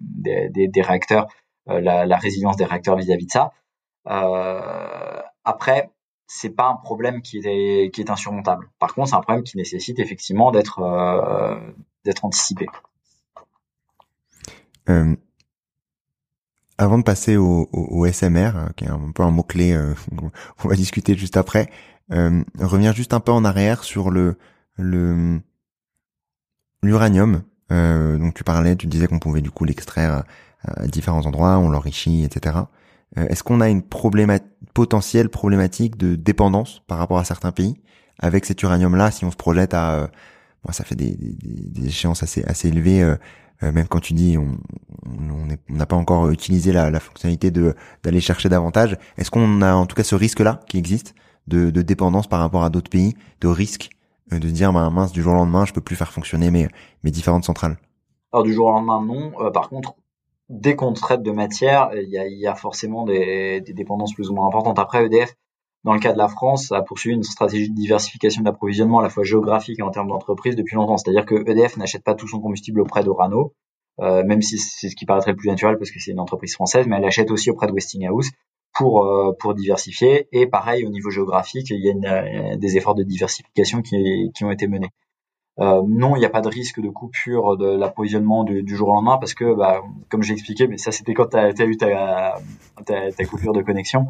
des, 0.00 0.68
des, 0.68 0.82
réacteurs, 0.82 1.26
la, 1.66 2.06
la, 2.06 2.16
résilience 2.16 2.56
des 2.56 2.64
réacteurs 2.64 2.96
vis-à-vis 2.96 3.24
-vis 3.24 3.26
de 3.26 3.32
ça. 3.32 3.52
Euh, 4.08 5.20
après, 5.44 5.90
c'est 6.26 6.50
pas 6.50 6.68
un 6.68 6.76
problème 6.76 7.22
qui 7.22 7.38
est 7.38 7.90
qui 7.92 8.00
est 8.00 8.10
insurmontable. 8.10 8.70
Par 8.78 8.94
contre, 8.94 9.08
c'est 9.08 9.16
un 9.16 9.20
problème 9.20 9.44
qui 9.44 9.56
nécessite 9.56 9.98
effectivement 9.98 10.50
d'être 10.50 10.80
euh, 10.80 11.58
anticipé. 12.22 12.66
Euh, 14.88 15.16
avant 16.78 16.98
de 16.98 17.02
passer 17.02 17.36
au, 17.36 17.68
au, 17.72 18.06
SMR, 18.06 18.56
euh, 18.56 18.68
qui 18.76 18.84
est 18.84 18.88
un 18.88 19.10
peu 19.14 19.22
un 19.22 19.30
mot 19.30 19.42
clé, 19.42 19.72
euh, 19.72 19.94
on 20.64 20.68
va 20.68 20.76
discuter 20.76 21.16
juste 21.16 21.36
après. 21.36 21.70
Euh, 22.12 22.42
revenir 22.58 22.94
juste 22.94 23.12
un 23.12 23.20
peu 23.20 23.32
en 23.32 23.44
arrière 23.44 23.84
sur 23.84 24.10
le 24.10 24.38
le 24.76 25.40
l'uranium. 26.82 27.42
Euh, 27.70 28.16
donc 28.16 28.34
tu 28.34 28.44
parlais, 28.44 28.76
tu 28.76 28.86
disais 28.86 29.08
qu'on 29.08 29.18
pouvait 29.18 29.42
du 29.42 29.50
coup 29.50 29.64
l'extraire 29.64 30.24
à 30.64 30.86
différents 30.86 31.26
endroits, 31.26 31.58
on 31.58 31.68
l'enrichit, 31.68 32.24
etc. 32.24 32.56
Euh, 33.16 33.26
est-ce 33.28 33.42
qu'on 33.42 33.60
a 33.60 33.68
une 33.68 33.82
potentielle 33.82 35.28
problématique 35.28 35.96
de 35.96 36.14
dépendance 36.14 36.82
par 36.86 36.98
rapport 36.98 37.18
à 37.18 37.24
certains 37.24 37.52
pays 37.52 37.80
avec 38.18 38.44
cet 38.44 38.62
uranium-là 38.62 39.10
Si 39.10 39.24
on 39.24 39.30
se 39.30 39.36
projette 39.36 39.74
à, 39.74 39.94
euh, 39.94 40.06
moi, 40.64 40.72
ça 40.72 40.84
fait 40.84 40.96
des, 40.96 41.14
des, 41.14 41.34
des, 41.34 41.86
échéances 41.86 42.22
assez 42.22 42.42
assez 42.44 42.68
élevées. 42.68 43.16
Euh, 43.62 43.72
même 43.72 43.88
quand 43.88 44.00
tu 44.00 44.12
dis 44.14 44.36
on 44.38 44.56
n'a 45.68 45.86
pas 45.86 45.96
encore 45.96 46.30
utilisé 46.30 46.72
la, 46.72 46.90
la 46.90 47.00
fonctionnalité 47.00 47.50
de 47.50 47.74
d'aller 48.02 48.20
chercher 48.20 48.48
davantage, 48.48 48.96
est-ce 49.16 49.30
qu'on 49.30 49.62
a 49.62 49.74
en 49.74 49.86
tout 49.86 49.96
cas 49.96 50.04
ce 50.04 50.14
risque-là 50.14 50.60
qui 50.68 50.78
existe 50.78 51.14
de, 51.48 51.70
de 51.70 51.82
dépendance 51.82 52.26
par 52.26 52.40
rapport 52.40 52.62
à 52.62 52.70
d'autres 52.70 52.90
pays, 52.90 53.14
de 53.40 53.48
risque 53.48 53.90
de 54.30 54.38
dire 54.38 54.72
bah, 54.72 54.90
mince 54.90 55.12
du 55.12 55.22
jour 55.22 55.32
au 55.32 55.36
lendemain 55.36 55.64
je 55.64 55.72
peux 55.72 55.80
plus 55.80 55.96
faire 55.96 56.12
fonctionner 56.12 56.50
mes 56.50 56.68
mes 57.02 57.10
différentes 57.10 57.44
centrales? 57.44 57.78
Alors 58.32 58.44
du 58.44 58.52
jour 58.52 58.66
au 58.66 58.72
lendemain 58.72 59.02
non. 59.04 59.50
par 59.50 59.68
contre, 59.68 59.94
dès 60.48 60.76
qu'on 60.76 60.92
traite 60.92 61.22
de 61.22 61.30
matière, 61.30 61.90
il 61.94 62.08
y 62.08 62.18
a, 62.18 62.26
y 62.28 62.46
a 62.46 62.54
forcément 62.54 63.04
des, 63.04 63.60
des, 63.60 63.72
dépendances 63.72 64.14
plus 64.14 64.30
ou 64.30 64.34
moins 64.34 64.46
importantes. 64.46 64.78
Après 64.78 65.04
EDF, 65.04 65.34
dans 65.88 65.94
le 65.94 66.00
cas 66.00 66.12
de 66.12 66.18
la 66.18 66.28
France, 66.28 66.70
a 66.70 66.82
poursuivi 66.82 67.16
une 67.16 67.22
stratégie 67.22 67.70
de 67.70 67.74
diversification 67.74 68.42
d'approvisionnement 68.42 68.98
à 68.98 69.02
la 69.02 69.08
fois 69.08 69.24
géographique 69.24 69.78
et 69.78 69.82
en 69.82 69.90
termes 69.90 70.08
d'entreprise 70.08 70.54
depuis 70.54 70.74
longtemps. 70.74 70.98
C'est-à-dire 70.98 71.24
que 71.24 71.50
EDF 71.50 71.78
n'achète 71.78 72.04
pas 72.04 72.14
tout 72.14 72.28
son 72.28 72.40
combustible 72.40 72.82
auprès 72.82 73.02
d'Orano, 73.02 73.54
euh, 74.00 74.22
même 74.22 74.42
si 74.42 74.58
c'est 74.58 74.90
ce 74.90 74.94
qui 74.94 75.06
paraîtrait 75.06 75.30
le 75.30 75.38
plus 75.38 75.48
naturel 75.48 75.78
parce 75.78 75.90
que 75.90 75.98
c'est 75.98 76.10
une 76.10 76.20
entreprise 76.20 76.52
française, 76.52 76.86
mais 76.86 76.96
elle 76.96 77.06
achète 77.06 77.30
aussi 77.30 77.48
auprès 77.48 77.68
de 77.68 77.72
Westinghouse 77.72 78.32
pour 78.74 79.06
euh, 79.06 79.32
pour 79.40 79.54
diversifier. 79.54 80.28
Et 80.30 80.46
pareil 80.46 80.84
au 80.84 80.90
niveau 80.90 81.08
géographique, 81.08 81.70
il 81.70 81.82
y 81.82 81.88
a 81.88 81.92
une, 81.92 82.58
des 82.58 82.76
efforts 82.76 82.94
de 82.94 83.02
diversification 83.02 83.80
qui, 83.80 84.30
ont 84.42 84.50
été 84.50 84.66
menés. 84.66 84.90
Euh, 85.58 85.80
non, 85.88 86.16
il 86.16 86.18
n'y 86.18 86.26
a 86.26 86.30
pas 86.30 86.42
de 86.42 86.48
risque 86.48 86.82
de 86.82 86.90
coupure 86.90 87.56
de 87.56 87.66
l'approvisionnement 87.66 88.44
du, 88.44 88.76
jour 88.76 88.90
au 88.90 88.92
lendemain 88.92 89.16
parce 89.16 89.32
que, 89.32 89.54
bah, 89.54 89.80
comme 90.10 90.22
j'ai 90.22 90.34
expliqué, 90.34 90.66
mais 90.66 90.76
ça 90.76 90.92
c'était 90.92 91.14
quand 91.14 91.30
tu 91.30 91.38
as, 91.38 91.64
eu 91.64 91.78
ta, 91.78 92.34
coupure 93.24 93.54
de 93.54 93.62
connexion. 93.62 94.06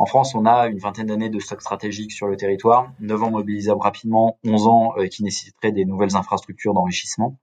En 0.00 0.06
France, 0.06 0.34
on 0.34 0.46
a 0.46 0.66
une 0.68 0.78
vingtaine 0.78 1.08
d'années 1.08 1.28
de 1.28 1.38
stock 1.38 1.60
stratégique 1.60 2.10
sur 2.10 2.26
le 2.26 2.34
territoire, 2.34 2.90
9 3.00 3.22
ans 3.22 3.30
mobilisables 3.32 3.82
rapidement, 3.82 4.38
11 4.46 4.66
ans 4.66 4.94
euh, 4.96 5.08
qui 5.08 5.22
nécessiteraient 5.22 5.72
des 5.72 5.84
nouvelles 5.84 6.16
infrastructures 6.16 6.72
d'enrichissement. 6.72 7.38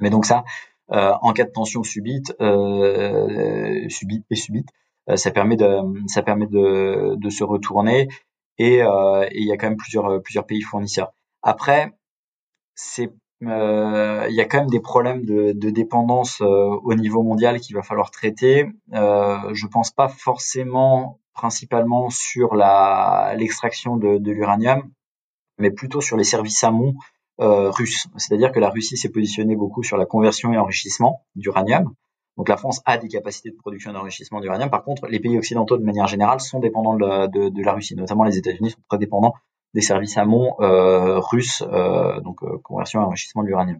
Mais 0.00 0.10
donc 0.10 0.26
ça, 0.26 0.42
euh, 0.90 1.12
en 1.22 1.32
cas 1.32 1.44
de 1.44 1.52
tension 1.52 1.84
subite, 1.84 2.34
euh, 2.40 3.88
subite 3.88 4.26
et 4.30 4.34
subite, 4.34 4.68
ça 5.14 5.30
permet 5.30 5.56
de 5.56 7.30
se 7.30 7.44
retourner 7.44 8.08
et 8.58 8.78
il 8.80 9.46
y 9.46 9.52
a 9.52 9.56
quand 9.56 9.68
même 9.68 9.76
plusieurs 9.76 10.46
pays 10.46 10.62
fournisseurs. 10.62 11.12
Après, 11.40 11.92
il 12.96 14.34
y 14.34 14.40
a 14.40 14.44
quand 14.44 14.58
même 14.58 14.70
des 14.70 14.80
problèmes 14.80 15.24
de, 15.24 15.70
dépendance 15.70 16.40
au 16.40 16.94
niveau 16.94 17.22
mondial 17.22 17.60
qu'il 17.60 17.76
va 17.76 17.82
falloir 17.82 18.10
traiter. 18.10 18.66
Euh, 18.92 19.54
je 19.54 19.66
pense 19.66 19.92
pas 19.92 20.08
forcément 20.08 21.20
principalement 21.34 22.10
sur 22.10 22.54
l'extraction 22.54 23.96
de, 23.96 24.30
l'uranium, 24.30 24.90
mais 25.58 25.70
plutôt 25.70 26.00
sur 26.00 26.16
les 26.16 26.24
services 26.24 26.62
amont 26.64 26.94
euh, 27.40 27.70
russes. 27.70 28.06
C'est-à-dire 28.16 28.52
que 28.52 28.60
la 28.60 28.70
Russie 28.70 28.96
s'est 28.96 29.10
positionnée 29.10 29.56
beaucoup 29.56 29.82
sur 29.82 29.96
la 29.96 30.06
conversion 30.06 30.52
et 30.52 30.58
enrichissement 30.58 31.24
d'uranium. 31.34 31.94
Donc 32.36 32.48
la 32.48 32.56
France 32.56 32.80
a 32.86 32.98
des 32.98 33.08
capacités 33.08 33.50
de 33.50 33.56
production 33.56 33.90
et 33.90 33.94
d'enrichissement 33.94 34.40
d'uranium. 34.40 34.70
Par 34.70 34.84
contre, 34.84 35.06
les 35.06 35.20
pays 35.20 35.36
occidentaux, 35.36 35.76
de 35.76 35.84
manière 35.84 36.06
générale, 36.06 36.40
sont 36.40 36.60
dépendants 36.60 36.94
de 36.94 37.62
la, 37.62 37.72
Russie. 37.72 37.94
Notamment 37.94 38.24
les 38.24 38.38
États-Unis 38.38 38.70
sont 38.70 38.80
très 38.88 38.98
dépendants 38.98 39.34
des 39.74 39.80
services 39.80 40.18
amont 40.18 40.54
euh, 40.60 41.18
russes, 41.18 41.62
euh, 41.66 42.20
donc 42.20 42.40
conversion 42.62 43.00
et 43.00 43.04
enrichissement 43.04 43.42
de 43.42 43.48
l'uranium. 43.48 43.78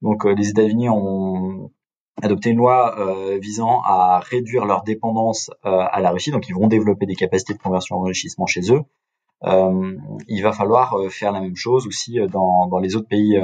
Donc 0.00 0.24
les 0.24 0.48
États-Unis 0.48 0.88
ont 0.88 1.70
adopté 2.22 2.50
une 2.50 2.58
loi 2.58 2.96
visant 3.40 3.82
à 3.82 4.20
réduire 4.20 4.64
leur 4.64 4.82
dépendance 4.82 5.50
à 5.62 6.00
la 6.00 6.10
Russie, 6.10 6.30
donc 6.30 6.48
ils 6.48 6.54
vont 6.54 6.68
développer 6.68 7.06
des 7.06 7.16
capacités 7.16 7.54
de 7.54 7.58
conversion 7.58 7.96
enrichissement 7.96 8.46
chez 8.46 8.72
eux. 8.72 8.82
Euh, 9.44 9.96
il 10.28 10.42
va 10.42 10.52
falloir 10.52 10.96
faire 11.10 11.32
la 11.32 11.40
même 11.40 11.56
chose 11.56 11.86
aussi 11.86 12.18
dans, 12.30 12.66
dans 12.68 12.78
les 12.78 12.96
autres 12.96 13.08
pays 13.08 13.38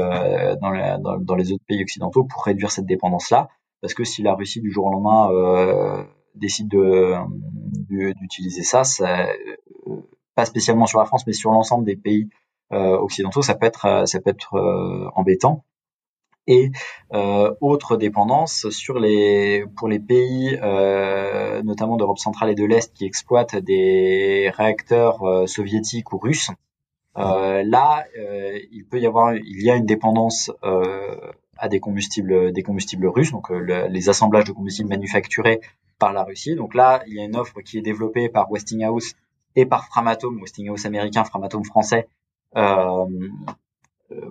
dans, 0.62 1.00
dans, 1.00 1.18
dans, 1.18 1.34
les 1.34 1.52
autres 1.52 1.64
pays 1.66 1.82
occidentaux 1.82 2.24
pour 2.24 2.44
réduire 2.44 2.70
cette 2.70 2.86
dépendance 2.86 3.28
là 3.30 3.48
parce 3.80 3.94
que 3.94 4.04
si 4.04 4.22
la 4.22 4.34
Russie 4.34 4.60
du 4.60 4.70
jour 4.70 4.86
au 4.86 4.92
lendemain 4.92 5.30
euh, 5.30 6.04
décide 6.34 6.68
de 6.68 7.16
d'utiliser 7.88 8.62
ça, 8.62 8.84
ça 8.84 9.26
pas 10.34 10.44
spécialement 10.44 10.86
sur 10.86 10.98
la 10.98 11.04
France, 11.04 11.26
mais 11.26 11.32
sur 11.32 11.50
l'ensemble 11.50 11.84
des 11.84 11.96
pays 11.96 12.28
euh, 12.72 12.96
occidentaux, 12.98 13.42
ça 13.42 13.54
peut 13.54 13.66
être, 13.66 13.86
euh, 13.86 14.06
ça 14.06 14.20
peut 14.20 14.30
être 14.30 14.54
euh, 14.54 15.08
embêtant. 15.14 15.64
Et 16.46 16.70
autre 17.60 17.96
dépendance 17.96 18.70
sur 18.70 18.98
les 18.98 19.64
pour 19.76 19.88
les 19.88 20.00
pays 20.00 20.58
notamment 21.62 21.96
d'Europe 21.96 22.18
centrale 22.18 22.50
et 22.50 22.54
de 22.54 22.64
l'Est 22.64 22.92
qui 22.94 23.04
exploitent 23.04 23.56
des 23.56 24.50
réacteurs 24.54 25.48
soviétiques 25.48 26.12
ou 26.12 26.18
russes. 26.18 26.50
là, 27.16 28.04
il 28.72 28.84
peut 28.90 29.00
y 29.00 29.06
avoir, 29.06 29.34
il 29.34 29.62
y 29.62 29.70
a 29.70 29.76
une 29.76 29.86
dépendance 29.86 30.50
à 31.56 31.68
des 31.68 31.78
combustibles, 31.78 32.52
des 32.52 32.62
combustibles 32.62 33.06
russes, 33.06 33.32
donc 33.32 33.50
les 33.50 34.08
assemblages 34.08 34.44
de 34.44 34.52
combustibles 34.52 34.88
manufacturés 34.88 35.60
par 36.00 36.12
la 36.12 36.24
Russie. 36.24 36.56
Donc 36.56 36.74
là, 36.74 37.04
il 37.06 37.14
y 37.14 37.20
a 37.20 37.24
une 37.24 37.36
offre 37.36 37.60
qui 37.60 37.78
est 37.78 37.82
développée 37.82 38.28
par 38.28 38.50
Westinghouse 38.50 39.12
et 39.54 39.66
par 39.66 39.86
Framatome, 39.86 40.40
Westinghouse 40.40 40.86
américain, 40.86 41.22
Framatome 41.22 41.64
français, 41.64 42.08
euh, 42.56 43.06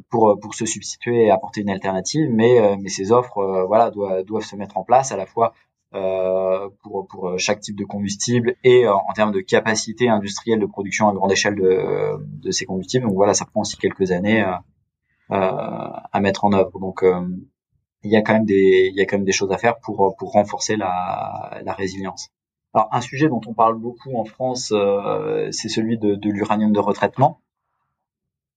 pour 0.10 0.40
pour 0.40 0.56
se 0.56 0.66
substituer 0.66 1.26
et 1.26 1.32
apporter 1.32 1.62
une 1.62 1.70
alternative. 1.70 2.30
Mais 2.32 2.60
euh, 2.60 2.76
mais 2.80 2.90
ces 2.90 3.12
offres, 3.12 3.38
euh, 3.40 3.66
voilà, 3.66 3.92
doivent, 3.92 4.24
doivent 4.24 4.44
se 4.44 4.56
mettre 4.56 4.78
en 4.78 4.84
place 4.84 5.12
à 5.12 5.18
la 5.18 5.26
fois 5.26 5.54
euh, 5.94 6.70
pour 6.84 7.08
pour 7.08 7.38
chaque 7.40 7.62
type 7.62 7.76
de 7.78 7.86
combustible 7.86 8.56
et 8.64 8.88
en 8.88 9.14
termes 9.16 9.32
de 9.32 9.42
capacité 9.42 10.10
industrielle 10.10 10.60
de 10.60 10.66
production 10.66 11.10
à 11.10 11.14
grande 11.14 11.32
échelle 11.32 11.56
de 11.56 12.18
de 12.20 12.52
ces 12.52 12.66
combustibles. 12.66 13.06
Donc 13.06 13.16
voilà, 13.16 13.34
ça 13.34 13.46
prend 13.46 13.62
aussi 13.62 13.78
quelques 13.78 14.12
années 14.12 14.46
à 15.30 16.20
mettre 16.20 16.46
en 16.46 16.54
œuvre. 16.54 16.80
Donc 16.80 17.04
il 18.04 18.12
y 18.12 18.16
a 18.16 18.22
quand 18.22 18.34
même 18.34 18.46
des 18.46 18.90
il 18.92 18.96
y 18.96 19.02
a 19.02 19.06
quand 19.06 19.18
même 19.18 19.26
des 19.26 19.32
choses 19.32 19.52
à 19.52 19.58
faire 19.58 19.80
pour 19.80 20.16
pour 20.18 20.32
renforcer 20.34 20.76
la 20.78 21.62
la 21.64 21.74
résilience. 21.74 22.30
Alors 22.74 22.90
un 22.92 23.02
sujet 23.02 23.30
dont 23.30 23.42
on 23.48 23.54
parle 23.54 23.78
beaucoup 23.80 24.16
en 24.18 24.26
France, 24.26 24.72
euh, 24.74 25.50
c'est 25.52 25.70
celui 25.70 25.98
de, 25.98 26.16
de 26.16 26.30
l'uranium 26.30 26.72
de 26.72 26.80
retraitement. 26.80 27.42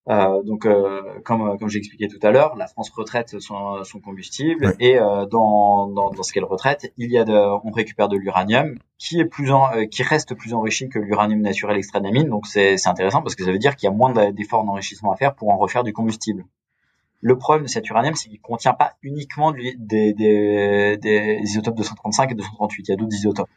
Euh, 0.09 0.43
donc, 0.43 0.65
euh, 0.65 1.01
comme, 1.23 1.57
comme 1.57 1.69
j'ai 1.69 1.79
expliqué 1.79 2.09
tout 2.09 2.19
à 2.23 2.31
l'heure, 2.31 2.55
la 2.57 2.67
France 2.67 2.89
retraite 2.89 3.39
son, 3.39 3.83
son 3.85 3.99
combustible 3.99 4.75
et 4.79 4.99
euh, 4.99 5.25
dans, 5.25 5.87
dans, 5.87 6.11
dans, 6.11 6.23
ce 6.23 6.33
qu'elle 6.33 6.43
retraite, 6.43 6.91
il 6.97 7.09
y 7.09 7.17
a 7.17 7.23
de, 7.23 7.33
on 7.33 7.71
récupère 7.71 8.09
de 8.09 8.17
l'uranium 8.17 8.77
qui 8.97 9.21
est 9.21 9.25
plus 9.25 9.51
en, 9.51 9.71
euh, 9.73 9.85
qui 9.85 10.03
reste 10.03 10.35
plus 10.35 10.53
enrichi 10.53 10.89
que 10.89 10.99
l'uranium 10.99 11.39
naturel 11.39 11.77
extrait 11.77 11.99
de 12.01 12.05
la 12.05 12.11
mine. 12.11 12.27
Donc 12.27 12.47
c'est 12.47 12.75
intéressant 12.85 13.21
parce 13.21 13.35
que 13.35 13.45
ça 13.45 13.51
veut 13.51 13.59
dire 13.59 13.77
qu'il 13.77 13.87
y 13.87 13.91
a 13.91 13.95
moins 13.95 14.11
d'efforts 14.31 14.65
d'enrichissement 14.65 15.13
à 15.13 15.15
faire 15.15 15.35
pour 15.35 15.49
en 15.49 15.57
refaire 15.57 15.85
du 15.85 15.93
combustible. 15.93 16.45
Le 17.21 17.37
problème 17.37 17.63
de 17.63 17.69
cet 17.69 17.89
uranium, 17.89 18.15
c'est 18.15 18.27
qu'il 18.27 18.41
contient 18.41 18.73
pas 18.73 18.95
uniquement 19.01 19.53
des, 19.53 19.73
des, 19.77 20.13
des, 20.97 21.39
isotopes 21.43 21.75
235 21.75 22.31
et 22.31 22.35
238. 22.35 22.83
Il 22.85 22.91
y 22.91 22.93
a 22.93 22.97
d'autres 22.97 23.15
isotopes. 23.15 23.49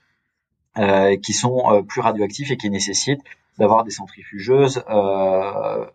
Euh, 0.79 1.17
qui 1.17 1.33
sont 1.33 1.73
euh, 1.73 1.81
plus 1.81 2.03
radioactifs 2.03 2.51
et 2.51 2.59
qui 2.59 2.69
nécessitent 2.69 3.23
d'avoir 3.59 3.83
des 3.83 3.91
centrifugeuses 3.91 4.85
euh, 4.91 5.87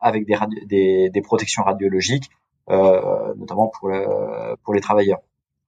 avec 0.00 0.26
des, 0.26 0.36
des, 0.66 1.10
des, 1.10 1.22
protections 1.22 1.62
radiologiques, 1.62 2.30
notamment 2.68 3.68
pour, 3.68 3.88
le, 3.88 4.56
pour 4.62 4.74
les 4.74 4.80
travailleurs. 4.80 5.20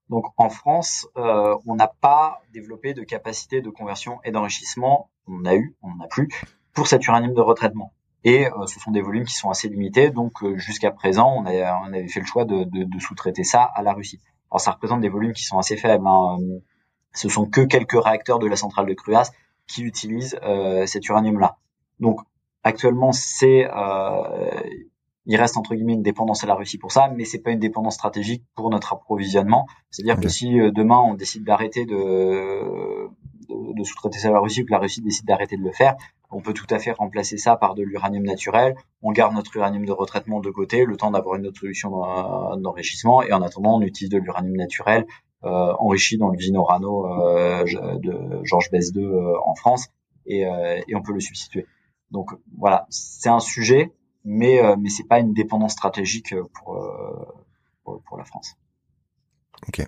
Donc 0.08 0.26
en 0.36 0.50
France, 0.50 1.08
euh, 1.16 1.56
on 1.66 1.74
n'a 1.74 1.86
pas 1.86 2.42
développé 2.52 2.92
de 2.92 3.02
capacité 3.02 3.62
de 3.62 3.70
conversion 3.70 4.20
et 4.24 4.30
d'enrichissement. 4.30 5.08
On 5.26 5.44
a 5.44 5.54
eu, 5.54 5.74
on 5.82 5.88
n'en 5.88 6.04
a 6.04 6.06
plus 6.08 6.28
pour 6.74 6.86
cet 6.86 7.06
uranium 7.06 7.34
de 7.34 7.40
retraitement. 7.40 7.92
Et 8.24 8.46
euh, 8.46 8.66
ce 8.66 8.78
sont 8.78 8.90
des 8.90 9.00
volumes 9.00 9.24
qui 9.24 9.34
sont 9.34 9.50
assez 9.50 9.68
limités. 9.68 10.10
Donc 10.10 10.32
jusqu'à 10.56 10.90
présent, 10.90 11.32
on, 11.34 11.46
a, 11.46 11.80
on, 11.84 11.92
avait 11.92 12.08
fait 12.08 12.20
le 12.20 12.26
choix 12.26 12.44
de, 12.44 12.64
de, 12.64 12.84
de 12.84 12.98
sous-traiter 12.98 13.42
ça 13.42 13.62
à 13.62 13.82
la 13.82 13.94
Russie. 13.94 14.20
Alors 14.50 14.60
ça 14.60 14.72
représente 14.72 15.00
des 15.00 15.08
volumes 15.08 15.32
qui 15.32 15.44
sont 15.44 15.58
assez 15.58 15.76
faibles. 15.76 16.06
Hein 16.06 16.38
ce 17.14 17.28
sont 17.28 17.46
que 17.46 17.60
quelques 17.60 18.02
réacteurs 18.02 18.38
de 18.38 18.46
la 18.46 18.56
centrale 18.56 18.86
de 18.86 18.94
Cruas 18.94 19.30
qui 19.66 19.82
utilisent 19.82 20.38
euh, 20.42 20.86
cet 20.86 21.08
uranium-là. 21.08 21.56
Donc 22.00 22.20
actuellement, 22.62 23.12
c'est 23.12 23.68
euh, 23.74 24.60
il 25.26 25.36
reste 25.36 25.56
entre 25.56 25.74
guillemets 25.74 25.92
une 25.92 26.02
dépendance 26.02 26.42
à 26.42 26.46
la 26.46 26.54
Russie 26.54 26.78
pour 26.78 26.92
ça, 26.92 27.12
mais 27.16 27.24
c'est 27.24 27.40
pas 27.40 27.50
une 27.50 27.60
dépendance 27.60 27.94
stratégique 27.94 28.44
pour 28.54 28.70
notre 28.70 28.92
approvisionnement. 28.92 29.66
C'est-à-dire 29.90 30.20
que 30.20 30.28
si 30.28 30.58
euh, 30.58 30.70
demain 30.70 30.98
on 30.98 31.14
décide 31.14 31.44
d'arrêter 31.44 31.84
de, 31.84 31.94
de, 33.48 33.74
de 33.74 33.84
sous-traiter 33.84 34.18
ça 34.18 34.28
à 34.28 34.32
la 34.32 34.40
Russie 34.40 34.62
ou 34.62 34.66
que 34.66 34.72
la 34.72 34.78
Russie 34.78 35.00
décide 35.00 35.26
d'arrêter 35.26 35.56
de 35.56 35.62
le 35.62 35.72
faire, 35.72 35.96
on 36.30 36.40
peut 36.40 36.54
tout 36.54 36.66
à 36.70 36.78
fait 36.78 36.92
remplacer 36.92 37.36
ça 37.36 37.56
par 37.56 37.74
de 37.74 37.82
l'uranium 37.82 38.24
naturel. 38.24 38.74
On 39.02 39.12
garde 39.12 39.34
notre 39.34 39.54
uranium 39.56 39.84
de 39.84 39.92
retraitement 39.92 40.40
de 40.40 40.50
côté, 40.50 40.84
le 40.84 40.96
temps 40.96 41.10
d'avoir 41.10 41.36
une 41.36 41.46
autre 41.46 41.60
solution 41.60 41.90
d'enrichissement, 42.56 43.22
et 43.22 43.32
en 43.32 43.42
attendant, 43.42 43.76
on 43.76 43.82
utilise 43.82 44.10
de 44.10 44.18
l'uranium 44.18 44.56
naturel 44.56 45.06
euh, 45.44 45.74
enrichi 45.80 46.18
dans 46.18 46.30
l'usine 46.30 46.56
Orano 46.56 47.06
euh, 47.06 47.64
de 47.98 48.44
Georges 48.44 48.70
Besse 48.70 48.92
2 48.92 49.00
euh, 49.00 49.34
en 49.44 49.56
France 49.56 49.88
et, 50.24 50.42
et 50.42 50.94
on 50.94 51.02
peut 51.02 51.12
le 51.12 51.18
substituer. 51.18 51.66
Donc 52.12 52.30
voilà, 52.56 52.86
c'est 52.90 53.28
un 53.28 53.40
sujet, 53.40 53.92
mais 54.24 54.60
mais 54.78 54.90
c'est 54.90 55.08
pas 55.08 55.18
une 55.18 55.32
dépendance 55.32 55.72
stratégique 55.72 56.34
pour 56.54 56.78
pour, 57.84 58.18
la 58.18 58.24
France. 58.24 58.56
Ok. 59.68 59.86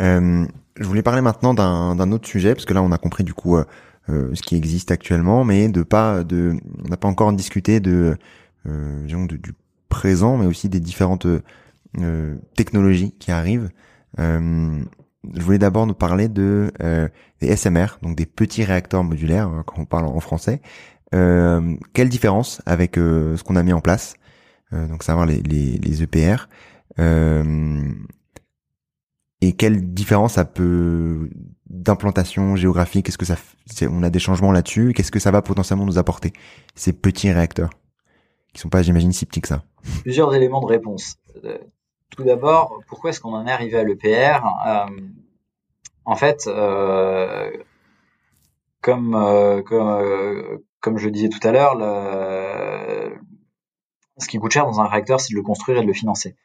Euh, 0.00 0.46
je 0.76 0.84
voulais 0.84 1.02
parler 1.02 1.20
maintenant 1.20 1.54
d'un 1.54 2.12
autre 2.12 2.28
sujet 2.28 2.54
parce 2.54 2.64
que 2.64 2.74
là 2.74 2.82
on 2.82 2.92
a 2.92 2.98
compris 2.98 3.24
du 3.24 3.34
coup 3.34 3.56
euh, 3.56 3.64
ce 4.08 4.42
qui 4.42 4.56
existe 4.56 4.90
actuellement, 4.90 5.44
mais 5.44 5.68
de 5.68 5.82
pas 5.82 6.24
de 6.24 6.56
on 6.84 6.88
n'a 6.88 6.96
pas 6.96 7.08
encore 7.08 7.32
discuté 7.32 7.80
de, 7.80 8.16
euh, 8.66 9.04
disons, 9.04 9.26
du 9.26 9.54
présent, 9.88 10.36
mais 10.36 10.46
aussi 10.46 10.68
des 10.68 10.80
différentes 10.80 11.26
technologies 12.54 13.12
qui 13.18 13.32
arrivent. 13.32 13.70
Euh, 14.18 14.82
je 15.34 15.42
voulais 15.42 15.58
d'abord 15.58 15.86
nous 15.86 15.94
parler 15.94 16.28
de 16.28 16.70
euh, 16.82 17.08
des 17.40 17.54
SMR, 17.54 17.98
donc 18.02 18.16
des 18.16 18.26
petits 18.26 18.64
réacteurs 18.64 19.04
modulaires, 19.04 19.48
hein, 19.48 19.62
quand 19.66 19.80
on 19.82 19.84
parle 19.84 20.06
en 20.06 20.20
français. 20.20 20.60
Euh, 21.14 21.76
quelle 21.94 22.08
différence 22.08 22.60
avec 22.66 22.96
ce 22.96 23.42
qu'on 23.42 23.56
a 23.56 23.62
mis 23.62 23.72
en 23.72 23.80
place? 23.80 24.14
Donc 24.72 25.02
savoir 25.02 25.24
les, 25.24 25.40
les, 25.42 25.78
les 25.78 26.02
EPR. 26.02 26.48
et 29.40 29.52
quelle 29.54 29.94
différence 29.94 30.34
ça 30.34 30.44
peut 30.44 31.30
d'implantation 31.70 32.56
géographique? 32.56 33.08
Est-ce 33.08 33.18
que 33.18 33.24
ça, 33.24 33.36
on 33.88 34.02
a 34.02 34.10
des 34.10 34.18
changements 34.18 34.52
là-dessus? 34.52 34.92
Qu'est-ce 34.94 35.10
que 35.10 35.18
ça 35.18 35.30
va 35.30 35.42
potentiellement 35.42 35.86
nous 35.86 35.98
apporter 35.98 36.32
ces 36.74 36.92
petits 36.92 37.32
réacteurs? 37.32 37.70
Qui 38.52 38.60
sont 38.60 38.68
pas, 38.68 38.82
j'imagine, 38.82 39.12
si 39.12 39.26
petits 39.26 39.40
que 39.40 39.48
ça. 39.48 39.62
Plusieurs 40.02 40.34
éléments 40.34 40.60
de 40.60 40.66
réponse. 40.66 41.16
Tout 42.10 42.24
d'abord, 42.24 42.80
pourquoi 42.88 43.10
est-ce 43.10 43.20
qu'on 43.20 43.34
en 43.34 43.46
est 43.46 43.50
arrivé 43.50 43.78
à 43.78 43.84
l'EPR 43.84 44.40
En 46.04 46.16
fait, 46.16 46.46
euh, 46.46 47.50
comme, 48.80 49.14
euh, 49.14 49.62
comme, 49.62 49.88
euh, 49.88 50.58
comme 50.80 50.98
je 50.98 51.08
disais 51.08 51.28
tout 51.28 51.46
à 51.46 51.52
l'heure, 51.52 51.76
ce 54.18 54.28
qui 54.28 54.38
coûte 54.38 54.52
cher 54.52 54.66
dans 54.66 54.80
un 54.80 54.86
réacteur, 54.86 55.20
c'est 55.20 55.32
de 55.32 55.38
le 55.38 55.42
construire 55.42 55.78
et 55.78 55.82
de 55.82 55.86
le 55.86 55.92
financer. 55.92 56.36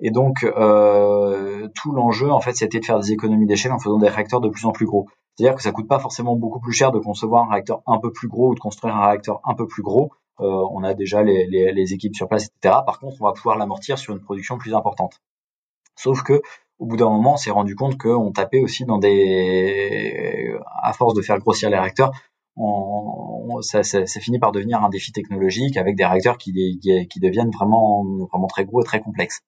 Et 0.00 0.10
donc, 0.10 0.44
euh, 0.44 1.68
tout 1.74 1.92
l'enjeu, 1.92 2.30
en 2.30 2.40
fait, 2.40 2.54
c'était 2.54 2.80
de 2.80 2.84
faire 2.84 2.98
des 2.98 3.12
économies 3.12 3.46
d'échelle 3.46 3.72
en 3.72 3.78
faisant 3.78 3.98
des 3.98 4.08
réacteurs 4.08 4.40
de 4.40 4.48
plus 4.48 4.64
en 4.66 4.72
plus 4.72 4.86
gros. 4.86 5.06
C'est-à-dire 5.36 5.56
que 5.56 5.62
ça 5.62 5.72
coûte 5.72 5.88
pas 5.88 5.98
forcément 5.98 6.36
beaucoup 6.36 6.60
plus 6.60 6.72
cher 6.72 6.92
de 6.92 6.98
concevoir 6.98 7.44
un 7.44 7.50
réacteur 7.50 7.82
un 7.86 7.98
peu 7.98 8.12
plus 8.12 8.28
gros 8.28 8.50
ou 8.50 8.54
de 8.54 8.60
construire 8.60 8.96
un 8.96 9.06
réacteur 9.06 9.40
un 9.44 9.54
peu 9.54 9.66
plus 9.66 9.82
gros. 9.82 10.10
Euh, 10.40 10.66
on 10.72 10.82
a 10.82 10.94
déjà 10.94 11.22
les, 11.22 11.92
équipes 11.92 12.14
sur 12.14 12.28
place, 12.28 12.46
etc. 12.46 12.80
Par 12.84 12.98
contre, 12.98 13.16
on 13.20 13.24
va 13.24 13.32
pouvoir 13.32 13.56
l'amortir 13.56 13.98
sur 13.98 14.12
une 14.12 14.20
production 14.20 14.58
plus 14.58 14.74
importante. 14.74 15.20
Sauf 15.96 16.22
que 16.22 16.42
au 16.80 16.86
bout 16.86 16.96
d'un 16.96 17.08
moment, 17.08 17.34
on 17.34 17.36
s'est 17.36 17.52
rendu 17.52 17.76
compte 17.76 17.96
qu'on 17.96 18.32
tapait 18.32 18.60
aussi 18.60 18.84
dans 18.84 18.98
des, 18.98 20.56
à 20.82 20.92
force 20.92 21.14
de 21.14 21.22
faire 21.22 21.38
grossir 21.38 21.70
les 21.70 21.78
réacteurs, 21.78 22.10
on, 22.56 23.60
ça, 23.62 23.82
ça, 23.82 24.06
ça, 24.06 24.20
finit 24.20 24.38
par 24.38 24.52
devenir 24.52 24.82
un 24.82 24.88
défi 24.88 25.12
technologique 25.12 25.76
avec 25.76 25.96
des 25.96 26.04
réacteurs 26.04 26.38
qui, 26.38 26.52
qui, 26.80 27.20
deviennent 27.20 27.50
vraiment, 27.50 28.04
vraiment 28.30 28.46
très 28.46 28.64
gros 28.64 28.80
et 28.80 28.84
très 28.84 29.00
complexes. 29.00 29.40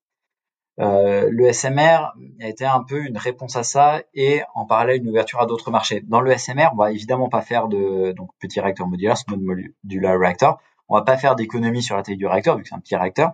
Euh, 0.79 1.29
le 1.31 1.53
SMR 1.53 2.13
a 2.41 2.49
été 2.49 2.67
un 2.67 2.83
peu 2.83 3.07
une 3.07 3.17
réponse 3.17 3.57
à 3.57 3.63
ça 3.63 4.03
et 4.13 4.43
en 4.55 4.67
parallèle 4.67 4.99
une 4.99 5.09
ouverture 5.09 5.41
à 5.41 5.47
d'autres 5.47 5.71
marchés. 5.71 6.03
Dans 6.07 6.21
le 6.21 6.37
SMR, 6.37 6.69
on 6.73 6.77
va 6.77 6.93
évidemment 6.93 7.29
pas 7.29 7.41
faire 7.41 7.69
de 7.69 8.13
donc 8.13 8.31
petit 8.41 8.61
réacteur 8.61 8.87
modulaire, 8.87 9.17
small 9.17 9.41
modular 9.41 10.19
reactor. 10.19 10.61
On 10.89 10.97
va 10.97 11.03
pas 11.03 11.17
faire 11.17 11.35
d'économie 11.35 11.83
sur 11.83 11.97
la 11.97 12.03
taille 12.03 12.17
du 12.17 12.27
réacteur 12.27 12.57
vu 12.57 12.63
que 12.63 12.69
c'est 12.69 12.75
un 12.75 12.81
petit 12.81 12.97
réacteur. 12.97 13.33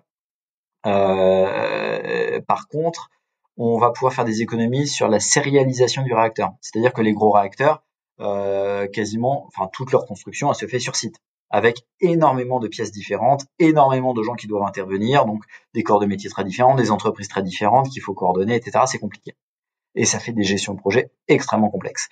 Euh, 0.87 2.41
par 2.47 2.69
contre, 2.69 3.11
on 3.57 3.79
va 3.79 3.91
pouvoir 3.91 4.13
faire 4.13 4.25
des 4.25 4.43
économies 4.43 4.87
sur 4.87 5.09
la 5.09 5.21
sérialisation 5.21 6.03
du 6.03 6.15
réacteur. 6.15 6.53
C'est-à-dire 6.61 6.93
que 6.93 7.03
les 7.03 7.13
gros 7.13 7.33
réacteurs, 7.33 7.83
euh, 8.21 8.87
quasiment, 8.89 9.47
enfin 9.47 9.69
toute 9.73 9.93
leur 9.93 10.07
construction, 10.07 10.51
elle 10.51 10.57
se 10.57 10.67
fait 10.67 10.79
sur 10.79 10.97
site, 10.97 11.17
avec 11.51 11.87
énormément 12.01 12.61
de 12.61 12.69
pièces 12.69 12.93
différentes, 12.93 13.45
énormément 13.59 14.15
de 14.15 14.23
gens 14.23 14.35
qui 14.35 14.47
doivent 14.47 14.67
intervenir, 14.67 15.27
donc 15.27 15.45
des 15.75 15.83
corps 15.83 16.01
de 16.01 16.07
métiers 16.07 16.31
très 16.31 16.45
différents, 16.45 16.75
des 16.75 16.91
entreprises 16.91 17.29
très 17.29 17.43
différentes 17.43 17.91
qu'il 17.91 18.03
faut 18.03 18.15
coordonner, 18.15 18.55
etc. 18.57 18.85
C'est 18.87 18.99
compliqué. 18.99 19.35
Et 19.95 20.07
ça 20.07 20.19
fait 20.19 20.33
des 20.33 20.45
gestions 20.45 20.73
de 20.75 20.81
projets 20.81 21.11
extrêmement 21.29 21.69
complexes. 21.69 22.09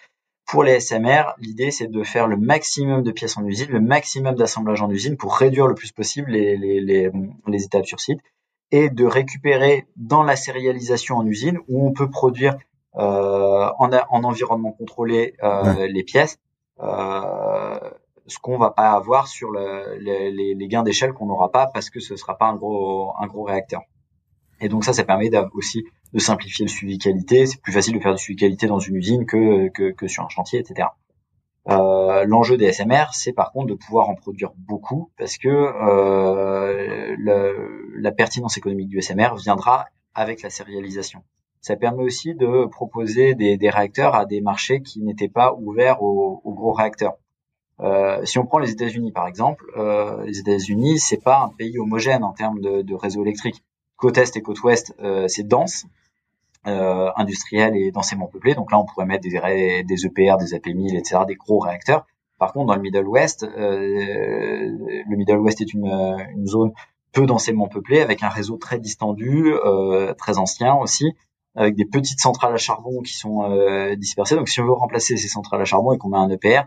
Pour 0.47 0.65
les 0.65 0.81
SMR, 0.81 1.35
l'idée 1.39 1.71
c'est 1.71 1.87
de 1.87 2.03
faire 2.03 2.27
le 2.27 2.37
maximum 2.37 3.03
de 3.03 3.13
pièces 3.13 3.37
en 3.37 3.45
usine, 3.47 3.71
le 3.71 3.81
maximum 3.81 4.35
d'assemblage 4.35 4.83
en 4.83 4.91
usine 4.91 5.17
pour 5.17 5.37
réduire 5.37 5.69
le 5.69 5.75
plus 5.75 5.93
possible 5.93 6.33
les, 6.33 6.57
les, 6.57 7.65
étapes 7.65 7.87
sur 7.87 8.01
site 8.01 8.21
et 8.73 8.91
de 8.91 9.05
récupérer 9.05 9.87
dans 9.97 10.23
la 10.25 10.37
sérialisation 10.37 11.17
en 11.17 11.27
usine 11.27 11.59
où 11.69 11.87
on 11.87 11.93
peut 11.93 12.11
produire 12.11 12.57
en, 12.93 13.91
en, 14.11 14.25
environnement 14.25 14.73
contrôlé 14.73 15.35
euh, 15.43 15.87
les 15.89 16.03
pièces, 16.03 16.39
euh, 16.81 17.79
ce 18.27 18.39
qu'on 18.39 18.59
va 18.59 18.71
pas 18.71 18.93
avoir 18.93 19.27
sur 19.27 19.51
le, 19.51 19.99
les, 19.99 20.55
les, 20.55 20.69
gains 20.69 20.83
d'échelle 20.83 21.13
qu'on 21.13 21.27
n'aura 21.27 21.51
pas 21.51 21.67
parce 21.67 21.91
que 21.91 22.01
ce 22.01 22.17
sera 22.17 22.39
pas 22.39 22.47
un 22.47 22.57
gros 22.57 23.13
un 23.19 23.27
gros 23.27 23.43
réacteur. 23.43 23.83
Et 24.61 24.69
donc 24.69 24.85
ça, 24.85 24.93
ça 24.93 25.05
permet 25.05 25.31
aussi 25.55 25.85
de 26.13 26.19
simplifier 26.19 26.65
le 26.65 26.71
suivi 26.71 26.99
qualité. 26.99 27.47
C'est 27.47 27.61
plus 27.61 27.73
facile 27.73 27.95
de 27.95 28.01
faire 28.01 28.15
du 28.15 28.21
suivi 28.21 28.39
qualité 28.39 28.67
dans 28.67 28.79
une 28.79 28.97
usine 28.97 29.27
que, 29.27 29.69
que, 29.69 29.91
que 29.91 30.07
sur 30.07 30.25
un 30.25 30.29
chantier, 30.29 30.61
etc. 30.61 30.89
Euh, 31.69 32.25
L'enjeu 32.27 32.57
des 32.57 32.73
SMR, 32.73 33.13
c'est 33.13 33.33
par 33.33 33.53
contre 33.53 33.69
de 33.69 33.75
pouvoir 33.75 34.09
en 34.09 34.15
produire 34.15 34.51
beaucoup 34.57 35.11
parce 35.19 35.39
que 35.39 35.49
euh, 35.49 37.15
le, 37.19 37.93
la 37.97 38.13
pertinence 38.13 38.57
économique 38.57 38.89
du 38.89 39.01
SMR 39.01 39.35
viendra 39.37 39.87
avec 40.15 40.43
la 40.43 40.51
sérialisation. 40.51 41.23
Ça 41.61 41.77
permet 41.77 42.03
aussi 42.03 42.35
de 42.35 42.67
proposer 42.67 43.35
des, 43.35 43.57
des 43.57 43.71
réacteurs 43.71 44.15
à 44.15 44.25
des 44.25 44.41
marchés 44.41 44.83
qui 44.83 45.03
n'étaient 45.03 45.29
pas 45.29 45.55
ouverts 45.55 46.03
aux, 46.03 46.41
aux 46.45 46.55
gros 46.55 46.73
réacteurs. 46.73 47.15
Euh, 47.81 48.25
si 48.25 48.39
on 48.39 48.47
prend 48.47 48.59
les 48.59 48.71
États-Unis 48.71 49.13
par 49.13 49.27
exemple, 49.27 49.65
euh, 49.77 50.25
les 50.25 50.39
États-Unis 50.39 50.99
c'est 50.99 51.23
pas 51.23 51.41
un 51.41 51.49
pays 51.49 51.79
homogène 51.79 52.25
en 52.25 52.33
termes 52.33 52.61
de, 52.61 52.83
de 52.83 52.95
réseau 52.95 53.23
électrique. 53.23 53.63
Côte 53.97 54.19
est 54.19 54.37
et 54.37 54.43
côte 54.43 54.63
ouest, 54.63 54.95
euh, 55.01 55.29
c'est 55.29 55.47
dense, 55.47 55.87
euh, 56.67 57.11
industriel 57.17 57.75
et 57.75 57.91
densément 57.91 58.27
peuplé. 58.27 58.55
Donc 58.55 58.71
là, 58.71 58.79
on 58.79 58.85
pourrait 58.85 59.07
mettre 59.07 59.23
des, 59.23 59.83
des 59.83 60.07
EPR, 60.07 60.37
des 60.37 60.55
AP1000, 60.55 60.99
etc., 60.99 61.23
des 61.27 61.35
gros 61.35 61.59
réacteurs. 61.59 62.07
Par 62.39 62.53
contre, 62.53 62.67
dans 62.67 62.75
le 62.75 62.83
Middle 62.83 63.07
West, 63.07 63.45
euh, 63.45 64.69
le 65.09 65.17
Middle 65.17 65.39
West 65.39 65.61
est 65.61 65.73
une, 65.73 65.87
une, 65.87 66.47
zone 66.47 66.73
peu 67.13 67.27
densément 67.27 67.69
peuplée, 67.69 68.01
avec 68.01 68.23
un 68.23 68.29
réseau 68.29 68.57
très 68.57 68.79
distendu, 68.79 69.53
euh, 69.53 70.13
très 70.15 70.39
ancien 70.39 70.75
aussi, 70.75 71.13
avec 71.61 71.77
des 71.77 71.85
petites 71.85 72.21
centrales 72.21 72.55
à 72.55 72.57
charbon 72.57 73.03
qui 73.03 73.13
sont 73.13 73.45
euh, 73.45 73.95
dispersées. 73.95 74.35
Donc, 74.35 74.49
si 74.49 74.61
on 74.61 74.65
veut 74.65 74.73
remplacer 74.73 75.19
ces 75.19 75.29
centrales 75.29 75.61
à 75.61 75.67
charbon 75.67 75.93
et 75.93 75.99
qu'on 75.99 76.09
met 76.09 76.17
un 76.17 76.31
EPR, 76.31 76.63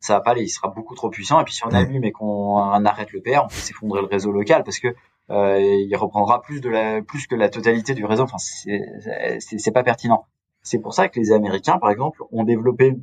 ça 0.00 0.14
va 0.14 0.20
pas 0.20 0.30
aller, 0.30 0.42
il 0.42 0.48
sera 0.48 0.68
beaucoup 0.68 0.94
trop 0.94 1.10
puissant. 1.10 1.38
Et 1.38 1.44
puis, 1.44 1.52
si 1.52 1.66
on 1.66 1.70
allume 1.70 2.04
et 2.04 2.12
qu'on 2.12 2.56
arrête 2.56 3.12
l'EPR, 3.12 3.40
on 3.44 3.48
peut 3.48 3.54
s'effondrer 3.54 4.00
le 4.00 4.06
réseau 4.06 4.32
local 4.32 4.64
parce 4.64 4.78
que 4.78 4.88
euh, 5.30 5.60
il 5.60 5.94
reprendra 5.96 6.40
plus 6.40 6.62
de 6.62 6.70
la 6.70 7.02
plus 7.02 7.26
que 7.26 7.34
la 7.34 7.50
totalité 7.50 7.92
du 7.92 8.06
réseau. 8.06 8.22
Enfin, 8.22 8.38
c'est 8.38 9.70
pas 9.72 9.82
pertinent. 9.82 10.24
C'est 10.62 10.78
pour 10.78 10.94
ça 10.94 11.08
que 11.08 11.20
les 11.20 11.32
Américains, 11.32 11.78
par 11.78 11.90
exemple, 11.90 12.22
ont 12.32 12.44
développé 12.44 12.94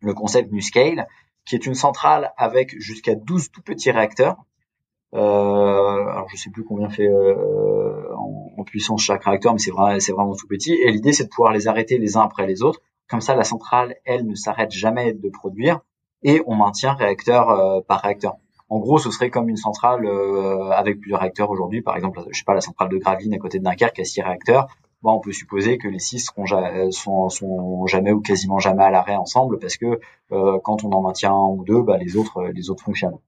le 0.00 0.14
concept 0.14 0.52
NuScale, 0.52 1.08
qui 1.44 1.56
est 1.56 1.66
une 1.66 1.74
centrale 1.74 2.32
avec 2.36 2.78
jusqu'à 2.78 3.16
12 3.16 3.50
tout 3.50 3.62
petits 3.62 3.90
réacteurs. 3.90 4.36
Euh, 5.14 5.18
alors 5.18 6.28
je 6.28 6.36
sais 6.36 6.50
plus 6.50 6.64
combien 6.64 6.90
fait 6.90 7.08
euh, 7.08 8.14
en, 8.14 8.64
puissance 8.64 9.00
chaque 9.00 9.24
réacteur, 9.24 9.54
mais 9.54 9.58
c'est 9.58 9.72
c'est 10.00 10.12
vraiment 10.12 10.34
tout 10.34 10.46
petit. 10.46 10.74
Et 10.74 10.90
l'idée, 10.90 11.12
c'est 11.12 11.24
de 11.24 11.30
pouvoir 11.30 11.52
les 11.52 11.68
arrêter 11.68 11.96
les 11.96 12.16
uns 12.18 12.22
après 12.22 12.46
les 12.46 12.62
autres. 12.62 12.80
Comme 13.08 13.22
ça, 13.22 13.34
la 13.34 13.44
centrale, 13.44 13.96
elle, 14.04 14.26
ne 14.26 14.34
s'arrête 14.34 14.72
jamais 14.72 15.14
de 15.14 15.30
produire 15.30 15.80
et 16.22 16.42
on 16.46 16.54
maintient 16.54 16.92
réacteur 16.92 17.48
euh, 17.48 17.80
par 17.80 18.00
réacteur. 18.02 18.34
En 18.68 18.78
gros, 18.78 18.98
ce 18.98 19.10
serait 19.10 19.30
comme 19.30 19.48
une 19.48 19.56
centrale 19.56 20.06
avec 20.72 21.00
plusieurs 21.00 21.20
réacteurs 21.20 21.48
aujourd'hui. 21.48 21.80
Par 21.80 21.96
exemple, 21.96 22.20
je 22.30 22.38
sais 22.38 22.44
pas, 22.44 22.52
la 22.52 22.60
centrale 22.60 22.90
de 22.90 22.98
Gravelines 22.98 23.32
à 23.32 23.38
côté 23.38 23.58
de 23.58 23.64
Dunkerque 23.64 23.98
a 24.00 24.04
six 24.04 24.20
réacteurs. 24.20 24.66
Bon, 25.00 25.12
on 25.12 25.20
peut 25.20 25.32
supposer 25.32 25.78
que 25.78 25.88
les 25.88 26.00
six 26.00 26.18
seront 26.18 27.30
sont, 27.30 27.86
jamais 27.86 28.12
ou 28.12 28.20
quasiment 28.20 28.58
jamais 28.58 28.84
à 28.84 28.90
l'arrêt 28.90 29.16
ensemble 29.16 29.58
parce 29.58 29.78
que 29.78 29.98
quand 30.28 30.84
on 30.84 30.92
en 30.92 31.00
maintient 31.00 31.32
un 31.32 31.46
ou 31.46 31.64
deux, 31.64 31.80
bah, 31.80 31.96
les 31.96 32.16
autres 32.16 32.52
fonctionnent. 32.84 33.18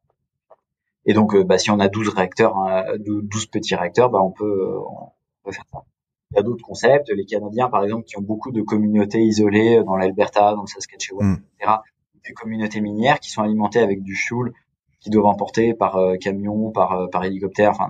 Et 1.10 1.12
donc, 1.12 1.34
euh, 1.34 1.42
bah, 1.42 1.58
si 1.58 1.72
on 1.72 1.80
a 1.80 1.88
12 1.88 2.10
réacteurs, 2.10 2.56
hein, 2.56 2.84
12 2.98 3.46
petits 3.46 3.74
réacteurs, 3.74 4.10
bah, 4.10 4.20
on 4.22 4.30
peut, 4.30 4.78
on 4.78 5.08
peut 5.42 5.50
faire 5.50 5.64
ça. 5.72 5.82
Il 6.30 6.36
y 6.36 6.38
a 6.38 6.42
d'autres 6.44 6.64
concepts. 6.64 7.10
Les 7.10 7.24
Canadiens, 7.24 7.68
par 7.68 7.82
exemple, 7.82 8.04
qui 8.04 8.16
ont 8.16 8.22
beaucoup 8.22 8.52
de 8.52 8.62
communautés 8.62 9.20
isolées 9.20 9.82
dans 9.84 9.96
l'Alberta, 9.96 10.54
dans 10.54 10.62
le 10.62 10.68
Saskatchewan, 10.68 11.26
mm. 11.26 11.42
etc. 11.58 11.78
Des 12.24 12.32
communautés 12.32 12.80
minières 12.80 13.18
qui 13.18 13.30
sont 13.30 13.42
alimentées 13.42 13.80
avec 13.80 14.04
du 14.04 14.14
fuel 14.14 14.52
qui 15.00 15.10
doivent 15.10 15.26
emporter 15.26 15.74
par 15.74 15.96
euh, 15.96 16.16
camion, 16.16 16.70
par, 16.70 16.92
euh, 16.92 17.06
par 17.08 17.24
hélicoptère, 17.24 17.70
enfin 17.70 17.88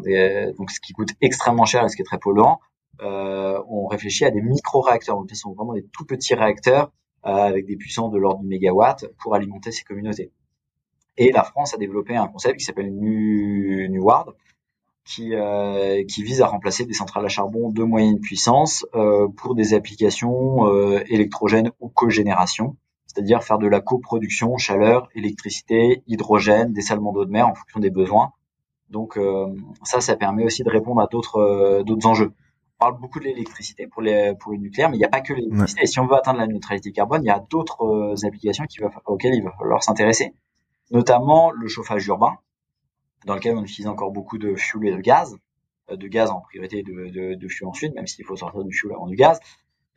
donc 0.57 0.71
ce 0.71 0.81
qui 0.81 0.93
coûte 0.93 1.11
extrêmement 1.21 1.67
cher 1.67 1.85
et 1.85 1.89
ce 1.89 1.97
qui 1.97 2.03
est 2.03 2.05
très 2.05 2.19
polluant. 2.19 2.61
Euh, 3.03 3.61
on 3.69 3.87
réfléchit 3.87 4.25
à 4.25 4.31
des 4.31 4.41
micro-réacteurs, 4.41 5.17
donc 5.17 5.29
ce 5.29 5.35
sont 5.35 5.53
vraiment 5.53 5.75
des 5.75 5.85
tout 5.85 6.05
petits 6.05 6.35
réacteurs 6.35 6.91
euh, 7.27 7.31
avec 7.31 7.67
des 7.67 7.77
puissances 7.77 8.13
de 8.13 8.19
l'ordre 8.19 8.41
du 8.41 8.47
mégawatt 8.47 9.07
pour 9.23 9.35
alimenter 9.35 9.73
ces 9.73 9.85
communautés. 9.85 10.31
Et 11.21 11.33
la 11.33 11.45
France 11.45 11.75
a 11.75 11.77
développé 11.77 12.17
un 12.17 12.29
concept 12.29 12.59
qui 12.59 12.65
s'appelle 12.65 12.91
NuWard, 12.93 14.35
qui, 15.05 15.35
euh, 15.35 16.03
qui 16.05 16.23
vise 16.23 16.41
à 16.41 16.47
remplacer 16.47 16.85
des 16.85 16.95
centrales 16.95 17.25
à 17.25 17.29
charbon 17.29 17.71
de 17.71 17.83
moyenne 17.83 18.21
puissance 18.21 18.87
euh, 18.95 19.29
pour 19.29 19.55
des 19.55 19.75
applications 19.75 20.67
euh, 20.67 21.03
électrogènes 21.09 21.71
ou 21.81 21.89
cogénération 21.89 22.77
c'est-à-dire 23.13 23.43
faire 23.43 23.59
de 23.59 23.67
la 23.67 23.81
coproduction, 23.81 24.57
chaleur, 24.57 25.09
électricité, 25.17 26.03
hydrogène, 26.07 26.73
dessalement 26.73 27.13
d'eau 27.13 27.25
de 27.25 27.31
mer 27.31 27.49
en 27.49 27.55
fonction 27.55 27.81
des 27.81 27.91
besoins. 27.91 28.33
Donc 28.89 29.17
euh, 29.17 29.47
ça, 29.83 30.01
ça 30.01 30.17
permet 30.17 30.45
aussi 30.45 30.63
de 30.63 30.71
répondre 30.71 31.01
à 31.01 31.09
d'autres 31.09 31.39
euh, 31.39 31.83
d'autres 31.83 32.07
enjeux. 32.07 32.33
On 32.79 32.85
parle 32.85 33.01
beaucoup 33.01 33.19
de 33.19 33.25
l'électricité 33.25 33.89
pour 33.89 34.03
les 34.03 34.35
pour 34.39 34.53
le 34.53 34.59
nucléaire, 34.59 34.91
mais 34.91 34.97
il 34.97 35.01
n'y 35.01 35.05
a 35.05 35.09
pas 35.09 35.21
que 35.21 35.33
l'électricité. 35.33 35.83
Et 35.83 35.87
si 35.87 35.99
on 35.99 36.07
veut 36.07 36.15
atteindre 36.15 36.39
la 36.39 36.47
neutralité 36.47 36.93
carbone, 36.93 37.23
il 37.25 37.27
y 37.27 37.31
a 37.31 37.45
d'autres 37.51 37.83
euh, 37.85 38.27
applications 38.27 38.65
qui 38.67 38.79
va, 38.79 38.91
auxquelles 39.07 39.35
il 39.35 39.43
va 39.43 39.53
falloir 39.59 39.83
s'intéresser, 39.83 40.33
notamment 40.91 41.51
le 41.51 41.69
chauffage 41.69 42.07
urbain, 42.07 42.39
dans 43.27 43.35
lequel 43.35 43.57
on 43.57 43.63
utilise 43.63 43.87
encore 43.87 44.11
beaucoup 44.11 44.39
de 44.39 44.55
fuel 44.55 44.95
et 44.95 44.97
de 44.97 45.01
gaz, 45.01 45.37
de 45.91 46.09
gaz 46.09 46.31
en 46.31 46.41
priorité 46.41 46.83
de, 46.83 47.09
de, 47.11 47.35
de 47.35 47.49
fuel 47.49 47.69
ensuite, 47.69 47.95
même 47.95 48.07
s'il 48.07 48.25
faut 48.25 48.37
sortir 48.37 48.65
du 48.65 48.73
fuel 48.73 48.93
avant 48.95 49.07
du 49.07 49.17
gaz, 49.17 49.41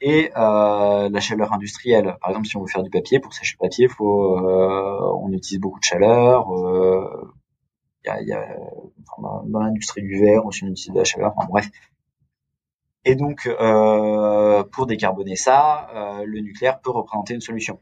et 0.01 0.31
euh, 0.35 1.09
la 1.09 1.19
chaleur 1.19 1.53
industrielle. 1.53 2.17
Par 2.19 2.31
exemple, 2.31 2.47
si 2.47 2.57
on 2.57 2.61
veut 2.61 2.67
faire 2.67 2.83
du 2.83 2.89
papier, 2.89 3.19
pour 3.19 3.33
sécher 3.33 3.55
le 3.59 3.65
papier, 3.65 3.87
faut, 3.87 4.37
euh, 4.37 5.13
on 5.21 5.31
utilise 5.31 5.61
beaucoup 5.61 5.79
de 5.79 5.85
chaleur. 5.85 6.51
Euh, 6.53 7.31
y 8.05 8.09
a, 8.09 8.21
y 8.21 8.33
dans, 9.17 9.59
l'industrie 9.59 10.01
du 10.01 10.19
verre 10.19 10.45
aussi 10.45 10.63
on 10.63 10.67
utilise 10.67 10.93
de 10.93 10.99
la 10.99 11.05
chaleur. 11.05 11.33
Enfin 11.37 11.47
bref. 11.49 11.69
Et 13.05 13.15
donc 13.15 13.47
euh, 13.47 14.63
pour 14.63 14.87
décarboner 14.87 15.35
ça, 15.35 15.89
euh, 15.93 16.25
le 16.25 16.39
nucléaire 16.39 16.79
peut 16.79 16.91
représenter 16.91 17.33
une 17.33 17.41
solution. 17.41 17.79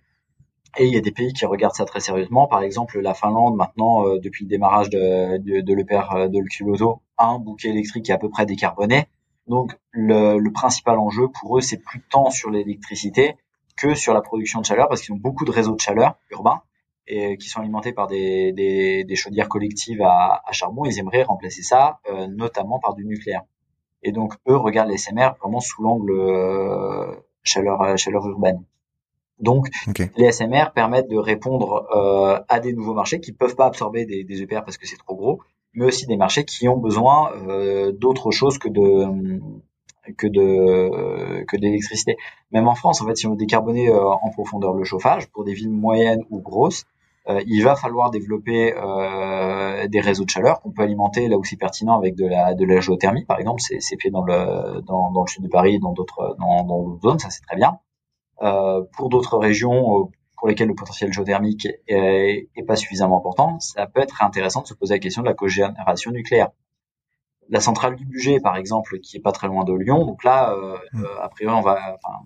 Et 0.78 0.86
il 0.86 0.94
y 0.94 0.98
a 0.98 1.02
des 1.02 1.12
pays 1.12 1.34
qui 1.34 1.46
regardent 1.46 1.76
ça 1.76 1.86
très 1.86 2.00
sérieusement. 2.00 2.48
Par 2.48 2.62
exemple, 2.62 3.00
la 3.00 3.14
Finlande, 3.14 3.56
maintenant, 3.56 4.08
euh, 4.08 4.20
depuis 4.20 4.46
le 4.46 4.50
démarrage 4.50 4.90
de, 4.90 5.38
de, 5.38 5.62
de 5.62 5.74
l'EPR 5.74 6.30
de 6.30 6.38
l'Olkiluoto, 6.40 7.02
a 7.18 7.28
un 7.28 7.40
bouquet 7.40 7.70
électrique 7.70 8.06
qui 8.06 8.12
est 8.12 8.16
à 8.16 8.18
peu 8.18 8.30
près 8.30 8.46
décarboné. 8.46 9.08
Donc, 9.48 9.78
le, 9.92 10.38
le 10.38 10.52
principal 10.52 10.98
enjeu 10.98 11.28
pour 11.28 11.58
eux, 11.58 11.62
c'est 11.62 11.78
plus 11.78 12.02
tant 12.10 12.30
sur 12.30 12.50
l'électricité 12.50 13.36
que 13.76 13.96
sur 13.96 14.14
la 14.14 14.22
production 14.22 14.62
de 14.62 14.66
chaleur, 14.66 14.88
parce 14.88 15.02
qu'ils 15.02 15.14
ont 15.14 15.18
beaucoup 15.18 15.44
de 15.44 15.52
réseaux 15.52 15.76
de 15.76 15.82
chaleur 15.82 16.16
urbains 16.30 16.62
et 17.08 17.38
qui 17.38 17.50
sont 17.50 17.60
alimentés 17.60 17.92
par 17.92 18.08
des, 18.08 18.54
des, 18.54 19.04
des 19.04 19.16
chaudières 19.16 19.50
collectives 19.50 20.02
à, 20.02 20.42
à, 20.46 20.52
charbon. 20.54 20.86
Ils 20.86 21.00
aimeraient 21.00 21.24
remplacer 21.24 21.64
ça, 21.64 22.00
euh, 22.10 22.28
notamment 22.28 22.80
par 22.80 22.94
du 22.94 23.06
nucléaire. 23.06 23.42
Et 24.04 24.12
donc, 24.12 24.36
eux 24.48 24.56
regardent 24.56 24.90
les 24.90 24.98
SMR 24.98 25.32
vraiment 25.42 25.60
sous 25.60 25.82
l'angle 25.84 26.12
euh, 26.12 27.14
chaleur, 27.44 27.98
chaleur 27.98 28.26
urbaine. 28.28 28.64
Donc, 29.42 29.68
les 30.18 30.32
SMR 30.32 30.72
permettent 30.74 31.10
de 31.10 31.18
répondre 31.18 31.88
euh, 31.96 32.40
à 32.48 32.60
des 32.60 32.74
nouveaux 32.74 32.94
marchés 32.94 33.20
qui 33.20 33.32
peuvent 33.32 33.56
pas 33.56 33.66
absorber 33.66 34.06
des, 34.06 34.24
des 34.24 34.42
EPR 34.42 34.62
parce 34.64 34.78
que 34.78 34.88
c'est 34.88 34.98
trop 34.98 35.16
gros, 35.16 35.40
mais 35.74 35.86
aussi 35.86 36.06
des 36.06 36.18
marchés 36.18 36.46
qui 36.46 36.68
ont 36.68 36.78
besoin 36.78 37.32
euh, 37.48 37.92
d'autre 37.92 38.32
chose 38.32 38.58
que 38.58 38.70
de 38.70 39.40
que 40.18 40.28
de 40.28 41.44
que 41.46 41.58
d'électricité. 41.58 42.18
Même 42.52 42.68
en 42.68 42.76
France, 42.76 43.02
en 43.02 43.06
fait, 43.06 43.16
si 43.16 43.28
on 43.28 43.32
veut 43.32 43.38
décarboner 43.38 43.90
euh, 43.90 44.10
en 44.10 44.30
profondeur 44.30 44.74
le 44.74 44.84
chauffage 44.84 45.28
pour 45.28 45.44
des 45.44 45.54
villes 45.54 45.70
moyennes 45.70 46.24
ou 46.30 46.40
grosses, 46.40 46.86
euh, 47.30 47.42
il 47.46 47.64
va 47.64 47.76
falloir 47.76 48.10
développer 48.10 48.74
euh, 48.76 49.88
des 49.88 50.00
réseaux 50.00 50.26
de 50.26 50.30
chaleur 50.30 50.62
qu'on 50.62 50.72
peut 50.72 50.82
alimenter 50.82 51.28
là 51.28 51.38
où 51.38 51.44
c'est 51.44 51.56
pertinent 51.56 51.98
avec 51.98 52.16
de 52.16 52.26
la 52.26 52.56
de 52.56 52.66
la 52.66 52.80
géothermie, 52.80 53.26
par 53.26 53.40
exemple. 53.40 53.62
C'est 53.62 54.02
fait 54.02 54.10
dans 54.10 54.24
le 54.24 54.82
dans, 54.82 55.12
dans 55.12 55.22
le 55.22 55.28
sud 55.28 55.44
de 55.44 55.50
Paris, 55.50 55.80
dans 55.80 55.94
d'autres 55.94 56.36
dans 56.40 56.64
d'autres 56.64 57.02
zones, 57.02 57.20
ça 57.20 57.30
c'est 57.30 57.42
très 57.42 57.56
bien. 57.56 57.80
Euh, 58.42 58.84
pour 58.98 59.10
d'autres 59.10 59.38
régions 59.38 60.00
euh, 60.00 60.04
pour 60.38 60.48
lesquelles 60.48 60.68
le 60.68 60.76
potentiel 60.76 61.14
géothermique 61.14 61.68
est, 61.88 62.48
pas 62.66 62.76
suffisamment 62.76 63.20
important, 63.20 63.60
ça 63.60 63.86
peut 63.86 64.02
être 64.02 64.24
intéressant 64.24 64.62
de 64.62 64.68
se 64.68 64.74
poser 64.74 64.96
la 64.96 65.00
question 65.00 65.22
de 65.22 65.28
la 65.28 65.36
cogénération 65.36 66.12
nucléaire. 66.12 66.50
La 67.50 67.60
centrale 67.60 67.96
du 67.96 68.06
budget, 68.06 68.40
par 68.40 68.56
exemple, 68.56 69.00
qui 69.00 69.18
est 69.18 69.22
pas 69.22 69.32
très 69.32 69.48
loin 69.48 69.64
de 69.64 69.74
Lyon, 69.74 70.06
donc 70.06 70.24
là, 70.24 70.54
euh, 70.54 70.78
mm. 70.94 71.06
a 71.22 71.30
priori, 71.30 71.56
on 71.56 71.62
va, 71.62 71.98
enfin, 72.04 72.26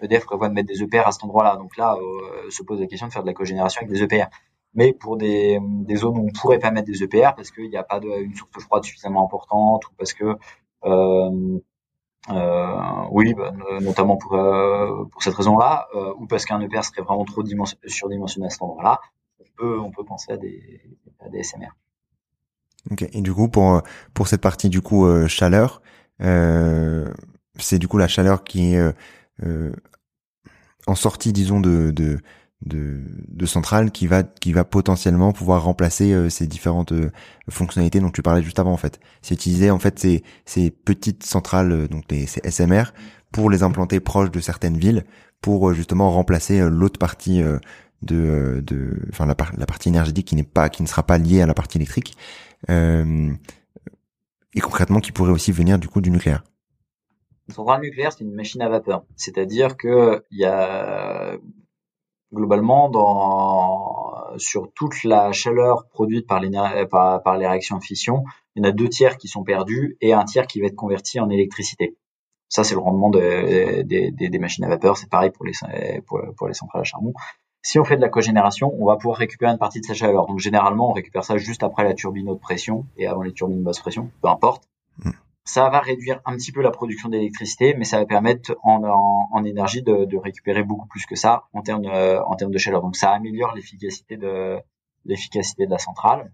EDF 0.00 0.24
prévoit 0.24 0.48
de 0.48 0.54
mettre 0.54 0.68
des 0.68 0.82
EPR 0.82 1.06
à 1.06 1.12
cet 1.12 1.22
endroit-là, 1.22 1.56
donc 1.56 1.76
là, 1.76 1.96
se 2.50 2.62
pose 2.64 2.80
la 2.80 2.86
question 2.86 3.06
de 3.06 3.12
faire 3.12 3.22
de 3.22 3.28
la 3.28 3.34
cogénération 3.34 3.82
avec 3.82 3.92
des 3.92 4.02
EPR. 4.02 4.26
Mais 4.74 4.92
pour 4.92 5.16
des, 5.16 5.60
des 5.62 5.96
zones 5.96 6.18
où 6.18 6.26
on 6.26 6.32
pourrait 6.32 6.58
pas 6.58 6.72
mettre 6.72 6.88
des 6.88 7.04
EPR 7.04 7.34
parce 7.36 7.52
qu'il 7.52 7.70
n'y 7.70 7.76
a 7.76 7.84
pas 7.84 8.00
de, 8.00 8.08
une 8.08 8.34
source 8.34 8.50
froide 8.64 8.82
suffisamment 8.82 9.24
importante 9.24 9.86
ou 9.86 9.92
parce 9.96 10.12
que 10.12 10.24
euh, 10.24 10.34
euh, 10.84 11.58
oui, 13.10 13.34
bah, 13.34 13.52
notamment 13.80 14.16
pour, 14.16 14.34
euh, 14.34 15.04
pour 15.10 15.22
cette 15.22 15.34
raison-là, 15.34 15.88
euh, 15.94 16.12
ou 16.18 16.26
parce 16.26 16.44
qu'un 16.44 16.60
EPR 16.60 16.84
serait 16.84 17.02
vraiment 17.02 17.24
trop 17.24 17.42
surdimensionné 17.86 18.46
à 18.46 18.50
cet 18.50 18.62
endroit-là, 18.62 19.00
on 19.40 19.44
peut, 19.56 19.78
on 19.78 19.90
peut 19.90 20.04
penser 20.04 20.32
à 20.32 20.36
des, 20.36 20.80
à 21.20 21.28
des 21.28 21.42
SMR. 21.42 21.74
Ok. 22.90 23.02
Et 23.12 23.20
du 23.22 23.32
coup, 23.32 23.48
pour 23.48 23.82
pour 24.12 24.28
cette 24.28 24.42
partie 24.42 24.68
du 24.68 24.82
coup 24.82 25.06
chaleur, 25.26 25.80
c'est 26.18 27.78
du 27.78 27.88
coup 27.88 27.96
la 27.96 28.08
chaleur 28.08 28.44
qui 28.44 28.74
est 28.74 28.94
en 30.86 30.94
sortie, 30.94 31.32
disons, 31.32 31.60
de, 31.60 31.90
de 31.90 32.20
de, 32.64 33.02
de 33.28 33.46
centrale 33.46 33.90
qui 33.90 34.06
va 34.06 34.22
qui 34.22 34.52
va 34.52 34.64
potentiellement 34.64 35.32
pouvoir 35.32 35.64
remplacer 35.64 36.12
euh, 36.12 36.30
ces 36.30 36.46
différentes 36.46 36.92
euh, 36.92 37.10
fonctionnalités 37.48 38.00
dont 38.00 38.10
tu 38.10 38.22
parlais 38.22 38.42
juste 38.42 38.58
avant 38.58 38.72
en 38.72 38.76
fait. 38.76 39.00
C'est 39.22 39.34
utiliser 39.34 39.70
en 39.70 39.78
fait 39.78 39.98
ces 39.98 40.22
ces 40.46 40.70
petites 40.70 41.24
centrales 41.24 41.72
euh, 41.72 41.88
donc 41.88 42.04
ces 42.10 42.40
SMR 42.50 42.84
pour 43.32 43.50
les 43.50 43.62
implanter 43.62 44.00
proches 44.00 44.30
de 44.30 44.40
certaines 44.40 44.78
villes 44.78 45.04
pour 45.40 45.74
justement 45.74 46.10
remplacer 46.10 46.60
l'autre 46.70 46.98
partie 46.98 47.42
de 48.02 48.62
de 48.64 48.98
enfin 49.10 49.26
la, 49.26 49.36
la 49.58 49.66
partie 49.66 49.88
énergétique 49.90 50.28
qui 50.28 50.36
n'est 50.36 50.42
pas 50.42 50.70
qui 50.70 50.82
ne 50.82 50.88
sera 50.88 51.02
pas 51.02 51.18
liée 51.18 51.42
à 51.42 51.46
la 51.46 51.52
partie 51.52 51.76
électrique 51.76 52.16
et 52.68 54.60
concrètement 54.60 55.00
qui 55.00 55.12
pourrait 55.12 55.32
aussi 55.32 55.52
venir 55.52 55.78
du 55.78 55.88
coup 55.88 56.00
du 56.00 56.10
nucléaire. 56.10 56.44
Une 57.48 57.54
centrale 57.54 57.82
nucléaire, 57.82 58.12
c'est 58.12 58.24
une 58.24 58.34
machine 58.34 58.62
à 58.62 58.68
vapeur. 58.70 59.04
C'est-à-dire 59.16 59.76
que 59.76 60.24
il 60.30 60.38
y 60.38 60.46
a 60.46 61.36
globalement 62.34 62.90
sur 64.36 64.70
toute 64.74 65.04
la 65.04 65.32
chaleur 65.32 65.86
produite 65.88 66.26
par 66.26 66.40
par 66.90 67.36
les 67.38 67.46
réactions 67.46 67.80
fission, 67.80 68.24
il 68.54 68.64
y 68.64 68.66
en 68.66 68.68
a 68.68 68.72
deux 68.72 68.88
tiers 68.88 69.16
qui 69.16 69.28
sont 69.28 69.44
perdus 69.44 69.96
et 70.00 70.12
un 70.12 70.24
tiers 70.24 70.46
qui 70.46 70.60
va 70.60 70.66
être 70.66 70.76
converti 70.76 71.20
en 71.20 71.30
électricité. 71.30 71.96
Ça, 72.48 72.62
c'est 72.62 72.74
le 72.74 72.80
rendement 72.80 73.10
des, 73.10 74.38
machines 74.40 74.64
à 74.64 74.68
vapeur. 74.68 74.96
C'est 74.96 75.10
pareil 75.10 75.30
pour 75.30 75.44
les, 75.44 75.52
pour, 76.06 76.20
pour, 76.36 76.46
les 76.46 76.54
centrales 76.54 76.82
à 76.82 76.84
charbon. 76.84 77.12
Si 77.62 77.78
on 77.78 77.84
fait 77.84 77.96
de 77.96 78.00
la 78.02 78.10
cogénération, 78.10 78.72
on 78.78 78.86
va 78.86 78.96
pouvoir 78.96 79.16
récupérer 79.16 79.50
une 79.50 79.58
partie 79.58 79.80
de 79.80 79.86
sa 79.86 79.94
chaleur. 79.94 80.26
Donc, 80.26 80.38
généralement, 80.38 80.90
on 80.90 80.92
récupère 80.92 81.24
ça 81.24 81.38
juste 81.38 81.62
après 81.62 81.82
la 81.82 81.94
turbine 81.94 82.28
haute 82.28 82.40
pression 82.40 82.86
et 82.96 83.06
avant 83.06 83.22
les 83.22 83.32
turbines 83.32 83.62
basse 83.62 83.80
pression, 83.80 84.10
peu 84.22 84.28
importe. 84.28 84.68
Ça 85.46 85.68
va 85.68 85.80
réduire 85.80 86.20
un 86.24 86.36
petit 86.36 86.52
peu 86.52 86.62
la 86.62 86.70
production 86.70 87.10
d'électricité, 87.10 87.74
mais 87.76 87.84
ça 87.84 87.98
va 87.98 88.06
permettre 88.06 88.56
en, 88.62 88.82
en, 88.82 89.44
énergie 89.44 89.82
de, 89.82 90.06
de, 90.06 90.16
récupérer 90.16 90.62
beaucoup 90.62 90.86
plus 90.86 91.04
que 91.04 91.16
ça 91.16 91.44
en 91.52 91.60
termes 91.60 91.82
de, 91.82 92.18
en 92.18 92.34
termes 92.34 92.50
de 92.50 92.58
chaleur. 92.58 92.80
Donc 92.80 92.96
ça 92.96 93.10
améliore 93.10 93.54
l'efficacité 93.54 94.16
de 94.16 94.58
l'efficacité 95.04 95.66
de 95.66 95.70
la 95.70 95.78
centrale. 95.78 96.32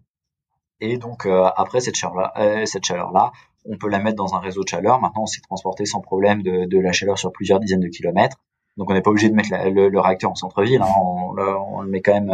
Et 0.81 0.97
donc 0.97 1.27
euh, 1.27 1.45
après 1.57 1.81
cette 1.81 1.97
chaleur 1.97 2.17
là, 2.17 2.33
euh, 2.39 2.67
cette 2.67 2.85
chaleur 2.85 3.11
là, 3.11 3.33
on 3.65 3.77
peut 3.77 3.89
la 3.89 3.99
mettre 3.99 4.17
dans 4.17 4.35
un 4.35 4.39
réseau 4.39 4.63
de 4.63 4.69
chaleur. 4.69 5.01
Maintenant, 5.01 5.23
on 5.23 5.27
s'est 5.27 5.41
transporté 5.41 5.85
sans 5.85 6.01
problème 6.01 6.43
de, 6.43 6.65
de, 6.67 6.79
la 6.79 6.93
chaleur 6.93 7.19
sur 7.19 7.33
plusieurs 7.33 7.59
dizaines 7.59 7.81
de 7.81 7.89
kilomètres. 7.89 8.37
Donc 8.77 8.91
on 8.91 8.95
n'est 8.95 9.03
pas 9.03 9.11
obligé 9.11 9.29
de 9.29 9.35
mettre 9.35 9.51
le, 9.51 10.01
réacteur 10.01 10.31
en 10.31 10.37
centre-ville. 10.37 10.83
Hein. 10.83 10.89
On, 11.03 11.35
on, 11.37 11.81
le 11.83 11.91
met 11.91 12.01
quand 12.01 12.15
même. 12.15 12.33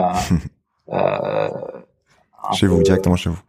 Euh, 0.91 1.49
chez 2.53 2.67
vous, 2.67 2.83
directement 2.83 3.17
chez 3.17 3.31
vous. 3.31 3.41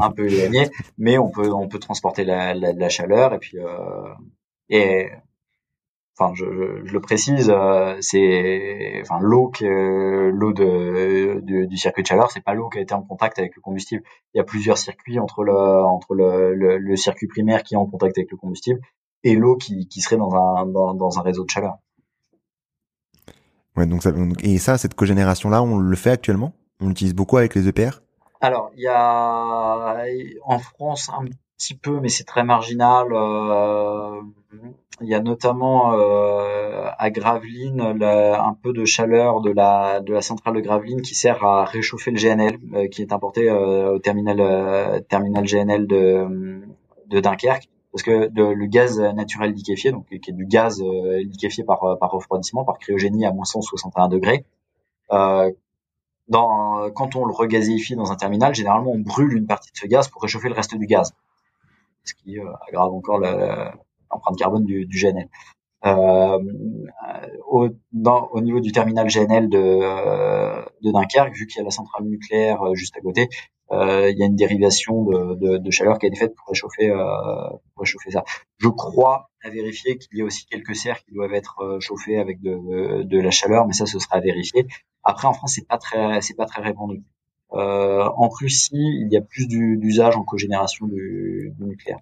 un, 0.00 0.10
peu 0.10 0.26
éloigné, 0.26 0.68
mais 0.98 1.18
on 1.18 1.30
peut 1.30 1.52
on 1.52 1.68
peut 1.68 1.78
transporter 1.78 2.24
la, 2.24 2.54
la, 2.54 2.72
la 2.72 2.88
chaleur 2.88 3.34
et 3.34 3.38
puis 3.38 3.58
euh, 3.58 4.14
et 4.68 5.08
enfin 6.18 6.32
je, 6.34 6.44
je, 6.84 6.92
le 6.92 7.00
précise, 7.00 7.50
euh, 7.50 7.96
c'est 8.00 9.00
enfin 9.02 9.20
l'eau 9.20 9.48
que 9.48 10.30
l'eau 10.30 10.52
de, 10.52 11.40
du 11.66 11.76
circuit 11.76 12.02
de 12.02 12.08
chaleur, 12.08 12.30
c'est 12.30 12.44
pas 12.44 12.54
l'eau 12.54 12.68
qui 12.68 12.78
a 12.78 12.80
été 12.82 12.94
en 12.94 13.02
contact 13.02 13.38
avec 13.38 13.56
le 13.56 13.62
combustible. 13.62 14.02
Il 14.34 14.38
y 14.38 14.40
a 14.40 14.44
plusieurs 14.44 14.78
circuits 14.78 15.18
entre 15.18 15.44
le 15.44 15.54
entre 15.54 16.14
le, 16.14 16.54
le, 16.54 16.78
le 16.78 16.96
circuit 16.96 17.26
primaire 17.26 17.62
qui 17.62 17.74
est 17.74 17.78
en 17.78 17.86
contact 17.86 18.18
avec 18.18 18.30
le 18.30 18.36
combustible 18.36 18.80
et 19.24 19.34
l'eau 19.34 19.56
qui, 19.56 19.88
qui 19.88 20.00
serait 20.00 20.16
dans 20.16 20.34
un 20.34 20.66
dans, 20.66 20.94
dans 20.94 21.18
un 21.18 21.22
réseau 21.22 21.44
de 21.44 21.50
chaleur. 21.50 21.76
Ouais, 23.76 23.86
donc 23.86 24.02
ça, 24.02 24.12
et 24.42 24.58
ça, 24.58 24.76
cette 24.76 24.94
cogénération 24.94 25.48
là, 25.48 25.62
on 25.62 25.78
le 25.78 25.96
fait 25.96 26.10
actuellement? 26.10 26.52
On 26.80 26.88
l'utilise 26.88 27.14
beaucoup 27.14 27.38
avec 27.38 27.54
les 27.54 27.68
EPR. 27.68 28.02
Alors, 28.42 28.72
il 28.74 28.82
y 28.82 28.88
a 28.88 30.04
en 30.44 30.58
France 30.58 31.08
un 31.16 31.26
petit 31.56 31.76
peu, 31.76 32.00
mais 32.00 32.08
c'est 32.08 32.24
très 32.24 32.42
marginal. 32.42 33.06
Euh, 33.12 34.20
il 35.00 35.08
y 35.08 35.14
a 35.14 35.20
notamment 35.20 35.94
euh, 35.94 36.88
à 36.98 37.10
Gravelines 37.10 37.80
un 37.80 38.56
peu 38.60 38.72
de 38.72 38.84
chaleur 38.84 39.42
de 39.42 39.50
la 39.52 40.00
de 40.00 40.12
la 40.12 40.22
centrale 40.22 40.56
de 40.56 40.60
Gravelines 40.60 41.02
qui 41.02 41.14
sert 41.14 41.44
à 41.44 41.64
réchauffer 41.64 42.10
le 42.10 42.18
GNL 42.18 42.58
euh, 42.74 42.88
qui 42.88 43.02
est 43.02 43.12
importé 43.12 43.48
au 43.48 44.00
terminal 44.00 45.04
terminal 45.08 45.44
GNL 45.44 45.86
de 45.86 46.62
de 47.06 47.20
Dunkerque 47.20 47.68
parce 47.92 48.02
que 48.02 48.28
le 48.34 48.66
gaz 48.66 49.00
naturel 49.00 49.52
liquéfié 49.52 49.92
donc 49.92 50.06
qui 50.06 50.30
est 50.30 50.34
du 50.34 50.46
gaz 50.46 50.82
liquéfié 50.82 51.62
par 51.64 51.96
par 51.98 52.10
refroidissement 52.10 52.64
par 52.64 52.78
cryogénie 52.78 53.24
à 53.24 53.32
moins 53.32 53.44
161 53.44 54.08
degrés 54.08 54.44
dans, 56.32 56.90
quand 56.90 57.14
on 57.14 57.24
le 57.26 57.32
regazifie 57.32 57.94
dans 57.94 58.10
un 58.10 58.16
terminal, 58.16 58.54
généralement 58.54 58.90
on 58.90 58.98
brûle 58.98 59.36
une 59.36 59.46
partie 59.46 59.70
de 59.70 59.76
ce 59.76 59.86
gaz 59.86 60.08
pour 60.08 60.22
réchauffer 60.22 60.48
le 60.48 60.54
reste 60.54 60.74
du 60.74 60.86
gaz, 60.86 61.12
ce 62.04 62.14
qui 62.14 62.38
euh, 62.38 62.50
aggrave 62.68 62.92
encore 62.92 63.18
l'empreinte 63.18 64.38
carbone 64.38 64.64
du, 64.64 64.86
du 64.86 64.98
GNL. 64.98 65.28
Euh, 65.84 66.38
au, 67.48 67.68
dans, 67.92 68.28
au 68.32 68.40
niveau 68.40 68.60
du 68.60 68.70
terminal 68.72 69.08
GNL 69.08 69.48
de, 69.48 69.58
de 70.80 70.92
Dunkerque, 70.92 71.34
vu 71.34 71.46
qu'il 71.46 71.58
y 71.58 71.60
a 71.60 71.64
la 71.64 71.70
centrale 71.70 72.04
nucléaire 72.04 72.62
euh, 72.62 72.74
juste 72.74 72.96
à 72.96 73.00
côté, 73.00 73.22
euh, 73.22 73.61
il 73.72 74.18
y 74.18 74.22
a 74.22 74.26
une 74.26 74.36
dérivation 74.36 75.02
de, 75.04 75.34
de, 75.34 75.58
de, 75.58 75.70
chaleur 75.70 75.98
qui 75.98 76.06
a 76.06 76.08
été 76.08 76.18
faite 76.18 76.34
pour 76.34 76.48
réchauffer, 76.48 76.90
euh, 76.90 76.96
pour 77.74 77.80
réchauffer 77.80 78.10
ça. 78.10 78.22
Je 78.58 78.68
crois 78.68 79.30
à 79.42 79.50
vérifier 79.50 79.98
qu'il 79.98 80.18
y 80.18 80.22
a 80.22 80.24
aussi 80.24 80.46
quelques 80.46 80.76
serres 80.76 81.02
qui 81.04 81.12
doivent 81.12 81.34
être 81.34 81.60
euh, 81.60 81.80
chauffées 81.80 82.18
avec 82.18 82.40
de, 82.40 83.02
de 83.02 83.20
la 83.20 83.30
chaleur, 83.30 83.66
mais 83.66 83.72
ça, 83.72 83.86
ce 83.86 83.98
sera 83.98 84.16
à 84.16 84.20
vérifier. 84.20 84.66
Après, 85.04 85.26
en 85.26 85.32
France, 85.32 85.54
c'est 85.56 85.66
pas 85.66 85.78
très, 85.78 86.20
c'est 86.20 86.34
pas 86.34 86.46
très 86.46 86.62
répandu. 86.62 87.02
Euh, 87.54 88.08
en 88.16 88.28
Russie, 88.28 88.70
il 88.72 89.08
y 89.10 89.16
a 89.16 89.20
plus 89.20 89.46
d'usage 89.46 90.16
en 90.16 90.22
cogénération 90.22 90.86
du, 90.86 91.52
du, 91.58 91.64
nucléaire. 91.64 91.98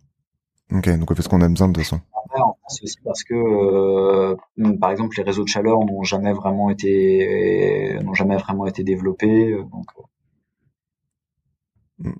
Ok, 0.73 0.89
donc 0.99 1.15
fait 1.17 1.23
ce 1.23 1.29
qu'on 1.29 1.41
a 1.41 1.49
besoin 1.49 1.69
de 1.69 1.73
toute 1.73 1.83
façon. 1.83 2.01
Après, 2.25 2.41
en 2.41 2.57
France 2.61 2.81
aussi 2.85 2.99
parce 3.05 3.25
que, 3.25 3.35
euh, 3.35 4.37
par 4.81 4.93
exemple, 4.93 5.17
les 5.17 5.25
réseaux 5.25 5.43
de 5.43 5.49
chaleur 5.49 5.85
n'ont 5.85 6.05
jamais 6.05 6.33
vraiment 6.33 6.71
été, 6.71 7.99
n'ont 8.05 8.15
jamais 8.15 8.37
vraiment 8.37 8.67
été 8.67 8.85
développés. 8.85 9.57
Donc, 9.73 9.87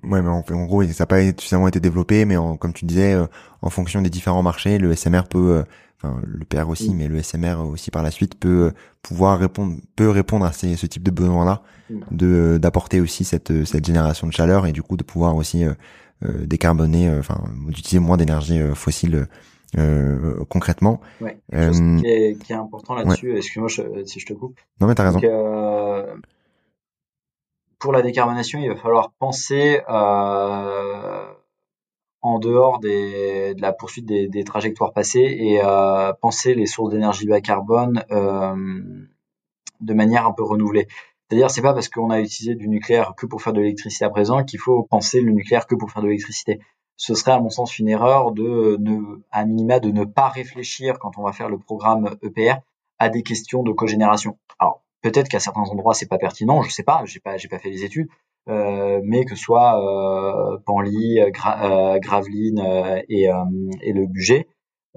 Ouais, 0.03 0.21
mais 0.21 0.29
en, 0.29 0.43
en 0.47 0.65
gros, 0.65 0.83
ça 0.83 1.03
n'a 1.03 1.05
pas 1.07 1.23
suffisamment 1.23 1.67
été 1.67 1.79
développé, 1.79 2.25
mais 2.25 2.37
en, 2.37 2.55
comme 2.57 2.73
tu 2.73 2.85
disais, 2.85 3.17
en 3.61 3.69
fonction 3.69 4.01
des 4.01 4.09
différents 4.09 4.43
marchés, 4.43 4.77
le 4.77 4.95
SMR 4.95 5.23
peut, 5.29 5.63
enfin 5.97 6.21
le 6.25 6.45
PR 6.45 6.69
aussi, 6.69 6.93
mm. 6.93 6.97
mais 6.97 7.07
le 7.07 7.21
SMR 7.21 7.55
aussi 7.67 7.89
par 7.89 8.03
la 8.03 8.11
suite 8.11 8.35
peut 8.35 8.73
pouvoir 9.01 9.39
répondre, 9.39 9.77
peut 9.95 10.09
répondre 10.09 10.45
à 10.45 10.51
ces, 10.51 10.75
ce 10.75 10.85
type 10.85 11.03
de 11.03 11.11
besoins-là, 11.11 11.63
mm. 11.89 11.95
de 12.11 12.59
d'apporter 12.61 13.01
aussi 13.01 13.23
cette 13.23 13.65
cette 13.65 13.85
génération 13.85 14.27
de 14.27 14.33
chaleur 14.33 14.67
et 14.67 14.71
du 14.71 14.83
coup 14.83 14.97
de 14.97 15.03
pouvoir 15.03 15.35
aussi 15.35 15.65
euh, 16.23 16.45
décarboner, 16.45 17.09
euh, 17.09 17.19
enfin 17.19 17.41
d'utiliser 17.67 17.97
moins 17.97 18.15
d'énergie 18.15 18.59
euh, 18.59 18.75
fossile 18.75 19.25
concrètement. 20.49 20.99
Ouais. 21.21 21.39
Chose 21.51 21.79
qui 21.79 22.05
est, 22.05 22.35
qui 22.43 22.51
est 22.51 22.55
important 22.55 22.93
là-dessus. 22.93 23.37
Excuse-moi 23.37 23.69
si 24.05 24.19
je 24.19 24.25
te 24.25 24.33
coupe. 24.33 24.59
Non 24.79 24.87
mais 24.87 24.95
t'as 24.95 25.09
raison. 25.09 25.19
Pour 27.81 27.91
la 27.91 28.03
décarbonation, 28.03 28.59
il 28.59 28.69
va 28.69 28.75
falloir 28.75 29.11
penser 29.19 29.81
euh, 29.89 31.33
en 32.21 32.39
dehors 32.39 32.79
de 32.79 33.59
la 33.59 33.73
poursuite 33.73 34.05
des, 34.05 34.27
des 34.27 34.43
trajectoires 34.43 34.93
passées 34.93 35.35
et 35.39 35.59
euh, 35.63 36.13
penser 36.13 36.53
les 36.53 36.67
sources 36.67 36.91
d'énergie 36.91 37.25
bas 37.25 37.41
carbone 37.41 38.05
euh, 38.11 38.55
de 39.81 39.93
manière 39.93 40.27
un 40.27 40.31
peu 40.31 40.43
renouvelée. 40.43 40.87
C'est-à-dire, 41.27 41.49
c'est 41.49 41.63
pas 41.63 41.73
parce 41.73 41.89
qu'on 41.89 42.11
a 42.11 42.19
utilisé 42.19 42.55
du 42.55 42.67
nucléaire 42.67 43.15
que 43.17 43.25
pour 43.25 43.41
faire 43.41 43.53
de 43.53 43.61
l'électricité 43.61 44.05
à 44.05 44.09
présent 44.09 44.43
qu'il 44.43 44.59
faut 44.59 44.83
penser 44.83 45.19
le 45.19 45.31
nucléaire 45.31 45.65
que 45.65 45.75
pour 45.75 45.89
faire 45.89 46.03
de 46.03 46.07
l'électricité. 46.07 46.59
Ce 46.97 47.15
serait, 47.15 47.31
à 47.31 47.39
mon 47.39 47.49
sens, 47.49 47.79
une 47.79 47.89
erreur 47.89 48.31
de 48.31 48.77
ne, 48.79 49.21
à 49.31 49.43
minima, 49.45 49.79
de 49.79 49.89
ne 49.89 50.03
pas 50.03 50.29
réfléchir 50.29 50.99
quand 50.99 51.17
on 51.17 51.23
va 51.23 51.31
faire 51.31 51.49
le 51.49 51.57
programme 51.57 52.15
EPR 52.21 52.57
à 52.99 53.09
des 53.09 53.23
questions 53.23 53.63
de 53.63 53.71
cogénération. 53.71 54.37
Alors, 54.59 54.83
peut-être 55.01 55.29
qu'à 55.29 55.39
certains 55.39 55.61
endroits 55.61 55.93
c'est 55.93 56.07
pas 56.07 56.17
pertinent, 56.17 56.61
je 56.61 56.71
sais 56.71 56.83
pas, 56.83 57.03
j'ai 57.05 57.19
pas, 57.19 57.37
j'ai 57.37 57.47
pas 57.47 57.59
fait 57.59 57.69
les 57.69 57.83
études, 57.83 58.07
euh, 58.49 58.99
mais 59.03 59.25
que 59.25 59.35
ce 59.35 59.43
soit 59.43 59.79
euh, 59.79 60.57
Panly, 60.65 61.19
euh, 61.19 61.99
Gravelines 61.99 62.59
euh, 62.59 63.01
et, 63.09 63.27
et 63.81 63.93
le 63.93 64.07
budget, 64.07 64.47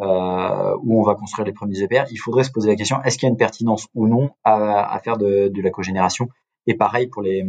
euh, 0.01 0.76
où 0.82 1.01
on 1.01 1.05
va 1.05 1.14
construire 1.14 1.47
les 1.47 1.52
premiers 1.52 1.81
EPR, 1.82 2.05
il 2.10 2.16
faudrait 2.16 2.44
se 2.44 2.51
poser 2.51 2.68
la 2.68 2.76
question 2.76 3.01
est-ce 3.05 3.16
qu'il 3.16 3.26
y 3.26 3.31
a 3.31 3.31
une 3.31 3.36
pertinence 3.36 3.86
ou 3.94 4.09
non 4.09 4.31
à, 4.43 4.93
à 4.93 4.98
faire 5.01 5.16
de, 5.16 5.48
de, 5.48 5.62
la 5.62 5.70
cogénération? 5.70 6.28
Et 6.66 6.74
pareil 6.74 7.06
pour 7.06 7.22
les 7.22 7.47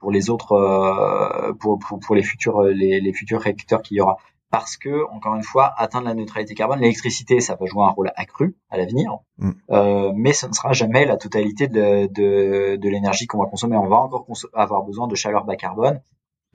pour 0.00 0.10
les 0.10 0.28
autres 0.28 0.52
euh, 0.52 1.52
pour, 1.52 1.78
pour, 1.78 2.00
pour, 2.00 2.16
les 2.16 2.24
futurs 2.24 2.62
les, 2.62 3.00
les 3.00 3.12
futurs 3.12 3.40
réacteurs 3.40 3.82
qu'il 3.82 3.98
y 3.98 4.00
aura 4.00 4.16
parce 4.52 4.76
que 4.76 5.10
encore 5.10 5.34
une 5.34 5.42
fois 5.42 5.72
atteindre 5.78 6.06
la 6.06 6.14
neutralité 6.14 6.54
carbone 6.54 6.78
l'électricité 6.78 7.40
ça 7.40 7.56
va 7.56 7.64
jouer 7.64 7.84
un 7.84 7.88
rôle 7.88 8.12
accru 8.16 8.54
à 8.70 8.76
l'avenir. 8.76 9.18
Mm. 9.38 9.50
euh, 9.70 10.12
mais 10.14 10.34
ce 10.34 10.46
ne 10.46 10.52
sera 10.52 10.72
jamais 10.72 11.06
la 11.06 11.16
totalité 11.16 11.66
de, 11.66 12.06
de, 12.06 12.76
de 12.76 12.88
l'énergie 12.88 13.26
qu'on 13.26 13.38
va 13.42 13.46
consommer. 13.46 13.76
On 13.76 13.88
va 13.88 13.96
encore 13.96 14.26
avoir 14.52 14.84
besoin 14.84 15.08
de 15.08 15.14
chaleur 15.14 15.44
bas 15.44 15.56
carbone. 15.56 16.00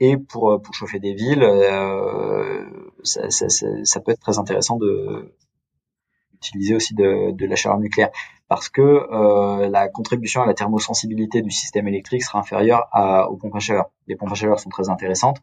Et 0.00 0.16
pour, 0.16 0.52
euh, 0.52 0.58
pour 0.58 0.74
chauffer 0.74 1.00
des 1.00 1.12
villes, 1.12 1.42
euh, 1.42 2.64
ça, 3.02 3.28
ça, 3.30 3.48
ça, 3.48 3.66
ça, 3.82 4.00
peut 4.00 4.12
être 4.12 4.20
très 4.20 4.38
intéressant 4.38 4.76
de 4.76 5.34
utiliser 6.34 6.76
aussi 6.76 6.94
de, 6.94 7.32
de 7.32 7.46
la 7.46 7.56
chaleur 7.56 7.80
nucléaire. 7.80 8.10
Parce 8.46 8.68
que 8.68 8.80
euh, 8.80 9.68
la 9.68 9.88
contribution 9.88 10.42
à 10.42 10.46
la 10.46 10.54
thermosensibilité 10.54 11.42
du 11.42 11.50
système 11.50 11.88
électrique 11.88 12.22
sera 12.22 12.38
inférieure 12.38 12.86
à, 12.92 13.28
aux 13.28 13.36
pompes 13.36 13.56
à 13.56 13.58
chaleur. 13.58 13.90
Les 14.06 14.14
pompes 14.14 14.30
à 14.30 14.36
chaleur 14.36 14.60
sont 14.60 14.70
très 14.70 14.88
intéressantes, 14.88 15.38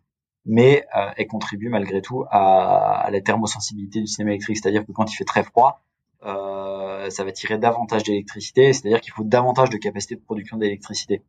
mais 0.46 0.86
euh, 0.96 1.12
elles 1.18 1.28
contribuent 1.28 1.70
malgré 1.70 2.02
tout 2.02 2.26
à, 2.30 3.02
à 3.06 3.10
la 3.12 3.22
thermosensibilité 3.22 4.00
du 4.00 4.08
système 4.08 4.30
électrique, 4.30 4.58
c'est-à-dire 4.58 4.86
que 4.86 4.92
quand 4.92 5.12
il 5.12 5.16
fait 5.16 5.26
très 5.26 5.44
froid, 5.44 5.82
euh, 6.24 7.10
ça 7.10 7.24
va 7.24 7.32
tirer 7.32 7.58
davantage 7.58 8.04
d'électricité, 8.04 8.74
c'est-à-dire 8.74 9.02
qu'il 9.02 9.14
faut 9.14 9.24
davantage 9.24 9.70
de 9.70 9.78
capacité 9.78 10.16
de 10.16 10.22
production 10.22 10.58
d'électricité. 10.58 11.22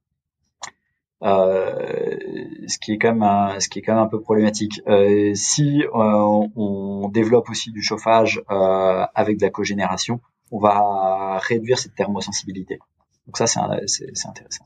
Euh, 1.22 2.16
ce 2.66 2.78
qui 2.78 2.92
est 2.92 2.98
quand 2.98 3.12
même 3.12 3.22
un, 3.22 3.60
ce 3.60 3.68
qui 3.68 3.78
est 3.78 3.82
quand 3.82 3.94
même 3.94 4.04
un 4.04 4.08
peu 4.08 4.20
problématique. 4.20 4.82
Euh, 4.86 5.32
si 5.34 5.82
euh, 5.82 5.88
on, 5.94 7.08
développe 7.08 7.48
aussi 7.48 7.70
du 7.70 7.82
chauffage 7.82 8.42
euh, 8.50 9.06
avec 9.14 9.38
de 9.38 9.42
la 9.42 9.50
cogénération, 9.50 10.20
on 10.50 10.58
va 10.58 11.38
réduire 11.38 11.78
cette 11.78 11.94
thermosensibilité. 11.94 12.78
Donc 13.26 13.38
ça, 13.38 13.46
c'est 13.46 13.60
intéressant. 14.28 14.64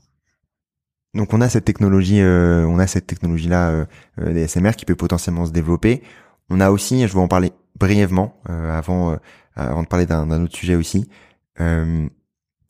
Donc 1.15 1.35
on 1.35 1.41
a 1.41 1.49
cette 1.49 1.65
technologie, 1.65 2.23
on 2.23 2.79
a 2.79 2.87
cette 2.87 3.07
technologie 3.07 3.49
là 3.49 3.87
des 4.17 4.47
SMR 4.47 4.73
qui 4.73 4.85
peut 4.85 4.95
potentiellement 4.95 5.45
se 5.45 5.51
développer. 5.51 6.03
On 6.51 6.61
a 6.61 6.71
aussi, 6.71 7.07
je 7.07 7.13
vais 7.13 7.21
en 7.21 7.29
parler 7.29 7.53
brièvement 7.79 8.41
avant 8.47 9.19
avant 9.57 9.83
de 9.83 9.89
parler 9.89 10.07
d'un 10.07 10.31
autre 10.45 10.55
sujet 10.55 10.77
aussi 10.77 11.09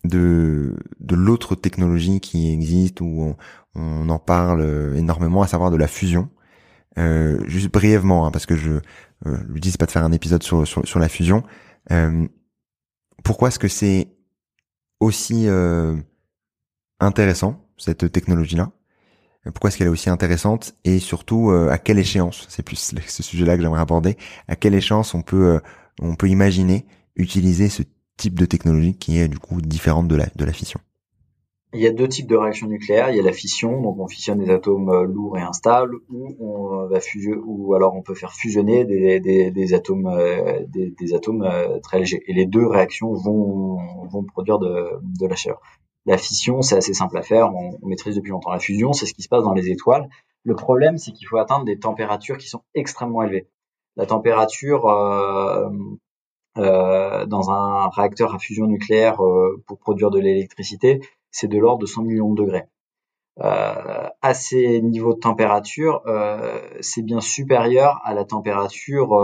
de 0.04 0.76
de 1.00 1.14
l'autre 1.14 1.54
technologie 1.54 2.20
qui 2.20 2.52
existe 2.52 3.00
où 3.00 3.34
on, 3.74 4.08
en 4.08 4.18
parle 4.18 4.60
euh, 4.62 4.96
énormément, 4.96 5.42
à 5.42 5.46
savoir 5.46 5.70
de 5.70 5.76
la 5.76 5.86
fusion. 5.86 6.28
Euh, 6.98 7.38
juste 7.46 7.72
brièvement, 7.72 8.26
hein, 8.26 8.30
parce 8.30 8.46
que 8.46 8.56
je 8.56 8.80
euh, 9.26 9.36
lui 9.48 9.60
dis 9.60 9.70
c'est 9.70 9.78
pas 9.78 9.86
de 9.86 9.90
faire 9.92 10.04
un 10.04 10.12
épisode 10.12 10.42
sur 10.42 10.66
sur, 10.66 10.98
la 10.98 11.08
fusion. 11.08 11.44
Euh, 11.92 12.26
pourquoi 13.22 13.48
est-ce 13.48 13.58
que 13.58 13.68
c'est 13.68 14.08
aussi 14.98 15.48
euh, 15.48 15.96
intéressant 16.98 17.64
cette 17.80 18.12
technologie-là 18.12 18.70
Pourquoi 19.44 19.68
est-ce 19.68 19.78
qu'elle 19.78 19.88
est 19.88 19.90
aussi 19.90 20.10
intéressante 20.10 20.74
et 20.84 20.98
surtout 20.98 21.50
à 21.50 21.78
quelle 21.78 21.98
échéance? 21.98 22.46
C'est 22.48 22.62
plus 22.62 22.94
ce 23.06 23.22
sujet-là 23.22 23.56
que 23.56 23.62
j'aimerais 23.62 23.80
aborder. 23.80 24.16
À 24.48 24.56
quelle 24.56 24.74
échéance 24.74 25.14
on 25.14 25.22
peut 25.22 25.60
on 26.00 26.14
peut 26.14 26.28
imaginer 26.28 26.86
utiliser 27.16 27.68
ce 27.68 27.82
type 28.16 28.38
de 28.38 28.46
technologie 28.46 28.94
qui 28.94 29.18
est 29.18 29.28
du 29.28 29.38
coup 29.38 29.60
différente 29.60 30.08
de 30.08 30.16
la, 30.16 30.26
de 30.36 30.44
la 30.44 30.52
fission? 30.52 30.80
Il 31.72 31.80
y 31.80 31.86
a 31.86 31.92
deux 31.92 32.08
types 32.08 32.26
de 32.26 32.34
réactions 32.34 32.66
nucléaires. 32.66 33.10
Il 33.10 33.16
y 33.16 33.20
a 33.20 33.22
la 33.22 33.32
fission, 33.32 33.80
donc 33.80 33.96
on 34.00 34.08
fissionne 34.08 34.38
des 34.38 34.50
atomes 34.50 34.88
euh, 34.88 35.04
lourds 35.04 35.38
et 35.38 35.40
instables, 35.40 35.98
ou 36.08 36.34
on 36.40 36.88
va 36.88 36.98
fusionner, 36.98 37.40
ou 37.44 37.74
alors 37.74 37.94
on 37.94 38.02
peut 38.02 38.14
faire 38.14 38.32
fusionner 38.32 38.84
des, 38.84 39.74
atomes, 39.74 40.08
euh, 40.08 40.64
des, 40.66 41.14
atomes 41.14 41.42
euh, 41.42 41.78
très 41.78 42.00
légers. 42.00 42.22
Et 42.26 42.32
les 42.32 42.46
deux 42.46 42.66
réactions 42.66 43.12
vont, 43.12 43.78
vont 44.10 44.24
produire 44.24 44.58
de, 44.58 44.98
de 45.20 45.26
la 45.26 45.36
chaleur. 45.36 45.60
La 46.06 46.16
fission, 46.16 46.62
c'est 46.62 46.76
assez 46.76 46.94
simple 46.94 47.16
à 47.18 47.22
faire. 47.22 47.52
On, 47.54 47.78
maîtrise 47.86 48.16
depuis 48.16 48.30
longtemps 48.30 48.52
la 48.52 48.58
fusion. 48.58 48.92
C'est 48.92 49.06
ce 49.06 49.14
qui 49.14 49.22
se 49.22 49.28
passe 49.28 49.44
dans 49.44 49.52
les 49.52 49.70
étoiles. 49.70 50.08
Le 50.44 50.54
problème, 50.54 50.96
c'est 50.96 51.12
qu'il 51.12 51.26
faut 51.26 51.36
atteindre 51.36 51.64
des 51.64 51.78
températures 51.78 52.38
qui 52.38 52.48
sont 52.48 52.62
extrêmement 52.74 53.22
élevées. 53.22 53.48
La 53.96 54.06
température 54.06 54.88
euh, 54.88 55.68
euh, 56.56 57.26
dans 57.26 57.50
un 57.50 57.90
réacteur 57.90 58.34
à 58.34 58.38
fusion 58.38 58.66
nucléaire 58.66 59.22
euh, 59.22 59.62
pour 59.66 59.78
produire 59.78 60.10
de 60.10 60.18
l'électricité, 60.18 61.00
c'est 61.30 61.48
de 61.48 61.58
l'ordre 61.58 61.82
de 61.82 61.86
100 61.86 62.02
millions 62.02 62.32
de 62.32 62.42
degrés. 62.42 62.64
À 63.42 64.34
ces 64.34 64.82
niveaux 64.82 65.14
de 65.14 65.20
température, 65.20 66.02
c'est 66.80 67.00
bien 67.00 67.20
supérieur 67.22 67.98
à 68.04 68.12
la 68.12 68.26
température, 68.26 69.16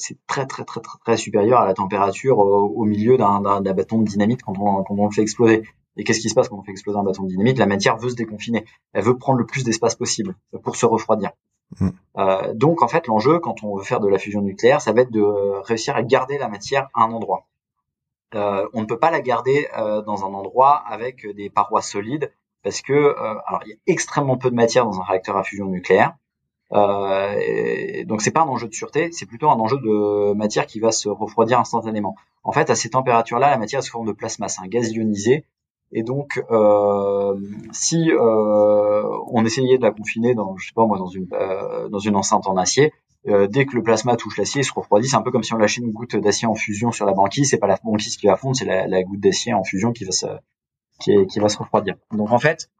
c'est 0.00 0.18
très 0.26 0.46
très 0.46 0.64
très 0.64 0.80
très 0.80 0.98
très 1.04 1.16
supérieur 1.16 1.60
à 1.60 1.66
la 1.66 1.74
température 1.74 2.38
au 2.38 2.84
milieu 2.84 3.16
d'un 3.16 3.40
bâton 3.40 3.98
de 3.98 4.04
dynamite 4.04 4.42
quand 4.42 4.58
on, 4.58 4.82
quand 4.82 4.94
on 4.96 5.06
le 5.06 5.12
fait 5.12 5.22
exploser. 5.22 5.62
Et 5.96 6.04
qu'est-ce 6.04 6.20
qui 6.20 6.28
se 6.28 6.34
passe 6.34 6.48
quand 6.48 6.58
on 6.58 6.62
fait 6.62 6.72
exploser 6.72 6.98
un 6.98 7.02
bâton 7.02 7.24
de 7.24 7.28
dynamite? 7.28 7.58
La 7.58 7.66
matière 7.66 7.96
veut 7.98 8.10
se 8.10 8.14
déconfiner, 8.14 8.64
elle 8.92 9.04
veut 9.04 9.18
prendre 9.18 9.38
le 9.38 9.46
plus 9.46 9.64
d'espace 9.64 9.94
possible 9.94 10.34
pour 10.62 10.76
se 10.76 10.86
refroidir. 10.86 11.32
Mm. 11.78 11.88
Euh, 12.18 12.54
donc 12.54 12.82
en 12.82 12.88
fait, 12.88 13.06
l'enjeu 13.06 13.38
quand 13.38 13.62
on 13.62 13.76
veut 13.76 13.84
faire 13.84 14.00
de 14.00 14.08
la 14.08 14.18
fusion 14.18 14.40
nucléaire, 14.40 14.80
ça 14.80 14.92
va 14.92 15.02
être 15.02 15.12
de 15.12 15.22
réussir 15.62 15.96
à 15.96 16.02
garder 16.02 16.38
la 16.38 16.48
matière 16.48 16.88
à 16.94 17.04
un 17.04 17.12
endroit. 17.12 17.46
Euh, 18.34 18.68
on 18.74 18.82
ne 18.82 18.86
peut 18.86 18.98
pas 18.98 19.10
la 19.10 19.20
garder 19.20 19.68
euh, 19.76 20.02
dans 20.02 20.24
un 20.24 20.32
endroit 20.32 20.82
avec 20.86 21.26
des 21.34 21.50
parois 21.50 21.82
solides 21.82 22.32
parce 22.62 22.80
que 22.80 22.92
euh, 22.92 23.14
alors 23.46 23.62
il 23.64 23.70
y 23.70 23.72
a 23.72 23.76
extrêmement 23.86 24.36
peu 24.36 24.50
de 24.50 24.54
matière 24.54 24.84
dans 24.84 25.00
un 25.00 25.04
réacteur 25.04 25.36
à 25.36 25.42
fusion 25.42 25.66
nucléaire. 25.66 26.14
Euh, 26.72 28.04
donc 28.04 28.22
c'est 28.22 28.30
pas 28.30 28.42
un 28.42 28.48
enjeu 28.48 28.68
de 28.68 28.74
sûreté, 28.74 29.10
c'est 29.12 29.26
plutôt 29.26 29.50
un 29.50 29.58
enjeu 29.58 29.78
de 29.78 30.32
matière 30.34 30.66
qui 30.66 30.80
va 30.80 30.92
se 30.92 31.08
refroidir 31.08 31.58
instantanément. 31.58 32.14
En 32.44 32.52
fait, 32.52 32.70
à 32.70 32.74
ces 32.74 32.90
températures-là, 32.90 33.50
la 33.50 33.58
matière 33.58 33.82
se 33.82 33.90
forme 33.90 34.06
de 34.06 34.12
plasma, 34.12 34.48
c'est 34.48 34.62
un 34.62 34.68
gaz 34.68 34.92
ionisé 34.92 35.44
et 35.92 36.02
donc, 36.02 36.42
euh, 36.50 37.34
si 37.72 38.10
euh, 38.10 39.18
on 39.28 39.44
essayait 39.44 39.76
de 39.76 39.82
la 39.82 39.90
confiner 39.90 40.34
dans, 40.34 40.56
je 40.56 40.68
sais 40.68 40.72
pas 40.74 40.86
moi, 40.86 40.98
dans 40.98 41.08
une 41.08 41.26
euh, 41.32 41.88
dans 41.88 41.98
une 41.98 42.14
enceinte 42.14 42.46
en 42.46 42.56
acier, 42.56 42.92
euh, 43.26 43.48
dès 43.48 43.66
que 43.66 43.74
le 43.74 43.82
plasma 43.82 44.16
touche 44.16 44.38
l'acier, 44.38 44.60
il 44.60 44.64
se 44.64 44.72
refroidit. 44.72 45.08
C'est 45.08 45.16
un 45.16 45.22
peu 45.22 45.32
comme 45.32 45.42
si 45.42 45.52
on 45.52 45.58
lâchait 45.58 45.80
une 45.80 45.90
goutte 45.90 46.14
d'acier 46.16 46.46
en 46.46 46.54
fusion 46.54 46.92
sur 46.92 47.06
la 47.06 47.12
banquise. 47.12 47.50
C'est 47.50 47.58
pas 47.58 47.66
la 47.66 47.78
banquise 47.82 48.16
qui 48.16 48.28
va 48.28 48.36
fondre, 48.36 48.56
c'est 48.56 48.64
la, 48.64 49.02
goutte 49.02 49.20
d'acier 49.20 49.52
en 49.52 49.64
fusion 49.64 49.92
qui 49.92 50.04
va 50.04 50.12
se 50.12 50.26
qui 51.00 51.40
va 51.40 51.48
se 51.48 51.58
refroidir. 51.58 51.96
Donc 52.12 52.30
en 52.30 52.38
fait, 52.38 52.70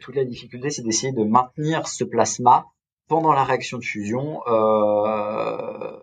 toute 0.00 0.14
la 0.14 0.24
difficulté, 0.24 0.70
c'est 0.70 0.82
d'essayer 0.82 1.12
de 1.12 1.24
maintenir 1.24 1.88
ce 1.88 2.04
plasma 2.04 2.66
pendant 3.08 3.32
la 3.32 3.44
réaction 3.44 3.78
de 3.78 3.84
fusion 3.84 4.40
euh, 4.48 6.00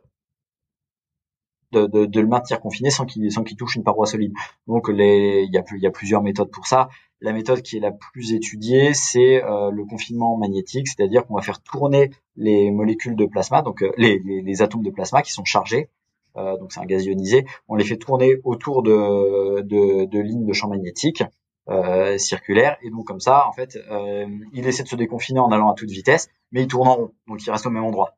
de, 1.72 1.88
de, 1.88 2.06
de, 2.06 2.22
le 2.22 2.28
maintenir 2.28 2.62
confiné 2.62 2.90
sans 2.90 3.06
qu'il 3.06 3.32
sans 3.32 3.44
qu'il 3.44 3.58
touche 3.58 3.76
une 3.76 3.84
paroi 3.84 4.06
solide. 4.06 4.34
Donc 4.68 4.90
les, 4.90 5.44
il 5.48 5.54
y 5.54 5.58
a 5.58 5.64
il 5.76 5.82
y 5.82 5.88
a 5.88 5.92
plusieurs 5.92 6.22
méthodes 6.22 6.52
pour 6.52 6.68
ça. 6.68 6.90
La 7.20 7.32
méthode 7.34 7.62
qui 7.62 7.78
est 7.78 7.80
la 7.80 7.92
plus 7.92 8.34
étudiée, 8.34 8.94
c'est 8.94 9.42
euh, 9.44 9.72
le 9.72 9.86
confinement 9.86 10.38
magnétique, 10.38 10.88
c'est-à-dire 10.90 11.26
qu'on 11.26 11.36
va 11.36 11.42
faire 11.42 11.62
tourner 11.62 12.12
les 12.36 12.70
molécules 12.70 13.16
de 13.16 13.26
plasma, 13.26 13.62
donc 13.62 13.82
euh, 13.82 13.92
les, 13.98 14.20
les, 14.26 14.42
les, 14.42 14.62
atomes 14.62 14.84
de 14.84 14.90
plasma 14.90 15.22
qui 15.22 15.32
sont 15.32 15.46
chargés, 15.46 15.90
euh, 16.36 16.58
donc 16.58 16.74
c'est 16.74 16.82
un 16.82 16.86
gaz 16.86 17.06
ionisé, 17.06 17.46
on 17.70 17.76
les 17.76 17.86
fait 17.86 17.96
tourner 17.96 18.42
autour 18.44 18.84
de, 18.84 19.62
de, 19.62 20.04
de 20.04 20.20
lignes 20.20 20.46
de 20.46 20.52
champ 20.52 20.68
magnétique 20.68 21.24
euh, 21.70 22.18
circulaire. 22.18 22.78
Et 22.82 22.90
donc 22.90 23.06
comme 23.06 23.20
ça, 23.20 23.48
en 23.48 23.54
fait, 23.54 23.78
euh, 23.90 24.28
il 24.54 24.68
essaie 24.68 24.84
de 24.84 24.88
se 24.88 24.96
déconfiner 24.96 25.40
en 25.40 25.52
allant 25.52 25.72
à 25.72 25.76
toute 25.76 25.90
vitesse, 25.90 26.30
mais 26.52 26.64
il 26.64 26.68
tourne 26.68 26.88
en 26.88 26.96
rond, 26.96 27.12
donc 27.28 27.46
il 27.46 27.52
reste 27.52 27.66
au 27.66 27.70
même 27.70 27.84
endroit. 27.84 28.16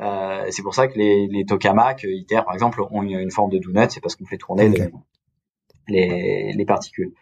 Euh, 0.00 0.46
c'est 0.50 0.62
pour 0.62 0.74
ça 0.74 0.88
que 0.88 0.98
les, 0.98 1.26
les 1.26 1.44
tokamaks, 1.44 2.04
ITER 2.04 2.42
par 2.44 2.54
exemple, 2.54 2.82
ont 2.90 3.02
une, 3.02 3.30
forme 3.30 3.50
de 3.50 3.58
donut, 3.58 3.90
c'est 3.90 4.00
parce 4.00 4.16
qu'on 4.16 4.26
fait 4.26 4.38
tourner 4.38 4.68
les, 5.88 6.52
les, 6.52 6.64
particules. 6.64 7.12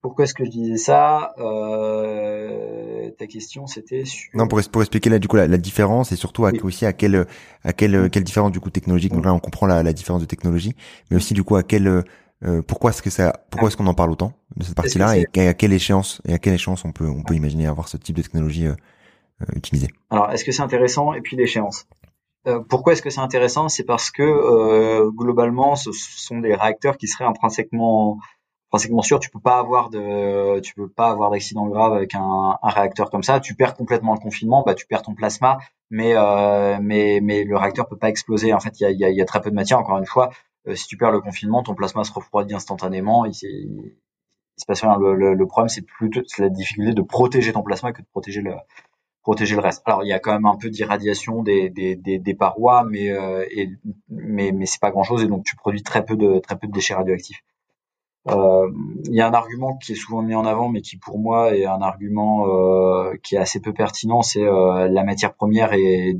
Pourquoi 0.00 0.24
est-ce 0.24 0.34
que 0.34 0.44
je 0.44 0.50
disais 0.50 0.76
ça 0.76 1.34
euh, 1.38 3.10
Ta 3.18 3.26
question, 3.26 3.66
c'était 3.66 4.04
sur... 4.04 4.30
Non, 4.34 4.46
pour, 4.46 4.60
pour 4.70 4.82
expliquer 4.82 5.10
là 5.10 5.18
du 5.18 5.28
coup 5.28 5.36
la, 5.36 5.46
la 5.46 5.58
différence 5.58 6.12
et 6.12 6.16
surtout 6.16 6.46
à, 6.46 6.52
aussi 6.62 6.86
à 6.86 6.92
quelle 6.92 7.26
à 7.64 7.72
quelle 7.72 8.10
quelle 8.10 8.24
différence 8.24 8.52
du 8.52 8.60
coup 8.60 8.70
technologique. 8.70 9.12
Donc 9.12 9.24
là, 9.24 9.34
on 9.34 9.38
comprend 9.40 9.66
la, 9.66 9.82
la 9.82 9.92
différence 9.92 10.20
de 10.20 10.26
technologie, 10.26 10.74
mais 11.10 11.16
aussi 11.16 11.34
du 11.34 11.42
coup 11.44 11.56
à 11.56 11.62
quelle 11.62 12.04
euh, 12.44 12.60
pourquoi 12.62 12.90
est-ce 12.90 13.02
que 13.02 13.10
ça, 13.10 13.32
pourquoi 13.50 13.68
est-ce 13.68 13.76
qu'on 13.76 13.86
en 13.86 13.94
parle 13.94 14.10
autant 14.10 14.32
de 14.56 14.64
cette 14.64 14.74
partie-là 14.74 15.16
et 15.16 15.26
à 15.48 15.54
quelle 15.54 15.72
échéance 15.72 16.20
et 16.26 16.34
à 16.34 16.38
quelle 16.38 16.54
échéance 16.54 16.84
on 16.84 16.92
peut 16.92 17.08
on 17.08 17.22
peut 17.22 17.34
imaginer 17.34 17.66
avoir 17.66 17.88
ce 17.88 17.96
type 17.96 18.16
de 18.16 18.22
technologie 18.22 18.66
euh, 18.66 18.74
euh 19.42 19.56
utilisée? 19.56 19.88
Alors, 20.10 20.30
est-ce 20.30 20.44
que 20.44 20.52
c'est 20.52 20.62
intéressant 20.62 21.14
et 21.14 21.22
puis 21.22 21.36
l'échéance? 21.36 21.86
Euh, 22.46 22.60
Pourquoi 22.60 22.92
est-ce 22.92 23.02
que 23.02 23.08
c'est 23.08 23.20
intéressant? 23.20 23.68
C'est 23.68 23.84
parce 23.84 24.10
que 24.10 25.08
globalement, 25.16 25.76
ce 25.76 25.92
sont 25.92 26.40
des 26.40 26.54
réacteurs 26.54 26.98
qui 26.98 27.08
seraient 27.08 27.24
intrinsèquement 27.24 28.18
intrinsèquement 28.68 29.02
sûrs. 29.02 29.18
Tu 29.18 29.30
peux 29.30 29.40
pas 29.40 29.58
avoir 29.58 29.88
de, 29.88 30.60
tu 30.60 30.74
peux 30.74 30.88
pas 30.88 31.08
avoir 31.08 31.30
d'accident 31.30 31.66
grave 31.66 31.94
avec 31.94 32.14
un, 32.14 32.58
un, 32.62 32.68
réacteur 32.68 33.10
comme 33.10 33.22
ça. 33.22 33.40
Tu 33.40 33.54
perds 33.54 33.74
complètement 33.74 34.12
le 34.12 34.20
confinement, 34.20 34.62
bah 34.64 34.74
tu 34.74 34.86
perds 34.86 35.02
ton 35.02 35.14
plasma, 35.14 35.56
mais 35.90 36.14
mais 36.82 37.20
mais 37.22 37.44
le 37.44 37.56
réacteur 37.56 37.88
peut 37.88 37.96
pas 37.96 38.10
exploser. 38.10 38.52
En 38.52 38.60
fait, 38.60 38.78
il 38.78 38.82
y 38.82 38.86
a, 38.86 38.90
y, 38.90 39.04
a, 39.06 39.10
y 39.10 39.22
a 39.22 39.24
très 39.24 39.40
peu 39.40 39.50
de 39.50 39.54
matière. 39.54 39.78
Encore 39.78 39.98
une 39.98 40.06
fois, 40.06 40.30
si 40.74 40.86
tu 40.86 40.96
perds 40.96 41.12
le 41.12 41.20
confinement, 41.20 41.62
ton 41.62 41.74
plasma 41.74 42.04
se 42.04 42.12
refroidit 42.12 42.54
instantanément. 42.54 43.24
Il, 43.24 43.32
il, 43.42 43.92
se 44.56 44.64
passe 44.66 44.80
rien. 44.82 44.96
Le, 44.98 45.34
le, 45.34 45.46
problème, 45.46 45.68
c'est 45.68 45.82
plutôt 45.82 46.22
la 46.38 46.48
difficulté 46.48 46.94
de 46.94 47.02
protéger 47.02 47.52
ton 47.52 47.62
plasma 47.62 47.92
que 47.92 48.00
de 48.00 48.06
protéger 48.06 48.40
le 48.40 48.54
protéger 49.22 49.56
le 49.56 49.60
reste. 49.60 49.82
Alors 49.86 50.04
il 50.04 50.08
y 50.08 50.12
a 50.12 50.20
quand 50.20 50.32
même 50.32 50.46
un 50.46 50.56
peu 50.56 50.70
d'irradiation 50.70 51.42
des, 51.42 51.68
des, 51.68 51.96
des, 51.96 52.18
des, 52.18 52.34
parois, 52.34 52.84
mais 52.84 53.10
euh, 53.10 53.44
et, 53.50 53.68
mais 54.08 54.52
mais 54.52 54.66
c'est 54.66 54.80
pas 54.80 54.92
grand 54.92 55.02
chose 55.02 55.24
et 55.24 55.26
donc 55.26 55.44
tu 55.44 55.56
produis 55.56 55.82
très 55.82 56.04
peu 56.04 56.16
de 56.16 56.38
très 56.38 56.56
peu 56.56 56.68
de 56.68 56.72
déchets 56.72 56.94
radioactifs. 56.94 57.42
Euh, 58.28 58.70
il 59.04 59.14
y 59.14 59.20
a 59.20 59.28
un 59.28 59.34
argument 59.34 59.76
qui 59.76 59.92
est 59.92 59.96
souvent 59.96 60.22
mis 60.22 60.34
en 60.34 60.44
avant, 60.44 60.68
mais 60.68 60.80
qui 60.80 60.96
pour 60.96 61.18
moi 61.18 61.56
est 61.56 61.64
un 61.64 61.80
argument 61.80 62.46
euh, 62.48 63.14
qui 63.22 63.36
est 63.36 63.38
assez 63.38 63.60
peu 63.60 63.72
pertinent, 63.72 64.22
c'est 64.22 64.42
euh, 64.42 64.88
la 64.88 65.04
matière 65.04 65.34
première 65.34 65.72
est 65.72 66.16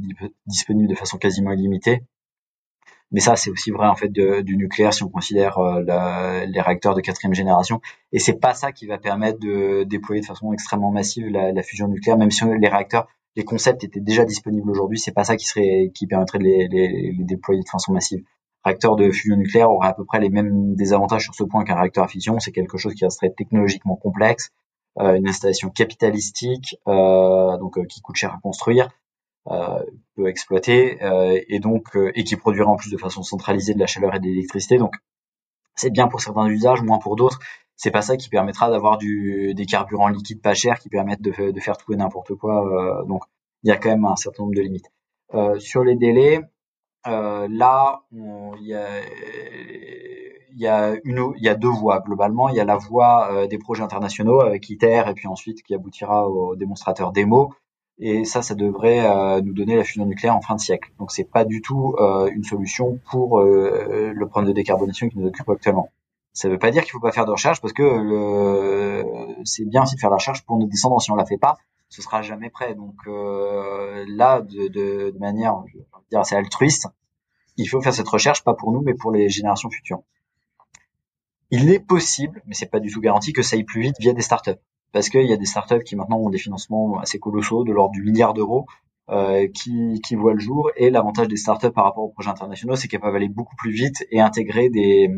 disponible 0.47 0.89
de 0.89 0.95
façon 0.95 1.19
quasiment 1.19 1.53
illimitée. 1.53 2.03
Mais 3.13 3.21
ça, 3.21 3.37
c'est 3.37 3.51
aussi 3.51 3.71
vrai 3.71 3.87
en 3.87 3.95
fait 3.95 4.09
du 4.09 4.57
nucléaire 4.57 4.93
si 4.93 5.05
on 5.05 5.09
considère 5.09 5.59
euh, 5.59 6.45
les 6.47 6.61
réacteurs 6.61 6.95
de 6.95 7.01
quatrième 7.01 7.35
génération. 7.35 7.81
Et 8.13 8.19
c'est 8.19 8.41
pas 8.41 8.55
ça 8.55 8.73
qui 8.73 8.87
va 8.87 8.99
permettre 8.99 9.39
de 9.39 9.85
déployer 9.85 10.21
de 10.21 10.27
façon 10.27 10.53
extrêmement 10.53 10.91
massive 10.91 11.29
la, 11.29 11.63
fusion 11.63 11.89
nucléaire, 11.89 12.19
même 12.19 12.31
si 12.31 12.45
les 12.45 12.69
réacteurs, 12.69 13.07
les 13.37 13.45
concepts 13.45 13.85
étaient 13.85 14.01
déjà 14.01 14.25
disponibles 14.25 14.71
aujourd'hui, 14.71 14.99
c'est 14.99 15.13
pas 15.13 15.25
ça 15.25 15.37
qui 15.37 15.47
serait 15.47 15.93
qui 15.95 16.07
permettrait 16.07 16.39
de 16.39 16.45
les, 16.45 16.69
les, 16.69 17.13
les 17.13 17.25
déployer 17.25 17.63
de 17.63 17.69
façon 17.69 17.93
massive. 17.93 18.23
réacteur 18.65 18.97
de 18.97 19.11
fusion 19.11 19.37
nucléaire 19.37 19.71
aurait 19.71 19.89
à 19.89 19.95
peu 19.95 20.05
près 20.05 20.19
les 20.21 20.31
mêmes 20.31 20.75
désavantages 20.75 21.23
sur 21.25 21.35
ce 21.35 21.45
point 21.45 21.65
qu'un 21.65 21.77
réacteur 21.77 22.05
à 22.05 22.09
fission. 22.09 22.41
C'est 22.41 22.53
quelque 22.53 22.79
chose 22.79 22.95
qui 22.95 23.05
resterait 23.05 23.33
technologiquement 23.37 23.97
complexe, 23.97 24.51
euh, 24.99 25.15
une 25.15 25.29
installation 25.29 25.69
capitalistique, 25.69 26.77
euh, 26.89 27.59
donc 27.59 27.77
euh, 27.77 27.85
qui 27.85 28.01
coûte 28.01 28.17
cher 28.17 28.33
à 28.33 28.39
construire, 28.43 28.89
peut 30.17 30.29
exploiter 30.29 31.03
euh, 31.03 31.41
et 31.49 31.61
donc 31.61 31.97
euh, 31.97 32.11
et 32.15 32.25
qui 32.25 32.37
produira 32.37 32.69
en 32.71 32.77
plus 32.77 32.91
de 32.91 32.97
façon 32.97 33.23
centralisée 33.23 33.75
de 33.75 33.81
la 33.81 33.87
chaleur 33.87 34.15
et 34.15 34.19
de 34.19 34.25
l'électricité. 34.25 34.79
Donc 34.79 34.95
c'est 35.75 35.91
bien 35.91 36.09
pour 36.09 36.21
certains 36.21 36.49
usages, 36.49 36.83
moins 36.83 36.99
pour 36.99 37.17
d'autres. 37.17 37.39
C'est 37.77 37.91
pas 37.91 38.03
ça 38.03 38.17
qui 38.17 38.29
permettra 38.29 38.71
d'avoir 38.71 38.97
du 38.99 39.55
des 39.55 39.67
carburants 39.67 40.09
liquides 40.09 40.41
pas 40.41 40.55
chers 40.55 40.79
qui 40.79 40.89
permettent 40.89 41.23
de, 41.23 41.51
de 41.51 41.61
faire 41.61 41.77
tout 41.77 41.93
et 41.93 41.97
n'importe 41.97 42.35
quoi. 42.35 43.05
donc 43.07 43.23
il 43.63 43.69
y 43.69 43.73
a 43.73 43.77
quand 43.77 43.91
même 43.91 44.07
un 44.07 44.17
certain 44.17 44.45
nombre 44.45 44.55
de 44.55 44.63
limites. 44.63 44.91
sur 45.59 45.85
les 45.85 45.97
délais, 45.97 46.41
là 47.05 48.01
il 48.11 48.67
y 48.67 48.75
a 48.75 48.89
y 50.55 50.67
a 50.67 50.95
une 51.05 51.35
y 51.37 51.49
a 51.51 51.55
deux 51.55 51.69
voies 51.69 52.01
globalement 52.01 52.49
il 52.49 52.57
y 52.57 52.61
a 52.61 52.65
la 52.65 52.77
voie 52.79 53.47
des 53.47 53.59
projets 53.59 53.83
internationaux 53.83 54.41
avec 54.41 54.71
ITER 54.71 55.05
et 55.09 55.13
puis 55.13 55.29
ensuite 55.29 55.63
qui 55.63 55.75
aboutira 55.75 56.27
au 56.31 56.57
démonstrateur 56.57 57.13
démo 57.13 57.53
et 57.99 58.25
ça, 58.25 58.43
ça 58.43 58.55
devrait 58.55 59.07
euh, 59.07 59.41
nous 59.41 59.55
donner 59.55 59.77
la 59.77 59.85
fusion 59.85 60.05
nucléaire 60.05 60.37
en 60.37 60.43
fin 60.43 60.55
de 60.55 60.61
siècle. 60.61 60.91
Donc 60.99 61.11
c'est 61.11 61.25
pas 61.25 61.45
du 61.45 61.63
tout 61.63 61.95
euh, 61.99 62.31
une 62.35 62.45
solution 62.45 63.01
pour 63.11 63.41
euh, 63.41 64.13
le 64.15 64.29
problème 64.29 64.51
de 64.51 64.55
décarbonation 64.55 65.09
qui 65.09 65.19
nous 65.19 65.27
occupe 65.27 65.49
actuellement. 65.49 65.91
Ça 66.33 66.49
ne 66.49 66.53
veut 66.53 66.59
pas 66.59 66.71
dire 66.71 66.83
qu'il 66.83 66.93
faut 66.93 67.01
pas 67.01 67.13
faire 67.13 67.25
de 67.25 67.31
recherche 67.31 67.61
parce 67.63 67.73
que 67.73 67.83
le... 67.83 69.05
c'est 69.45 69.65
bien 69.65 69.85
aussi 69.85 69.95
de 69.95 70.01
faire 70.01 70.11
la 70.11 70.17
recherche 70.17 70.45
pour 70.45 70.59
nos 70.59 70.67
descendants. 70.67 70.99
Si 70.99 71.11
on 71.11 71.15
la 71.15 71.25
fait 71.25 71.39
pas, 71.39 71.57
ce 71.89 72.03
sera 72.03 72.21
jamais 72.21 72.51
prêt. 72.51 72.75
Donc 72.75 72.95
là, 73.07 74.43
de, 74.43 74.69
de, 74.69 75.11
de 75.13 75.19
manière, 75.19 75.65
je 75.69 75.79
vais 75.79 75.85
dire 76.11 76.21
assez 76.21 76.35
altruiste, 76.35 76.89
il 77.57 77.67
faut 77.67 77.81
faire 77.81 77.95
cette 77.95 78.09
recherche 78.09 78.45
pas 78.45 78.53
pour 78.53 78.71
nous, 78.71 78.83
mais 78.83 78.93
pour 78.93 79.13
les 79.13 79.31
générations 79.31 79.71
futures. 79.71 80.03
Il 81.51 81.71
est 81.71 81.81
possible, 81.81 82.43
mais 82.47 82.53
c'est 82.53 82.71
pas 82.71 82.81
du 82.81 82.91
tout 82.93 83.01
garanti, 83.01 83.33
que 83.33 83.41
ça 83.41 83.57
aille 83.57 83.65
plus 83.65 83.81
vite 83.81 83.97
via 83.99 84.13
des 84.13 84.21
startups 84.21 84.61
parce 84.97 85.11
qu'il 85.11 85.27
y 85.27 85.33
a 85.35 85.37
des 85.37 85.45
startups 85.45 85.85
qui 85.85 85.95
maintenant 85.95 86.17
ont 86.17 86.31
des 86.31 86.39
financements 86.39 86.99
assez 86.99 87.19
colossaux 87.19 87.65
de 87.65 87.71
l'ordre 87.71 87.93
du 87.93 88.03
milliard 88.03 88.33
d'euros 88.33 88.65
euh, 89.11 89.47
qui, 89.47 90.01
qui 90.01 90.15
voient 90.15 90.33
le 90.33 90.39
jour. 90.39 90.71
Et 90.79 90.89
l'avantage 90.89 91.29
des 91.29 91.37
startups 91.37 91.71
par 91.71 91.85
rapport 91.85 92.05
aux 92.05 92.09
projets 92.09 92.31
internationaux, 92.31 92.77
c'est 92.77 92.89
qu'elles 92.89 93.03
peuvent 93.03 93.15
aller 93.15 93.29
beaucoup 93.29 93.55
plus 93.57 93.73
vite 93.73 94.07
et 94.11 94.23
intégrer 94.23 94.71
des, 94.71 95.11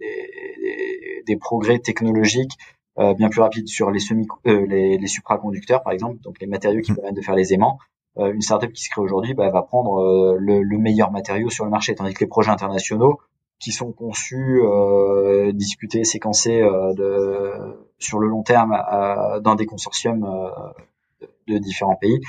des, 0.00 1.22
des 1.24 1.36
progrès 1.36 1.78
technologiques 1.78 2.58
euh, 2.98 3.14
bien 3.14 3.28
plus 3.28 3.40
rapides 3.40 3.68
sur 3.68 3.92
les 3.92 4.00
semi 4.00 4.26
euh, 4.48 4.66
les, 4.66 4.98
les, 4.98 5.06
supraconducteurs 5.06 5.84
par 5.84 5.92
exemple, 5.92 6.18
donc 6.18 6.40
les 6.40 6.48
matériaux 6.48 6.80
qui 6.80 6.90
mmh. 6.90 6.96
permettent 6.96 7.14
de 7.14 7.22
faire 7.22 7.36
les 7.36 7.54
aimants. 7.54 7.78
Euh, 8.18 8.32
une 8.32 8.40
startup 8.40 8.72
qui 8.72 8.82
se 8.82 8.90
crée 8.90 9.00
aujourd'hui 9.00 9.34
bah, 9.34 9.48
va 9.50 9.62
prendre 9.62 10.36
le, 10.40 10.60
le, 10.60 10.78
meilleur 10.78 11.12
matériau 11.12 11.50
sur 11.50 11.64
le 11.64 11.70
marché, 11.70 11.94
tandis 11.94 12.14
que 12.14 12.24
les 12.24 12.26
projets 12.26 12.50
internationaux 12.50 13.20
qui 13.62 13.70
sont 13.70 13.92
conçus, 13.92 14.60
euh, 14.60 15.52
discutés, 15.52 16.02
séquencés 16.02 16.60
euh, 16.60 16.92
de, 16.94 17.81
sur 17.98 18.18
le 18.18 18.28
long 18.28 18.42
terme 18.42 18.72
euh, 18.72 19.40
dans 19.40 19.54
des 19.54 19.66
consortiums 19.66 20.24
euh, 20.24 21.26
de 21.48 21.58
différents 21.58 21.96
pays, 21.96 22.20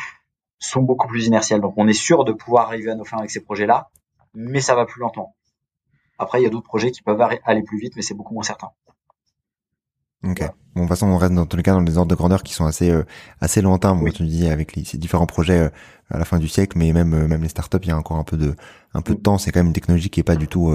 sont 0.60 0.82
beaucoup 0.82 1.08
plus 1.08 1.26
inertiels. 1.28 1.62
Donc 1.62 1.74
on 1.78 1.88
est 1.88 1.94
sûr 1.94 2.24
de 2.24 2.32
pouvoir 2.32 2.68
arriver 2.68 2.92
à 2.92 2.96
nos 2.96 3.06
fins 3.06 3.18
avec 3.18 3.32
ces 3.32 3.42
projets-là, 3.42 3.90
mais 4.34 4.62
ça 4.62 4.76
va 4.76 4.86
plus 4.86 5.00
lentement. 5.00 5.36
Après, 6.20 6.40
il 6.40 6.44
y 6.44 6.48
a 6.48 6.50
d'autres 6.50 6.68
projets 6.68 6.92
qui 6.92 7.02
peuvent 7.02 7.22
aller 7.22 7.64
plus 7.64 7.80
vite, 7.80 7.94
mais 7.96 8.02
c'est 8.02 8.14
beaucoup 8.14 8.34
moins 8.34 8.44
certain. 8.44 8.70
Ok. 10.24 10.40
Bon, 10.40 10.82
de 10.84 10.88
toute 10.88 10.90
façon, 10.90 11.08
on 11.08 11.18
reste 11.18 11.34
dans 11.34 11.46
tous 11.46 11.58
les 11.58 11.64
cas 11.64 11.74
dans 11.74 11.82
des 11.82 11.98
ordres 11.98 12.10
de 12.10 12.16
grandeur 12.16 12.44
qui 12.44 12.54
sont 12.54 12.66
assez 12.66 12.90
euh, 12.90 13.04
assez 13.42 13.62
lointains. 13.62 13.96
Bon, 13.96 14.10
tu 14.10 14.24
dis 14.24 14.48
avec 14.48 14.76
les, 14.76 14.86
ces 14.86 14.98
différents 14.98 15.26
projets 15.26 15.60
euh, 15.60 15.70
à 16.10 16.18
la 16.18 16.26
fin 16.26 16.40
du 16.40 16.48
siècle, 16.48 16.78
mais 16.78 16.94
même 16.94 17.28
même 17.28 17.42
les 17.42 17.50
startups, 17.50 17.78
il 17.84 17.90
y 17.90 17.92
a 17.92 17.98
encore 17.98 18.18
un 18.18 18.24
peu 18.24 18.38
de 18.38 18.56
un 18.94 19.02
peu 19.02 19.16
de 19.16 19.20
temps. 19.20 19.38
C'est 19.38 19.52
quand 19.52 19.60
même 19.60 19.68
une 19.68 19.74
technologie 19.74 20.10
qui 20.10 20.22
est 20.22 20.24
pas 20.24 20.38
du 20.38 20.48
tout 20.48 20.72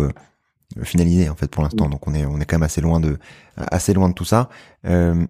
finalisé 0.82 1.28
en 1.28 1.34
fait 1.34 1.50
pour 1.50 1.62
l'instant. 1.62 1.88
Donc 1.88 2.06
on 2.06 2.14
est 2.14 2.26
on 2.26 2.40
est 2.40 2.44
quand 2.44 2.56
même 2.56 2.64
assez 2.64 2.80
loin 2.80 3.00
de 3.00 3.18
assez 3.56 3.94
loin 3.94 4.08
de 4.08 4.14
tout 4.14 4.24
ça. 4.24 4.48
Euh, 4.84 5.26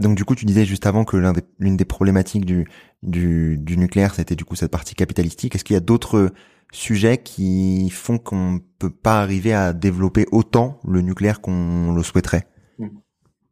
donc 0.00 0.16
du 0.16 0.24
coup, 0.24 0.34
tu 0.34 0.44
disais 0.44 0.64
juste 0.64 0.86
avant 0.86 1.04
que 1.04 1.16
l'une 1.16 1.32
des, 1.32 1.76
des, 1.76 1.84
problématiques 1.84 2.44
du, 2.44 2.66
du, 3.02 3.58
du 3.58 3.76
nucléaire, 3.76 4.14
c'était 4.14 4.34
du 4.34 4.44
coup 4.44 4.56
cette 4.56 4.70
partie 4.70 4.94
capitalistique. 4.94 5.54
Est-ce 5.54 5.62
qu'il 5.62 5.74
y 5.74 5.76
a 5.76 5.80
d'autres 5.80 6.32
sujets 6.72 7.18
qui 7.18 7.90
font 7.90 8.18
qu'on 8.18 8.60
peut 8.78 8.90
pas 8.90 9.20
arriver 9.20 9.52
à 9.52 9.72
développer 9.72 10.26
autant 10.32 10.80
le 10.84 11.00
nucléaire 11.00 11.40
qu'on 11.40 11.92
le 11.94 12.02
souhaiterait? 12.02 12.48
Mmh. 12.78 12.88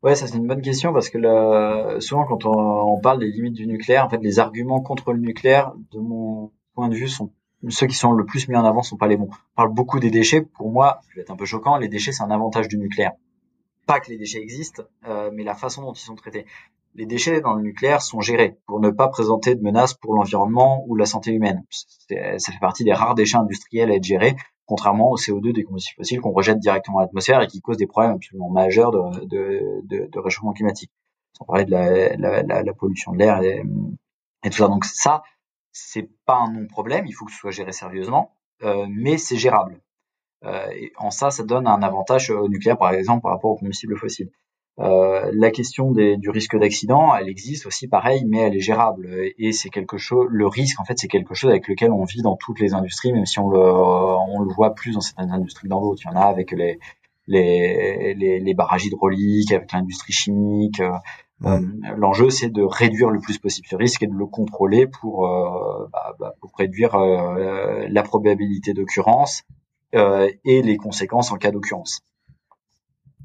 Ouais, 0.02 0.16
ça 0.16 0.26
c'est 0.26 0.36
une 0.36 0.48
bonne 0.48 0.62
question 0.62 0.92
parce 0.92 1.10
que 1.10 1.18
là, 1.18 2.00
souvent 2.00 2.24
quand 2.24 2.44
on, 2.44 2.92
on, 2.92 3.00
parle 3.00 3.20
des 3.20 3.30
limites 3.30 3.54
du 3.54 3.68
nucléaire, 3.68 4.04
en 4.04 4.08
fait, 4.08 4.18
les 4.20 4.40
arguments 4.40 4.80
contre 4.80 5.12
le 5.12 5.20
nucléaire, 5.20 5.72
de 5.92 6.00
mon 6.00 6.50
point 6.74 6.88
de 6.88 6.96
vue, 6.96 7.08
sont 7.08 7.30
ceux 7.68 7.86
qui 7.86 7.94
sont 7.94 8.12
le 8.12 8.24
plus 8.24 8.48
mis 8.48 8.56
en 8.56 8.64
avant 8.64 8.82
sont 8.82 8.96
pas 8.96 9.06
les 9.06 9.16
bons. 9.16 9.28
On 9.30 9.56
parle 9.56 9.72
beaucoup 9.72 10.00
des 10.00 10.10
déchets. 10.10 10.42
Pour 10.42 10.70
moi, 10.70 11.00
je 11.10 11.16
vais 11.16 11.22
être 11.22 11.30
un 11.30 11.36
peu 11.36 11.44
choquant, 11.44 11.76
les 11.76 11.88
déchets, 11.88 12.12
c'est 12.12 12.22
un 12.22 12.30
avantage 12.30 12.68
du 12.68 12.78
nucléaire. 12.78 13.12
Pas 13.86 14.00
que 14.00 14.10
les 14.10 14.16
déchets 14.18 14.40
existent, 14.40 14.82
euh, 15.06 15.30
mais 15.32 15.44
la 15.44 15.54
façon 15.54 15.82
dont 15.82 15.92
ils 15.92 16.00
sont 16.00 16.14
traités. 16.14 16.46
Les 16.94 17.06
déchets 17.06 17.40
dans 17.40 17.54
le 17.54 17.62
nucléaire 17.62 18.02
sont 18.02 18.20
gérés 18.20 18.58
pour 18.66 18.78
ne 18.80 18.90
pas 18.90 19.08
présenter 19.08 19.54
de 19.54 19.62
menaces 19.62 19.94
pour 19.94 20.14
l'environnement 20.14 20.84
ou 20.86 20.94
la 20.94 21.06
santé 21.06 21.32
humaine. 21.32 21.64
Ça 21.70 22.52
fait 22.52 22.58
partie 22.60 22.84
des 22.84 22.92
rares 22.92 23.14
déchets 23.14 23.38
industriels 23.38 23.90
à 23.90 23.94
être 23.94 24.04
gérés, 24.04 24.36
contrairement 24.66 25.10
au 25.10 25.16
CO2 25.16 25.52
des 25.52 25.64
combustibles 25.64 25.96
fossiles 25.96 26.20
qu'on 26.20 26.32
rejette 26.32 26.58
directement 26.58 26.98
à 26.98 27.02
l'atmosphère 27.02 27.40
et 27.40 27.46
qui 27.46 27.60
causent 27.60 27.78
des 27.78 27.86
problèmes 27.86 28.12
absolument 28.12 28.50
majeurs 28.50 28.90
de, 28.90 29.24
de, 29.24 29.80
de, 29.84 30.06
de 30.10 30.18
réchauffement 30.18 30.52
climatique. 30.52 30.90
Sans 31.38 31.46
parler 31.46 31.64
de 31.64 31.70
la, 31.70 32.16
la, 32.16 32.42
la, 32.42 32.62
la 32.62 32.74
pollution 32.74 33.12
de 33.12 33.18
l'air 33.18 33.42
et, 33.42 33.62
et 34.44 34.50
tout 34.50 34.58
ça. 34.58 34.68
Donc 34.68 34.84
ça, 34.84 35.22
c'est 35.72 36.08
pas 36.26 36.36
un 36.36 36.52
non-problème, 36.52 37.06
il 37.06 37.12
faut 37.12 37.24
que 37.24 37.32
ce 37.32 37.38
soit 37.38 37.50
géré 37.50 37.72
sérieusement, 37.72 38.32
euh, 38.62 38.86
mais 38.88 39.18
c'est 39.18 39.36
gérable. 39.36 39.80
Euh, 40.44 40.68
en 40.98 41.10
ça, 41.10 41.30
ça 41.30 41.44
donne 41.44 41.66
un 41.66 41.82
avantage 41.82 42.30
au 42.30 42.48
nucléaire, 42.48 42.78
par 42.78 42.92
exemple, 42.92 43.22
par 43.22 43.32
rapport 43.32 43.50
aux 43.50 43.56
combustibles 43.56 43.96
fossiles. 43.96 44.30
Euh, 44.78 45.30
la 45.34 45.50
question 45.50 45.92
des, 45.92 46.16
du 46.16 46.30
risque 46.30 46.58
d'accident, 46.58 47.14
elle 47.14 47.28
existe 47.28 47.66
aussi 47.66 47.88
pareil, 47.88 48.24
mais 48.26 48.38
elle 48.38 48.56
est 48.56 48.60
gérable. 48.60 49.08
Et 49.38 49.52
c'est 49.52 49.68
quelque 49.68 49.98
chose, 49.98 50.26
le 50.30 50.46
risque, 50.46 50.80
en 50.80 50.84
fait, 50.84 50.98
c'est 50.98 51.08
quelque 51.08 51.34
chose 51.34 51.50
avec 51.50 51.68
lequel 51.68 51.92
on 51.92 52.04
vit 52.04 52.22
dans 52.22 52.36
toutes 52.36 52.58
les 52.58 52.74
industries, 52.74 53.12
même 53.12 53.26
si 53.26 53.38
on 53.38 53.50
le, 53.50 53.58
on 53.58 54.40
le 54.40 54.52
voit 54.52 54.74
plus 54.74 54.92
dans 54.94 55.00
certaines 55.00 55.30
industries 55.30 55.64
que 55.64 55.68
dans 55.68 55.80
d'autres. 55.80 56.02
Il 56.04 56.10
y 56.10 56.14
en 56.14 56.16
a 56.16 56.24
avec 56.24 56.52
les, 56.52 56.78
les, 57.26 58.14
les, 58.14 58.40
les 58.40 58.54
barrages 58.54 58.86
hydrauliques, 58.86 59.52
avec 59.52 59.72
l'industrie 59.72 60.12
chimique. 60.12 60.82
Euh, 61.44 61.60
l'enjeu, 61.96 62.30
c'est 62.30 62.48
de 62.48 62.62
réduire 62.62 63.10
le 63.10 63.20
plus 63.20 63.38
possible 63.38 63.66
ce 63.68 63.76
risque 63.76 64.02
et 64.02 64.06
de 64.06 64.14
le 64.14 64.26
contrôler 64.26 64.86
pour, 64.86 65.28
bah, 65.92 66.14
bah, 66.18 66.34
pour 66.40 66.52
réduire 66.56 66.96
la 66.96 68.02
probabilité 68.02 68.72
d'occurrence 68.72 69.42
et 69.92 70.62
les 70.62 70.76
conséquences 70.76 71.32
en 71.32 71.36
cas 71.36 71.50
d'occurrence. 71.50 72.02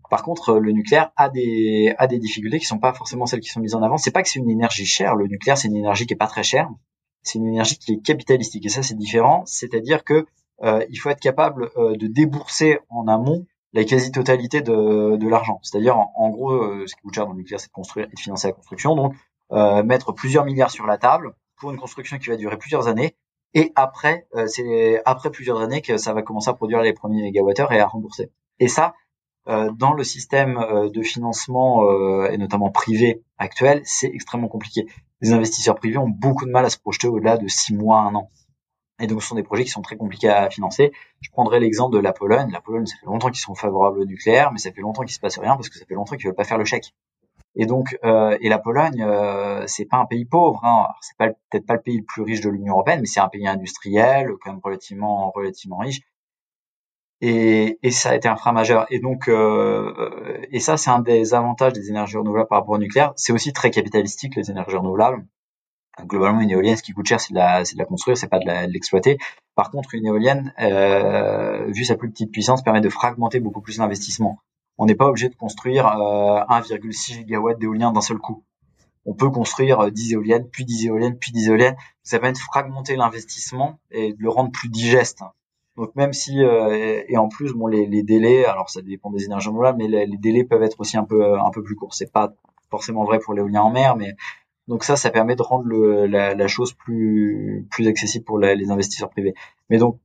Par 0.09 0.23
contre, 0.23 0.57
le 0.57 0.71
nucléaire 0.71 1.11
a 1.17 1.29
des 1.29 1.93
a 1.97 2.07
des 2.07 2.19
difficultés 2.19 2.59
qui 2.59 2.65
sont 2.65 2.79
pas 2.79 2.93
forcément 2.93 3.25
celles 3.25 3.41
qui 3.41 3.49
sont 3.49 3.59
mises 3.59 3.75
en 3.75 3.81
avant. 3.81 3.97
C'est 3.97 4.11
pas 4.11 4.23
que 4.23 4.29
c'est 4.29 4.39
une 4.39 4.49
énergie 4.49 4.85
chère. 4.85 5.15
Le 5.15 5.27
nucléaire, 5.27 5.57
c'est 5.57 5.67
une 5.67 5.75
énergie 5.75 6.05
qui 6.05 6.13
est 6.13 6.17
pas 6.17 6.27
très 6.27 6.43
chère. 6.43 6.69
C'est 7.23 7.39
une 7.39 7.47
énergie 7.47 7.77
qui 7.77 7.93
est 7.93 8.01
capitalistique 8.01 8.65
et 8.65 8.69
ça, 8.69 8.83
c'est 8.83 8.95
différent. 8.95 9.43
C'est-à-dire 9.45 10.03
que 10.03 10.25
euh, 10.63 10.85
il 10.89 10.95
faut 10.95 11.09
être 11.09 11.19
capable 11.19 11.69
euh, 11.77 11.95
de 11.97 12.07
débourser 12.07 12.79
en 12.89 13.07
amont 13.07 13.45
la 13.73 13.83
quasi-totalité 13.83 14.61
de, 14.61 15.17
de 15.17 15.27
l'argent. 15.27 15.59
C'est-à-dire, 15.61 15.97
en, 15.97 16.29
gros, 16.29 16.51
euh, 16.51 16.85
ce 16.87 16.95
qui 16.95 17.01
coûte 17.01 17.13
cher 17.13 17.25
dans 17.25 17.33
le 17.33 17.37
nucléaire, 17.37 17.59
c'est 17.59 17.67
de 17.67 17.73
construire 17.73 18.07
et 18.07 18.15
de 18.15 18.19
financer 18.19 18.47
la 18.47 18.53
construction. 18.53 18.95
Donc, 18.95 19.13
mettre 19.85 20.11
plusieurs 20.11 20.45
milliards 20.45 20.71
sur 20.71 20.85
la 20.85 20.97
table 20.97 21.33
pour 21.57 21.71
une 21.71 21.77
construction 21.77 22.17
qui 22.17 22.29
va 22.29 22.35
durer 22.35 22.57
plusieurs 22.57 22.87
années. 22.87 23.15
Et 23.53 23.71
après, 23.75 24.27
c'est 24.47 25.01
après 25.05 25.31
plusieurs 25.31 25.61
années 25.61 25.81
que 25.81 25.97
ça 25.97 26.13
va 26.13 26.21
commencer 26.21 26.49
à 26.49 26.53
produire 26.53 26.81
les 26.81 26.93
premiers 26.93 27.21
mégawattheures 27.21 27.71
et 27.71 27.79
à 27.79 27.87
rembourser. 27.87 28.29
Et 28.59 28.67
ça, 28.67 28.93
euh, 29.49 29.71
dans 29.71 29.93
le 29.93 30.03
système 30.03 30.57
euh, 30.57 30.89
de 30.89 31.01
financement 31.01 31.89
euh, 31.89 32.29
et 32.29 32.37
notamment 32.37 32.69
privé 32.69 33.23
actuel, 33.37 33.81
c'est 33.85 34.07
extrêmement 34.07 34.49
compliqué. 34.49 34.87
Les 35.21 35.31
investisseurs 35.31 35.75
privés 35.75 35.97
ont 35.97 36.09
beaucoup 36.09 36.45
de 36.45 36.51
mal 36.51 36.65
à 36.65 36.69
se 36.69 36.77
projeter 36.77 37.07
au-delà 37.07 37.37
de 37.37 37.47
six 37.47 37.73
mois, 37.73 37.99
un 37.99 38.15
an. 38.15 38.29
Et 38.99 39.07
donc, 39.07 39.21
ce 39.21 39.27
sont 39.27 39.35
des 39.35 39.43
projets 39.43 39.63
qui 39.63 39.69
sont 39.69 39.81
très 39.81 39.95
compliqués 39.95 40.29
à 40.29 40.49
financer. 40.49 40.91
Je 41.21 41.29
prendrai 41.29 41.59
l'exemple 41.59 41.95
de 41.95 42.01
la 42.01 42.13
Pologne. 42.13 42.49
La 42.51 42.61
Pologne, 42.61 42.85
ça 42.85 42.95
fait 42.99 43.05
longtemps 43.05 43.29
qu'ils 43.29 43.41
sont 43.41 43.55
favorables 43.55 43.99
au 43.99 44.05
nucléaire, 44.05 44.51
mais 44.51 44.57
ça 44.57 44.71
fait 44.71 44.81
longtemps 44.81 45.03
qu'il 45.03 45.13
se 45.13 45.19
passe 45.19 45.37
rien 45.37 45.55
parce 45.55 45.69
que 45.69 45.77
ça 45.77 45.85
fait 45.85 45.93
longtemps 45.93 46.15
qu'ils 46.15 46.25
veulent 46.25 46.35
pas 46.35 46.43
faire 46.43 46.57
le 46.57 46.65
chèque. 46.65 46.93
Et 47.55 47.65
donc, 47.65 47.97
euh, 48.03 48.37
et 48.41 48.49
la 48.49 48.59
Pologne, 48.59 49.01
euh, 49.01 49.63
c'est 49.67 49.85
pas 49.85 49.97
un 49.97 50.05
pays 50.05 50.25
pauvre. 50.25 50.63
Hein. 50.63 50.87
C'est 51.01 51.17
pas 51.17 51.29
peut-être 51.29 51.65
pas 51.65 51.75
le 51.75 51.81
pays 51.81 51.97
le 51.97 52.05
plus 52.05 52.21
riche 52.23 52.41
de 52.41 52.49
l'Union 52.49 52.73
européenne, 52.73 52.99
mais 53.01 53.07
c'est 53.07 53.19
un 53.19 53.29
pays 53.29 53.47
industriel, 53.47 54.31
quand 54.41 54.51
même 54.51 54.61
relativement 54.63 55.31
relativement 55.31 55.77
riche 55.77 56.01
et, 57.21 57.79
et, 57.81 57.91
ça 57.91 58.11
a 58.11 58.15
été 58.15 58.27
un 58.27 58.35
frein 58.35 58.51
majeur. 58.51 58.85
Et 58.91 58.99
donc, 58.99 59.27
euh, 59.27 60.39
et 60.51 60.59
ça, 60.59 60.77
c'est 60.77 60.89
un 60.89 60.99
des 60.99 61.33
avantages 61.33 61.73
des 61.73 61.89
énergies 61.89 62.17
renouvelables 62.17 62.47
par 62.47 62.59
rapport 62.59 62.75
au 62.75 62.77
nucléaire. 62.77 63.13
C'est 63.15 63.33
aussi 63.33 63.53
très 63.53 63.71
capitalistique 63.71 64.35
les 64.35 64.51
énergies 64.51 64.75
renouvelables. 64.75 65.25
Globalement, 66.05 66.41
une 66.41 66.51
éolienne, 66.51 66.75
ce 66.75 66.83
qui 66.83 66.93
coûte 66.93 67.07
cher, 67.07 67.19
c'est 67.19 67.33
de 67.33 67.39
la, 67.39 67.65
c'est 67.65 67.73
de 67.73 67.79
la 67.79 67.85
construire, 67.85 68.17
c'est 68.17 68.27
pas 68.27 68.39
de, 68.39 68.71
l'exploiter. 68.71 69.17
Par 69.55 69.71
contre, 69.71 69.95
une 69.95 70.05
éolienne, 70.05 70.53
euh, 70.59 71.65
vu 71.71 71.85
sa 71.85 71.95
plus 71.95 72.11
petite 72.11 72.31
puissance, 72.31 72.63
permet 72.63 72.81
de 72.81 72.89
fragmenter 72.89 73.39
beaucoup 73.39 73.61
plus 73.61 73.79
l'investissement. 73.79 74.39
On 74.77 74.85
n'est 74.85 74.95
pas 74.95 75.07
obligé 75.07 75.29
de 75.29 75.35
construire 75.35 75.87
euh, 75.87 76.43
1,6 76.49 77.13
gigawatt 77.13 77.57
d'éolien 77.57 77.91
d'un 77.91 78.01
seul 78.01 78.19
coup. 78.19 78.43
On 79.05 79.13
peut 79.13 79.29
construire 79.29 79.91
10 79.91 80.13
éoliennes, 80.13 80.47
puis 80.49 80.65
10 80.65 80.87
éoliennes, 80.87 81.17
puis 81.17 81.31
10 81.31 81.47
éoliennes. 81.47 81.77
Ça 82.03 82.19
permet 82.19 82.33
de 82.33 82.37
fragmenter 82.37 82.95
l'investissement 82.95 83.79
et 83.89 84.13
de 84.13 84.21
le 84.21 84.29
rendre 84.29 84.51
plus 84.51 84.69
digeste. 84.69 85.21
Donc 85.77 85.95
même 85.95 86.11
si 86.11 86.43
euh, 86.43 87.03
et 87.07 87.17
en 87.17 87.29
plus 87.29 87.53
bon 87.53 87.67
les, 87.67 87.85
les, 87.85 88.01
délais, 88.03 88.45
alors 88.45 88.69
ça 88.69 88.81
dépend 88.81 89.11
des 89.11 89.25
énergies 89.25 89.47
renouvelables, 89.47 89.77
mais 89.77 89.87
les, 89.87 90.17
délais 90.17 90.43
peuvent 90.43 90.63
être 90.63 90.79
aussi 90.79 90.97
un 90.97 91.05
peu 91.05 91.39
un 91.39 91.51
peu 91.51 91.63
plus 91.63 91.75
courts. 91.75 91.93
C'est 91.93 92.11
pas 92.11 92.33
forcément 92.69 93.05
vrai 93.05 93.19
pour 93.19 93.33
l'éolien 93.33 93.61
en 93.61 93.69
mer, 93.69 93.95
mais 93.95 94.15
donc 94.67 94.83
ça, 94.83 94.95
ça 94.95 95.09
permet 95.09 95.35
de 95.35 95.41
rendre 95.41 95.65
le, 95.65 96.07
la, 96.07 96.35
la, 96.35 96.47
chose 96.47 96.73
plus 96.73 97.65
plus 97.71 97.87
accessible 97.87 98.25
pour 98.25 98.37
les 98.37 98.69
investisseurs 98.69 99.09
privés. 99.09 99.33
Mais 99.69 99.77
donc 99.77 99.99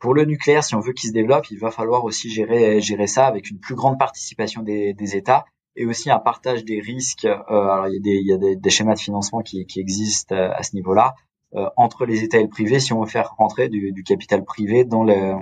pour 0.00 0.14
le 0.14 0.24
nucléaire, 0.24 0.64
si 0.64 0.74
on 0.74 0.80
veut 0.80 0.92
qu'il 0.92 1.08
se 1.08 1.14
développe, 1.14 1.50
il 1.50 1.58
va 1.58 1.70
falloir 1.70 2.04
aussi 2.04 2.30
gérer 2.30 2.80
gérer 2.80 3.06
ça 3.06 3.26
avec 3.26 3.50
une 3.50 3.58
plus 3.58 3.74
grande 3.74 3.98
participation 3.98 4.62
des, 4.62 4.92
des 4.92 5.16
États 5.16 5.44
et 5.76 5.86
aussi 5.86 6.10
un 6.10 6.18
partage 6.18 6.64
des 6.64 6.80
risques. 6.80 7.26
Euh, 7.26 7.38
alors 7.48 7.88
il 7.88 7.94
y 7.94 7.98
a 7.98 8.00
des 8.00 8.16
il 8.16 8.26
y 8.26 8.32
a 8.32 8.38
des, 8.38 8.56
des 8.56 8.70
schémas 8.70 8.94
de 8.94 9.00
financement 9.00 9.40
qui, 9.40 9.66
qui 9.66 9.80
existent 9.80 10.34
à 10.34 10.62
ce 10.62 10.74
niveau-là. 10.74 11.14
Euh, 11.54 11.70
entre 11.76 12.06
les 12.06 12.24
États 12.24 12.38
et 12.38 12.42
le 12.42 12.48
privé 12.48 12.80
si 12.80 12.92
on 12.92 13.00
veut 13.00 13.06
faire 13.06 13.34
rentrer 13.38 13.68
du, 13.68 13.92
du 13.92 14.02
capital 14.02 14.44
privé 14.44 14.84
dans, 14.84 15.04
le, 15.04 15.36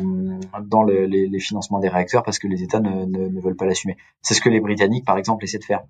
dans 0.60 0.82
le, 0.82 1.06
les, 1.06 1.26
les, 1.28 1.40
financements 1.40 1.80
des 1.80 1.88
réacteurs 1.88 2.22
parce 2.22 2.38
que 2.38 2.46
les 2.46 2.62
États 2.62 2.78
ne, 2.78 3.06
ne 3.06 3.40
veulent 3.40 3.56
pas 3.56 3.64
l'assumer. 3.64 3.96
C'est 4.20 4.34
ce 4.34 4.42
que 4.42 4.50
les 4.50 4.60
Britanniques, 4.60 5.06
par 5.06 5.16
exemple, 5.16 5.44
essaient 5.44 5.58
de 5.58 5.64
faire. 5.64 5.82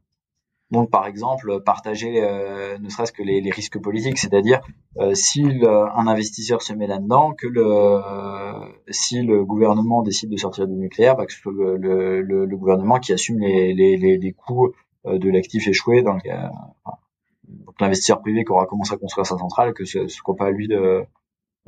Donc, 0.75 0.91
par 0.91 1.07
exemple, 1.07 1.63
partager 1.65 2.21
euh, 2.23 2.77
ne 2.79 2.89
serait-ce 2.89 3.13
que 3.13 3.23
les, 3.23 3.41
les, 3.41 3.51
risques 3.51 3.81
politiques, 3.81 4.19
c'est-à-dire 4.19 4.61
euh, 4.99 5.15
si 5.15 5.43
un 5.65 6.07
investisseur 6.07 6.63
se 6.63 6.73
met 6.73 6.87
là-dedans, 6.87 7.33
que 7.33 7.47
le, 7.47 8.01
si 8.91 9.23
le 9.23 9.45
gouvernement 9.45 10.03
décide 10.03 10.31
de 10.31 10.37
sortir 10.37 10.67
du 10.67 10.75
nucléaire, 10.75 11.17
bah, 11.17 11.27
que 11.27 11.33
ce 11.33 11.39
soit 11.39 11.53
le, 11.53 11.77
le, 11.77 12.45
le 12.45 12.57
gouvernement 12.57 12.99
qui 12.99 13.13
assume 13.13 13.39
les, 13.39 13.73
les, 13.73 13.97
les 13.97 14.33
coûts 14.33 14.73
euh, 15.07 15.19
de 15.19 15.31
l'actif 15.31 15.69
échoué 15.69 16.03
dans 16.03 16.15
donc 16.15 17.79
l'investisseur 17.79 18.21
privé 18.23 18.43
qui 18.45 18.51
aura 18.51 18.67
commencé 18.67 18.95
à 18.95 18.97
construire 18.97 19.27
sa 19.27 19.37
centrale, 19.37 19.75
que 19.75 19.85
ce, 19.85 19.99
ne 19.99 20.09
soit 20.09 20.35
pas 20.35 20.47
à 20.47 20.51
lui 20.51 20.67
de, 20.67 21.05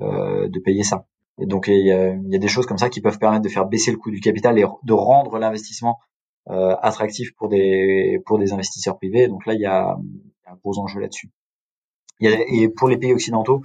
euh, 0.00 0.48
de 0.48 0.58
payer 0.58 0.82
ça. 0.82 1.06
Et 1.40 1.46
donc 1.46 1.68
il 1.68 1.86
y, 1.86 1.92
a, 1.92 2.14
il 2.14 2.32
y, 2.32 2.36
a, 2.36 2.38
des 2.38 2.48
choses 2.48 2.66
comme 2.66 2.78
ça 2.78 2.88
qui 2.88 3.02
peuvent 3.02 3.18
permettre 3.18 3.42
de 3.42 3.50
faire 3.50 3.66
baisser 3.66 3.90
le 3.92 3.98
coût 3.98 4.10
du 4.10 4.20
capital 4.20 4.58
et 4.58 4.64
de 4.82 4.92
rendre 4.92 5.38
l'investissement 5.38 5.98
euh, 5.98 6.15
attractif 6.48 7.34
pour 7.34 7.48
des 7.48 8.20
pour 8.24 8.38
des 8.38 8.52
investisseurs 8.52 8.96
privés. 8.96 9.28
Donc 9.28 9.46
là 9.46 9.54
il 9.54 9.60
y 9.60 9.66
a, 9.66 9.96
un 10.46 10.54
gros 10.62 10.78
enjeu 10.78 11.00
là-dessus. 11.00 11.30
Et 12.20 12.68
pour 12.68 12.88
les 12.88 12.96
pays 12.96 13.12
occidentaux, 13.12 13.62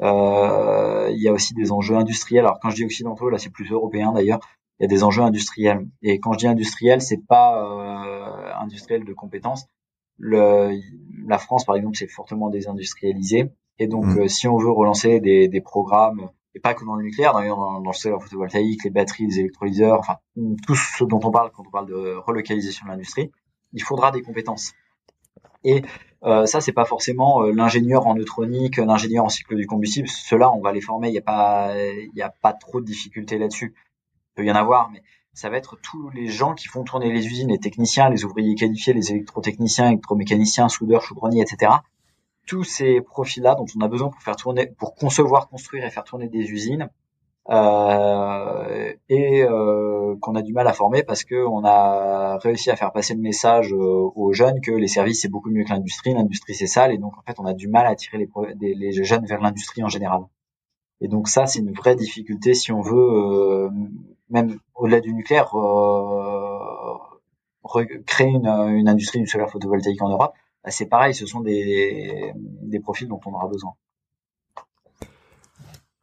euh, 0.00 1.08
il 1.12 1.22
y 1.22 1.28
a 1.28 1.32
aussi 1.32 1.54
des 1.54 1.70
enjeux 1.70 1.96
industriels. 1.96 2.44
Alors 2.44 2.58
quand 2.60 2.70
je 2.70 2.76
dis 2.76 2.84
occidentaux, 2.84 3.28
là 3.28 3.38
c'est 3.38 3.50
plus 3.50 3.70
européen 3.70 4.12
d'ailleurs. 4.12 4.40
Il 4.80 4.84
y 4.84 4.86
a 4.86 4.88
des 4.88 5.04
enjeux 5.04 5.22
industriels. 5.22 5.86
Et 6.02 6.18
quand 6.18 6.32
je 6.32 6.38
dis 6.38 6.46
industriel, 6.48 7.00
c'est 7.00 7.24
pas 7.24 7.62
euh, 7.62 8.52
industriel 8.60 9.04
de 9.04 9.12
compétences, 9.12 9.66
le, 10.18 10.80
la 11.26 11.38
France, 11.38 11.64
par 11.64 11.76
exemple, 11.76 11.96
c'est 11.96 12.08
fortement 12.08 12.50
désindustrialisé. 12.50 13.50
Et 13.78 13.86
donc, 13.86 14.06
mm. 14.06 14.18
euh, 14.20 14.28
si 14.28 14.48
on 14.48 14.56
veut 14.56 14.70
relancer 14.70 15.20
des, 15.20 15.48
des, 15.48 15.60
programmes, 15.60 16.30
et 16.54 16.60
pas 16.60 16.74
que 16.74 16.84
dans 16.84 16.94
le 16.94 17.04
nucléaire, 17.04 17.32
d'ailleurs 17.32 17.56
dans, 17.56 17.80
le 17.80 17.92
secteur 17.92 18.22
photovoltaïque, 18.22 18.84
les 18.84 18.90
batteries, 18.90 19.26
les 19.26 19.40
électrolyseurs, 19.40 19.98
enfin 19.98 20.16
tout 20.66 20.74
ce 20.74 21.04
dont 21.04 21.20
on 21.22 21.30
parle 21.30 21.50
quand 21.52 21.64
on 21.66 21.70
parle 21.70 21.86
de 21.86 22.14
relocalisation 22.16 22.86
de 22.86 22.90
l'industrie, 22.90 23.30
il 23.72 23.82
faudra 23.82 24.10
des 24.10 24.22
compétences. 24.22 24.72
Et 25.64 25.82
euh, 26.24 26.46
ça, 26.46 26.60
c'est 26.60 26.72
pas 26.72 26.84
forcément 26.84 27.42
euh, 27.42 27.52
l'ingénieur 27.52 28.06
en 28.06 28.14
neutronique, 28.14 28.76
l'ingénieur 28.76 29.24
en 29.24 29.28
cycle 29.28 29.56
du 29.56 29.66
combustible. 29.66 30.08
Ceux-là, 30.08 30.52
on 30.52 30.60
va 30.60 30.72
les 30.72 30.80
former. 30.80 31.08
Il 31.08 31.12
n'y 31.12 31.18
a 31.18 31.22
pas, 31.22 31.74
il 31.76 32.22
a 32.22 32.30
pas 32.30 32.52
trop 32.52 32.80
de 32.80 32.86
difficultés 32.86 33.38
là-dessus. 33.38 33.74
Il 33.76 34.34
peut 34.34 34.44
y 34.44 34.50
en 34.50 34.56
avoir, 34.56 34.90
mais 34.90 35.02
ça 35.34 35.48
va 35.48 35.56
être 35.56 35.78
tous 35.80 36.10
les 36.10 36.28
gens 36.28 36.54
qui 36.54 36.68
font 36.68 36.84
tourner 36.84 37.12
les 37.12 37.26
usines, 37.26 37.48
les 37.48 37.58
techniciens, 37.58 38.08
les 38.10 38.24
ouvriers 38.24 38.54
qualifiés, 38.54 38.92
les 38.92 39.10
électrotechniciens, 39.10 39.88
électromécaniciens, 39.88 40.68
soudeurs, 40.68 41.02
chaudronniers, 41.02 41.42
etc. 41.42 41.72
Tous 42.46 42.64
ces 42.64 43.00
profils-là 43.00 43.54
dont 43.54 43.66
on 43.76 43.80
a 43.80 43.88
besoin 43.88 44.08
pour 44.08 44.22
faire 44.22 44.36
tourner, 44.36 44.66
pour 44.66 44.94
concevoir, 44.94 45.48
construire 45.48 45.84
et 45.84 45.90
faire 45.90 46.04
tourner 46.04 46.28
des 46.28 46.50
usines, 46.50 46.88
euh, 47.50 48.92
et 49.08 49.42
euh, 49.42 50.14
qu'on 50.20 50.36
a 50.36 50.42
du 50.42 50.52
mal 50.52 50.68
à 50.68 50.72
former 50.72 51.02
parce 51.02 51.24
que 51.24 51.44
on 51.44 51.64
a 51.64 52.38
réussi 52.38 52.70
à 52.70 52.76
faire 52.76 52.92
passer 52.92 53.14
le 53.14 53.20
message 53.20 53.72
aux 53.72 54.32
jeunes 54.32 54.60
que 54.60 54.70
les 54.70 54.86
services 54.86 55.22
c'est 55.22 55.28
beaucoup 55.28 55.50
mieux 55.50 55.64
que 55.64 55.70
l'industrie, 55.70 56.14
l'industrie 56.14 56.54
c'est 56.54 56.68
sale, 56.68 56.92
et 56.92 56.98
donc 56.98 57.18
en 57.18 57.22
fait 57.22 57.40
on 57.40 57.44
a 57.46 57.52
du 57.52 57.66
mal 57.66 57.86
à 57.86 57.90
attirer 57.90 58.28
les, 58.60 58.92
jeunes 58.92 59.26
vers 59.26 59.40
l'industrie 59.40 59.82
en 59.82 59.88
général. 59.88 60.22
Et 61.00 61.08
donc 61.08 61.28
ça, 61.28 61.46
c'est 61.46 61.58
une 61.58 61.72
vraie 61.72 61.96
difficulté 61.96 62.54
si 62.54 62.70
on 62.70 62.80
veut, 62.80 62.94
euh, 62.94 63.70
même 64.30 64.56
au-delà 64.76 65.00
du 65.00 65.12
nucléaire, 65.12 65.52
euh, 65.58 66.96
créer 68.06 68.28
une, 68.28 68.46
une, 68.46 68.88
industrie 68.88 69.18
du 69.18 69.26
solaire 69.26 69.50
photovoltaïque 69.50 70.00
en 70.00 70.10
Europe. 70.10 70.34
Bah, 70.64 70.70
c'est 70.70 70.86
pareil, 70.86 71.14
ce 71.14 71.26
sont 71.26 71.40
des, 71.40 72.32
des 72.34 72.80
profils 72.80 73.08
dont 73.08 73.20
on 73.26 73.32
aura 73.32 73.48
besoin. 73.48 73.72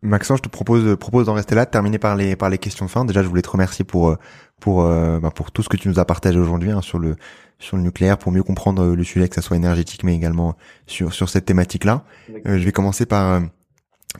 Maxence, 0.02 0.38
je 0.38 0.44
te 0.44 0.50
propose 0.50 0.96
propose 0.98 1.26
d'en 1.26 1.34
rester 1.34 1.56
là, 1.56 1.66
de 1.66 1.70
terminer 1.70 2.00
par 2.00 2.16
les 2.16 2.38
par 2.38 2.50
les 2.50 2.58
questions 2.58 2.86
de 2.86 2.90
fin. 2.90 3.04
Déjà, 3.04 3.22
je 3.22 3.28
voulais 3.28 3.42
te 3.42 3.50
remercier 3.50 3.84
pour 3.84 4.16
pour 4.62 4.84
euh, 4.84 5.20
bah, 5.20 5.30
pour 5.30 5.52
tout 5.52 5.62
ce 5.62 5.68
que 5.68 5.76
tu 5.76 5.90
nous 5.90 6.00
as 6.00 6.06
partagé 6.06 6.40
aujourd'hui 6.40 6.72
hein, 6.72 6.82
sur 6.82 7.00
le 7.00 7.18
sur 7.58 7.76
le 7.76 7.84
nucléaire, 7.84 8.18
pour 8.18 8.32
mieux 8.32 8.44
comprendre 8.44 8.96
le 8.96 9.04
sujet, 9.04 9.28
que 9.28 9.36
ça 9.36 9.42
soit 9.42 9.58
énergétique, 9.58 10.06
mais 10.06 10.16
également 10.16 10.56
sur 10.88 11.14
sur 11.14 11.28
cette 11.28 11.46
thématique-là. 11.46 12.06
je 12.46 12.64
vais 12.64 12.72
commencer 12.72 13.06
par 13.06 13.42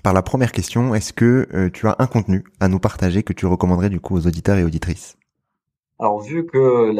par 0.04 0.14
la 0.14 0.22
première 0.22 0.52
question, 0.52 0.94
est-ce 0.94 1.14
que 1.14 1.48
euh, 1.54 1.70
tu 1.72 1.88
as 1.88 1.96
un 2.00 2.08
contenu 2.08 2.44
à 2.60 2.68
nous 2.68 2.80
partager 2.80 3.24
que 3.24 3.34
tu 3.34 3.46
recommanderais 3.46 3.90
du 3.90 4.00
coup 4.00 4.16
aux 4.16 4.28
auditeurs 4.28 4.58
et 4.58 4.64
auditrices? 4.64 5.18
Alors 6.02 6.22
vu 6.22 6.46
que 6.46 6.92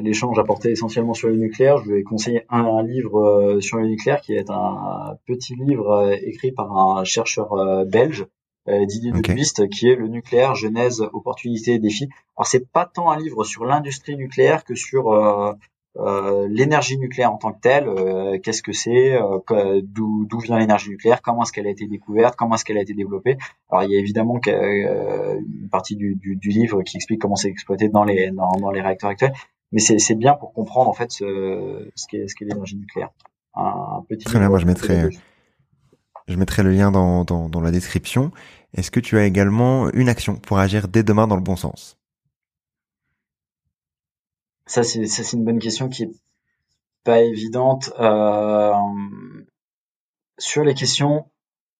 l'échange 0.00 0.38
a 0.38 0.44
porté 0.44 0.70
essentiellement 0.70 1.12
sur 1.12 1.28
le 1.28 1.36
nucléaire, 1.36 1.76
je 1.84 1.92
vais 1.92 2.02
conseiller 2.02 2.46
un, 2.48 2.82
livre 2.82 3.20
euh, 3.20 3.60
sur 3.60 3.76
le 3.76 3.86
nucléaire 3.86 4.22
qui 4.22 4.32
est 4.34 4.48
un 4.48 5.18
petit 5.26 5.54
livre 5.54 5.90
euh, 5.90 6.16
écrit 6.22 6.52
par 6.52 6.74
un 6.76 7.04
chercheur 7.04 7.84
belge, 7.86 8.26
Didier 8.66 9.12
okay. 9.12 9.68
qui 9.70 9.88
est 9.88 9.94
le 9.94 10.08
nucléaire, 10.08 10.56
genèse, 10.56 11.00
opportunité 11.12 11.74
et 11.74 11.78
défis. 11.78 12.08
Alors 12.36 12.46
c'est 12.46 12.68
pas 12.68 12.84
tant 12.84 13.10
un 13.10 13.16
livre 13.16 13.44
sur 13.44 13.64
l'industrie 13.64 14.16
nucléaire 14.16 14.64
que 14.64 14.74
sur 14.74 15.12
euh, 15.12 15.52
l'énergie 16.48 16.98
nucléaire 16.98 17.32
en 17.32 17.38
tant 17.38 17.52
que 17.52 17.60
telle, 17.60 17.88
euh, 17.88 18.38
qu'est-ce 18.38 18.62
que 18.62 18.72
c'est, 18.72 19.14
euh, 19.14 19.80
d'où 19.82 20.38
vient 20.40 20.58
l'énergie 20.58 20.90
nucléaire, 20.90 21.22
comment 21.22 21.42
est-ce 21.42 21.52
qu'elle 21.52 21.66
a 21.66 21.70
été 21.70 21.86
découverte, 21.86 22.36
comment 22.36 22.54
est-ce 22.56 22.64
qu'elle 22.64 22.78
a 22.78 22.82
été 22.82 22.94
développée. 22.94 23.38
Alors 23.70 23.84
il 23.84 23.90
y 23.90 23.96
a 23.96 23.98
évidemment 23.98 24.38
une 24.44 25.68
partie 25.70 25.96
du, 25.96 26.16
du, 26.16 26.36
du, 26.36 26.48
livre 26.50 26.82
qui 26.82 26.96
explique 26.96 27.20
comment 27.20 27.36
c'est 27.36 27.48
exploité 27.48 27.88
dans 27.88 28.04
les 28.04 28.30
dans, 28.30 28.52
dans, 28.60 28.70
les 28.70 28.80
réacteurs 28.80 29.10
actuels, 29.10 29.32
mais 29.72 29.80
c'est 29.80 30.14
bien 30.14 30.34
pour 30.34 30.52
comprendre 30.52 30.90
en 30.90 30.94
fait 30.94 31.10
ce, 31.10 31.90
ce 31.94 32.06
qu'est 32.08 32.28
ce 32.28 32.34
qu'est 32.34 32.44
l'énergie 32.44 32.76
nucléaire. 32.76 33.10
Un, 33.54 34.04
petit 34.08 34.24
Très 34.24 34.38
bien, 34.38 34.48
moi 34.48 34.58
je 34.58 34.66
mettrai 34.66 35.08
je 36.28 36.36
mettrai 36.36 36.62
le 36.62 36.72
lien 36.72 36.90
dans, 36.90 37.24
dans, 37.24 37.48
dans 37.48 37.60
la 37.60 37.70
description. 37.70 38.32
Est-ce 38.74 38.90
que 38.90 39.00
tu 39.00 39.16
as 39.16 39.24
également 39.24 39.90
une 39.92 40.08
action 40.08 40.36
pour 40.36 40.58
agir 40.58 40.88
dès 40.88 41.02
demain 41.02 41.26
dans 41.26 41.36
le 41.36 41.42
bon 41.42 41.56
sens? 41.56 41.95
Ça, 44.66 44.82
c'est 44.82 45.06
ça, 45.06 45.22
c'est 45.22 45.36
une 45.36 45.44
bonne 45.44 45.58
question 45.58 45.88
qui 45.88 46.04
est 46.04 46.10
pas 47.04 47.22
évidente. 47.22 47.92
Euh, 47.98 48.72
sur 50.38 50.64
les 50.64 50.74
questions 50.74 51.30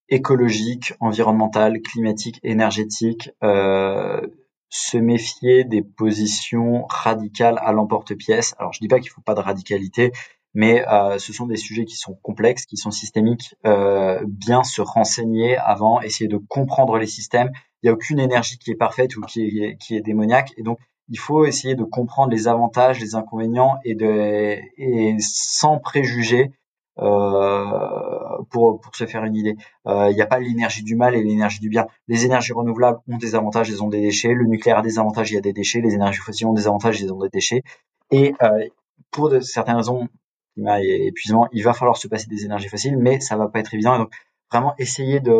écologiques, 0.08 0.94
environnementales, 1.00 1.80
climatiques, 1.82 2.38
énergétiques, 2.42 3.30
euh, 3.42 4.20
se 4.68 4.98
méfier 4.98 5.64
des 5.64 5.82
positions 5.82 6.86
radicales 6.88 7.58
à 7.60 7.72
l'emporte-pièce. 7.72 8.54
Alors, 8.58 8.72
je 8.72 8.80
dis 8.80 8.88
pas 8.88 9.00
qu'il 9.00 9.10
faut 9.10 9.20
pas 9.20 9.34
de 9.34 9.40
radicalité, 9.40 10.12
mais 10.54 10.86
euh, 10.88 11.18
ce 11.18 11.32
sont 11.32 11.46
des 11.46 11.56
sujets 11.56 11.84
qui 11.84 11.96
sont 11.96 12.14
complexes, 12.22 12.66
qui 12.66 12.76
sont 12.76 12.90
systémiques. 12.90 13.54
Euh, 13.64 14.22
bien 14.26 14.64
se 14.64 14.80
renseigner 14.80 15.56
avant, 15.56 16.00
essayer 16.00 16.28
de 16.28 16.38
comprendre 16.38 16.98
les 16.98 17.06
systèmes. 17.06 17.50
Il 17.82 17.86
n'y 17.86 17.90
a 17.90 17.92
aucune 17.92 18.18
énergie 18.18 18.58
qui 18.58 18.70
est 18.70 18.76
parfaite 18.76 19.16
ou 19.16 19.20
qui 19.22 19.60
est, 19.60 19.76
qui 19.76 19.96
est 19.96 20.00
démoniaque, 20.00 20.52
et 20.56 20.62
donc 20.62 20.78
il 21.08 21.18
faut 21.18 21.44
essayer 21.44 21.74
de 21.74 21.84
comprendre 21.84 22.30
les 22.30 22.48
avantages, 22.48 23.00
les 23.00 23.14
inconvénients 23.14 23.78
et, 23.84 23.94
de, 23.94 24.56
et 24.76 25.16
sans 25.20 25.78
préjugés 25.78 26.52
euh, 26.98 28.42
pour, 28.50 28.80
pour 28.80 28.96
se 28.96 29.06
faire 29.06 29.24
une 29.24 29.36
idée. 29.36 29.56
Euh, 29.86 30.10
il 30.10 30.14
n'y 30.14 30.22
a 30.22 30.26
pas 30.26 30.38
l'énergie 30.38 30.82
du 30.82 30.96
mal 30.96 31.14
et 31.14 31.22
l'énergie 31.22 31.60
du 31.60 31.68
bien. 31.68 31.86
Les 32.08 32.24
énergies 32.24 32.52
renouvelables 32.52 32.98
ont 33.08 33.18
des 33.18 33.34
avantages, 33.34 33.70
elles 33.70 33.82
ont 33.82 33.88
des 33.88 34.00
déchets. 34.00 34.32
Le 34.32 34.46
nucléaire 34.46 34.78
a 34.78 34.82
des 34.82 34.98
avantages, 34.98 35.30
il 35.30 35.34
y 35.34 35.38
a 35.38 35.42
des 35.42 35.52
déchets. 35.52 35.80
Les 35.80 35.94
énergies 35.94 36.20
fossiles 36.20 36.46
ont 36.46 36.54
des 36.54 36.66
avantages, 36.66 37.00
ils 37.00 37.12
ont 37.12 37.18
des 37.18 37.28
déchets. 37.28 37.62
Et 38.10 38.34
euh, 38.42 38.66
pour 39.10 39.28
de, 39.28 39.40
certaines 39.40 39.76
raisons, 39.76 40.08
climat 40.54 40.82
et 40.82 41.06
épuisement, 41.06 41.48
il 41.52 41.62
va 41.62 41.74
falloir 41.74 41.96
se 41.96 42.08
passer 42.08 42.28
des 42.28 42.44
énergies 42.44 42.68
fossiles, 42.68 42.96
mais 42.96 43.20
ça 43.20 43.36
va 43.36 43.48
pas 43.48 43.60
être 43.60 43.74
évident. 43.74 43.94
Et 43.94 43.98
donc 43.98 44.12
vraiment 44.50 44.74
essayer 44.78 45.20
de 45.20 45.34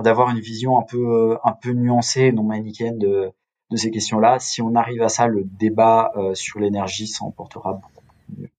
d'avoir 0.00 0.30
une 0.30 0.40
vision 0.40 0.78
un 0.78 0.82
peu 0.82 1.36
un 1.44 1.52
peu 1.52 1.72
nuancée, 1.72 2.32
non 2.32 2.44
manichéenne 2.44 2.98
de 2.98 3.32
de 3.70 3.76
ces 3.76 3.90
questions-là. 3.90 4.38
Si 4.38 4.62
on 4.62 4.74
arrive 4.74 5.02
à 5.02 5.08
ça, 5.08 5.26
le 5.26 5.44
débat 5.44 6.12
euh, 6.16 6.34
sur 6.34 6.60
l'énergie 6.60 7.06
s'emportera 7.06 7.74
beaucoup 7.74 8.04
mieux. 8.36 8.50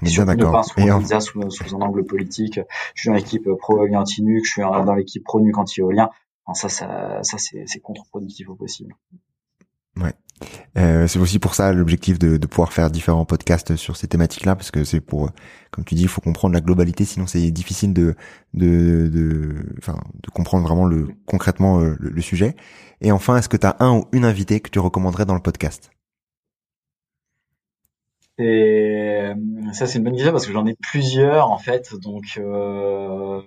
On 0.00 0.06
est 0.06 0.10
bien 0.10 0.24
d'accord. 0.24 0.64
Et 0.76 0.90
en... 0.90 1.00
sous, 1.20 1.50
sous, 1.50 1.76
un 1.76 1.80
angle 1.80 2.04
politique. 2.04 2.60
Je 2.94 3.00
suis 3.00 3.08
dans 3.08 3.14
l'équipe 3.14 3.48
pro-éolien 3.58 4.00
anti-nuc, 4.00 4.44
je 4.44 4.50
suis 4.50 4.62
dans 4.62 4.94
l'équipe 4.94 5.22
pro-nuc 5.22 5.56
anti-éolien. 5.56 6.10
Enfin, 6.44 6.68
ça, 6.68 7.22
ça, 7.22 7.22
ça 7.22 7.38
c'est 7.38 7.80
contre-productif 7.80 8.48
au 8.48 8.54
possible. 8.54 8.96
Euh, 10.78 11.06
c'est 11.06 11.18
aussi 11.18 11.38
pour 11.38 11.54
ça 11.54 11.72
l'objectif 11.72 12.18
de, 12.18 12.38
de, 12.38 12.46
pouvoir 12.46 12.72
faire 12.72 12.90
différents 12.90 13.26
podcasts 13.26 13.76
sur 13.76 13.96
ces 13.96 14.08
thématiques-là, 14.08 14.56
parce 14.56 14.70
que 14.70 14.84
c'est 14.84 15.00
pour, 15.00 15.30
comme 15.70 15.84
tu 15.84 15.94
dis, 15.94 16.02
il 16.02 16.08
faut 16.08 16.22
comprendre 16.22 16.54
la 16.54 16.62
globalité, 16.62 17.04
sinon 17.04 17.26
c'est 17.26 17.50
difficile 17.50 17.92
de, 17.92 18.14
de, 18.54 19.08
de, 19.12 19.66
enfin, 19.78 19.98
de 20.22 20.30
comprendre 20.30 20.64
vraiment 20.66 20.86
le 20.86 21.08
concrètement 21.26 21.80
euh, 21.80 21.94
le, 22.00 22.20
sujet. 22.22 22.56
Et 23.02 23.12
enfin, 23.12 23.36
est-ce 23.36 23.50
que 23.50 23.58
tu 23.58 23.66
as 23.66 23.76
un 23.80 23.98
ou 23.98 24.04
une 24.12 24.24
invitée 24.24 24.60
que 24.60 24.70
tu 24.70 24.78
recommanderais 24.78 25.26
dans 25.26 25.34
le 25.34 25.42
podcast? 25.42 25.90
Et 28.38 28.44
euh, 28.44 29.34
ça, 29.72 29.86
c'est 29.86 29.98
une 29.98 30.04
bonne 30.04 30.14
question 30.14 30.32
parce 30.32 30.46
que 30.46 30.52
j'en 30.52 30.66
ai 30.66 30.74
plusieurs 30.80 31.50
en 31.50 31.58
fait, 31.58 31.94
donc. 32.00 32.24
Euh, 32.38 33.42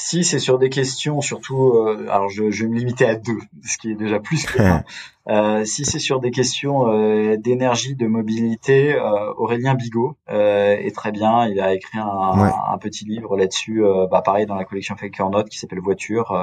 Si 0.00 0.22
c'est 0.22 0.38
sur 0.38 0.60
des 0.60 0.68
questions, 0.68 1.20
surtout, 1.20 1.72
euh, 1.72 2.06
alors 2.08 2.28
je, 2.28 2.52
je, 2.52 2.62
vais 2.62 2.70
me 2.70 2.78
limiter 2.78 3.04
à 3.04 3.16
deux, 3.16 3.40
ce 3.64 3.78
qui 3.78 3.90
est 3.90 3.96
déjà 3.96 4.20
plus 4.20 4.44
que 4.46 4.62
un. 4.62 4.84
Euh, 5.30 5.66
si 5.66 5.84
c'est 5.84 5.98
sur 5.98 6.20
des 6.20 6.30
questions 6.30 6.90
euh, 6.90 7.36
d'énergie, 7.36 7.94
de 7.94 8.06
mobilité, 8.06 8.94
euh, 8.94 9.30
Aurélien 9.36 9.74
Bigot 9.74 10.16
est 10.26 10.94
très 10.94 11.12
bien. 11.12 11.46
Il 11.46 11.60
a 11.60 11.74
écrit 11.74 11.98
un, 11.98 12.50
un 12.72 12.78
petit 12.78 13.04
livre 13.04 13.36
là-dessus, 13.36 13.82
bah, 14.10 14.22
pareil 14.24 14.46
dans 14.46 14.54
la 14.54 14.64
collection 14.64 14.96
Faker 14.96 15.28
Note 15.28 15.50
qui 15.50 15.58
s'appelle 15.58 15.80
Voiture, 15.80 16.34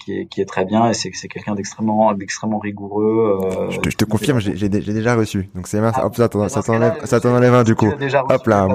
qui 0.00 0.18
est, 0.18 0.26
qui, 0.26 0.40
est, 0.40 0.44
très 0.44 0.64
bien 0.64 0.90
et 0.90 0.94
c'est 0.94 1.12
c'est 1.14 1.28
quelqu'un 1.28 1.54
d'extrêmement 1.54 2.12
d'extrêmement 2.14 2.58
rigoureux. 2.58 3.38
je, 3.70 3.78
te, 3.78 3.90
je 3.90 3.96
te 3.96 4.04
confirme, 4.04 4.40
j'ai 4.40 4.68
déjà 4.68 5.14
reçu. 5.14 5.48
Donc 5.54 5.68
c'est 5.68 5.78
ah, 5.78 6.04
hop, 6.04 6.16
ça 6.16 6.28
t'enlève 6.28 7.04
ça 7.04 7.20
t'enlève 7.20 7.54
un 7.54 7.62
du 7.62 7.76
coup. 7.76 7.92
Hop 8.28 8.46
là, 8.48 8.66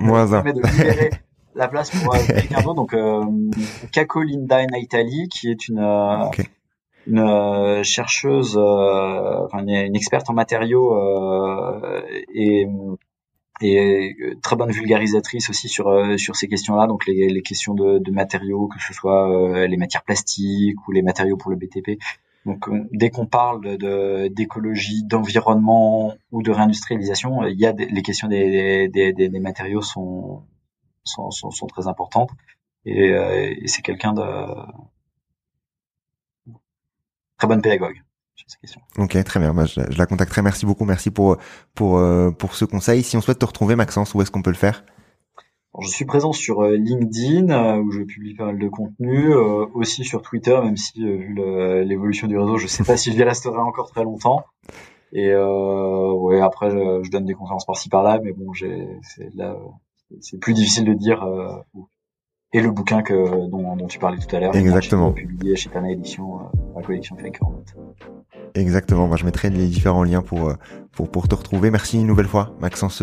moins 0.00 0.32
un 0.32 0.42
la 1.56 1.68
place 1.68 1.90
pour 1.90 2.14
euh, 2.14 2.18
quelqu'un 2.26 2.62
d'autre. 2.62 2.74
Donc, 2.74 2.94
euh, 2.94 3.24
Kako 3.92 4.22
Linda 4.22 4.64
Naitali, 4.66 5.28
qui 5.28 5.50
est 5.50 5.68
une, 5.68 5.78
euh, 5.80 6.30
une 7.06 7.18
euh, 7.18 7.82
chercheuse, 7.82 8.56
enfin, 8.56 9.66
une, 9.66 9.96
experte 9.96 10.30
en 10.30 10.34
matériaux 10.34 10.94
et, 12.34 12.66
et 13.62 14.16
très 14.42 14.56
bonne 14.56 14.70
vulgarisatrice 14.70 15.48
aussi 15.50 15.68
sur 15.68 16.18
sur 16.18 16.36
ces 16.36 16.48
questions-là. 16.48 16.86
Donc, 16.86 17.06
les, 17.06 17.28
les 17.28 17.42
questions 17.42 17.74
de, 17.74 17.98
de, 17.98 18.10
matériaux, 18.10 18.68
que 18.68 18.80
ce 18.80 18.92
soit 18.92 19.66
les 19.66 19.76
matières 19.76 20.04
plastiques 20.04 20.86
ou 20.86 20.92
les 20.92 21.02
matériaux 21.02 21.36
pour 21.36 21.50
le 21.50 21.56
BTP. 21.56 21.98
Donc, 22.44 22.68
dès 22.92 23.10
qu'on 23.10 23.26
parle 23.26 23.76
de 23.76 24.28
d'écologie, 24.28 25.02
d'environnement 25.04 26.14
ou 26.30 26.42
de 26.42 26.52
réindustrialisation, 26.52 27.44
il 27.44 27.58
y 27.58 27.66
a 27.66 27.72
des, 27.72 27.86
les 27.86 28.02
questions 28.02 28.28
des, 28.28 28.88
des, 28.88 29.12
des, 29.12 29.28
des 29.28 29.40
matériaux 29.40 29.82
sont 29.82 30.44
sont, 31.06 31.30
sont, 31.30 31.50
sont 31.50 31.66
très 31.66 31.86
importantes. 31.86 32.30
Et, 32.84 33.10
euh, 33.10 33.54
et 33.60 33.66
c'est 33.66 33.82
quelqu'un 33.82 34.12
de 34.12 34.22
très 37.38 37.48
bonne 37.48 37.62
pédagogue. 37.62 38.02
Ok, 38.98 39.22
très 39.24 39.40
bien. 39.40 39.52
Bah, 39.54 39.64
je, 39.64 39.80
la 39.80 40.06
contacterai. 40.06 40.42
Merci 40.42 40.66
beaucoup. 40.66 40.84
Merci 40.84 41.10
pour 41.10 41.36
pour 41.74 41.98
euh, 41.98 42.30
pour 42.30 42.54
ce 42.54 42.64
conseil. 42.64 43.02
Si 43.02 43.16
on 43.16 43.20
souhaite 43.20 43.38
te 43.38 43.44
retrouver, 43.44 43.74
Maxence, 43.74 44.14
où 44.14 44.22
est-ce 44.22 44.30
qu'on 44.30 44.42
peut 44.42 44.50
le 44.50 44.56
faire? 44.56 44.84
Je 45.80 45.88
suis 45.88 46.04
présent 46.04 46.32
sur 46.32 46.62
euh, 46.62 46.76
LinkedIn 46.76 47.78
où 47.80 47.90
je 47.90 48.02
publie 48.02 48.34
pas 48.34 48.46
mal 48.46 48.58
de 48.58 48.68
contenu, 48.68 49.34
aussi 49.34 50.04
sur 50.04 50.22
Twitter, 50.22 50.58
même 50.62 50.76
si 50.76 51.04
vu 51.04 51.34
l'évolution 51.84 52.28
du 52.28 52.38
réseau, 52.38 52.56
je 52.56 52.66
sais 52.66 52.84
pas 52.84 52.96
si 52.96 53.12
je 53.12 53.18
y 53.18 53.22
resterai 53.22 53.58
encore 53.58 53.90
très 53.90 54.04
longtemps. 54.04 54.44
Et 55.12 55.30
euh, 55.30 56.12
ouais, 56.12 56.40
après 56.40 56.70
je, 56.70 57.02
je 57.02 57.10
donne 57.10 57.24
des 57.24 57.34
conférences 57.34 57.66
par-ci 57.66 57.88
par-là, 57.88 58.20
mais 58.22 58.32
bon, 58.32 58.52
j'ai 58.52 58.86
c'est 59.02 59.34
là 59.34 59.56
c'est 60.20 60.38
plus 60.38 60.54
difficile 60.54 60.84
de 60.84 60.94
dire. 60.94 61.22
Euh, 61.22 61.56
et 62.52 62.60
le 62.60 62.70
bouquin 62.70 63.02
que 63.02 63.48
dont, 63.50 63.76
dont 63.76 63.86
tu 63.86 63.98
parlais 63.98 64.18
tout 64.18 64.34
à 64.34 64.40
l'heure, 64.40 64.54
exactement, 64.54 65.12
publié 65.12 65.56
chez 65.56 65.68
Tana 65.68 65.90
Édition, 65.90 66.36
euh, 66.36 66.42
la 66.76 66.82
collection 66.82 67.16
Fake 67.16 67.40
Exactement. 68.54 69.08
Moi, 69.08 69.16
je 69.16 69.24
mettrai 69.24 69.50
les 69.50 69.66
différents 69.66 70.04
liens 70.04 70.22
pour 70.22 70.48
euh, 70.48 70.54
pour 70.92 71.10
pour 71.10 71.28
te 71.28 71.34
retrouver. 71.34 71.70
Merci 71.70 72.00
une 72.00 72.06
nouvelle 72.06 72.28
fois, 72.28 72.54
Maxence, 72.60 73.02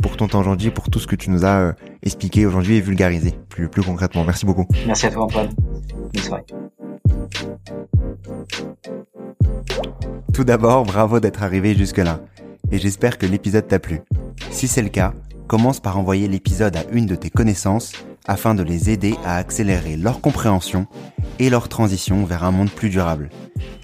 pour 0.00 0.16
ton 0.16 0.28
temps 0.28 0.40
aujourd'hui, 0.40 0.70
pour 0.70 0.88
tout 0.88 1.00
ce 1.00 1.06
que 1.06 1.16
tu 1.16 1.30
nous 1.30 1.44
as 1.44 1.74
expliqué 2.02 2.46
aujourd'hui 2.46 2.76
et 2.76 2.80
vulgarisé 2.80 3.34
plus 3.48 3.68
plus 3.68 3.82
concrètement. 3.82 4.24
Merci 4.24 4.46
beaucoup. 4.46 4.66
Merci 4.86 5.06
à 5.06 5.10
toi, 5.10 5.24
Antoine. 5.24 5.50
Bonne 6.14 6.22
soirée. 6.22 6.44
Tout 10.32 10.44
d'abord, 10.44 10.84
bravo 10.84 11.18
d'être 11.18 11.42
arrivé 11.42 11.74
jusque-là. 11.74 12.20
Et 12.70 12.78
j'espère 12.78 13.18
que 13.18 13.26
l'épisode 13.26 13.66
t'a 13.66 13.78
plu. 13.78 14.00
Si 14.50 14.68
c'est 14.68 14.82
le 14.82 14.88
cas, 14.88 15.14
commence 15.46 15.80
par 15.80 15.98
envoyer 15.98 16.28
l'épisode 16.28 16.76
à 16.76 16.84
une 16.92 17.06
de 17.06 17.14
tes 17.14 17.30
connaissances 17.30 17.92
afin 18.26 18.54
de 18.54 18.62
les 18.62 18.90
aider 18.90 19.16
à 19.24 19.36
accélérer 19.36 19.96
leur 19.96 20.20
compréhension 20.20 20.86
et 21.38 21.50
leur 21.50 21.68
transition 21.68 22.24
vers 22.24 22.44
un 22.44 22.50
monde 22.50 22.70
plus 22.70 22.90
durable. 22.90 23.30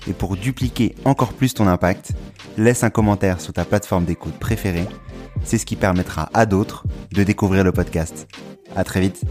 Et 0.09 0.13
pour 0.13 0.37
dupliquer 0.37 0.95
encore 1.05 1.33
plus 1.33 1.55
ton 1.55 1.67
impact, 1.67 2.13
laisse 2.57 2.83
un 2.83 2.91
commentaire 2.91 3.41
sur 3.41 3.53
ta 3.53 3.65
plateforme 3.65 4.05
d'écoute 4.05 4.39
préférée. 4.39 4.87
C'est 5.45 5.59
ce 5.59 5.67
qui 5.67 5.77
permettra 5.77 6.29
à 6.35 6.47
d'autres 6.47 6.85
de 7.13 7.23
découvrir 7.23 7.65
le 7.65 7.73
podcast. 7.73 8.27
À 8.75 8.85
très 8.85 9.01
vite. 9.01 9.23